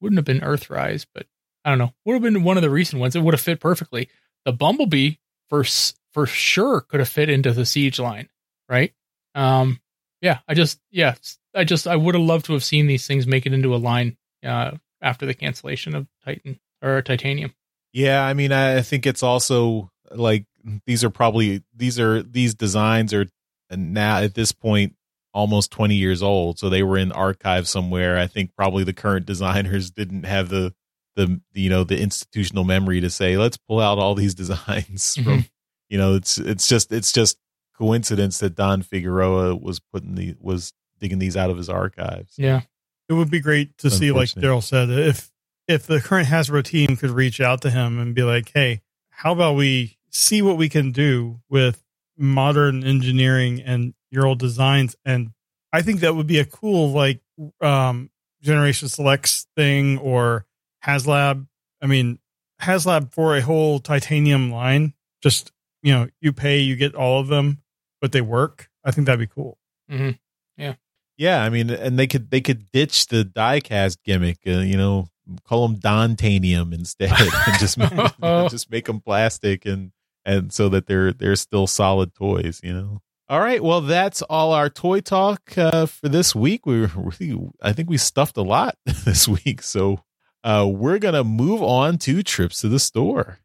wouldn't 0.00 0.18
have 0.18 0.24
been 0.24 0.40
Earthrise, 0.40 1.06
but 1.12 1.26
I 1.64 1.70
don't 1.70 1.78
know. 1.78 1.92
Would 2.04 2.14
have 2.14 2.22
been 2.22 2.44
one 2.44 2.56
of 2.56 2.62
the 2.62 2.70
recent 2.70 3.00
ones. 3.00 3.14
It 3.14 3.22
would 3.22 3.34
have 3.34 3.40
fit 3.40 3.60
perfectly. 3.60 4.08
The 4.44 4.52
Bumblebee 4.52 5.16
for 5.48 5.64
for 6.12 6.26
sure 6.26 6.80
could 6.80 7.00
have 7.00 7.08
fit 7.08 7.28
into 7.28 7.52
the 7.52 7.66
siege 7.66 7.98
line, 7.98 8.28
right? 8.68 8.92
Um, 9.34 9.80
yeah, 10.20 10.38
I 10.48 10.54
just 10.54 10.80
yeah, 10.90 11.14
I 11.54 11.64
just 11.64 11.86
I 11.86 11.96
would 11.96 12.14
have 12.14 12.24
loved 12.24 12.46
to 12.46 12.52
have 12.52 12.64
seen 12.64 12.86
these 12.86 13.06
things 13.06 13.26
make 13.26 13.46
it 13.46 13.52
into 13.52 13.74
a 13.74 13.76
line 13.76 14.16
uh, 14.44 14.72
after 15.00 15.26
the 15.26 15.34
cancellation 15.34 15.94
of 15.94 16.06
Titan 16.24 16.58
or 16.82 17.02
Titanium. 17.02 17.54
Yeah, 17.92 18.24
I 18.24 18.34
mean, 18.34 18.52
I 18.52 18.82
think 18.82 19.06
it's 19.06 19.22
also 19.22 19.90
like 20.10 20.46
these 20.86 21.04
are 21.04 21.10
probably 21.10 21.62
these 21.74 21.98
are 21.98 22.22
these 22.22 22.54
designs 22.54 23.12
are 23.12 23.26
uh, 23.70 23.76
now 23.76 24.18
at 24.18 24.34
this 24.34 24.52
point 24.52 24.94
almost 25.34 25.70
20 25.70 25.94
years 25.94 26.22
old, 26.22 26.58
so 26.58 26.68
they 26.68 26.82
were 26.82 26.98
in 26.98 27.12
archive 27.12 27.66
somewhere. 27.68 28.18
I 28.18 28.26
think 28.26 28.54
probably 28.56 28.84
the 28.84 28.92
current 28.92 29.26
designers 29.26 29.90
didn't 29.90 30.24
have 30.24 30.48
the 30.48 30.74
the 31.14 31.40
you 31.52 31.68
know 31.68 31.84
the 31.84 32.00
institutional 32.00 32.64
memory 32.64 33.00
to 33.00 33.10
say 33.10 33.36
let's 33.36 33.58
pull 33.58 33.80
out 33.80 33.98
all 33.98 34.14
these 34.14 34.34
designs 34.42 35.14
mm-hmm. 35.14 35.24
from 35.24 35.44
you 35.90 35.98
know 35.98 36.14
it's 36.14 36.38
it's 36.38 36.66
just 36.66 36.92
it's 36.92 37.12
just 37.12 37.36
coincidence 37.76 38.38
that 38.38 38.54
Don 38.54 38.82
Figueroa 38.82 39.56
was 39.56 39.80
putting 39.80 40.14
the 40.14 40.36
was 40.40 40.72
digging 41.00 41.18
these 41.18 41.36
out 41.36 41.50
of 41.50 41.56
his 41.56 41.68
archives. 41.68 42.34
Yeah, 42.38 42.62
It 43.08 43.14
would 43.14 43.30
be 43.30 43.40
great 43.40 43.76
to 43.78 43.90
see, 43.90 44.12
like 44.12 44.28
Daryl 44.28 44.62
said, 44.62 44.88
if 44.88 45.31
if 45.68 45.86
the 45.86 46.00
current 46.00 46.28
Hasbro 46.28 46.64
team 46.64 46.96
could 46.96 47.10
reach 47.10 47.40
out 47.40 47.62
to 47.62 47.70
him 47.70 47.98
and 47.98 48.14
be 48.14 48.22
like, 48.22 48.50
"Hey, 48.54 48.82
how 49.10 49.32
about 49.32 49.54
we 49.56 49.98
see 50.10 50.42
what 50.42 50.56
we 50.56 50.68
can 50.68 50.92
do 50.92 51.40
with 51.48 51.82
modern 52.16 52.84
engineering 52.84 53.60
and 53.60 53.94
your 54.10 54.26
old 54.26 54.38
designs?" 54.38 54.96
And 55.04 55.30
I 55.72 55.82
think 55.82 56.00
that 56.00 56.14
would 56.14 56.26
be 56.26 56.38
a 56.38 56.44
cool, 56.44 56.92
like, 56.92 57.20
um, 57.60 58.10
Generation 58.42 58.88
Selects 58.88 59.46
thing 59.56 59.98
or 59.98 60.46
HasLab. 60.84 61.46
I 61.80 61.86
mean, 61.86 62.18
HasLab 62.60 63.12
for 63.12 63.36
a 63.36 63.40
whole 63.40 63.78
titanium 63.78 64.50
line. 64.50 64.94
Just 65.22 65.52
you 65.82 65.92
know, 65.92 66.08
you 66.20 66.32
pay, 66.32 66.60
you 66.60 66.76
get 66.76 66.94
all 66.94 67.20
of 67.20 67.26
them, 67.28 67.62
but 68.00 68.12
they 68.12 68.20
work. 68.20 68.68
I 68.84 68.90
think 68.92 69.06
that'd 69.06 69.18
be 69.18 69.26
cool. 69.32 69.58
hmm 69.88 70.10
Yeah. 70.56 70.74
Yeah, 71.16 71.42
I 71.42 71.50
mean, 71.50 71.70
and 71.70 71.98
they 71.98 72.06
could 72.06 72.30
they 72.30 72.40
could 72.40 72.70
ditch 72.72 73.06
the 73.06 73.24
diecast 73.24 73.98
gimmick, 74.04 74.38
uh, 74.46 74.60
you 74.60 74.76
know, 74.76 75.08
call 75.44 75.68
them 75.68 75.78
Dontanium 75.78 76.72
instead, 76.72 77.10
and 77.46 77.58
just 77.58 77.78
make, 77.78 77.92
just 78.50 78.70
make 78.70 78.86
them 78.86 79.00
plastic, 79.00 79.66
and 79.66 79.92
and 80.24 80.52
so 80.52 80.68
that 80.68 80.86
they're 80.86 81.12
they're 81.12 81.36
still 81.36 81.66
solid 81.66 82.14
toys, 82.14 82.60
you 82.62 82.72
know. 82.72 83.02
All 83.28 83.40
right, 83.40 83.62
well, 83.62 83.80
that's 83.80 84.20
all 84.22 84.52
our 84.52 84.68
toy 84.68 85.00
talk 85.00 85.56
uh, 85.56 85.86
for 85.86 86.08
this 86.08 86.34
week. 86.34 86.66
We 86.66 86.86
really, 86.94 87.50
I 87.62 87.72
think 87.72 87.88
we 87.88 87.96
stuffed 87.96 88.36
a 88.36 88.42
lot 88.42 88.76
this 89.04 89.26
week, 89.26 89.62
so 89.62 90.02
uh, 90.44 90.68
we're 90.70 90.98
gonna 90.98 91.24
move 91.24 91.62
on 91.62 91.98
to 91.98 92.22
trips 92.22 92.60
to 92.60 92.68
the 92.68 92.78
store. 92.78 93.38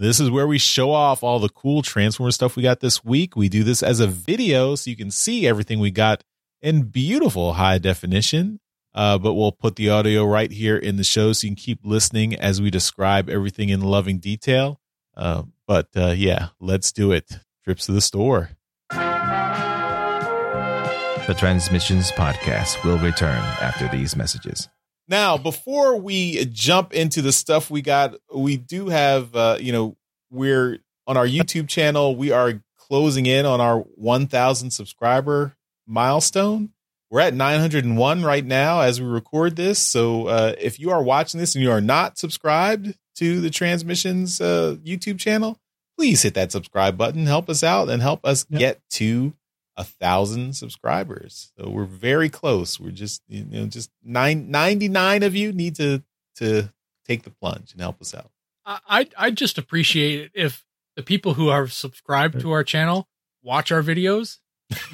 This 0.00 0.20
is 0.20 0.30
where 0.30 0.46
we 0.46 0.58
show 0.58 0.92
off 0.92 1.24
all 1.24 1.40
the 1.40 1.48
cool 1.48 1.82
Transformer 1.82 2.30
stuff 2.30 2.54
we 2.54 2.62
got 2.62 2.78
this 2.78 3.04
week. 3.04 3.34
We 3.34 3.48
do 3.48 3.64
this 3.64 3.82
as 3.82 3.98
a 3.98 4.06
video 4.06 4.76
so 4.76 4.90
you 4.90 4.96
can 4.96 5.10
see 5.10 5.44
everything 5.44 5.80
we 5.80 5.90
got 5.90 6.22
in 6.60 6.82
beautiful 6.82 7.54
high 7.54 7.78
definition. 7.78 8.60
Uh, 8.94 9.18
but 9.18 9.34
we'll 9.34 9.52
put 9.52 9.76
the 9.76 9.90
audio 9.90 10.24
right 10.24 10.50
here 10.50 10.76
in 10.76 10.96
the 10.96 11.04
show 11.04 11.32
so 11.32 11.46
you 11.46 11.50
can 11.50 11.56
keep 11.56 11.78
listening 11.84 12.34
as 12.34 12.60
we 12.60 12.70
describe 12.70 13.28
everything 13.28 13.68
in 13.68 13.80
loving 13.80 14.18
detail. 14.18 14.80
Uh, 15.16 15.42
but 15.66 15.88
uh, 15.96 16.08
yeah, 16.16 16.48
let's 16.58 16.90
do 16.90 17.12
it. 17.12 17.38
Trips 17.64 17.86
to 17.86 17.92
the 17.92 18.00
store. 18.00 18.50
The 21.28 21.34
Transmissions 21.36 22.10
Podcast 22.12 22.82
will 22.82 22.98
return 22.98 23.38
after 23.60 23.86
these 23.88 24.16
messages. 24.16 24.68
Now, 25.06 25.36
before 25.36 25.96
we 25.96 26.46
jump 26.46 26.94
into 26.94 27.20
the 27.20 27.32
stuff 27.32 27.70
we 27.70 27.82
got, 27.82 28.14
we 28.34 28.56
do 28.56 28.88
have, 28.88 29.36
uh, 29.36 29.58
you 29.60 29.70
know, 29.72 29.96
we're 30.30 30.78
on 31.06 31.18
our 31.18 31.26
YouTube 31.26 31.68
channel. 31.68 32.16
We 32.16 32.30
are 32.30 32.62
closing 32.78 33.26
in 33.26 33.44
on 33.44 33.60
our 33.60 33.80
1,000 33.80 34.70
subscriber 34.70 35.54
milestone. 35.88 36.70
We're 37.10 37.20
at 37.20 37.34
901 37.34 38.22
right 38.22 38.44
now 38.44 38.80
as 38.82 39.00
we 39.00 39.06
record 39.06 39.56
this. 39.56 39.78
So 39.78 40.26
uh, 40.26 40.54
if 40.58 40.78
you 40.78 40.90
are 40.90 41.02
watching 41.02 41.40
this 41.40 41.54
and 41.54 41.64
you 41.64 41.70
are 41.70 41.80
not 41.80 42.18
subscribed 42.18 42.94
to 43.16 43.40
the 43.40 43.50
Transmissions 43.50 44.40
uh, 44.40 44.76
YouTube 44.84 45.18
channel, 45.18 45.58
please 45.96 46.22
hit 46.22 46.34
that 46.34 46.52
subscribe 46.52 46.98
button. 46.98 47.24
Help 47.26 47.48
us 47.48 47.64
out 47.64 47.88
and 47.88 48.02
help 48.02 48.20
us 48.24 48.44
Yep. 48.50 48.58
get 48.58 48.80
to 48.90 49.32
a 49.76 49.84
thousand 49.84 50.54
subscribers. 50.54 51.52
So 51.58 51.70
we're 51.70 51.84
very 51.84 52.28
close. 52.28 52.78
We're 52.78 52.90
just 52.90 53.22
you 53.28 53.44
know 53.44 53.66
just 53.66 53.90
nine, 54.04 54.50
99 54.50 55.22
of 55.22 55.34
you 55.34 55.52
need 55.52 55.76
to 55.76 56.02
to 56.36 56.72
take 57.06 57.22
the 57.22 57.30
plunge 57.30 57.72
and 57.72 57.80
help 57.80 58.00
us 58.02 58.14
out. 58.14 58.30
I 58.66 58.80
I'd, 58.88 59.14
I'd 59.16 59.36
just 59.36 59.56
appreciate 59.56 60.20
it 60.20 60.30
if 60.34 60.64
the 60.96 61.02
people 61.02 61.34
who 61.34 61.48
are 61.48 61.68
subscribed 61.68 62.40
to 62.40 62.50
our 62.50 62.64
channel 62.64 63.08
watch 63.42 63.72
our 63.72 63.82
videos. 63.82 64.38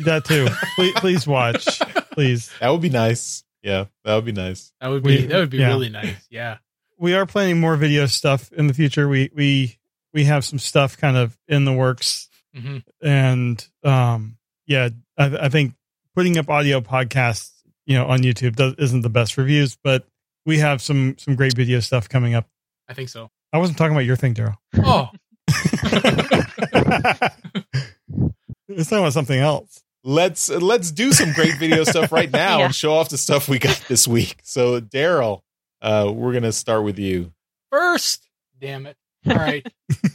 That 0.01 0.25
too. 0.25 0.47
please, 0.77 0.93
please 0.97 1.27
watch, 1.27 1.79
please. 2.13 2.51
That 2.61 2.69
would 2.71 2.81
be 2.83 2.91
nice. 2.91 3.45
Yeah, 3.63 3.87
that 4.05 4.15
would 4.15 4.25
be 4.25 4.33
nice. 4.33 4.73
That 4.81 4.89
would 4.89 5.03
be 5.03 5.23
We- 5.23 5.27
that 5.27 5.39
would 5.39 5.51
be 5.51 5.59
yeah. 5.59 5.69
really 5.69 5.89
nice. 5.89 6.17
Yeah. 6.31 6.59
we 6.99 7.15
are 7.15 7.27
planning 7.27 7.61
more 7.61 7.77
video 7.77 8.07
stuff 8.07 8.53
in 8.53 8.67
the 8.69 8.75
future. 8.75 9.09
We 9.09 9.31
we 9.35 9.79
we 10.13 10.25
have 10.25 10.45
some 10.45 10.59
stuff 10.59 10.97
kind 10.97 11.17
of 11.17 11.37
in 11.49 11.65
the 11.65 11.73
works, 11.73 12.29
hmm 12.55 12.79
and 13.03 13.67
um, 13.83 14.37
yeah, 14.67 14.91
I, 15.19 15.47
I 15.47 15.49
think 15.49 15.75
putting 16.15 16.39
up 16.39 16.49
audio 16.49 16.81
podcasts 16.81 17.51
you 17.87 17.97
know, 17.99 18.07
on 18.07 18.21
YouTube 18.21 18.57
does, 18.57 18.75
isn't 18.79 19.03
the 19.03 19.11
best 19.11 19.37
reviews, 19.37 19.77
but 19.83 20.07
we 20.47 20.59
have 20.59 20.81
some 20.81 21.17
some 21.19 21.35
great 21.35 21.55
video 21.57 21.81
stuff 21.81 22.09
coming 22.09 22.35
up. 22.35 22.47
I 22.89 22.95
think 22.95 23.09
so. 23.09 23.31
I 23.53 23.59
wasn't 23.59 23.77
talking 23.79 23.93
about 23.95 24.05
your 24.07 24.17
thing, 24.17 24.35
Daryl. 24.35 24.57
Oh, 24.79 25.11
it's 28.69 28.89
talking 28.91 29.03
about 29.05 29.13
something 29.13 29.39
else. 29.39 29.83
let's 30.05 30.49
let's 30.51 30.91
do 30.91 31.13
some 31.13 31.33
great 31.33 31.57
video 31.59 31.85
stuff 31.93 32.13
right 32.13 32.31
now 32.31 32.59
Yeah. 32.59 32.65
and 32.67 32.75
show 32.75 32.95
off 32.95 33.09
the 33.09 33.19
stuff 33.19 33.49
we 33.49 33.59
got 33.59 33.81
this 33.89 34.07
week. 34.09 34.37
So, 34.43 34.81
Daryl, 34.81 35.41
uh, 35.83 36.11
we're 36.15 36.33
gonna 36.33 36.53
start 36.53 36.85
with 36.85 36.99
you. 36.99 37.33
first. 37.71 38.29
Damn 38.61 38.87
it. 38.87 38.97
All 39.27 39.35
right. 39.37 39.67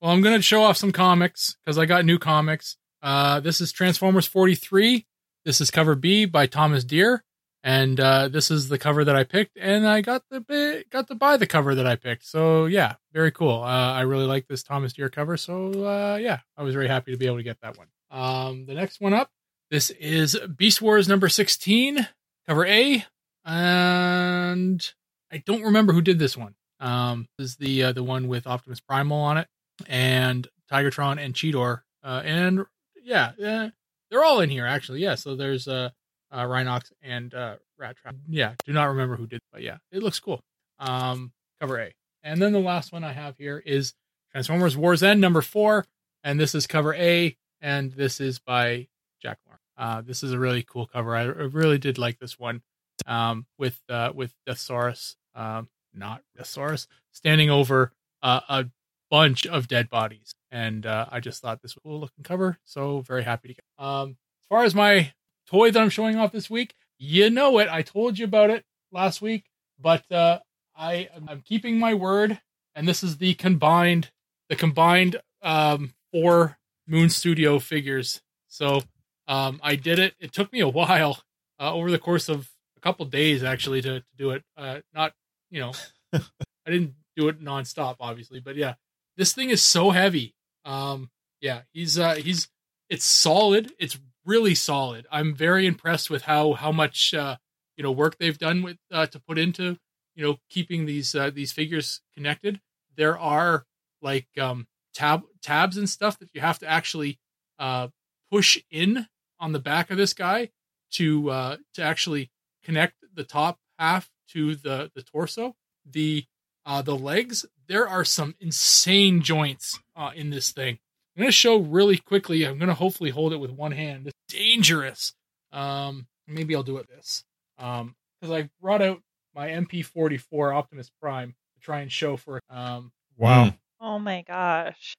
well, 0.00 0.12
I'm 0.12 0.20
going 0.20 0.36
to 0.36 0.42
show 0.42 0.62
off 0.62 0.76
some 0.76 0.92
comics 0.92 1.56
because 1.64 1.78
I 1.78 1.86
got 1.86 2.04
new 2.04 2.18
comics. 2.18 2.76
Uh, 3.02 3.40
this 3.40 3.60
is 3.60 3.72
Transformers 3.72 4.26
43. 4.26 5.06
This 5.44 5.60
is 5.60 5.70
cover 5.70 5.94
B 5.94 6.24
by 6.26 6.46
Thomas 6.46 6.84
Deere. 6.84 7.24
And 7.66 7.98
uh, 7.98 8.28
this 8.28 8.52
is 8.52 8.68
the 8.68 8.78
cover 8.78 9.04
that 9.04 9.16
I 9.16 9.24
picked, 9.24 9.58
and 9.60 9.88
I 9.88 10.00
got 10.00 10.22
the 10.30 10.84
got 10.88 11.08
to 11.08 11.16
buy 11.16 11.36
the 11.36 11.48
cover 11.48 11.74
that 11.74 11.84
I 11.84 11.96
picked. 11.96 12.24
So 12.24 12.66
yeah, 12.66 12.94
very 13.12 13.32
cool. 13.32 13.60
Uh, 13.60 13.92
I 13.92 14.02
really 14.02 14.24
like 14.24 14.46
this 14.46 14.62
Thomas 14.62 14.92
Deere 14.92 15.08
cover. 15.08 15.36
So 15.36 15.84
uh, 15.84 16.16
yeah, 16.16 16.38
I 16.56 16.62
was 16.62 16.74
very 16.74 16.86
happy 16.86 17.10
to 17.10 17.18
be 17.18 17.26
able 17.26 17.38
to 17.38 17.42
get 17.42 17.60
that 17.62 17.76
one. 17.76 17.88
Um, 18.08 18.66
the 18.66 18.74
next 18.74 19.00
one 19.00 19.12
up, 19.12 19.30
this 19.68 19.90
is 19.90 20.38
Beast 20.56 20.80
Wars 20.80 21.08
number 21.08 21.28
16, 21.28 22.06
cover 22.46 22.64
A, 22.66 23.04
and 23.44 24.92
I 25.32 25.38
don't 25.44 25.62
remember 25.62 25.92
who 25.92 26.02
did 26.02 26.20
this 26.20 26.36
one. 26.36 26.54
Um, 26.78 27.26
this 27.36 27.48
is 27.48 27.56
the 27.56 27.82
uh, 27.82 27.92
the 27.92 28.04
one 28.04 28.28
with 28.28 28.46
Optimus 28.46 28.78
Primal 28.78 29.18
on 29.18 29.38
it, 29.38 29.48
and 29.88 30.46
Tigertron 30.70 31.18
and 31.18 31.34
Cheetor, 31.34 31.80
uh, 32.04 32.22
and 32.24 32.64
yeah, 33.02 33.32
uh, 33.44 33.70
they're 34.08 34.22
all 34.22 34.38
in 34.38 34.50
here 34.50 34.66
actually. 34.66 35.00
Yeah, 35.00 35.16
so 35.16 35.34
there's 35.34 35.66
uh, 35.66 35.90
uh 36.30 36.44
Rhinox 36.44 36.92
and 37.02 37.32
uh, 37.34 37.56
Rat 37.78 37.96
Trap. 37.96 38.16
Yeah, 38.28 38.54
do 38.64 38.72
not 38.72 38.86
remember 38.86 39.16
who 39.16 39.26
did, 39.26 39.40
but 39.52 39.62
yeah, 39.62 39.78
it 39.92 40.02
looks 40.02 40.20
cool. 40.20 40.42
Um, 40.78 41.32
cover 41.60 41.80
A, 41.80 41.94
and 42.22 42.40
then 42.40 42.52
the 42.52 42.60
last 42.60 42.92
one 42.92 43.04
I 43.04 43.12
have 43.12 43.36
here 43.38 43.62
is 43.64 43.94
Transformers 44.32 44.76
Wars 44.76 45.02
End 45.02 45.20
number 45.20 45.42
four, 45.42 45.84
and 46.24 46.38
this 46.38 46.54
is 46.54 46.66
cover 46.66 46.94
A, 46.94 47.36
and 47.60 47.92
this 47.92 48.20
is 48.20 48.38
by 48.38 48.88
Jack 49.20 49.38
Moore. 49.46 49.60
Uh, 49.78 50.00
this 50.00 50.22
is 50.22 50.32
a 50.32 50.38
really 50.38 50.62
cool 50.62 50.86
cover. 50.86 51.14
I, 51.14 51.22
I 51.22 51.24
really 51.24 51.78
did 51.78 51.98
like 51.98 52.18
this 52.18 52.38
one. 52.38 52.62
Um, 53.06 53.46
with 53.58 53.80
uh, 53.88 54.12
with 54.14 54.34
Deathsaurus, 54.48 55.16
um, 55.34 55.68
not 55.94 56.22
Deathsaurus, 56.36 56.86
standing 57.12 57.50
over 57.50 57.92
uh, 58.22 58.40
a 58.48 58.66
bunch 59.10 59.46
of 59.46 59.68
dead 59.68 59.90
bodies, 59.90 60.34
and 60.50 60.86
uh, 60.86 61.06
I 61.10 61.20
just 61.20 61.42
thought 61.42 61.62
this 61.62 61.76
was 61.76 61.82
a 61.84 61.88
cool 61.88 62.00
looking 62.00 62.24
cover. 62.24 62.58
So 62.64 63.00
very 63.00 63.22
happy 63.22 63.48
to 63.48 63.54
get. 63.54 63.64
Um, 63.78 64.16
as 64.42 64.48
far 64.48 64.64
as 64.64 64.74
my 64.74 65.12
toy 65.46 65.70
that 65.70 65.80
I'm 65.80 65.90
showing 65.90 66.16
off 66.16 66.32
this 66.32 66.50
week, 66.50 66.74
you 66.98 67.30
know 67.30 67.58
it. 67.58 67.68
I 67.68 67.82
told 67.82 68.18
you 68.18 68.24
about 68.24 68.50
it 68.50 68.64
last 68.92 69.20
week, 69.22 69.44
but 69.80 70.10
uh, 70.10 70.40
I 70.76 71.08
I'm 71.28 71.42
keeping 71.42 71.78
my 71.78 71.94
word, 71.94 72.40
and 72.74 72.86
this 72.86 73.02
is 73.02 73.18
the 73.18 73.34
combined 73.34 74.10
the 74.48 74.56
combined 74.56 75.16
um, 75.42 75.94
four 76.12 76.58
Moon 76.86 77.08
Studio 77.10 77.58
figures. 77.58 78.22
So 78.48 78.82
um, 79.28 79.60
I 79.62 79.76
did 79.76 79.98
it. 79.98 80.14
It 80.20 80.32
took 80.32 80.52
me 80.52 80.60
a 80.60 80.68
while 80.68 81.20
uh, 81.60 81.74
over 81.74 81.90
the 81.90 81.98
course 81.98 82.28
of 82.28 82.50
a 82.76 82.80
couple 82.80 83.04
days 83.06 83.42
actually 83.42 83.82
to, 83.82 84.00
to 84.00 84.06
do 84.16 84.30
it. 84.30 84.42
Uh, 84.56 84.80
not 84.94 85.12
you 85.50 85.60
know, 85.60 85.72
I 86.12 86.70
didn't 86.70 86.94
do 87.16 87.28
it 87.28 87.42
nonstop, 87.42 87.96
obviously, 88.00 88.40
but 88.40 88.56
yeah, 88.56 88.74
this 89.16 89.32
thing 89.32 89.50
is 89.50 89.62
so 89.62 89.90
heavy. 89.90 90.34
Um, 90.64 91.10
yeah, 91.40 91.62
he's 91.72 91.98
uh, 91.98 92.14
he's 92.14 92.48
it's 92.88 93.04
solid. 93.04 93.72
It's 93.78 93.98
really 94.26 94.54
solid. 94.54 95.06
I'm 95.10 95.34
very 95.34 95.66
impressed 95.66 96.10
with 96.10 96.22
how 96.22 96.54
how 96.54 96.72
much 96.72 97.14
uh, 97.14 97.36
you 97.76 97.82
know 97.82 97.92
work 97.92 98.18
they've 98.18 98.38
done 98.38 98.62
with 98.62 98.78
uh, 98.92 99.06
to 99.06 99.20
put 99.20 99.38
into 99.38 99.78
you 100.14 100.24
know 100.24 100.36
keeping 100.50 100.86
these 100.86 101.14
uh, 101.14 101.30
these 101.30 101.52
figures 101.52 102.00
connected. 102.14 102.60
There 102.96 103.18
are 103.18 103.64
like 104.02 104.28
um, 104.38 104.66
tab 104.94 105.22
tabs 105.42 105.76
and 105.76 105.88
stuff 105.88 106.18
that 106.18 106.30
you 106.34 106.40
have 106.40 106.58
to 106.58 106.68
actually 106.68 107.18
uh, 107.58 107.88
push 108.30 108.58
in 108.70 109.06
on 109.38 109.52
the 109.52 109.58
back 109.58 109.90
of 109.90 109.96
this 109.96 110.12
guy 110.12 110.50
to 110.92 111.30
uh, 111.30 111.56
to 111.74 111.82
actually 111.82 112.30
connect 112.64 112.96
the 113.14 113.24
top 113.24 113.58
half 113.78 114.10
to 114.30 114.56
the 114.56 114.90
the 114.94 115.02
torso. 115.02 115.54
The 115.88 116.24
uh, 116.64 116.82
the 116.82 116.96
legs 116.96 117.46
there 117.68 117.88
are 117.88 118.04
some 118.04 118.34
insane 118.40 119.22
joints 119.22 119.78
uh, 119.94 120.10
in 120.14 120.30
this 120.30 120.52
thing. 120.52 120.78
I'm 121.16 121.22
gonna 121.22 121.32
show 121.32 121.56
really 121.56 121.96
quickly. 121.96 122.44
I'm 122.44 122.58
gonna 122.58 122.74
hopefully 122.74 123.10
hold 123.10 123.32
it 123.32 123.38
with 123.38 123.50
one 123.50 123.72
hand. 123.72 124.06
It's 124.06 124.34
dangerous. 124.36 125.14
Um, 125.52 126.06
maybe 126.26 126.54
I'll 126.54 126.62
do 126.62 126.76
it 126.78 126.88
this 126.88 127.24
um 127.58 127.94
because 128.20 128.34
I 128.34 128.50
brought 128.60 128.82
out 128.82 129.00
my 129.34 129.48
MP44 129.48 130.54
Optimus 130.54 130.90
Prime 131.00 131.34
to 131.54 131.60
try 131.60 131.80
and 131.80 131.90
show 131.90 132.16
for 132.16 132.40
um 132.50 132.92
Wow. 133.16 133.54
Oh 133.80 133.98
my 133.98 134.22
gosh. 134.22 134.94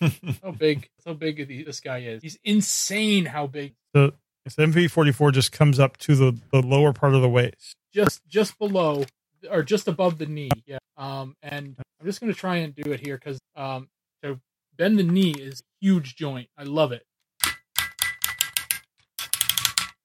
how 0.42 0.50
big 0.56 0.88
how 1.06 1.14
big 1.14 1.48
this 1.64 1.80
guy 1.80 2.00
is. 2.00 2.22
He's 2.22 2.38
insane 2.44 3.24
how 3.24 3.46
big. 3.46 3.74
So 3.94 4.12
MP44 4.48 5.32
just 5.32 5.52
comes 5.52 5.78
up 5.78 5.96
to 5.98 6.14
the, 6.14 6.38
the 6.52 6.62
lower 6.62 6.92
part 6.92 7.14
of 7.14 7.22
the 7.22 7.28
waist. 7.28 7.74
just 7.92 8.20
just 8.26 8.58
below 8.58 9.04
or 9.50 9.62
just 9.62 9.88
above 9.88 10.18
the 10.18 10.26
knee. 10.26 10.50
Yeah. 10.66 10.78
Um, 10.96 11.34
and 11.42 11.76
I'm 12.00 12.06
just 12.06 12.20
gonna 12.20 12.34
try 12.34 12.56
and 12.56 12.74
do 12.74 12.92
it 12.92 13.00
here 13.00 13.16
because 13.16 13.38
um, 13.56 13.88
to 14.22 14.40
bend 14.78 14.98
the 14.98 15.02
knee 15.02 15.32
is 15.32 15.60
a 15.60 15.64
huge 15.80 16.16
joint. 16.16 16.48
I 16.56 16.62
love 16.62 16.92
it. 16.92 17.04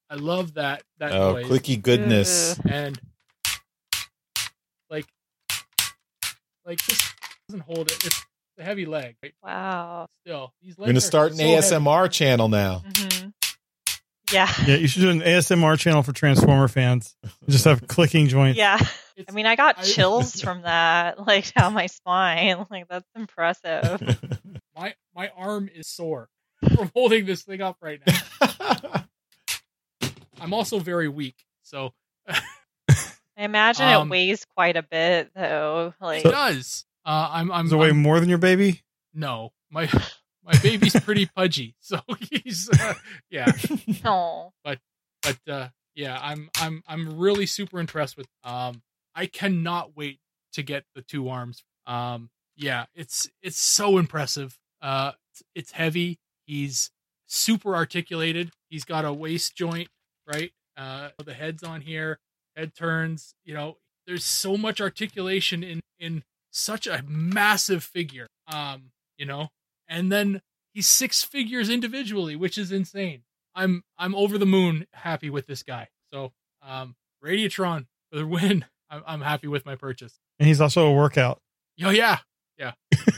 I 0.10 0.16
love 0.16 0.56
that 0.56 0.84
that 1.00 1.12
Oh, 1.12 1.34
noise. 1.34 1.46
clicky 1.48 1.82
goodness. 1.82 2.60
And 2.70 3.00
like 4.90 5.06
like 6.66 6.86
this 6.86 7.00
doesn't 7.50 7.62
hold 7.66 7.90
it. 7.92 8.06
It's 8.06 8.26
a 8.60 8.64
heavy 8.64 8.86
leg. 8.86 9.16
Right? 9.24 9.34
Wow. 9.44 10.08
Still, 10.26 10.54
these 10.62 10.78
We're 10.78 10.86
gonna 10.88 11.02
start 11.02 11.32
an 11.32 11.38
so 11.38 11.44
heavy. 11.44 11.58
ASMR 11.68 12.12
channel 12.12 12.48
now. 12.50 12.84
hmm 12.96 13.30
Yeah. 14.32 14.52
Yeah, 14.68 14.76
you 14.76 14.88
should 14.88 15.02
do 15.02 15.10
an 15.10 15.22
ASMR 15.22 15.80
channel 15.80 16.04
for 16.04 16.12
Transformer 16.14 16.68
fans. 16.68 17.16
Just 17.50 17.66
have 17.66 17.88
clicking 17.88 18.28
joints. 18.28 18.58
Yeah. 18.58 18.76
It's- 19.16 19.26
I 19.30 19.32
mean, 19.32 19.46
I 19.48 19.56
got 19.56 19.80
I- 19.80 19.82
chills 19.84 20.40
from 20.44 20.62
that, 20.64 21.26
like 21.26 21.52
down 21.56 21.74
my 21.74 21.88
spine. 21.88 22.66
Like 22.70 22.88
that's 22.88 23.08
impressive. 23.16 24.00
My 25.16 25.24
my 25.24 25.30
arm 25.38 25.70
is 25.74 25.88
sore 25.88 26.30
from 26.76 26.92
holding 26.96 27.26
this 27.26 27.44
thing 27.44 27.62
up 27.62 27.78
right 27.82 28.00
now. 28.06 29.06
I'm 30.42 30.54
also 30.54 30.80
very 30.80 31.08
weak, 31.08 31.36
so 31.62 31.94
I 32.28 32.36
imagine 33.38 33.86
Um, 33.88 34.08
it 34.08 34.12
weighs 34.12 34.46
quite 34.46 34.76
a 34.76 34.84
bit, 34.84 35.32
though. 35.36 35.94
Like, 36.02 36.26
it 36.26 36.30
does. 36.30 36.86
Uh, 37.06 37.30
I'm 37.32 37.52
I'm, 37.52 37.66
Does 37.66 37.74
it 37.74 37.78
weigh 37.78 37.88
I'm- 37.88 38.02
more 38.02 38.20
than 38.20 38.30
your 38.30 38.38
baby? 38.38 38.82
no 39.16 39.52
my 39.70 39.88
my 40.44 40.58
baby's 40.64 41.00
pretty 41.00 41.26
pudgy, 41.36 41.76
so 41.80 42.00
he's 42.32 42.70
uh, 42.70 42.94
yeah. 43.30 43.52
oh, 44.06 44.52
But 44.64 44.80
uh, 45.48 45.70
yeah, 45.96 46.20
I'm 46.22 46.50
I'm 46.60 46.84
I'm 46.88 47.18
really 47.18 47.46
super 47.46 47.80
impressed 47.80 48.18
with. 48.18 48.28
Um, 48.44 48.82
I 49.16 49.26
cannot 49.28 49.96
wait 49.96 50.20
to 50.54 50.64
get 50.64 50.84
the 50.96 51.02
two 51.02 51.30
arms. 51.30 51.64
Um, 51.86 52.30
yeah, 52.56 52.86
it's 52.96 53.30
it's 53.42 53.60
so 53.60 53.98
impressive. 53.98 54.58
Uh, 54.84 55.14
it's, 55.32 55.44
it's 55.56 55.72
heavy. 55.72 56.20
He's 56.46 56.92
super 57.26 57.76
articulated. 57.76 58.52
He's 58.70 58.84
got 58.84 59.06
a 59.06 59.14
waist 59.14 59.56
joint, 59.56 59.88
right? 60.28 60.52
Uh, 60.78 61.10
the 61.24 61.34
head's 61.34 61.64
on 61.64 61.82
here. 61.82 62.20
Head 62.56 62.76
turns. 62.76 63.34
You 63.46 63.54
know, 63.54 63.78
there's 64.06 64.26
so 64.26 64.58
much 64.58 64.82
articulation 64.82 65.64
in 65.64 65.80
in 66.00 66.24
such 66.52 66.86
a 66.86 67.04
massive 67.08 67.84
figure. 67.84 68.28
Um, 68.48 68.92
you 69.18 69.26
know, 69.26 69.50
and 69.88 70.12
then 70.12 70.42
he's 70.74 70.88
six 70.88 71.24
figures 71.24 71.70
individually, 71.70 72.36
which 72.36 72.58
is 72.58 72.72
insane. 72.72 73.24
I'm 73.56 73.84
I'm 73.98 74.16
over 74.16 74.38
the 74.38 74.46
moon 74.46 74.86
happy 74.92 75.30
with 75.30 75.48
this 75.48 75.64
guy. 75.64 75.90
So 76.12 76.34
um 76.62 76.96
Radiatron 77.24 77.86
for 78.12 78.18
the 78.20 78.28
win. 78.28 78.66
I'm 78.90 79.04
I'm 79.08 79.22
happy 79.22 79.48
with 79.48 79.66
my 79.66 79.76
purchase. 79.76 80.20
And 80.40 80.48
he's 80.48 80.62
also 80.62 80.88
a 80.88 80.94
workout. 80.94 81.40
Oh 81.84 81.90
yeah. 81.90 82.20
yeah. 82.58 82.74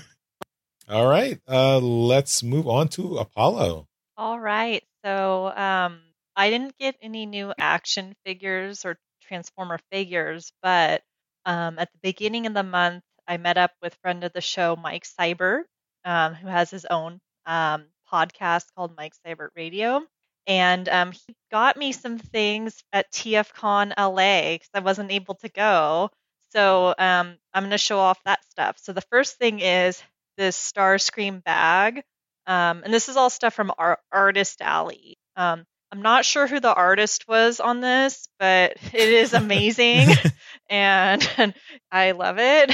All 0.88 1.08
right. 1.08 1.40
Uh, 1.48 1.80
let's 1.80 2.44
move 2.44 2.68
on 2.68 2.88
to 2.90 3.18
Apollo. 3.18 3.88
all 4.18 4.40
right. 4.40 4.84
So, 5.04 5.48
um, 5.56 6.02
I 6.36 6.50
didn't 6.50 6.78
get 6.78 6.96
any 7.02 7.26
new 7.26 7.54
action 7.58 8.16
figures 8.26 8.86
or 8.86 8.98
Transformer 9.22 9.80
figures, 9.92 10.52
but 10.62 11.02
um, 11.46 11.80
at 11.80 11.92
the 11.92 12.00
beginning 12.02 12.46
of 12.46 12.54
the 12.54 12.64
month, 12.64 13.04
I 13.28 13.38
met 13.38 13.58
up 13.58 13.72
with 13.82 13.96
friend 14.02 14.24
of 14.24 14.34
the 14.34 14.42
show, 14.42 14.76
Mike 14.76 15.06
Seibert, 15.06 15.64
um, 16.04 16.34
who 16.36 16.48
has 16.48 16.70
his 16.70 16.86
own 16.86 17.20
um, 17.46 17.86
podcast 18.12 18.66
called 18.76 18.96
Mike 18.98 19.14
Seibert 19.26 19.50
Radio. 19.56 20.02
And 20.48 20.88
um, 20.90 21.12
he 21.12 21.36
got 21.52 21.78
me 21.78 21.92
some 21.92 22.20
things 22.20 22.84
at 22.94 23.12
TFCon 23.12 23.94
LA 23.98 24.54
because 24.54 24.70
I 24.74 24.80
wasn't 24.82 25.12
able 25.12 25.36
to 25.36 25.50
go. 25.50 26.12
So 26.52 26.94
um, 26.98 27.38
I'm 27.54 27.64
going 27.64 27.72
to 27.72 27.78
show 27.78 27.98
off 27.98 28.20
that 28.26 28.44
stuff. 28.52 28.78
So 28.80 28.94
the 28.94 29.02
first 29.02 29.38
thing 29.38 29.60
is 29.60 30.02
this 30.38 30.58
Starscream 30.58 31.44
bag. 31.44 32.04
Um, 32.48 32.82
and 32.84 32.94
this 32.94 33.10
is 33.10 33.18
all 33.18 33.30
stuff 33.30 33.54
from 33.54 33.72
Ar- 33.78 34.00
Artist 34.12 34.62
Alley. 34.62 35.18
Um, 35.36 35.66
I'm 35.92 36.02
not 36.02 36.26
sure 36.26 36.48
who 36.48 36.60
the 36.60 36.74
artist 36.74 37.28
was 37.28 37.60
on 37.60 37.82
this, 37.82 38.28
but 38.40 38.74
it 38.94 39.10
is 39.10 39.34
amazing 39.34 40.10
and 40.70 41.28
I 41.92 42.12
love 42.12 42.38
it. 42.40 42.72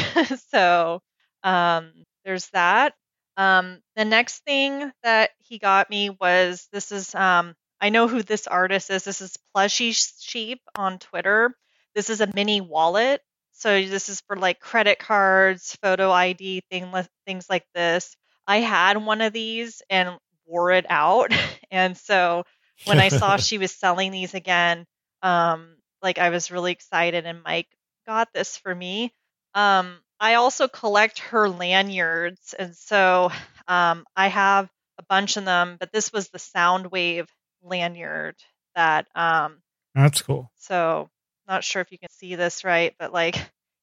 so 0.52 1.02
um, 1.44 1.92
there's 2.26 2.50
that. 2.50 2.94
Um, 3.38 3.80
the 3.96 4.06
next 4.06 4.44
thing 4.46 4.92
that 5.04 5.32
he 5.40 5.58
got 5.60 5.90
me 5.90 6.10
was 6.10 6.68
this 6.72 6.92
is 6.92 7.16
um, 7.16 7.56
I 7.80 7.90
know 7.90 8.08
who 8.08 8.22
this 8.22 8.48
artist 8.48 8.90
is. 8.90 9.04
This 9.04 9.22
is 9.22 9.38
Plushy 9.54 9.92
Sheep 9.94 10.62
on 10.76 11.00
Twitter. 11.00 11.56
This 11.96 12.10
is 12.10 12.22
a 12.22 12.32
mini 12.34 12.62
wallet. 12.62 13.22
So 13.62 13.80
this 13.80 14.10
is 14.10 14.22
for 14.22 14.36
like 14.36 14.60
credit 14.60 14.98
cards, 14.98 15.78
photo 15.84 16.10
ID, 16.10 16.64
thing, 16.72 16.92
things 17.28 17.46
like 17.48 17.64
this. 17.76 18.18
I 18.48 18.58
had 18.58 18.98
one 18.98 19.22
of 19.22 19.34
these 19.34 19.84
and 19.88 20.18
wore 20.48 20.72
it 20.72 20.88
out, 20.90 21.32
and 21.72 21.96
so 21.96 22.44
when 22.86 23.00
I 23.00 23.10
saw 23.10 23.38
she 23.38 23.60
was 23.60 23.72
selling 23.72 24.12
these 24.12 24.34
again, 24.34 24.88
um, 25.22 25.78
like 26.02 26.18
I 26.18 26.32
was 26.32 26.50
really 26.50 26.72
excited, 26.72 27.28
and 27.28 27.44
Mike 27.44 27.68
got 28.08 28.30
this 28.34 28.58
for 28.58 28.74
me. 28.74 29.14
Um, 29.54 30.00
I 30.20 30.36
also 30.36 30.68
collect 30.68 31.20
her 31.20 31.48
lanyards, 31.48 32.56
and 32.58 32.76
so 32.76 33.30
um, 33.68 34.06
I 34.16 34.30
have 34.30 34.72
a 34.98 35.04
bunch 35.04 35.38
of 35.38 35.46
them. 35.46 35.78
But 35.80 35.92
this 35.94 36.12
was 36.12 36.30
the 36.30 36.40
Soundwave 36.40 37.28
lanyard 37.62 38.38
that. 38.74 39.06
Um, 39.14 39.62
That's 39.94 40.24
cool. 40.24 40.50
so 40.58 41.12
not 41.52 41.64
sure 41.64 41.82
if 41.82 41.92
you 41.92 42.00
can 42.00 42.10
see 42.12 42.36
this 42.36 42.64
right, 42.64 42.94
but 43.00 43.14
like 43.14 43.38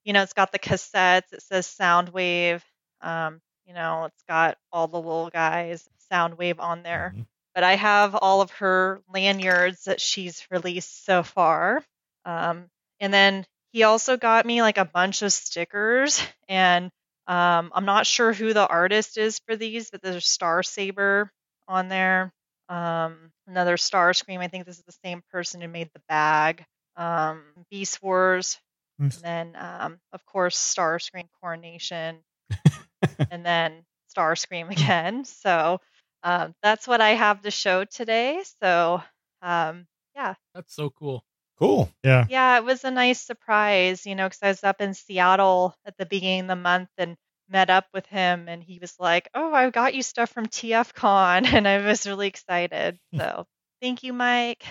you 0.05 0.13
know, 0.13 0.23
it's 0.23 0.33
got 0.33 0.51
the 0.51 0.59
cassettes. 0.59 1.33
It 1.33 1.41
says 1.43 1.67
Soundwave. 1.67 2.61
Um, 3.01 3.41
you 3.65 3.73
know, 3.73 4.05
it's 4.05 4.23
got 4.27 4.57
all 4.71 4.87
the 4.87 4.97
little 4.97 5.29
guys 5.29 5.87
Soundwave 6.11 6.59
on 6.59 6.83
there. 6.83 7.13
Mhm. 7.15 7.25
But 7.55 7.63
I 7.63 7.75
have 7.75 8.15
all 8.15 8.41
of 8.41 8.51
her 8.51 9.01
lanyards 9.09 9.83
that 9.85 10.01
she's 10.01 10.45
released 10.51 11.05
so 11.05 11.23
far. 11.23 11.83
Um, 12.25 12.69
and 12.99 13.13
then 13.13 13.45
he 13.73 13.83
also 13.83 14.17
got 14.17 14.45
me 14.45 14.61
like 14.61 14.77
a 14.77 14.85
bunch 14.85 15.21
of 15.21 15.31
stickers, 15.33 16.21
and 16.47 16.85
um, 17.27 17.71
I'm 17.75 17.85
not 17.85 18.07
sure 18.07 18.33
who 18.33 18.53
the 18.53 18.67
artist 18.67 19.17
is 19.17 19.39
for 19.39 19.55
these, 19.55 19.91
but 19.91 20.01
there's 20.01 20.27
Star 20.27 20.63
Saber 20.63 21.31
on 21.67 21.87
there. 21.89 22.33
Um, 22.69 23.31
another 23.47 23.77
Starscream. 23.77 24.39
I 24.39 24.47
think 24.47 24.65
this 24.65 24.77
is 24.77 24.83
the 24.85 24.97
same 25.03 25.21
person 25.31 25.61
who 25.61 25.67
made 25.67 25.89
the 25.93 26.01
bag. 26.09 26.65
Um, 26.99 27.43
Beast 27.71 28.03
Wars, 28.03 28.59
Nice. 28.99 29.15
and 29.15 29.23
then 29.23 29.61
um, 29.61 29.99
of 30.11 30.25
course 30.25 30.57
Starscream 30.57 31.29
Coronation, 31.41 32.17
and 33.31 33.45
then 33.45 33.85
Starscream 34.15 34.69
again. 34.69 35.23
So 35.23 35.79
um, 36.23 36.53
that's 36.61 36.87
what 36.87 36.99
I 37.01 37.11
have 37.11 37.41
to 37.43 37.51
show 37.51 37.85
today. 37.85 38.43
So 38.61 39.01
um, 39.41 39.87
yeah, 40.15 40.33
That's 40.53 40.75
so 40.75 40.89
cool. 40.89 41.23
Cool. 41.57 41.89
Yeah. 42.03 42.25
yeah, 42.29 42.57
it 42.57 42.63
was 42.63 42.83
a 42.83 42.91
nice 42.91 43.21
surprise, 43.21 44.05
you 44.05 44.15
know, 44.15 44.27
because 44.27 44.39
I 44.41 44.47
was 44.49 44.63
up 44.63 44.79
in 44.81 44.93
Seattle 44.93 45.75
at 45.85 45.97
the 45.97 46.05
beginning 46.05 46.41
of 46.41 46.47
the 46.47 46.55
month 46.55 46.89
and 46.97 47.15
met 47.49 47.69
up 47.69 47.85
with 47.93 48.05
him, 48.05 48.47
and 48.47 48.63
he 48.63 48.79
was 48.79 48.95
like, 48.99 49.29
"Oh, 49.33 49.53
I 49.53 49.69
got 49.69 49.93
you 49.93 50.03
stuff 50.03 50.29
from 50.29 50.45
TFCon," 50.47 51.45
and 51.53 51.67
I 51.67 51.85
was 51.85 52.05
really 52.07 52.27
excited. 52.27 52.97
So 53.15 53.45
thank 53.81 54.03
you, 54.03 54.13
Mike. 54.13 54.63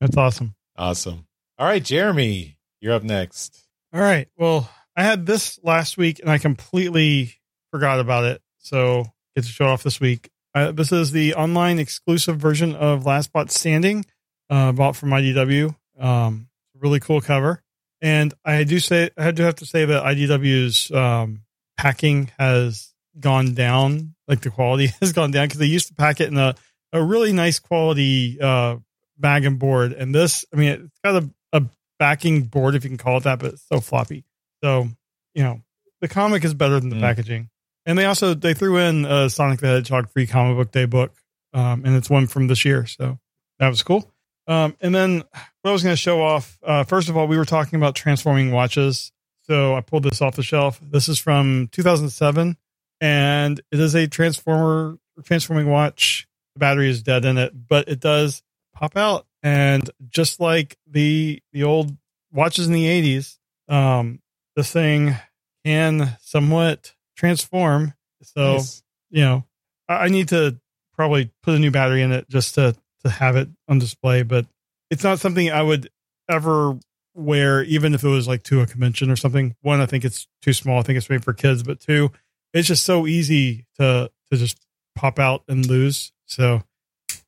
That's 0.00 0.16
awesome. 0.16 0.54
Awesome. 0.76 1.26
All 1.62 1.68
right, 1.68 1.84
Jeremy, 1.84 2.56
you're 2.80 2.92
up 2.92 3.04
next. 3.04 3.68
All 3.92 4.00
right. 4.00 4.26
Well, 4.36 4.68
I 4.96 5.04
had 5.04 5.26
this 5.26 5.60
last 5.62 5.96
week 5.96 6.18
and 6.18 6.28
I 6.28 6.38
completely 6.38 7.36
forgot 7.70 8.00
about 8.00 8.24
it. 8.24 8.42
So 8.58 9.04
get 9.36 9.44
to 9.44 9.48
show 9.48 9.66
off 9.66 9.84
this 9.84 10.00
week. 10.00 10.28
Uh, 10.56 10.72
this 10.72 10.90
is 10.90 11.12
the 11.12 11.34
online 11.36 11.78
exclusive 11.78 12.36
version 12.36 12.74
of 12.74 13.06
Last 13.06 13.32
Bot 13.32 13.52
Standing, 13.52 14.04
uh, 14.50 14.72
bought 14.72 14.96
from 14.96 15.10
IDW. 15.10 15.76
Um, 16.00 16.48
really 16.80 16.98
cool 16.98 17.20
cover. 17.20 17.62
And 18.00 18.34
I 18.44 18.64
do 18.64 18.80
say, 18.80 19.10
I 19.16 19.30
do 19.30 19.44
have 19.44 19.54
to 19.54 19.64
say 19.64 19.84
that 19.84 20.02
IDW's 20.02 20.90
um, 20.90 21.42
packing 21.76 22.32
has 22.40 22.92
gone 23.20 23.54
down. 23.54 24.16
Like 24.26 24.40
the 24.40 24.50
quality 24.50 24.86
has 25.00 25.12
gone 25.12 25.30
down 25.30 25.46
because 25.46 25.60
they 25.60 25.66
used 25.66 25.86
to 25.86 25.94
pack 25.94 26.20
it 26.20 26.26
in 26.26 26.38
a, 26.38 26.56
a 26.92 27.00
really 27.00 27.32
nice 27.32 27.60
quality 27.60 28.40
uh, 28.40 28.78
bag 29.16 29.44
and 29.44 29.60
board. 29.60 29.92
And 29.92 30.12
this, 30.12 30.44
I 30.52 30.56
mean, 30.56 30.70
it's 30.70 30.98
got 31.04 31.22
a, 31.22 31.30
a 31.52 31.62
backing 31.98 32.42
board, 32.42 32.74
if 32.74 32.84
you 32.84 32.90
can 32.90 32.98
call 32.98 33.18
it 33.18 33.24
that, 33.24 33.38
but 33.38 33.54
it's 33.54 33.66
so 33.68 33.80
floppy. 33.80 34.24
So, 34.62 34.88
you 35.34 35.42
know, 35.42 35.60
the 36.00 36.08
comic 36.08 36.44
is 36.44 36.54
better 36.54 36.78
than 36.80 36.88
the 36.88 36.96
Mm. 36.96 37.00
packaging. 37.00 37.50
And 37.86 37.98
they 37.98 38.04
also 38.04 38.34
they 38.34 38.54
threw 38.54 38.78
in 38.78 39.04
a 39.04 39.28
Sonic 39.28 39.60
the 39.60 39.66
Hedgehog 39.66 40.08
free 40.10 40.26
comic 40.26 40.56
book 40.56 40.70
day 40.72 40.84
book, 40.84 41.12
um, 41.52 41.84
and 41.84 41.96
it's 41.96 42.08
one 42.10 42.26
from 42.28 42.46
this 42.46 42.64
year, 42.64 42.86
so 42.86 43.18
that 43.58 43.68
was 43.68 43.82
cool. 43.82 44.08
Um, 44.46 44.76
and 44.80 44.94
then 44.94 45.18
what 45.62 45.70
I 45.70 45.72
was 45.72 45.82
going 45.82 45.92
to 45.92 45.96
show 46.00 46.22
off, 46.22 46.58
uh, 46.64 46.84
first 46.84 47.08
of 47.08 47.16
all, 47.16 47.26
we 47.26 47.36
were 47.36 47.44
talking 47.44 47.76
about 47.76 47.94
transforming 47.94 48.50
watches, 48.52 49.12
so 49.42 49.74
I 49.74 49.80
pulled 49.80 50.04
this 50.04 50.20
off 50.22 50.36
the 50.36 50.42
shelf. 50.42 50.78
This 50.80 51.08
is 51.08 51.18
from 51.18 51.68
2007, 51.72 52.56
and 53.00 53.60
it 53.70 53.80
is 53.80 53.94
a 53.94 54.06
transformer 54.06 54.98
transforming 55.24 55.68
watch. 55.68 56.26
The 56.54 56.60
battery 56.60 56.88
is 56.90 57.02
dead 57.02 57.24
in 57.24 57.38
it, 57.38 57.52
but 57.68 57.88
it 57.88 57.98
does 58.00 58.42
pop 58.74 58.96
out, 58.96 59.26
and 59.42 59.88
just 60.08 60.40
like 60.40 60.76
the 60.86 61.42
the 61.52 61.64
old 61.64 61.96
watches 62.32 62.66
in 62.66 62.72
the 62.72 62.86
80s, 62.86 63.38
um, 63.68 64.20
this 64.56 64.70
thing 64.72 65.16
can 65.64 66.16
somewhat 66.20 66.94
transform. 67.16 67.94
So 68.22 68.54
Nice. 68.54 68.82
you 69.10 69.22
know, 69.22 69.44
I, 69.88 69.94
I 70.04 70.08
need 70.08 70.28
to 70.28 70.58
probably 70.94 71.30
put 71.42 71.54
a 71.54 71.58
new 71.58 71.70
battery 71.70 72.02
in 72.02 72.12
it 72.12 72.28
just 72.28 72.54
to 72.54 72.74
to 73.04 73.10
have 73.10 73.36
it 73.36 73.48
on 73.68 73.78
display. 73.78 74.22
But 74.22 74.46
it's 74.90 75.04
not 75.04 75.18
something 75.20 75.50
I 75.50 75.62
would 75.62 75.88
ever 76.28 76.78
wear, 77.14 77.62
even 77.64 77.94
if 77.94 78.04
it 78.04 78.08
was 78.08 78.28
like 78.28 78.42
to 78.44 78.60
a 78.60 78.66
convention 78.66 79.10
or 79.10 79.16
something. 79.16 79.54
One, 79.60 79.80
I 79.80 79.86
think 79.86 80.04
it's 80.04 80.26
too 80.40 80.52
small. 80.52 80.78
I 80.78 80.82
think 80.82 80.96
it's 80.96 81.10
made 81.10 81.24
for 81.24 81.32
kids. 81.32 81.62
But 81.62 81.80
two, 81.80 82.10
it's 82.52 82.68
just 82.68 82.84
so 82.84 83.06
easy 83.06 83.66
to 83.78 84.10
to 84.30 84.36
just 84.36 84.64
pop 84.94 85.18
out 85.18 85.42
and 85.48 85.66
lose. 85.66 86.12
So 86.26 86.62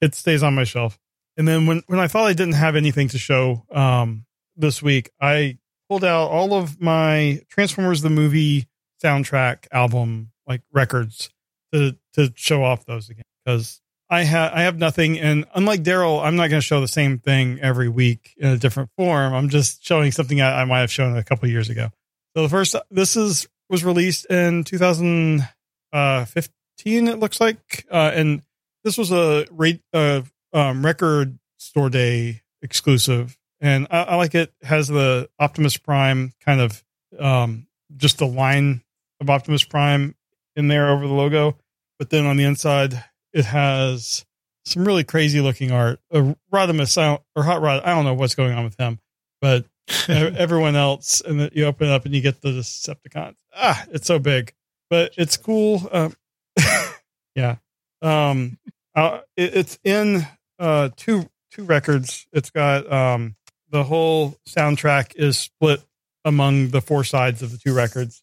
it 0.01 0.15
stays 0.15 0.43
on 0.43 0.55
my 0.55 0.65
shelf. 0.65 0.99
And 1.37 1.49
then 1.49 1.67
when 1.67 1.83
when 1.87 1.99
I 1.99 2.09
thought 2.09 2.27
I 2.27 2.33
didn't 2.33 2.55
have 2.55 2.77
anything 2.77 3.09
to 3.09 3.19
show 3.19 3.65
um, 3.71 4.25
this 4.57 4.83
week, 4.83 5.11
I 5.21 5.59
pulled 5.89 6.05
out 6.05 6.29
all 6.29 6.55
of 6.55 6.81
my 6.81 7.43
Transformers 7.49 8.03
the 8.03 8.11
movie 8.11 8.69
soundtrack 9.03 9.67
album 9.73 10.31
like 10.47 10.63
records 10.73 11.31
to 11.73 11.97
to 12.15 12.33
show 12.37 12.63
off 12.63 12.87
those 12.87 13.11
again 13.11 13.25
because 13.45 13.81
I 14.09 14.23
have 14.23 14.53
I 14.53 14.63
have 14.63 14.79
nothing 14.79 15.19
and 15.19 15.45
unlike 15.55 15.83
Daryl, 15.83 16.25
I'm 16.25 16.37
not 16.37 16.51
going 16.51 16.61
to 16.61 16.67
show 16.67 16.81
the 16.81 16.89
same 16.89 17.19
thing 17.19 17.59
every 17.61 17.89
week 17.89 18.35
in 18.37 18.49
a 18.49 18.57
different 18.57 18.91
form. 18.97 19.35
I'm 19.35 19.49
just 19.49 19.85
showing 19.85 20.13
something 20.13 20.41
I, 20.41 20.63
I 20.63 20.65
might 20.65 20.81
have 20.81 20.93
shown 20.93 21.17
a 21.17 21.25
couple 21.25 21.49
years 21.49 21.71
ago. 21.71 21.91
So 22.37 22.43
the 22.43 22.49
first 22.49 22.77
this 22.91 23.17
is 23.17 23.49
was 23.69 23.85
released 23.85 24.27
in 24.27 24.65
2015. 24.65 27.09
It 27.09 27.19
looks 27.19 27.41
like, 27.41 27.87
uh, 27.91 28.13
and 28.15 28.43
this 28.85 28.97
was 28.99 29.11
a 29.11 29.47
rate 29.51 29.81
uh, 29.93 30.23
um, 30.55 30.85
record 30.85 31.39
store 31.59 31.91
day 31.91 32.41
exclusive, 32.63 33.37
and 33.61 33.87
I, 33.91 34.03
I 34.03 34.15
like 34.17 34.35
it. 34.35 34.53
Has 34.63 34.89
the 34.89 35.29
Optimus 35.39 35.77
Prime 35.77 36.33
kind 36.41 36.61
of 36.61 36.83
um, 37.19 37.67
just 37.97 38.19
the 38.19 38.27
line 38.27 38.83
of 39.21 39.29
Optimus 39.29 39.65
Prime 39.65 40.15
in 40.57 40.69
there 40.69 40.91
over 40.91 41.07
the 41.07 41.13
logo, 41.13 41.59
but 41.99 42.09
then 42.09 42.25
on 42.25 42.37
the 42.37 42.45
inside 42.45 43.05
it 43.35 43.45
has 43.45 44.25
some 44.65 44.85
really 44.85 45.05
crazy 45.05 45.41
looking 45.41 45.73
art. 45.73 46.01
Uh, 46.11 46.35
Rodimus 46.53 46.97
or 47.37 47.43
Hot 47.43 47.61
Rod, 47.61 47.83
I 47.85 47.95
don't 47.95 48.05
know 48.05 48.15
what's 48.15 48.35
going 48.35 48.55
on 48.55 48.65
with 48.65 48.77
him, 48.79 49.01
but 49.41 49.67
everyone 50.09 50.77
else, 50.77 51.21
and 51.21 51.39
then 51.39 51.51
you 51.53 51.67
open 51.67 51.89
it 51.89 51.93
up 51.93 52.07
and 52.07 52.15
you 52.15 52.21
get 52.21 52.41
the 52.41 52.51
Decepticons. 52.51 53.37
Ah, 53.55 53.85
it's 53.91 54.07
so 54.07 54.19
big, 54.19 54.55
but 54.89 55.13
it's 55.19 55.37
cool. 55.37 55.87
Um, 55.93 56.15
yeah, 57.35 57.57
um, 58.01 58.59
uh, 58.95 59.21
it, 59.37 59.55
it's 59.55 59.79
in 59.85 60.27
uh, 60.59 60.91
two 60.97 61.29
two 61.51 61.65
records. 61.65 62.27
It's 62.33 62.51
got 62.51 62.91
um, 62.91 63.37
the 63.71 63.85
whole 63.85 64.37
soundtrack 64.49 65.13
is 65.17 65.39
split 65.39 65.83
among 66.25 66.71
the 66.71 66.81
four 66.81 67.05
sides 67.05 67.43
of 67.43 67.51
the 67.51 67.59
two 67.59 67.75
records, 67.75 68.23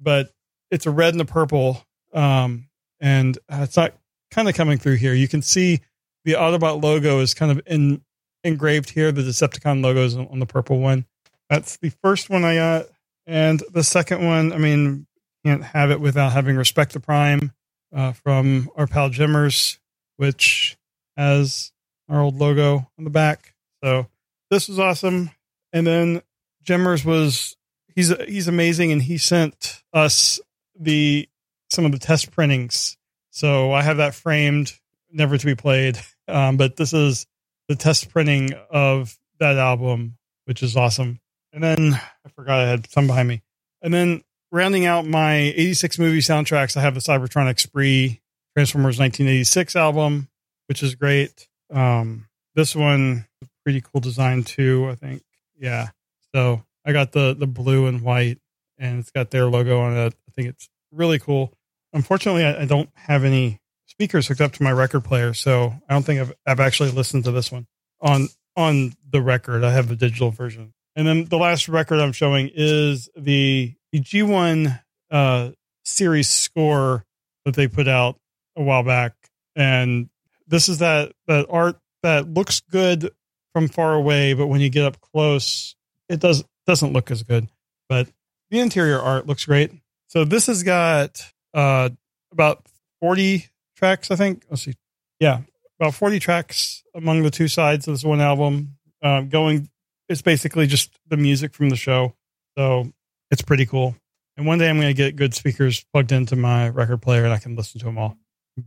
but 0.00 0.30
it's 0.70 0.86
a 0.86 0.90
red 0.90 1.14
and 1.14 1.20
a 1.20 1.24
purple, 1.24 1.84
um, 2.12 2.68
and 3.00 3.38
it's 3.48 3.76
not 3.76 3.94
kind 4.30 4.48
of 4.48 4.54
coming 4.54 4.78
through 4.78 4.96
here. 4.96 5.14
You 5.14 5.28
can 5.28 5.42
see 5.42 5.80
the 6.24 6.32
Autobot 6.32 6.82
logo 6.82 7.20
is 7.20 7.34
kind 7.34 7.52
of 7.52 7.60
in 7.66 8.02
engraved 8.44 8.90
here. 8.90 9.12
The 9.12 9.22
Decepticon 9.22 9.82
logo 9.82 10.04
is 10.04 10.16
on 10.16 10.38
the 10.38 10.46
purple 10.46 10.78
one. 10.80 11.06
That's 11.50 11.76
the 11.76 11.90
first 12.02 12.30
one 12.30 12.44
I 12.44 12.56
got, 12.56 12.86
and 13.26 13.62
the 13.72 13.84
second 13.84 14.26
one. 14.26 14.52
I 14.52 14.58
mean, 14.58 15.06
can't 15.44 15.64
have 15.64 15.90
it 15.90 16.00
without 16.00 16.32
having 16.32 16.56
Respect 16.56 16.92
the 16.92 17.00
Prime 17.00 17.52
uh, 17.94 18.12
from 18.12 18.70
our 18.76 18.86
pal 18.86 19.10
Jimmers, 19.10 19.78
which 20.16 20.77
has 21.18 21.72
our 22.08 22.20
old 22.20 22.36
logo 22.36 22.88
on 22.96 23.04
the 23.04 23.10
back. 23.10 23.54
So 23.84 24.06
this 24.50 24.68
was 24.68 24.78
awesome. 24.78 25.30
And 25.72 25.86
then 25.86 26.22
Jimmers 26.62 27.04
was 27.04 27.56
he's 27.94 28.14
he's 28.26 28.48
amazing, 28.48 28.92
and 28.92 29.02
he 29.02 29.18
sent 29.18 29.82
us 29.92 30.40
the 30.78 31.28
some 31.70 31.84
of 31.84 31.92
the 31.92 31.98
test 31.98 32.30
printings. 32.30 32.96
So 33.30 33.72
I 33.72 33.82
have 33.82 33.98
that 33.98 34.14
framed, 34.14 34.72
never 35.10 35.36
to 35.36 35.46
be 35.46 35.54
played. 35.54 35.98
Um, 36.30 36.58
but 36.58 36.76
this 36.76 36.92
is 36.92 37.26
the 37.68 37.74
test 37.74 38.10
printing 38.10 38.52
of 38.70 39.18
that 39.40 39.56
album, 39.56 40.18
which 40.44 40.62
is 40.62 40.76
awesome. 40.76 41.20
And 41.54 41.64
then 41.64 41.94
I 41.94 42.28
forgot 42.28 42.58
I 42.58 42.68
had 42.68 42.86
some 42.90 43.06
behind 43.06 43.26
me. 43.26 43.40
And 43.80 43.94
then 43.94 44.22
rounding 44.52 44.84
out 44.84 45.06
my 45.06 45.36
86 45.36 45.98
movie 45.98 46.18
soundtracks, 46.18 46.76
I 46.76 46.82
have 46.82 46.92
the 46.92 47.00
Cybertronic 47.00 47.58
Spree 47.58 48.20
Transformers 48.54 48.98
1986 48.98 49.74
album, 49.74 50.28
which 50.68 50.82
is 50.82 50.94
great. 50.94 51.48
Um, 51.70 52.28
this 52.54 52.76
one, 52.76 53.26
pretty 53.64 53.80
cool 53.80 54.00
design 54.00 54.44
too, 54.44 54.88
I 54.90 54.94
think. 54.94 55.22
Yeah. 55.58 55.88
So 56.34 56.62
I 56.84 56.92
got 56.92 57.12
the 57.12 57.34
the 57.38 57.46
blue 57.46 57.86
and 57.86 58.00
white, 58.00 58.38
and 58.78 59.00
it's 59.00 59.10
got 59.10 59.30
their 59.30 59.46
logo 59.46 59.80
on 59.80 59.96
it. 59.96 60.14
I 60.28 60.30
think 60.32 60.48
it's 60.48 60.68
really 60.92 61.18
cool. 61.18 61.52
Unfortunately, 61.92 62.44
I, 62.44 62.62
I 62.62 62.64
don't 62.64 62.90
have 62.94 63.24
any 63.24 63.60
speakers 63.86 64.28
hooked 64.28 64.40
up 64.40 64.52
to 64.52 64.62
my 64.62 64.72
record 64.72 65.04
player, 65.04 65.34
so 65.34 65.74
I 65.88 65.94
don't 65.94 66.04
think 66.04 66.20
I've 66.20 66.32
I've 66.46 66.60
actually 66.60 66.90
listened 66.90 67.24
to 67.24 67.32
this 67.32 67.50
one 67.50 67.66
on 68.00 68.28
on 68.56 68.94
the 69.10 69.22
record. 69.22 69.64
I 69.64 69.72
have 69.72 69.88
the 69.88 69.96
digital 69.96 70.30
version, 70.30 70.72
and 70.96 71.06
then 71.06 71.24
the 71.24 71.38
last 71.38 71.68
record 71.68 72.00
I'm 72.00 72.12
showing 72.12 72.50
is 72.54 73.08
the 73.16 73.74
the 73.92 74.00
G1 74.00 74.80
uh, 75.10 75.50
series 75.84 76.28
score 76.28 77.04
that 77.44 77.54
they 77.54 77.68
put 77.68 77.88
out 77.88 78.18
a 78.56 78.62
while 78.62 78.82
back, 78.82 79.14
and 79.56 80.08
this 80.48 80.68
is 80.68 80.78
that 80.78 81.12
that 81.26 81.46
art 81.48 81.78
that 82.02 82.28
looks 82.28 82.60
good 82.60 83.10
from 83.52 83.68
far 83.68 83.94
away, 83.94 84.34
but 84.34 84.46
when 84.46 84.60
you 84.60 84.70
get 84.70 84.84
up 84.84 85.00
close, 85.00 85.76
it 86.08 86.20
does 86.20 86.44
doesn't 86.66 86.92
look 86.92 87.10
as 87.10 87.22
good. 87.22 87.48
But 87.88 88.08
the 88.50 88.60
interior 88.60 89.00
art 89.00 89.26
looks 89.26 89.44
great. 89.44 89.72
So 90.08 90.24
this 90.24 90.46
has 90.46 90.62
got 90.62 91.22
uh, 91.54 91.90
about 92.32 92.66
40 93.00 93.46
tracks, 93.76 94.10
I 94.10 94.16
think. 94.16 94.44
Let's 94.48 94.62
see. 94.62 94.74
Yeah, 95.20 95.40
about 95.80 95.94
40 95.94 96.18
tracks 96.18 96.82
among 96.94 97.22
the 97.22 97.30
two 97.30 97.48
sides 97.48 97.86
of 97.88 97.94
this 97.94 98.04
one 98.04 98.20
album. 98.20 98.76
Uh, 99.02 99.22
going, 99.22 99.68
it's 100.08 100.22
basically 100.22 100.66
just 100.66 100.90
the 101.08 101.16
music 101.16 101.54
from 101.54 101.68
the 101.68 101.76
show. 101.76 102.14
So 102.56 102.92
it's 103.30 103.42
pretty 103.42 103.66
cool. 103.66 103.94
And 104.36 104.46
one 104.46 104.58
day 104.58 104.68
I'm 104.68 104.76
going 104.76 104.88
to 104.88 104.94
get 104.94 105.16
good 105.16 105.34
speakers 105.34 105.84
plugged 105.92 106.12
into 106.12 106.36
my 106.36 106.68
record 106.68 107.02
player 107.02 107.24
and 107.24 107.32
I 107.32 107.38
can 107.38 107.56
listen 107.56 107.78
to 107.80 107.86
them 107.86 107.98
all. 107.98 108.16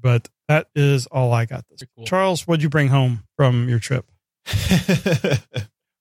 But 0.01 0.29
that 0.47 0.67
is 0.75 1.07
all 1.07 1.33
I 1.33 1.45
got 1.45 1.65
this. 1.69 1.81
Cool. 1.95 2.05
Charles, 2.05 2.47
what'd 2.47 2.63
you 2.63 2.69
bring 2.69 2.89
home 2.89 3.23
from 3.35 3.69
your 3.69 3.79
trip? 3.79 4.05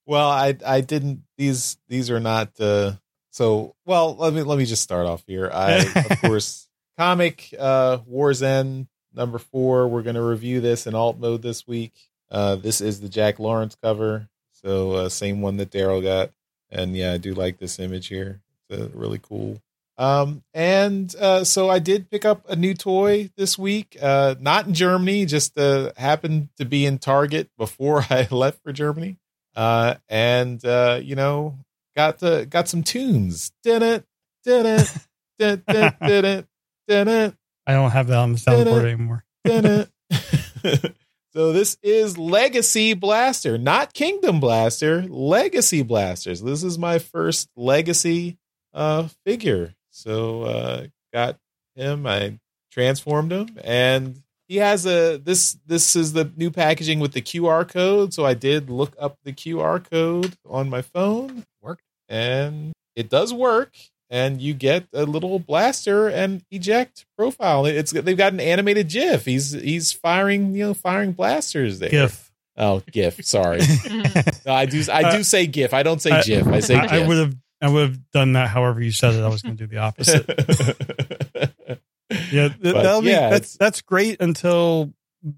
well, 0.05 0.29
I 0.29 0.55
I 0.65 0.81
didn't 0.81 1.23
these 1.37 1.77
these 1.87 2.09
are 2.09 2.19
not 2.19 2.59
uh 2.59 2.93
so 3.31 3.75
well 3.85 4.15
let 4.15 4.33
me 4.33 4.43
let 4.43 4.57
me 4.57 4.65
just 4.65 4.83
start 4.83 5.07
off 5.07 5.23
here. 5.27 5.49
I 5.53 5.85
of 5.95 6.21
course 6.21 6.67
comic 6.97 7.53
uh 7.57 7.99
War's 8.05 8.41
End 8.43 8.87
number 9.13 9.37
4 9.37 9.87
we're 9.87 10.03
going 10.03 10.15
to 10.15 10.21
review 10.21 10.61
this 10.61 10.87
in 10.87 10.95
alt 10.95 11.19
mode 11.19 11.41
this 11.41 11.67
week. 11.67 11.93
Uh 12.29 12.55
this 12.55 12.81
is 12.81 13.01
the 13.01 13.09
Jack 13.09 13.39
Lawrence 13.39 13.75
cover. 13.75 14.27
So 14.51 14.93
uh 14.93 15.09
same 15.09 15.41
one 15.41 15.57
that 15.57 15.71
Daryl 15.71 16.01
got 16.03 16.31
and 16.69 16.95
yeah, 16.95 17.13
I 17.13 17.17
do 17.17 17.33
like 17.33 17.57
this 17.57 17.79
image 17.79 18.07
here. 18.07 18.41
It's 18.69 18.81
a 18.81 18.87
really 18.97 19.19
cool. 19.21 19.61
Um 19.97 20.43
and 20.53 21.13
uh 21.15 21.43
so 21.43 21.69
I 21.69 21.79
did 21.79 22.09
pick 22.09 22.25
up 22.25 22.49
a 22.49 22.55
new 22.55 22.73
toy 22.73 23.29
this 23.37 23.57
week. 23.57 23.97
Uh 24.01 24.35
not 24.39 24.67
in 24.67 24.73
Germany, 24.73 25.25
just 25.25 25.57
uh 25.57 25.91
happened 25.97 26.49
to 26.57 26.65
be 26.65 26.85
in 26.85 26.97
Target 26.97 27.49
before 27.57 28.05
I 28.09 28.27
left 28.31 28.63
for 28.63 28.71
Germany. 28.71 29.17
Uh 29.55 29.95
and 30.09 30.63
uh 30.65 30.99
you 31.01 31.15
know, 31.15 31.57
got 31.95 32.19
the 32.19 32.45
got 32.49 32.67
some 32.67 32.83
tunes. 32.83 33.51
Did 33.63 33.83
it 33.83 34.05
did 34.43 34.65
it 34.65 34.97
did 35.37 35.63
it 35.67 35.95
did 35.99 36.25
it 36.25 36.47
did 36.87 37.07
it 37.07 37.35
I 37.67 37.73
don't 37.73 37.91
have 37.91 38.07
that 38.07 38.17
on 38.17 38.33
the 38.33 38.39
soundboard 38.39 38.85
anymore. 38.85 39.23
did 39.43 39.65
it. 39.65 40.95
So 41.33 41.53
this 41.53 41.77
is 41.81 42.17
Legacy 42.17 42.93
Blaster, 42.93 43.57
not 43.57 43.93
Kingdom 43.93 44.41
Blaster, 44.41 45.03
Legacy 45.03 45.81
Blasters. 45.81 46.41
This 46.41 46.61
is 46.61 46.77
my 46.77 46.99
first 46.99 47.49
Legacy 47.55 48.37
uh 48.73 49.07
figure. 49.25 49.73
So 49.91 50.43
uh 50.43 50.87
got 51.13 51.37
him, 51.75 52.07
I 52.07 52.39
transformed 52.71 53.31
him 53.31 53.59
and 53.63 54.21
he 54.47 54.57
has 54.57 54.85
a 54.85 55.15
this 55.17 55.57
this 55.65 55.95
is 55.95 56.11
the 56.11 56.29
new 56.35 56.51
packaging 56.51 56.99
with 56.99 57.13
the 57.13 57.21
QR 57.21 57.65
code. 57.67 58.13
So 58.13 58.25
I 58.25 58.33
did 58.33 58.69
look 58.69 58.93
up 58.99 59.17
the 59.23 59.31
QR 59.31 59.81
code 59.89 60.35
on 60.45 60.69
my 60.69 60.81
phone. 60.81 61.45
Worked. 61.61 61.83
And 62.09 62.73
it 62.95 63.09
does 63.09 63.33
work. 63.33 63.73
And 64.09 64.41
you 64.41 64.53
get 64.53 64.87
a 64.91 65.05
little 65.05 65.39
blaster 65.39 66.09
and 66.09 66.43
eject 66.51 67.05
profile. 67.17 67.65
It's 67.65 67.91
they've 67.93 68.17
got 68.17 68.33
an 68.33 68.41
animated 68.41 68.89
GIF. 68.89 69.23
He's 69.23 69.51
he's 69.53 69.93
firing, 69.93 70.53
you 70.53 70.65
know, 70.65 70.73
firing 70.73 71.13
blasters 71.13 71.79
there. 71.79 71.89
GIF. 71.89 72.29
Oh, 72.57 72.83
GIF. 72.91 73.23
Sorry. 73.25 73.61
No, 74.45 74.53
I 74.53 74.65
do. 74.65 74.83
I 74.91 75.15
do 75.15 75.23
say 75.23 75.45
GIF. 75.47 75.73
I 75.73 75.83
don't 75.83 76.01
say 76.01 76.21
GIF. 76.23 76.47
I 76.47 76.59
say 76.61 76.75
I, 76.75 76.83
I 76.83 76.87
GIF. 76.87 77.07
would 77.07 77.17
have 77.19 77.35
I 77.61 77.69
would 77.69 77.89
have 77.89 78.11
done 78.11 78.33
that 78.33 78.49
however 78.49 78.81
you 78.81 78.91
said 78.91 79.13
it. 79.13 79.21
I 79.23 79.27
was 79.29 79.41
going 79.41 79.55
to 79.57 79.67
do 79.67 79.73
the 79.73 79.77
opposite. 79.81 80.25
Yeah, 82.29 82.49
th- 82.49 82.59
But, 82.61 82.83
that'll 82.83 83.01
be 83.01 83.07
yeah, 83.09 83.29
that's 83.29 83.55
that's 83.55 83.81
great 83.81 84.19
until 84.21 84.91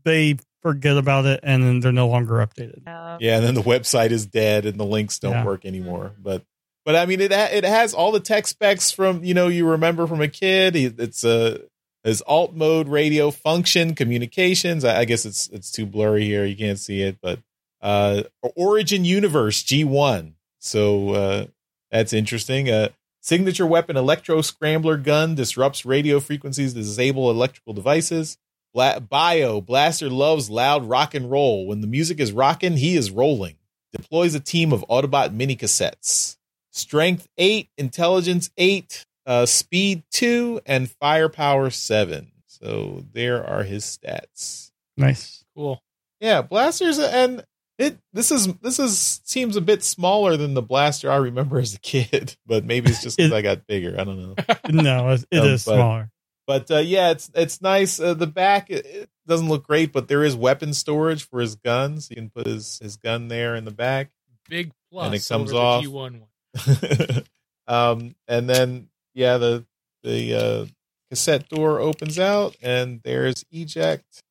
they 0.05 0.37
forget 0.63 0.97
about 0.97 1.25
it 1.25 1.39
and 1.43 1.61
then 1.63 1.79
they're 1.81 1.91
no 1.91 2.07
longer 2.07 2.35
updated. 2.35 2.87
Um, 2.87 3.19
yeah, 3.21 3.37
and 3.37 3.45
then 3.45 3.53
the 3.53 3.61
website 3.61 4.09
is 4.09 4.25
dead 4.25 4.65
and 4.65 4.79
the 4.79 4.85
links 4.85 5.19
don't 5.19 5.33
Yeah. 5.33 5.45
work 5.45 5.65
anymore. 5.65 6.13
But 6.19 6.43
but 6.83 6.95
I 6.95 7.05
mean, 7.05 7.21
it 7.21 7.31
ha- 7.31 7.49
it 7.51 7.63
has 7.63 7.93
all 7.93 8.11
the 8.11 8.19
tech 8.19 8.47
specs 8.47 8.89
from 8.91 9.23
you 9.23 9.35
know 9.35 9.49
you 9.49 9.69
remember 9.69 10.07
from 10.07 10.19
a 10.21 10.27
kid. 10.27 10.75
It's 10.75 11.23
a 11.23 11.59
his 12.03 12.23
alt 12.25 12.55
mode 12.55 12.87
radio 12.87 13.29
function 13.29 13.93
communications. 13.93 14.83
I, 14.83 15.01
I 15.01 15.05
guess 15.05 15.25
it's 15.25 15.49
it's 15.49 15.69
too 15.71 15.85
blurry 15.85 16.25
here. 16.25 16.43
You 16.43 16.55
can't 16.55 16.79
see 16.79 17.03
it, 17.03 17.17
but 17.21 17.37
uh, 17.83 18.23
Origin 18.55 19.05
Universe 19.05 19.61
G 19.61 19.83
one. 19.83 20.33
So 20.59 21.09
uh, 21.11 21.45
that's 21.93 22.11
interesting. 22.11 22.69
Uh, 22.69 22.89
signature 23.21 23.67
weapon 23.67 23.95
electro 23.95 24.41
scrambler 24.41 24.97
gun 24.97 25.35
disrupts 25.35 25.85
radio 25.85 26.19
frequencies 26.19 26.73
to 26.73 26.79
disable 26.79 27.29
electrical 27.29 27.73
devices. 27.73 28.37
Bla- 28.73 28.99
Bio 28.99 29.61
Blaster 29.61 30.09
loves 30.09 30.49
loud 30.49 30.89
rock 30.89 31.13
and 31.13 31.29
roll. 31.29 31.67
When 31.67 31.81
the 31.81 31.87
music 31.87 32.19
is 32.19 32.31
rocking, 32.31 32.77
he 32.77 32.97
is 32.97 33.11
rolling. 33.11 33.55
Deploys 33.91 34.33
a 34.33 34.39
team 34.39 34.73
of 34.73 34.83
Autobot 34.89 35.31
mini 35.33 35.55
cassettes. 35.55 36.37
Strength 36.71 37.27
eight, 37.37 37.69
intelligence 37.77 38.49
eight, 38.57 39.05
uh, 39.27 39.45
speed 39.45 40.01
two, 40.09 40.59
and 40.65 40.89
firepower 40.89 41.69
seven. 41.69 42.31
So 42.47 43.05
there 43.13 43.45
are 43.45 43.61
his 43.61 43.83
stats. 43.83 44.71
Nice. 44.97 45.45
Cool. 45.55 45.79
Yeah, 46.19 46.41
blasters 46.41 46.97
and 46.97 47.43
it. 47.77 47.97
This 48.13 48.31
is 48.31 48.47
this 48.55 48.79
is 48.79 49.21
seems 49.25 49.55
a 49.55 49.61
bit 49.61 49.83
smaller 49.83 50.37
than 50.37 50.53
the 50.53 50.61
blaster 50.61 51.11
I 51.11 51.15
remember 51.17 51.59
as 51.59 51.73
a 51.73 51.79
kid, 51.79 52.35
but 52.45 52.63
maybe 52.65 52.89
it's 52.89 53.01
just 53.03 53.17
because 53.17 53.31
It- 53.31 53.35
I 53.35 53.41
got 53.41 53.65
bigger. 53.67 53.95
I 53.99 54.03
don't 54.03 54.19
know. 54.19 54.35
No, 54.83 55.09
it, 55.09 55.25
it 55.31 55.39
Um, 55.39 55.47
is 55.47 55.65
but- 55.65 55.75
smaller. 55.75 56.09
But 56.45 56.69
uh, 56.69 56.79
yeah, 56.79 57.11
it's 57.11 57.31
it's 57.33 57.61
nice. 57.61 58.01
Uh, 58.01 58.13
the 58.15 58.27
back 58.27 58.69
it, 58.69 58.85
it 58.85 59.09
doesn't 59.27 59.47
look 59.47 59.65
great, 59.65 59.93
but 59.93 60.09
there 60.09 60.25
is 60.25 60.35
weapon 60.35 60.73
storage 60.73 61.25
for 61.25 61.39
his 61.39 61.55
guns. 61.55 62.09
He 62.09 62.15
can 62.15 62.29
put 62.29 62.45
his 62.45 62.79
his 62.79 62.97
gun 62.97 63.29
there 63.29 63.55
in 63.55 63.63
the 63.63 63.71
back. 63.71 64.11
Big 64.49 64.71
plus. 64.91 65.05
And 65.05 65.15
it 65.15 65.25
comes 65.25 65.53
over 65.53 65.61
off. 65.63 65.83
The 65.83 65.89
G1 65.89 66.21
one. 66.83 67.23
um, 67.67 68.15
and 68.27 68.49
then 68.49 68.89
yeah, 69.13 69.37
the 69.37 69.65
the 70.03 70.33
uh, 70.35 70.65
cassette 71.09 71.47
door 71.47 71.79
opens 71.79 72.19
out, 72.19 72.57
and 72.61 72.99
there's 73.05 73.45
eject. 73.49 74.21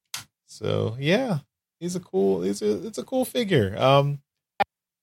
So 0.46 0.96
yeah, 1.00 1.38
he's 1.82 1.96
a 1.96 2.00
cool. 2.00 2.42
He's 2.42 2.62
a 2.62 2.86
it's 2.86 2.98
a 2.98 3.02
cool 3.04 3.24
figure. 3.26 3.74
Um, 3.76 4.20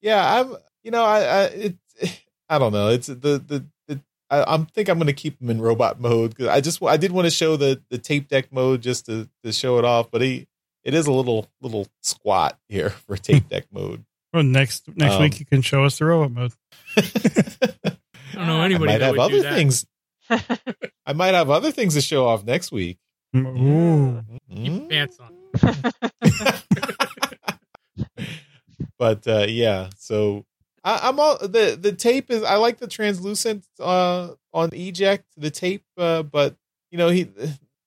yeah, 0.02 0.42
I'm. 0.42 0.56
You 0.84 0.92
know, 0.92 1.04
I 1.04 1.20
I 1.20 1.44
it. 1.46 1.76
I 2.50 2.58
don't 2.58 2.72
know. 2.74 2.88
It's 2.90 3.08
the 3.08 3.14
the. 3.16 3.66
the 3.88 4.00
I 4.32 4.44
I'm 4.54 4.66
think 4.68 4.90
I'm 4.90 4.98
going 4.98 5.08
to 5.08 5.14
keep 5.14 5.42
him 5.42 5.50
in 5.50 5.60
robot 5.62 6.00
mode 6.00 6.30
because 6.32 6.48
I 6.48 6.62
just 6.62 6.82
I 6.84 6.98
did 6.98 7.12
want 7.12 7.26
to 7.26 7.32
show 7.32 7.56
the 7.58 7.82
the 7.90 7.98
tape 7.98 8.28
deck 8.28 8.52
mode 8.52 8.82
just 8.82 9.06
to 9.08 9.28
to 9.44 9.52
show 9.52 9.78
it 9.80 9.86
off, 9.86 10.10
but 10.12 10.22
he 10.22 10.48
it 10.84 10.94
is 10.94 11.08
a 11.08 11.12
little 11.12 11.48
little 11.62 11.88
squat 12.02 12.58
here 12.70 12.92
for 12.92 13.18
tape 13.30 13.50
deck 13.50 13.66
mode. 13.72 14.06
Well, 14.34 14.44
next 14.44 14.88
next 14.96 15.16
Um, 15.16 15.24
week 15.24 15.40
you 15.40 15.46
can 15.48 15.62
show 15.64 15.84
us 15.84 15.98
the 16.00 16.06
robot 16.06 16.32
mode. 16.32 16.54
I 16.98 18.36
don't 18.36 18.48
know 18.48 18.62
anybody. 18.62 18.62
I 18.62 18.66
anybody 18.66 18.86
might 18.86 18.98
that 19.00 19.02
have 19.02 19.18
would 19.18 19.30
do 19.32 19.40
other 19.40 19.42
that. 19.42 19.56
things. 19.56 19.86
I 21.08 21.14
might 21.14 21.34
have 21.34 21.50
other 21.50 21.72
things 21.72 21.96
to 21.96 22.02
show 22.02 22.28
off 22.28 22.46
next 22.46 22.72
week. 22.72 23.00
Ooh. 23.36 24.24
Keep 24.50 24.66
your 24.66 24.76
Mm. 24.82 24.90
pants 24.90 25.18
on. 25.20 25.34
but 28.98 29.28
uh, 29.28 29.46
yeah, 29.48 29.90
so 29.98 30.46
I, 30.84 31.00
I'm 31.04 31.20
all 31.20 31.38
the 31.40 31.78
the 31.80 31.94
tape 31.94 32.32
is. 32.32 32.44
I 32.44 32.56
like 32.56 32.78
the 32.78 32.88
translucent 32.88 33.66
uh, 33.80 34.30
on 34.54 34.70
eject 34.74 35.26
the 35.38 35.52
tape, 35.52 35.84
uh, 35.98 36.24
but 36.24 36.56
you 36.92 36.98
know 36.98 37.10
he 37.10 37.30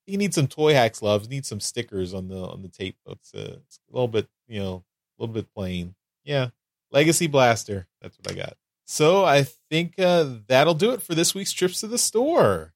he 0.05 0.17
needs 0.17 0.35
some 0.35 0.47
toy 0.47 0.73
hacks 0.73 1.01
loves. 1.01 1.29
Needs 1.29 1.47
some 1.47 1.59
stickers 1.59 2.13
on 2.13 2.27
the 2.27 2.45
on 2.45 2.61
the 2.61 2.69
tape. 2.69 2.97
It's, 3.07 3.33
uh, 3.33 3.57
it's 3.65 3.79
a 3.89 3.93
little 3.93 4.07
bit 4.07 4.27
you 4.47 4.59
know 4.59 4.83
a 5.17 5.23
little 5.23 5.33
bit 5.33 5.51
plain. 5.53 5.95
Yeah, 6.23 6.49
Legacy 6.91 7.27
Blaster. 7.27 7.87
That's 8.01 8.17
what 8.17 8.31
I 8.31 8.35
got. 8.35 8.57
So 8.85 9.23
I 9.23 9.45
think 9.69 9.97
uh, 9.97 10.25
that'll 10.47 10.73
do 10.73 10.91
it 10.91 11.01
for 11.01 11.15
this 11.15 11.33
week's 11.33 11.53
trips 11.53 11.79
to 11.81 11.87
the 11.87 11.97
store. 11.97 12.73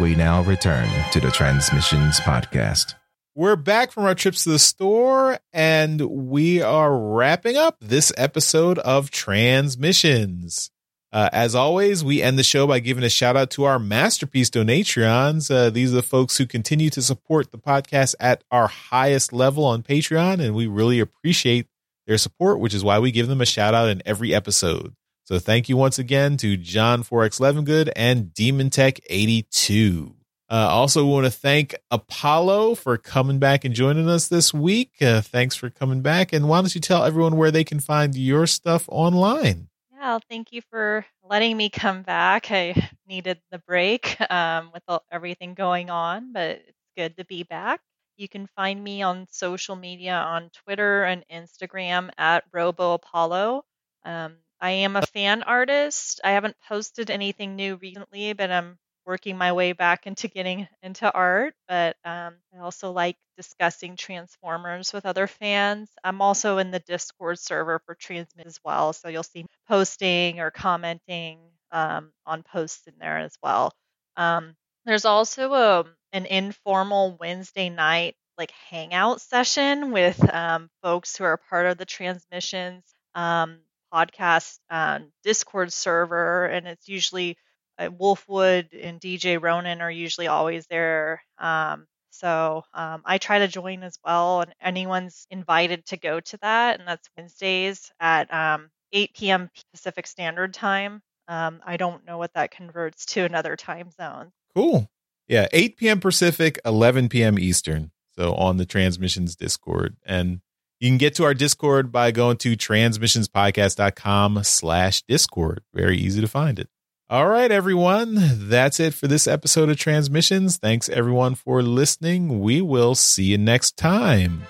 We 0.00 0.14
now 0.14 0.42
return 0.42 0.88
to 1.10 1.18
the 1.18 1.32
Transmissions 1.32 2.20
Podcast. 2.20 2.94
We're 3.34 3.56
back 3.56 3.90
from 3.90 4.04
our 4.04 4.14
trips 4.14 4.44
to 4.44 4.50
the 4.50 4.60
store 4.60 5.40
and 5.52 6.00
we 6.00 6.62
are 6.62 6.96
wrapping 6.96 7.56
up 7.56 7.78
this 7.80 8.12
episode 8.16 8.78
of 8.78 9.10
Transmissions. 9.10 10.70
Uh, 11.12 11.30
as 11.32 11.56
always, 11.56 12.04
we 12.04 12.22
end 12.22 12.38
the 12.38 12.44
show 12.44 12.64
by 12.64 12.78
giving 12.78 13.02
a 13.02 13.08
shout 13.08 13.36
out 13.36 13.50
to 13.50 13.64
our 13.64 13.80
masterpiece 13.80 14.50
Donatreons. 14.50 15.50
Uh, 15.52 15.68
these 15.68 15.90
are 15.90 15.96
the 15.96 16.02
folks 16.02 16.38
who 16.38 16.46
continue 16.46 16.90
to 16.90 17.02
support 17.02 17.50
the 17.50 17.58
podcast 17.58 18.14
at 18.20 18.44
our 18.52 18.68
highest 18.68 19.32
level 19.32 19.64
on 19.64 19.82
Patreon, 19.82 20.38
and 20.38 20.54
we 20.54 20.68
really 20.68 21.00
appreciate 21.00 21.66
their 22.06 22.18
support, 22.18 22.60
which 22.60 22.74
is 22.74 22.84
why 22.84 23.00
we 23.00 23.10
give 23.10 23.26
them 23.26 23.40
a 23.40 23.46
shout 23.46 23.74
out 23.74 23.88
in 23.88 24.00
every 24.06 24.32
episode. 24.32 24.94
So 25.28 25.38
thank 25.38 25.68
you 25.68 25.76
once 25.76 25.98
again 25.98 26.38
to 26.38 26.56
John 26.56 27.02
Forex 27.02 27.38
Levengood 27.38 27.92
and 27.94 28.32
Demon 28.32 28.70
Tech 28.70 28.98
82. 29.10 30.14
Uh, 30.50 30.54
also, 30.54 31.04
want 31.04 31.26
to 31.26 31.30
thank 31.30 31.74
Apollo 31.90 32.76
for 32.76 32.96
coming 32.96 33.38
back 33.38 33.66
and 33.66 33.74
joining 33.74 34.08
us 34.08 34.28
this 34.28 34.54
week. 34.54 34.92
Uh, 35.02 35.20
thanks 35.20 35.54
for 35.54 35.68
coming 35.68 36.00
back. 36.00 36.32
And 36.32 36.48
why 36.48 36.62
don't 36.62 36.74
you 36.74 36.80
tell 36.80 37.04
everyone 37.04 37.36
where 37.36 37.50
they 37.50 37.62
can 37.62 37.78
find 37.78 38.14
your 38.14 38.46
stuff 38.46 38.86
online? 38.88 39.68
Yeah, 39.92 40.18
thank 40.30 40.50
you 40.50 40.62
for 40.70 41.04
letting 41.22 41.58
me 41.58 41.68
come 41.68 42.00
back. 42.00 42.50
I 42.50 42.88
needed 43.06 43.38
the 43.50 43.58
break 43.58 44.16
um, 44.30 44.70
with 44.72 44.82
all, 44.88 45.04
everything 45.12 45.52
going 45.52 45.90
on, 45.90 46.32
but 46.32 46.62
it's 46.66 46.78
good 46.96 47.18
to 47.18 47.26
be 47.26 47.42
back. 47.42 47.82
You 48.16 48.30
can 48.30 48.46
find 48.56 48.82
me 48.82 49.02
on 49.02 49.26
social 49.30 49.76
media 49.76 50.14
on 50.14 50.48
Twitter 50.64 51.04
and 51.04 51.22
Instagram 51.30 52.08
at 52.16 52.44
Robo 52.50 52.94
Apollo. 52.94 53.66
Um, 54.06 54.36
I 54.60 54.70
am 54.70 54.96
a 54.96 55.06
fan 55.06 55.42
artist. 55.42 56.20
I 56.24 56.32
haven't 56.32 56.56
posted 56.68 57.10
anything 57.10 57.56
new 57.56 57.76
recently, 57.76 58.32
but 58.32 58.50
I'm 58.50 58.78
working 59.06 59.38
my 59.38 59.52
way 59.52 59.72
back 59.72 60.06
into 60.06 60.28
getting 60.28 60.68
into 60.82 61.10
art. 61.10 61.54
But 61.68 61.96
um, 62.04 62.34
I 62.54 62.58
also 62.60 62.92
like 62.92 63.16
discussing 63.36 63.96
Transformers 63.96 64.92
with 64.92 65.06
other 65.06 65.26
fans. 65.26 65.90
I'm 66.04 66.20
also 66.20 66.58
in 66.58 66.70
the 66.70 66.80
Discord 66.80 67.38
server 67.38 67.80
for 67.86 67.94
Transmit 67.94 68.46
as 68.46 68.60
well, 68.64 68.92
so 68.92 69.08
you'll 69.08 69.22
see 69.22 69.42
me 69.42 69.48
posting 69.68 70.40
or 70.40 70.50
commenting 70.50 71.38
um, 71.72 72.12
on 72.26 72.42
posts 72.42 72.86
in 72.86 72.94
there 72.98 73.18
as 73.18 73.36
well. 73.42 73.72
Um, 74.16 74.56
there's 74.84 75.04
also 75.04 75.52
a 75.54 75.84
an 76.12 76.26
informal 76.26 77.16
Wednesday 77.20 77.68
night 77.68 78.16
like 78.38 78.50
hangout 78.70 79.20
session 79.20 79.90
with 79.90 80.32
um, 80.32 80.70
folks 80.82 81.16
who 81.16 81.24
are 81.24 81.36
part 81.36 81.66
of 81.66 81.76
the 81.76 81.84
transmissions 81.84 82.84
um, 83.14 83.58
podcast 83.92 84.58
um, 84.70 85.12
Discord 85.22 85.72
server, 85.72 86.46
and 86.46 86.66
it's 86.66 86.88
usually 86.88 87.36
uh, 87.78 87.88
Wolfwood 87.88 88.68
and 88.80 89.00
DJ 89.00 89.40
Ronan 89.40 89.80
are 89.80 89.90
usually 89.90 90.26
always 90.26 90.66
there. 90.66 91.22
Um, 91.38 91.86
so 92.10 92.64
um, 92.74 93.02
I 93.04 93.18
try 93.18 93.40
to 93.40 93.48
join 93.48 93.82
as 93.82 93.98
well, 94.04 94.40
and 94.40 94.52
anyone's 94.60 95.26
invited 95.30 95.86
to 95.86 95.96
go 95.96 96.20
to 96.20 96.36
that, 96.38 96.78
and 96.78 96.88
that's 96.88 97.08
Wednesdays 97.16 97.92
at 98.00 98.32
um, 98.32 98.70
8 98.92 99.14
p.m. 99.14 99.50
Pacific 99.72 100.06
Standard 100.06 100.54
Time. 100.54 101.00
Um, 101.28 101.60
I 101.64 101.76
don't 101.76 102.04
know 102.06 102.18
what 102.18 102.32
that 102.34 102.50
converts 102.50 103.06
to 103.06 103.24
another 103.24 103.54
time 103.54 103.90
zone. 103.90 104.32
Cool. 104.54 104.88
Yeah, 105.28 105.46
8 105.52 105.76
p.m. 105.76 106.00
Pacific, 106.00 106.58
11 106.64 107.10
p.m. 107.10 107.38
Eastern. 107.38 107.90
So 108.16 108.34
on 108.34 108.56
the 108.56 108.66
Transmissions 108.66 109.36
Discord. 109.36 109.96
And 110.04 110.40
you 110.80 110.88
can 110.88 110.98
get 110.98 111.14
to 111.16 111.24
our 111.24 111.34
Discord 111.34 111.90
by 111.90 112.10
going 112.10 112.36
to 112.38 112.56
transmissionspodcast.com 112.56 114.44
slash 114.44 115.02
Discord. 115.02 115.62
Very 115.74 115.96
easy 115.98 116.20
to 116.20 116.28
find 116.28 116.58
it. 116.58 116.68
All 117.10 117.26
right, 117.26 117.50
everyone. 117.50 118.16
That's 118.48 118.78
it 118.78 118.92
for 118.92 119.08
this 119.08 119.26
episode 119.26 119.70
of 119.70 119.78
Transmissions. 119.78 120.58
Thanks, 120.58 120.90
everyone, 120.90 121.36
for 121.36 121.62
listening. 121.62 122.40
We 122.40 122.60
will 122.60 122.94
see 122.94 123.24
you 123.24 123.38
next 123.38 123.78
time. 123.78 124.42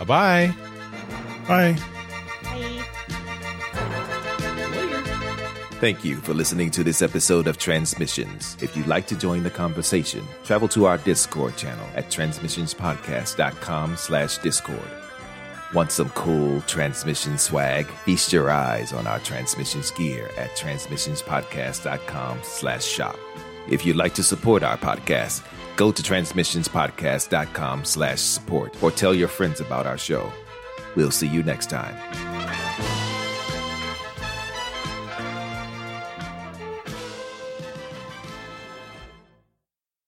Bye-bye. 0.00 0.54
Bye. 1.46 1.74
Bye. 1.74 1.78
Thank 5.82 6.04
you 6.04 6.16
for 6.16 6.32
listening 6.32 6.70
to 6.72 6.84
this 6.84 7.02
episode 7.02 7.48
of 7.48 7.58
Transmissions. 7.58 8.56
If 8.62 8.76
you'd 8.76 8.86
like 8.86 9.08
to 9.08 9.16
join 9.16 9.42
the 9.42 9.50
conversation, 9.50 10.24
travel 10.44 10.68
to 10.68 10.84
our 10.86 10.98
Discord 10.98 11.56
channel 11.56 11.86
at 11.96 12.06
transmissionspodcast.com 12.06 13.96
slash 13.96 14.38
Discord. 14.38 15.01
Want 15.72 15.90
some 15.90 16.10
cool 16.10 16.60
transmission 16.62 17.38
swag? 17.38 17.86
Feast 18.04 18.32
your 18.32 18.50
eyes 18.50 18.92
on 18.92 19.06
our 19.06 19.18
transmissions 19.20 19.90
gear 19.92 20.30
at 20.36 20.50
transmissionspodcast.com 20.50 22.40
slash 22.42 22.84
shop. 22.84 23.18
If 23.68 23.86
you'd 23.86 23.96
like 23.96 24.14
to 24.14 24.22
support 24.22 24.62
our 24.62 24.76
podcast, 24.76 25.42
go 25.76 25.90
to 25.90 26.02
transmissionspodcast.com 26.02 27.84
slash 27.84 28.20
support 28.20 28.82
or 28.82 28.90
tell 28.90 29.14
your 29.14 29.28
friends 29.28 29.60
about 29.60 29.86
our 29.86 29.98
show. 29.98 30.30
We'll 30.94 31.10
see 31.10 31.28
you 31.28 31.42
next 31.42 31.70
time. 31.70 33.01